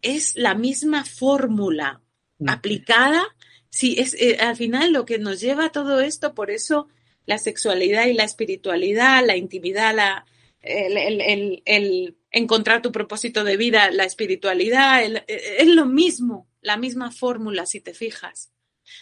es 0.00 0.36
la 0.36 0.54
misma 0.54 1.04
fórmula 1.04 2.00
mm. 2.38 2.48
aplicada. 2.48 3.24
Sí, 3.68 3.96
es 3.98 4.14
eh, 4.14 4.38
al 4.40 4.56
final 4.56 4.94
lo 4.94 5.04
que 5.04 5.18
nos 5.18 5.38
lleva 5.38 5.66
a 5.66 5.72
todo 5.72 6.00
esto, 6.00 6.34
por 6.34 6.50
eso 6.50 6.88
la 7.26 7.38
sexualidad 7.38 8.06
y 8.06 8.14
la 8.14 8.24
espiritualidad, 8.24 9.24
la 9.26 9.36
intimidad, 9.36 9.94
la, 9.94 10.24
el, 10.62 12.16
encontrar 12.30 12.82
tu 12.82 12.92
propósito 12.92 13.44
de 13.44 13.56
vida, 13.56 13.90
la 13.90 14.04
espiritualidad, 14.04 15.02
es 15.26 15.68
lo 15.68 15.86
mismo, 15.86 16.48
la 16.60 16.76
misma 16.76 17.10
fórmula 17.10 17.66
si 17.66 17.80
te 17.80 17.94
fijas. 17.94 18.52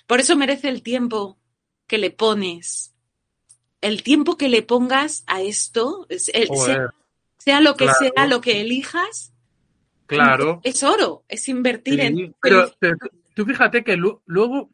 Por 0.06 0.20
eso 0.20 0.36
merece 0.36 0.68
el 0.68 0.82
tiempo 0.82 1.38
que 1.86 1.98
le 1.98 2.10
pones, 2.10 2.94
el 3.80 4.02
tiempo 4.02 4.36
que 4.36 4.48
le 4.48 4.62
pongas 4.62 5.24
a 5.26 5.42
esto, 5.42 6.06
sea, 6.08 7.60
lo 7.60 7.76
que 7.76 7.88
sea, 7.88 8.26
lo 8.26 8.40
que 8.40 8.60
elijas. 8.60 9.32
Claro. 10.06 10.60
Es 10.64 10.82
oro, 10.82 11.24
es 11.28 11.48
invertir 11.48 12.00
en. 12.00 12.34
Pero, 12.40 12.70
pero, 12.78 12.96
tú 13.34 13.44
fíjate 13.44 13.82
que 13.82 13.96
luego 13.96 14.70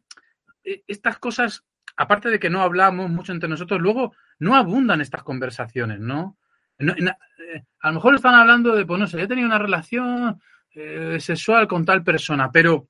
eh, 0.63 0.83
estas 0.87 1.17
cosas 1.19 1.63
aparte 2.01 2.29
de 2.29 2.39
que 2.39 2.49
no 2.49 2.61
hablamos 2.61 3.11
mucho 3.11 3.31
entre 3.31 3.47
nosotros, 3.47 3.79
luego 3.79 4.15
no 4.39 4.55
abundan 4.55 5.01
estas 5.01 5.21
conversaciones, 5.21 5.99
¿no? 5.99 6.37
Eh, 6.79 7.63
a 7.79 7.87
lo 7.89 7.93
mejor 7.93 8.15
están 8.15 8.33
hablando 8.33 8.75
de, 8.75 8.85
pues 8.85 8.99
no 8.99 9.05
sé, 9.05 9.21
he 9.21 9.27
tenido 9.27 9.47
una 9.47 9.59
relación 9.59 10.41
eh, 10.73 11.17
sexual 11.19 11.67
con 11.67 11.85
tal 11.85 12.03
persona, 12.03 12.51
pero 12.51 12.87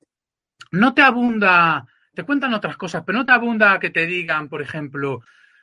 no 0.70 0.94
te 0.94 1.02
abunda, 1.02 1.86
te 2.14 2.24
cuentan 2.24 2.54
otras 2.54 2.78
cosas, 2.78 3.02
pero 3.04 3.18
no 3.18 3.26
te 3.26 3.32
abunda 3.32 3.78
que 3.78 3.90
te 3.90 4.06
digan, 4.06 4.48
por 4.48 4.62
ejemplo, 4.62 5.20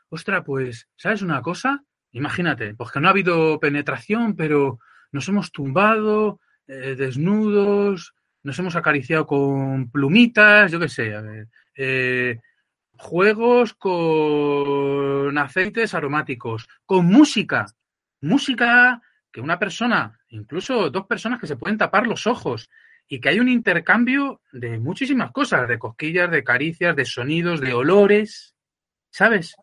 ostra, 0.09 0.43
pues, 0.43 0.87
¿sabes 0.95 1.23
una 1.23 1.41
cosa? 1.41 1.83
Imagínate, 2.11 2.75
pues 2.75 2.91
que 2.91 2.99
no 2.99 3.07
ha 3.07 3.11
habido 3.11 3.59
penetración, 3.59 4.35
pero 4.35 4.79
nos 5.11 5.27
hemos 5.27 5.51
tumbado, 5.51 6.39
eh, 6.67 6.95
desnudos, 6.95 8.13
nos 8.43 8.59
hemos 8.59 8.75
acariciado 8.75 9.25
con 9.25 9.89
plumitas, 9.89 10.71
yo 10.71 10.79
qué 10.79 10.87
sé, 10.87 11.15
a 11.15 11.21
ver, 11.21 11.47
juegos 12.99 13.73
con 13.73 15.37
aceites 15.37 15.93
aromáticos, 15.93 16.67
con 16.85 17.05
música, 17.05 17.65
música 18.21 19.01
que 19.31 19.41
una 19.41 19.57
persona, 19.57 20.19
incluso 20.29 20.89
dos 20.89 21.05
personas 21.07 21.39
que 21.39 21.47
se 21.47 21.55
pueden 21.55 21.77
tapar 21.77 22.07
los 22.07 22.27
ojos 22.27 22.69
y 23.07 23.19
que 23.19 23.29
hay 23.29 23.39
un 23.39 23.49
intercambio 23.49 24.41
de 24.51 24.77
muchísimas 24.77 25.31
cosas, 25.31 25.67
de 25.67 25.79
cosquillas, 25.79 26.29
de 26.29 26.43
caricias, 26.43 26.95
de 26.95 27.05
sonidos, 27.05 27.61
de 27.61 27.73
olores, 27.73 28.55
¿sabes? 29.09 29.55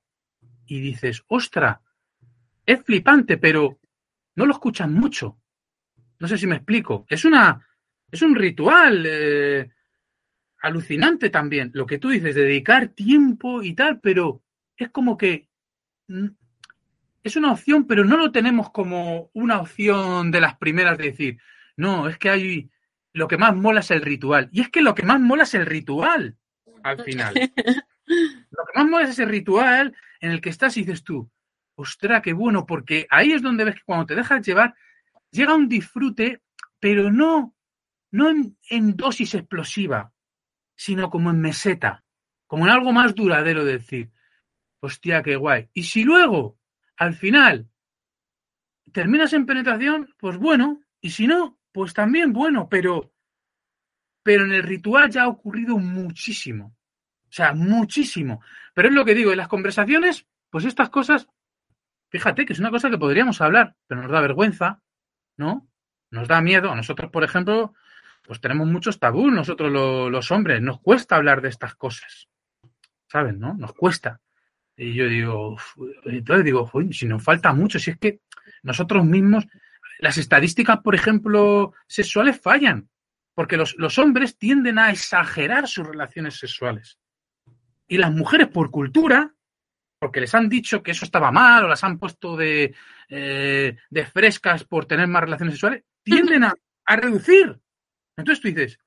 Y 0.66 0.80
dices, 0.80 1.22
ostra, 1.28 1.80
es 2.64 2.82
flipante, 2.82 3.38
pero 3.38 3.78
no 4.34 4.46
lo 4.46 4.52
escuchan 4.52 4.92
mucho. 4.94 5.38
No 6.18 6.26
sé 6.26 6.38
si 6.38 6.46
me 6.46 6.56
explico. 6.56 7.04
Es 7.08 7.24
una, 7.24 7.64
es 8.10 8.22
un 8.22 8.34
ritual. 8.34 9.04
Eh, 9.06 9.70
alucinante 10.66 11.30
también 11.30 11.70
lo 11.74 11.86
que 11.86 11.98
tú 11.98 12.10
dices, 12.10 12.34
dedicar 12.34 12.88
tiempo 12.88 13.62
y 13.62 13.74
tal, 13.74 14.00
pero 14.00 14.42
es 14.76 14.90
como 14.90 15.16
que 15.16 15.48
mm, 16.08 16.28
es 17.22 17.36
una 17.36 17.52
opción, 17.52 17.86
pero 17.86 18.04
no 18.04 18.16
lo 18.16 18.30
tenemos 18.30 18.70
como 18.70 19.30
una 19.32 19.60
opción 19.60 20.30
de 20.30 20.40
las 20.40 20.56
primeras 20.56 20.96
de 20.98 21.04
decir, 21.04 21.38
no, 21.76 22.08
es 22.08 22.18
que 22.18 22.30
hay, 22.30 22.70
lo 23.12 23.26
que 23.28 23.36
más 23.36 23.54
mola 23.56 23.80
es 23.80 23.90
el 23.90 24.02
ritual. 24.02 24.48
Y 24.52 24.60
es 24.60 24.68
que 24.68 24.82
lo 24.82 24.94
que 24.94 25.02
más 25.02 25.20
mola 25.20 25.42
es 25.42 25.54
el 25.54 25.66
ritual, 25.66 26.36
al 26.82 27.02
final. 27.02 27.34
lo 28.06 28.64
que 28.64 28.78
más 28.78 28.86
mola 28.86 29.04
es 29.04 29.10
ese 29.10 29.24
ritual 29.24 29.94
en 30.20 30.30
el 30.30 30.40
que 30.40 30.50
estás 30.50 30.76
y 30.76 30.80
dices 30.80 31.02
tú, 31.02 31.28
ostra, 31.74 32.22
qué 32.22 32.32
bueno, 32.32 32.64
porque 32.64 33.06
ahí 33.10 33.32
es 33.32 33.42
donde 33.42 33.64
ves 33.64 33.74
que 33.76 33.84
cuando 33.84 34.06
te 34.06 34.14
dejas 34.14 34.46
llevar, 34.46 34.74
llega 35.30 35.54
un 35.54 35.68
disfrute, 35.68 36.42
pero 36.78 37.10
no, 37.10 37.54
no 38.10 38.30
en 38.70 38.96
dosis 38.96 39.34
explosiva, 39.34 40.12
sino 40.76 41.10
como 41.10 41.30
en 41.30 41.40
meseta, 41.40 42.04
como 42.46 42.66
en 42.66 42.70
algo 42.70 42.92
más 42.92 43.14
duradero 43.14 43.64
de 43.64 43.72
decir, 43.72 44.12
hostia, 44.80 45.22
qué 45.22 45.36
guay. 45.36 45.68
Y 45.72 45.84
si 45.84 46.04
luego 46.04 46.58
al 46.96 47.14
final, 47.14 47.68
terminas 48.92 49.32
en 49.32 49.46
penetración, 49.46 50.14
pues 50.18 50.38
bueno, 50.38 50.80
y 51.00 51.10
si 51.10 51.26
no, 51.26 51.58
pues 51.72 51.92
también 51.92 52.32
bueno, 52.32 52.68
pero, 52.68 53.12
pero 54.22 54.44
en 54.44 54.52
el 54.52 54.62
ritual 54.62 55.10
ya 55.10 55.24
ha 55.24 55.28
ocurrido 55.28 55.76
muchísimo. 55.78 56.76
O 57.28 57.32
sea, 57.32 57.52
muchísimo. 57.52 58.40
Pero 58.72 58.88
es 58.88 58.94
lo 58.94 59.04
que 59.04 59.14
digo, 59.14 59.30
en 59.30 59.36
las 59.38 59.48
conversaciones, 59.48 60.26
pues 60.48 60.64
estas 60.64 60.88
cosas, 60.88 61.28
fíjate 62.08 62.46
que 62.46 62.52
es 62.52 62.58
una 62.58 62.70
cosa 62.70 62.88
que 62.88 62.98
podríamos 62.98 63.40
hablar, 63.40 63.76
pero 63.86 64.02
nos 64.02 64.10
da 64.10 64.20
vergüenza, 64.20 64.80
¿no? 65.36 65.68
Nos 66.10 66.28
da 66.28 66.40
miedo. 66.40 66.70
A 66.70 66.76
nosotros, 66.76 67.10
por 67.10 67.24
ejemplo, 67.24 67.74
pues 68.26 68.40
tenemos 68.40 68.66
muchos 68.66 68.98
tabús, 68.98 69.32
nosotros 69.32 69.70
los 69.72 70.30
hombres, 70.30 70.60
nos 70.60 70.80
cuesta 70.80 71.16
hablar 71.16 71.40
de 71.40 71.48
estas 71.48 71.74
cosas. 71.74 72.28
¿Saben, 73.08 73.38
no? 73.38 73.54
Nos 73.54 73.72
cuesta. 73.72 74.20
Y 74.76 74.94
yo 74.94 75.08
digo, 75.08 75.56
entonces 76.04 76.44
digo, 76.44 76.70
si 76.90 77.06
nos 77.06 77.22
falta 77.22 77.52
mucho, 77.52 77.78
si 77.78 77.92
es 77.92 77.98
que 77.98 78.20
nosotros 78.62 79.04
mismos, 79.04 79.46
las 79.98 80.18
estadísticas, 80.18 80.80
por 80.80 80.94
ejemplo, 80.94 81.72
sexuales 81.86 82.40
fallan, 82.40 82.88
porque 83.34 83.56
los, 83.56 83.76
los 83.78 83.98
hombres 83.98 84.36
tienden 84.36 84.78
a 84.78 84.90
exagerar 84.90 85.68
sus 85.68 85.86
relaciones 85.86 86.38
sexuales. 86.38 86.98
Y 87.88 87.98
las 87.98 88.12
mujeres, 88.12 88.48
por 88.48 88.70
cultura, 88.70 89.32
porque 89.98 90.20
les 90.20 90.34
han 90.34 90.48
dicho 90.48 90.82
que 90.82 90.90
eso 90.90 91.04
estaba 91.04 91.30
mal 91.30 91.64
o 91.64 91.68
las 91.68 91.84
han 91.84 91.98
puesto 91.98 92.36
de, 92.36 92.74
eh, 93.08 93.76
de 93.88 94.06
frescas 94.06 94.64
por 94.64 94.84
tener 94.86 95.06
más 95.06 95.22
relaciones 95.22 95.54
sexuales, 95.54 95.84
tienden 96.02 96.44
a, 96.44 96.54
a, 96.84 96.96
reducir. 96.96 97.58
Entonces 98.16 98.42
tú 98.42 98.48
dices, 98.48 98.78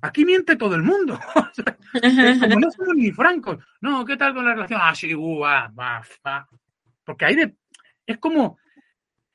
aquí 0.00 0.24
miente 0.24 0.56
todo 0.56 0.74
el 0.74 0.82
mundo. 0.82 1.18
como 2.40 2.60
no 2.60 2.70
somos 2.70 2.96
ni 2.96 3.12
francos. 3.12 3.58
No, 3.80 4.04
¿qué 4.04 4.16
tal 4.16 4.34
con 4.34 4.44
la 4.44 4.54
relación? 4.54 4.80
Ah, 4.82 4.94
sí, 4.94 5.14
uh, 5.14 5.44
ah. 5.44 6.46
Porque 7.04 7.24
hay 7.24 7.36
de. 7.36 7.54
Es 8.06 8.18
como 8.18 8.58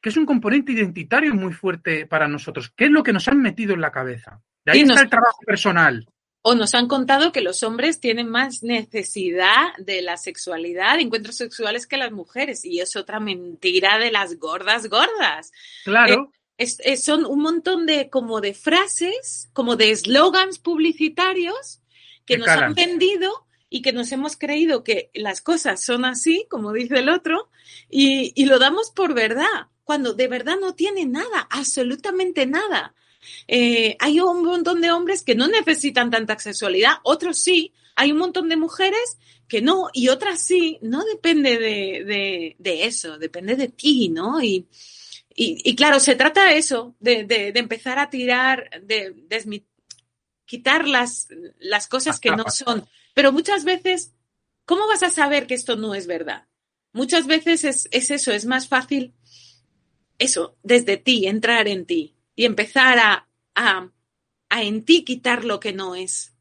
que 0.02 0.10
es 0.10 0.18
un 0.18 0.26
componente 0.26 0.72
identitario 0.72 1.34
muy 1.34 1.54
fuerte 1.54 2.06
para 2.06 2.28
nosotros. 2.28 2.72
¿Qué 2.76 2.86
es 2.86 2.92
lo 2.92 3.02
que 3.02 3.14
nos 3.14 3.28
han 3.28 3.42
metido 3.42 3.74
en 3.74 3.82
la 3.82 3.92
cabeza? 3.92 4.40
De 4.64 4.74
ahí 4.74 4.82
está 4.82 5.02
el 5.02 5.10
trabajo 5.10 5.40
personal. 5.46 6.08
O 6.44 6.54
nos 6.54 6.76
han 6.76 6.88
contado 6.88 7.32
que 7.32 7.42
los 7.42 7.64
hombres 7.64 8.00
tienen 8.00 8.30
más 8.30 8.62
necesidad 8.62 9.76
de 9.80 10.04
la 10.04 10.18
sexualidad, 10.18 10.98
de 10.98 11.02
encuentros 11.02 11.38
sexuales 11.38 11.88
que 11.88 11.98
las 11.98 12.12
mujeres. 12.12 12.64
Y 12.66 12.82
es 12.82 12.96
otra 12.96 13.20
mentira 13.20 13.98
de 13.98 14.12
las 14.12 14.38
gordas 14.38 14.88
gordas. 14.88 15.52
Claro. 15.84 16.14
Eh, 16.14 16.38
es, 16.58 17.04
son 17.04 17.26
un 17.26 17.42
montón 17.42 17.86
de 17.86 18.10
como 18.10 18.42
de 18.42 18.54
frases, 18.54 19.50
como 19.54 19.76
de 19.76 19.92
eslogans 19.92 20.60
publicitarios 20.60 21.82
que 22.26 22.38
nos 22.38 22.48
han 22.50 22.74
vendido 22.74 23.46
y 23.70 23.82
que 23.82 23.94
nos 23.94 24.12
hemos 24.12 24.38
creído 24.38 24.84
que 24.84 25.12
las 25.14 25.42
cosas 25.42 25.84
son 25.84 26.06
así, 26.06 26.48
como 26.50 26.72
dice 26.74 27.00
el 27.00 27.10
otro, 27.10 27.50
y, 27.90 28.32
y 28.36 28.46
lo 28.46 28.60
damos 28.60 28.92
por 28.92 29.14
verdad, 29.14 29.68
cuando 29.84 30.14
de 30.14 30.28
verdad 30.28 30.56
no 30.60 30.74
tiene 30.74 31.06
nada, 31.06 31.48
absolutamente 31.50 32.46
nada. 32.46 32.94
Eh, 33.48 33.96
hay 34.00 34.20
un 34.20 34.44
montón 34.44 34.82
de 34.82 34.92
hombres 34.92 35.24
que 35.24 35.36
no 35.36 35.48
necesitan 35.48 36.10
tanta 36.10 36.38
sexualidad, 36.40 36.96
otros 37.04 37.38
sí. 37.38 37.74
Hay 37.96 38.12
un 38.12 38.18
montón 38.18 38.50
de 38.50 38.58
mujeres 38.58 39.18
que 39.48 39.62
no, 39.62 39.90
y 39.94 40.10
otras 40.10 40.42
sí. 40.42 40.80
No 40.82 41.04
depende 41.06 41.58
de, 41.58 42.56
de, 42.58 42.84
eso, 42.86 43.18
depende 43.18 43.56
de 43.56 43.70
ti, 43.70 44.10
¿no? 44.10 44.42
Y, 44.42 44.68
y, 45.38 45.76
claro, 45.76 46.00
se 46.00 46.16
trata 46.16 46.46
de 46.46 46.58
eso, 46.58 46.96
de, 47.02 47.26
de, 47.26 47.52
empezar 47.56 48.00
a 48.00 48.10
tirar, 48.10 48.70
de, 48.82 49.14
quitar 50.46 50.88
las, 50.88 51.28
las 51.60 51.90
cosas 51.90 52.22
que 52.22 52.32
no 52.32 52.46
son. 52.50 52.88
Pero 53.14 53.34
muchas 53.34 53.66
veces, 53.66 54.14
¿cómo 54.66 54.88
vas 54.88 55.04
a 55.04 55.10
saber 55.10 55.46
que 55.46 55.56
esto 55.56 55.76
no 55.76 55.94
es 55.94 56.08
verdad? 56.08 56.48
Muchas 56.94 57.28
veces 57.28 57.66
es, 57.66 57.90
es 57.92 58.12
eso, 58.12 58.32
es 58.32 58.46
más 58.46 58.70
fácil 58.70 59.14
eso, 60.20 60.58
desde 60.64 60.96
ti, 60.96 61.28
entrar 61.28 61.68
en 61.68 61.86
ti 61.86 62.16
y 62.36 62.46
empezar 62.46 63.00
a, 63.00 63.28
a, 63.56 63.90
a 64.50 64.64
en 64.64 64.86
ti 64.86 65.04
quitar 65.04 65.44
lo 65.44 65.60
que 65.60 65.74
no 65.74 65.96
es, 65.96 66.34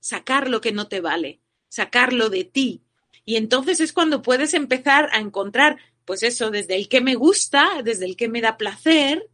sacar 0.00 0.50
lo 0.50 0.60
que 0.60 0.72
no 0.72 0.88
te 0.88 1.00
vale, 1.00 1.40
sacarlo 1.68 2.28
de 2.28 2.44
ti. 2.44 2.82
Y 3.24 3.36
entonces 3.36 3.80
es 3.80 3.94
cuando 3.94 4.20
puedes 4.20 4.52
empezar 4.52 5.08
a 5.12 5.20
encontrar, 5.20 5.78
pues 6.04 6.22
eso, 6.22 6.50
desde 6.50 6.76
el 6.76 6.88
que 6.88 7.00
me 7.00 7.14
gusta, 7.14 7.82
desde 7.84 8.06
el 8.06 8.16
que 8.16 8.28
me 8.28 8.40
da 8.40 8.56
placer, 8.56 9.28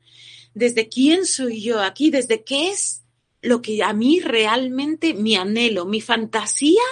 desde 0.55 0.89
quién 0.89 1.27
soy 1.27 1.62
yo 1.62 1.81
aquí, 1.82 2.11
desde 2.11 2.43
qué 2.43 2.70
es 2.70 3.03
lo 3.43 3.62
que 3.62 3.82
a 3.82 3.93
mí 3.93 4.20
realmente 4.20 5.15
mi 5.15 5.36
anhelo, 5.36 5.85
mi 5.85 6.01
fantasía, 6.01 6.82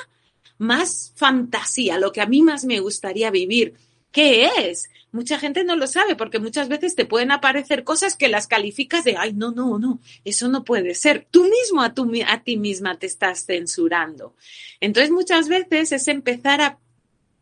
más 0.58 1.12
fantasía, 1.16 1.98
lo 1.98 2.12
que 2.12 2.20
a 2.20 2.26
mí 2.26 2.42
más 2.42 2.64
me 2.64 2.80
gustaría 2.80 3.30
vivir. 3.30 3.74
¿Qué 4.12 4.48
es? 4.70 4.88
Mucha 5.12 5.38
gente 5.38 5.64
no 5.64 5.76
lo 5.76 5.86
sabe 5.86 6.16
porque 6.16 6.38
muchas 6.38 6.68
veces 6.68 6.94
te 6.94 7.04
pueden 7.04 7.30
aparecer 7.30 7.84
cosas 7.84 8.16
que 8.16 8.28
las 8.28 8.46
calificas 8.46 9.04
de, 9.04 9.16
ay, 9.16 9.32
no, 9.32 9.50
no, 9.50 9.78
no, 9.78 10.00
eso 10.24 10.48
no 10.48 10.64
puede 10.64 10.94
ser. 10.94 11.26
Tú 11.30 11.44
mismo 11.44 11.82
a, 11.82 11.92
a 12.26 12.42
ti 12.42 12.56
misma 12.56 12.98
te 12.98 13.06
estás 13.06 13.44
censurando. 13.44 14.34
Entonces 14.80 15.10
muchas 15.10 15.48
veces 15.48 15.92
es 15.92 16.08
empezar 16.08 16.60
a, 16.60 16.78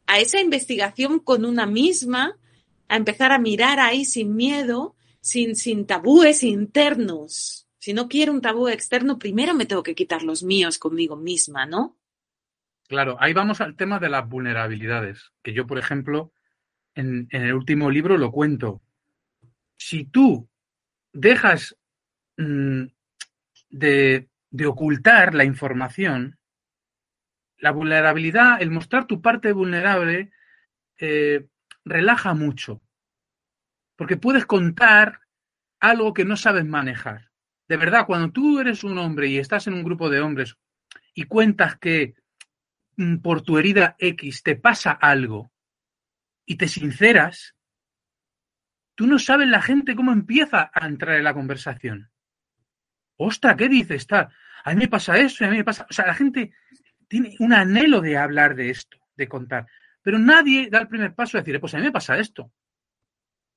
a 0.06 0.20
esa 0.20 0.40
investigación 0.40 1.18
con 1.18 1.44
una 1.44 1.66
misma, 1.66 2.36
a 2.88 2.96
empezar 2.96 3.32
a 3.32 3.38
mirar 3.38 3.80
ahí 3.80 4.04
sin 4.04 4.36
miedo, 4.36 4.94
sin, 5.20 5.56
sin 5.56 5.86
tabúes 5.86 6.42
internos. 6.42 7.66
Si 7.78 7.92
no 7.92 8.08
quiero 8.08 8.32
un 8.32 8.40
tabú 8.40 8.68
externo, 8.68 9.18
primero 9.18 9.54
me 9.54 9.66
tengo 9.66 9.82
que 9.82 9.94
quitar 9.94 10.22
los 10.22 10.42
míos 10.42 10.78
conmigo 10.78 11.16
misma, 11.16 11.66
¿no? 11.66 11.98
Claro, 12.88 13.16
ahí 13.18 13.32
vamos 13.32 13.60
al 13.60 13.76
tema 13.76 13.98
de 13.98 14.08
las 14.08 14.28
vulnerabilidades, 14.28 15.32
que 15.42 15.54
yo, 15.54 15.66
por 15.66 15.78
ejemplo, 15.78 16.32
en, 16.94 17.28
el 17.30 17.54
último 17.54 17.90
libro 17.90 18.18
lo 18.18 18.30
cuento. 18.30 18.82
Si 19.76 20.04
tú 20.04 20.48
dejas 21.12 21.76
mm, 22.36 22.84
de, 23.70 24.28
ocultar 24.66 25.34
la 25.34 25.44
información, 25.44 26.38
la 27.64 27.72
vulnerabilidad, 27.72 28.60
el 28.60 28.70
mostrar 28.70 29.06
tu 29.06 29.22
parte 29.22 29.50
vulnerable, 29.54 30.30
eh, 31.00 31.46
relaja 31.82 32.34
mucho. 32.34 32.82
Porque 33.96 34.18
puedes 34.18 34.44
contar 34.44 35.20
algo 35.80 36.12
que 36.12 36.26
no 36.26 36.36
sabes 36.36 36.66
manejar. 36.66 37.30
De 37.66 37.78
verdad, 37.78 38.04
cuando 38.04 38.30
tú 38.32 38.60
eres 38.60 38.84
un 38.84 38.98
hombre 38.98 39.28
y 39.28 39.38
estás 39.38 39.66
en 39.66 39.72
un 39.72 39.82
grupo 39.82 40.10
de 40.10 40.20
hombres 40.20 40.58
y 41.14 41.24
cuentas 41.24 41.78
que 41.78 42.16
mm, 42.98 43.16
por 43.22 43.40
tu 43.40 43.56
herida 43.56 43.96
X 43.98 44.42
te 44.42 44.56
pasa 44.56 44.90
algo 44.90 45.50
y 46.44 46.56
te 46.56 46.68
sinceras, 46.68 47.56
tú 48.94 49.06
no 49.06 49.18
sabes 49.18 49.48
la 49.48 49.62
gente 49.62 49.96
cómo 49.96 50.12
empieza 50.12 50.70
a 50.74 50.86
entrar 50.86 51.16
en 51.16 51.24
la 51.24 51.32
conversación. 51.32 52.10
Ostras, 53.16 53.56
¿qué 53.56 53.70
dices? 53.70 54.02
Está, 54.02 54.30
a 54.64 54.74
mí 54.74 54.80
me 54.80 54.88
pasa 54.88 55.16
eso, 55.16 55.46
a 55.46 55.48
mí 55.48 55.56
me 55.56 55.64
pasa. 55.64 55.86
O 55.88 55.94
sea, 55.94 56.06
la 56.06 56.14
gente 56.14 56.52
tiene 57.08 57.36
un 57.38 57.52
anhelo 57.52 58.00
de 58.00 58.16
hablar 58.16 58.54
de 58.54 58.70
esto, 58.70 58.98
de 59.16 59.28
contar. 59.28 59.66
Pero 60.02 60.18
nadie 60.18 60.68
da 60.70 60.80
el 60.80 60.88
primer 60.88 61.14
paso 61.14 61.36
a 61.36 61.40
decir, 61.40 61.60
pues 61.60 61.74
a 61.74 61.78
mí 61.78 61.84
me 61.84 61.92
pasa 61.92 62.18
esto. 62.18 62.52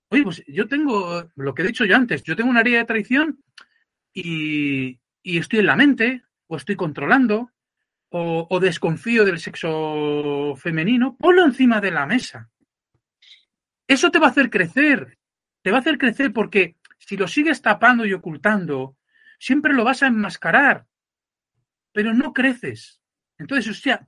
Oye, 0.09 0.23
pues 0.23 0.43
yo 0.47 0.67
tengo, 0.67 1.29
lo 1.35 1.53
que 1.53 1.61
he 1.61 1.67
dicho 1.67 1.85
yo 1.85 1.95
antes, 1.95 2.23
yo 2.23 2.35
tengo 2.35 2.49
una 2.49 2.61
área 2.61 2.79
de 2.79 2.85
traición 2.85 3.43
y, 4.13 4.99
y 5.21 5.37
estoy 5.37 5.59
en 5.59 5.65
la 5.65 5.75
mente, 5.75 6.23
o 6.47 6.55
estoy 6.55 6.77
controlando, 6.77 7.51
o, 8.09 8.47
o 8.49 8.59
desconfío 8.59 9.25
del 9.25 9.39
sexo 9.39 10.55
femenino, 10.55 11.17
ponlo 11.17 11.43
encima 11.43 11.81
de 11.81 11.91
la 11.91 12.05
mesa. 12.05 12.49
Eso 13.85 14.11
te 14.11 14.19
va 14.19 14.27
a 14.27 14.29
hacer 14.29 14.49
crecer, 14.49 15.17
te 15.61 15.71
va 15.71 15.77
a 15.77 15.81
hacer 15.81 15.97
crecer 15.97 16.31
porque 16.31 16.77
si 16.97 17.17
lo 17.17 17.27
sigues 17.27 17.61
tapando 17.61 18.05
y 18.05 18.13
ocultando, 18.13 18.97
siempre 19.39 19.73
lo 19.73 19.83
vas 19.83 20.03
a 20.03 20.07
enmascarar, 20.07 20.85
pero 21.91 22.13
no 22.13 22.33
creces. 22.33 23.01
Entonces, 23.37 23.69
hostia, 23.69 24.07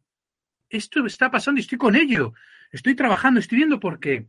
esto 0.70 1.06
está 1.06 1.32
pasando 1.32 1.60
y 1.60 1.62
estoy 1.62 1.78
con 1.78 1.96
ello, 1.96 2.34
estoy 2.72 2.96
trabajando, 2.96 3.40
estoy 3.40 3.58
viendo 3.58 3.80
por 3.80 4.00
qué. 4.00 4.28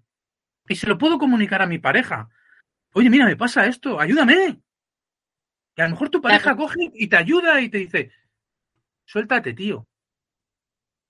Y 0.69 0.77
se 0.77 0.87
lo 0.87 0.99
puedo 0.99 1.19
comunicar 1.19 1.63
a 1.63 1.67
mi 1.67 1.79
pareja. 1.79 2.29
Oye, 2.93 3.11
mira, 3.11 3.27
me 3.27 3.37
pasa 3.37 3.67
esto, 3.67 4.01
ayúdame. 4.01 4.61
Y 5.77 5.81
a 5.81 5.85
lo 5.85 5.91
mejor 5.91 6.11
tu 6.11 6.21
pareja 6.21 6.57
coge 6.57 6.91
y 6.95 7.09
te 7.09 7.17
ayuda 7.17 7.61
y 7.61 7.69
te 7.69 7.79
dice, 7.79 8.13
suéltate, 9.05 9.55
tío. 9.55 9.87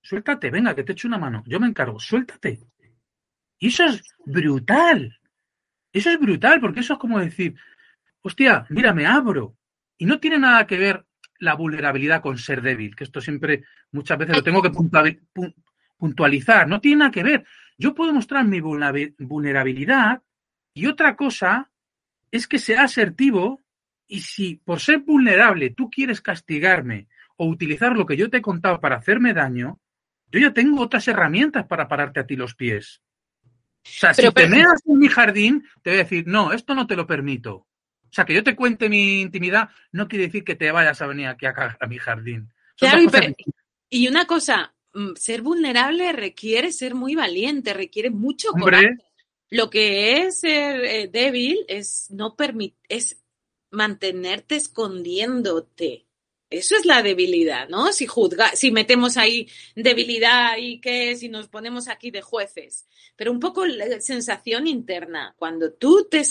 Suéltate, 0.02 0.50
venga, 0.50 0.74
que 0.74 0.84
te 0.84 0.92
echo 0.92 1.08
una 1.08 1.18
mano. 1.18 1.42
Yo 1.46 1.60
me 1.60 1.66
encargo, 1.66 1.98
suéltate. 2.00 2.60
Y 3.58 3.68
eso 3.68 3.84
es 3.84 4.02
brutal. 4.24 5.18
Eso 5.92 6.10
es 6.10 6.18
brutal, 6.18 6.60
porque 6.60 6.80
eso 6.80 6.94
es 6.94 6.98
como 6.98 7.18
decir, 7.18 7.54
hostia, 8.22 8.66
mira, 8.70 8.94
me 8.94 9.06
abro. 9.06 9.56
Y 9.98 10.06
no 10.06 10.20
tiene 10.20 10.38
nada 10.38 10.66
que 10.66 10.78
ver 10.78 11.06
la 11.40 11.54
vulnerabilidad 11.54 12.22
con 12.22 12.38
ser 12.38 12.62
débil, 12.62 12.94
que 12.94 13.04
esto 13.04 13.20
siempre, 13.20 13.64
muchas 13.90 14.18
veces 14.18 14.36
lo 14.36 14.42
tengo 14.42 14.62
que 14.62 14.70
puntualizar. 15.96 16.68
No 16.68 16.80
tiene 16.80 16.98
nada 16.98 17.10
que 17.10 17.22
ver. 17.22 17.44
Yo 17.76 17.94
puedo 17.94 18.12
mostrar 18.12 18.46
mi 18.46 18.60
vulnerabilidad 18.60 20.22
y 20.74 20.86
otra 20.86 21.16
cosa 21.16 21.70
es 22.30 22.46
que 22.46 22.58
sea 22.58 22.84
asertivo 22.84 23.62
y 24.06 24.20
si 24.20 24.56
por 24.56 24.80
ser 24.80 24.98
vulnerable 25.00 25.70
tú 25.70 25.90
quieres 25.90 26.20
castigarme 26.20 27.08
o 27.36 27.46
utilizar 27.46 27.96
lo 27.96 28.06
que 28.06 28.16
yo 28.16 28.28
te 28.28 28.38
he 28.38 28.42
contado 28.42 28.80
para 28.80 28.96
hacerme 28.96 29.32
daño, 29.32 29.80
yo 30.30 30.40
ya 30.40 30.52
tengo 30.52 30.80
otras 30.80 31.08
herramientas 31.08 31.66
para 31.66 31.88
pararte 31.88 32.20
a 32.20 32.26
ti 32.26 32.36
los 32.36 32.54
pies. 32.54 33.02
O 33.82 33.88
sea, 33.88 34.12
si 34.12 34.30
te 34.30 34.46
meas 34.46 34.82
en 34.84 34.98
mi 34.98 35.08
jardín, 35.08 35.64
te 35.82 35.90
voy 35.90 36.00
a 36.00 36.02
decir, 36.02 36.26
no, 36.26 36.52
esto 36.52 36.74
no 36.74 36.86
te 36.86 36.96
lo 36.96 37.06
permito. 37.06 37.66
O 38.10 38.12
sea, 38.12 38.24
que 38.24 38.34
yo 38.34 38.42
te 38.42 38.56
cuente 38.56 38.88
mi 38.88 39.20
intimidad 39.20 39.70
no 39.92 40.08
quiere 40.08 40.26
decir 40.26 40.42
que 40.42 40.56
te 40.56 40.72
vayas 40.72 41.00
a 41.00 41.06
venir 41.06 41.28
aquí 41.28 41.46
a, 41.46 41.86
mi 41.88 41.98
jardín. 41.98 42.52
claro, 42.76 43.00
y, 43.88 44.08
una 44.08 44.26
cosa, 44.26 44.74
mm, 44.94 45.14
ser 45.14 45.42
vulnerable 45.42 46.12
requiere 46.12 46.72
ser 46.72 46.94
muy 46.94 47.14
valiente, 47.14 47.72
requiere 47.72 48.10
mucho 48.10 48.50
coraje. 48.52 48.96
Lo 49.48 49.68
que 49.68 50.18
es 50.18 50.40
ser 50.40 50.84
eh, 50.84 51.08
débil 51.08 51.64
es 51.66 52.06
no 52.10 52.36
permitir, 52.36 52.78
es 52.88 53.20
mantenerte 53.70 54.56
escondiéndote. 54.56 56.06
Eso 56.50 56.74
es 56.76 56.84
la 56.84 57.00
debilidad, 57.00 57.68
¿no? 57.68 57.92
Si 57.92 58.06
juzga, 58.06 58.56
si 58.56 58.72
metemos 58.72 59.16
ahí 59.16 59.48
debilidad 59.76 60.56
y 60.58 60.80
qué, 60.80 61.14
si 61.14 61.28
nos 61.28 61.46
ponemos 61.46 61.86
aquí 61.86 62.10
de 62.10 62.22
jueces. 62.22 62.88
Pero 63.14 63.30
un 63.30 63.38
poco 63.38 63.64
la 63.66 64.00
sensación 64.00 64.66
interna, 64.66 65.32
cuando 65.38 65.72
tú 65.72 66.08
te 66.10 66.24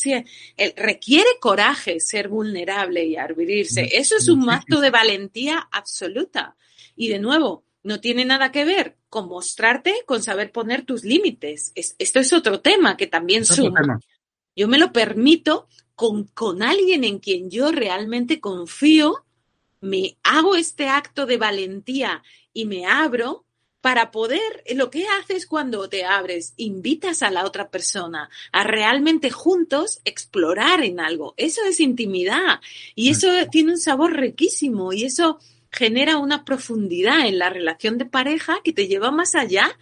requiere 0.76 1.30
coraje 1.40 2.02
ser 2.02 2.28
vulnerable 2.28 3.06
y 3.06 3.16
abrirse. 3.16 3.90
Eso 3.94 4.18
es 4.18 4.28
un 4.28 4.50
acto 4.50 4.82
de 4.82 4.90
valentía 4.90 5.70
absoluta. 5.72 6.58
Y 6.98 7.08
de 7.08 7.20
nuevo, 7.20 7.64
no 7.84 8.02
tiene 8.02 8.26
nada 8.26 8.52
que 8.52 8.66
ver 8.66 8.98
con 9.08 9.30
mostrarte, 9.30 10.04
con 10.06 10.22
saber 10.22 10.52
poner 10.52 10.86
tus 10.86 11.06
límites. 11.06 11.72
esto 11.76 12.20
es 12.20 12.34
otro 12.34 12.60
tema 12.60 12.98
que 12.98 13.08
también 13.08 13.46
suma. 13.46 14.02
Yo 14.54 14.68
me 14.68 14.78
lo 14.78 14.92
permito 14.92 15.70
con, 15.96 16.26
con 16.26 16.62
alguien 16.62 17.06
en 17.06 17.20
quien 17.20 17.50
yo 17.50 17.72
realmente 17.72 18.42
confío 18.42 19.26
me 19.82 20.18
hago 20.24 20.56
este 20.56 20.88
acto 20.88 21.26
de 21.26 21.38
valentía 21.38 22.24
y 22.54 22.66
me 22.66 22.86
abro 22.86 23.46
para 23.82 24.12
poder, 24.12 24.64
lo 24.76 24.90
que 24.90 25.08
haces 25.08 25.46
cuando 25.46 25.88
te 25.88 26.04
abres, 26.04 26.54
invitas 26.58 27.24
a 27.24 27.32
la 27.32 27.46
otra 27.46 27.70
persona 27.70 28.30
a 28.52 28.64
realmente 28.64 29.32
juntos 29.32 30.02
explorar 30.04 30.84
en 30.84 31.00
algo. 31.00 31.34
Eso 31.38 31.62
es 31.64 31.80
intimidad 31.80 32.60
y 32.94 33.10
eso 33.10 33.30
tiene 33.50 33.72
un 33.72 33.78
sabor 33.78 34.18
riquísimo 34.18 34.92
y 34.92 35.06
eso 35.06 35.40
genera 35.72 36.18
una 36.18 36.44
profundidad 36.44 37.28
en 37.28 37.40
la 37.40 37.50
relación 37.50 37.98
de 37.98 38.06
pareja 38.06 38.60
que 38.64 38.74
te 38.74 38.88
lleva 38.88 39.12
más 39.12 39.36
allá 39.36 39.78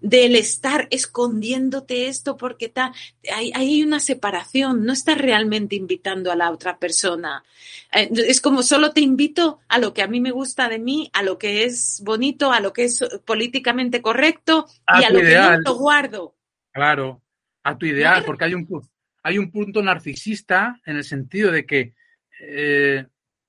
del 0.00 0.36
estar 0.36 0.88
escondiéndote 0.90 2.08
esto 2.08 2.36
porque 2.36 2.66
está, 2.66 2.92
hay, 3.34 3.52
hay, 3.54 3.82
una 3.82 4.00
separación, 4.00 4.84
no 4.84 4.92
estás 4.92 5.18
realmente 5.18 5.76
invitando 5.76 6.32
a 6.32 6.36
la 6.36 6.50
otra 6.50 6.78
persona. 6.78 7.44
Eh, 7.92 8.10
es 8.28 8.40
como 8.40 8.62
solo 8.62 8.92
te 8.92 9.00
invito 9.00 9.60
a 9.68 9.78
lo 9.78 9.92
que 9.92 10.02
a 10.02 10.06
mí 10.06 10.20
me 10.20 10.30
gusta 10.30 10.68
de 10.68 10.78
mí, 10.78 11.10
a 11.12 11.22
lo 11.22 11.38
que 11.38 11.64
es 11.64 12.00
bonito, 12.04 12.52
a 12.52 12.60
lo 12.60 12.72
que 12.72 12.84
es 12.84 13.04
políticamente 13.24 14.00
correcto 14.00 14.66
y 15.00 15.04
a 15.04 15.10
lo 15.10 15.20
que 15.20 15.38
yo 15.64 15.74
guardo. 15.74 16.34
Claro, 16.72 17.22
a 17.62 17.76
tu 17.76 17.86
ideal, 17.86 18.24
porque 18.24 18.44
hay 18.44 18.54
un, 18.54 18.66
hay 19.22 19.38
un 19.38 19.50
punto 19.50 19.82
narcisista 19.82 20.80
en 20.86 20.96
el 20.96 21.04
sentido 21.04 21.52
de 21.52 21.66
que 21.66 21.94
eh, 22.40 23.06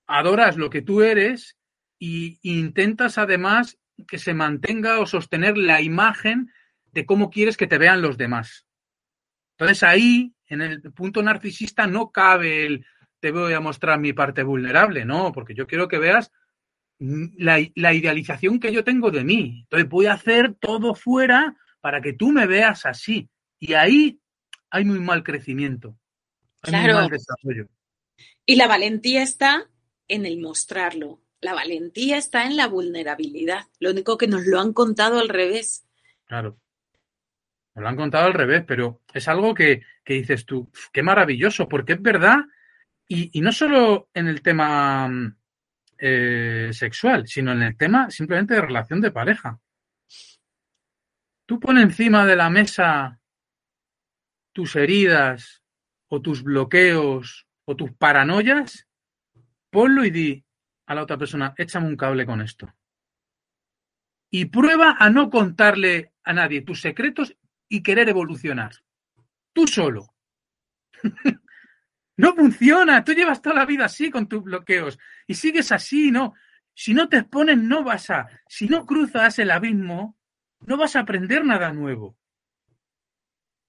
adoras 0.08 0.58
lo 0.58 0.70
que 0.70 0.82
tú 0.82 1.02
eres 1.02 1.58
y 1.98 2.40
intentas 2.42 3.18
además 3.18 3.78
que 4.06 4.18
se 4.18 4.34
mantenga 4.34 5.00
o 5.00 5.06
sostener 5.06 5.58
la 5.58 5.82
imagen 5.82 6.52
de 6.92 7.06
cómo 7.06 7.30
quieres 7.30 7.58
que 7.58 7.68
te 7.68 7.78
vean 7.78 8.02
los 8.02 8.18
demás. 8.18 8.66
Entonces 9.58 9.84
ahí, 9.84 10.34
en 10.48 10.62
el 10.62 10.82
punto 10.94 11.22
narcisista, 11.22 11.88
no 11.88 12.12
cabe 12.12 12.66
el 12.66 12.86
te 13.22 13.32
voy 13.32 13.54
a 13.54 13.60
mostrar 13.60 14.00
mi 14.00 14.14
parte 14.14 14.42
vulnerable, 14.44 15.06
no, 15.06 15.32
porque 15.32 15.54
yo 15.54 15.68
quiero 15.68 15.88
que 15.88 16.00
veas 16.00 16.32
la, 17.00 17.60
la 17.76 17.94
idealización 17.94 18.60
que 18.60 18.74
yo 18.74 18.84
tengo 18.84 19.12
de 19.12 19.24
mí. 19.24 19.62
Entonces 19.62 19.88
voy 19.88 20.08
a 20.08 20.14
hacer 20.14 20.56
todo 20.56 20.96
fuera 20.96 21.56
para 21.82 22.02
que 22.02 22.14
tú 22.14 22.32
me 22.32 22.48
veas 22.48 22.86
así. 22.86 23.30
Y 23.60 23.74
ahí 23.74 24.20
hay 24.72 24.86
muy 24.86 25.00
mal 25.00 25.24
crecimiento. 25.24 25.96
Hay 26.64 26.74
muy 26.74 26.94
mal 26.94 27.10
desarrollo. 27.10 27.70
Y 28.46 28.56
la 28.56 28.68
valentía 28.68 29.22
está 29.22 29.70
en 30.08 30.26
el 30.26 30.40
mostrarlo, 30.40 31.22
la 31.42 31.54
valentía 31.56 32.18
está 32.18 32.46
en 32.46 32.56
la 32.56 32.68
vulnerabilidad. 32.68 33.66
Lo 33.80 33.90
único 33.92 34.18
que 34.18 34.28
nos 34.28 34.46
lo 34.46 34.60
han 34.60 34.74
contado 34.74 35.20
al 35.20 35.28
revés. 35.28 35.86
Claro. 36.26 36.60
Nos 37.74 37.84
lo 37.84 37.90
han 37.90 37.96
contado 37.96 38.28
al 38.28 38.34
revés, 38.34 38.64
pero 38.68 39.02
es 39.14 39.28
algo 39.28 39.54
que, 39.54 39.82
dices 40.06 40.46
tú, 40.46 40.72
qué 40.94 41.02
maravilloso, 41.02 41.68
porque 41.68 41.94
es 41.94 42.02
verdad, 42.02 42.38
y, 43.08 43.42
no 43.42 43.52
solo 43.52 44.10
en 44.14 44.28
el 44.28 44.42
tema 44.42 45.10
eh, 45.98 46.70
sexual, 46.72 47.28
sino 47.28 47.52
en 47.52 47.64
el 47.64 47.78
tema 47.78 48.10
simplemente 48.10 48.54
de 48.54 48.62
relación 48.62 49.02
de 49.02 49.12
pareja. 49.12 49.60
Tú 51.46 51.60
pones 51.60 51.84
encima 51.84 52.26
de 52.26 52.36
la 52.36 52.50
mesa 52.50 53.20
tus 54.54 54.76
heridas 54.76 55.64
o 56.08 56.22
tus 56.22 56.44
bloqueos 56.44 57.48
o 57.66 57.76
tus 57.76 57.92
paranoias, 57.94 58.88
ponlo 59.70 60.06
y 60.06 60.12
di, 60.12 60.46
a 60.92 60.96
la 60.96 61.04
otra 61.04 61.18
persona, 61.18 61.54
échame 61.58 61.88
un 61.88 61.96
cable 61.96 62.26
con 62.26 62.42
esto. 62.42 62.74
Y 64.30 64.46
prueba 64.46 64.98
a 65.00 65.10
no 65.10 65.30
contarle 65.30 66.14
a 66.24 66.34
nadie 66.34 66.62
tus 66.62 66.82
secretos 66.82 67.36
y 67.70 67.82
querer 67.82 68.10
evolucionar. 68.10 68.74
Tú 69.54 69.68
solo. 69.68 70.14
no 72.18 72.36
funciona. 72.36 73.04
Tú 73.06 73.14
llevas 73.14 73.42
toda 73.42 73.56
la 73.56 73.66
vida 73.66 73.86
así 73.86 74.12
con 74.12 74.28
tus 74.28 74.44
bloqueos 74.44 75.00
y 75.28 75.36
sigues 75.36 75.72
así, 75.72 76.12
¿no? 76.12 76.34
Si 76.74 76.94
no 76.94 77.08
te 77.08 77.18
expones, 77.20 77.58
no 77.58 77.84
vas 77.84 78.10
a. 78.10 78.28
Si 78.48 78.68
no 78.68 78.86
cruzas 78.86 79.40
el 79.40 79.52
abismo, 79.52 80.18
no 80.60 80.76
vas 80.76 80.98
a 80.98 81.02
aprender 81.02 81.46
nada 81.46 81.72
nuevo. 81.72 82.18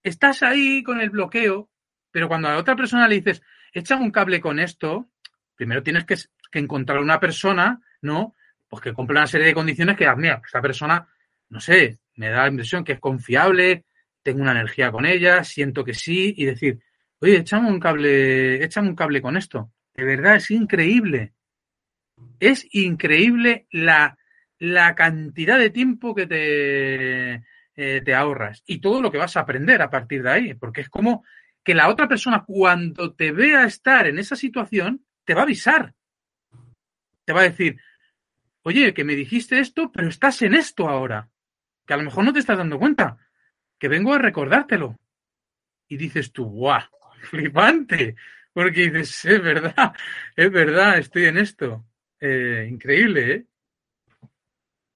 Estás 0.02 0.42
ahí 0.42 0.82
con 0.82 1.00
el 1.00 1.10
bloqueo, 1.10 1.70
pero 2.10 2.26
cuando 2.26 2.48
a 2.48 2.56
otra 2.56 2.74
persona 2.74 3.06
le 3.06 3.16
dices, 3.16 3.42
échame 3.72 4.02
un 4.02 4.10
cable 4.10 4.40
con 4.40 4.58
esto, 4.58 5.08
primero 5.54 5.84
tienes 5.84 6.04
que 6.04 6.16
que 6.52 6.60
encontrar 6.60 7.00
una 7.00 7.18
persona, 7.18 7.80
¿no? 8.02 8.36
Pues 8.68 8.82
que 8.82 8.92
cumple 8.92 9.18
una 9.18 9.26
serie 9.26 9.48
de 9.48 9.54
condiciones 9.54 9.96
que, 9.96 10.06
ah, 10.06 10.14
mira, 10.14 10.40
esta 10.44 10.62
persona, 10.62 11.08
no 11.48 11.60
sé, 11.60 11.98
me 12.14 12.28
da 12.28 12.42
la 12.42 12.48
impresión 12.48 12.84
que 12.84 12.92
es 12.92 13.00
confiable, 13.00 13.86
tengo 14.22 14.42
una 14.42 14.52
energía 14.52 14.92
con 14.92 15.06
ella, 15.06 15.42
siento 15.42 15.84
que 15.84 15.94
sí, 15.94 16.34
y 16.36 16.44
decir, 16.44 16.78
oye, 17.20 17.38
échame 17.38 17.68
un 17.68 17.80
cable, 17.80 18.62
échame 18.62 18.88
un 18.88 18.94
cable 18.94 19.20
con 19.20 19.36
esto. 19.36 19.72
De 19.94 20.04
verdad, 20.04 20.36
es 20.36 20.50
increíble. 20.50 21.32
Es 22.38 22.66
increíble 22.72 23.66
la, 23.70 24.16
la 24.58 24.94
cantidad 24.94 25.58
de 25.58 25.70
tiempo 25.70 26.14
que 26.14 26.26
te, 26.26 27.34
eh, 27.76 28.02
te 28.04 28.14
ahorras 28.14 28.62
y 28.66 28.80
todo 28.80 29.00
lo 29.00 29.10
que 29.10 29.18
vas 29.18 29.36
a 29.36 29.40
aprender 29.40 29.80
a 29.82 29.90
partir 29.90 30.22
de 30.22 30.30
ahí, 30.30 30.54
porque 30.54 30.82
es 30.82 30.88
como 30.88 31.24
que 31.64 31.74
la 31.74 31.88
otra 31.88 32.08
persona 32.08 32.44
cuando 32.46 33.14
te 33.14 33.32
vea 33.32 33.64
estar 33.64 34.06
en 34.06 34.18
esa 34.18 34.36
situación, 34.36 35.04
te 35.24 35.34
va 35.34 35.40
a 35.40 35.44
avisar 35.44 35.94
te 37.24 37.32
va 37.32 37.40
a 37.40 37.50
decir, 37.50 37.80
oye, 38.62 38.94
que 38.94 39.04
me 39.04 39.14
dijiste 39.14 39.58
esto, 39.58 39.90
pero 39.92 40.08
estás 40.08 40.42
en 40.42 40.54
esto 40.54 40.88
ahora, 40.88 41.30
que 41.86 41.94
a 41.94 41.96
lo 41.96 42.04
mejor 42.04 42.24
no 42.24 42.32
te 42.32 42.38
estás 42.40 42.58
dando 42.58 42.78
cuenta, 42.78 43.18
que 43.78 43.88
vengo 43.88 44.14
a 44.14 44.18
recordártelo. 44.18 44.98
Y 45.88 45.96
dices 45.96 46.32
tú, 46.32 46.44
guau, 46.44 46.82
flipante, 47.30 48.16
porque 48.52 48.90
dices, 48.90 49.24
es 49.24 49.42
verdad, 49.42 49.92
es 50.36 50.50
verdad, 50.50 50.98
estoy 50.98 51.26
en 51.26 51.38
esto. 51.38 51.84
Eh, 52.20 52.68
increíble, 52.70 53.32
¿eh? 53.32 53.46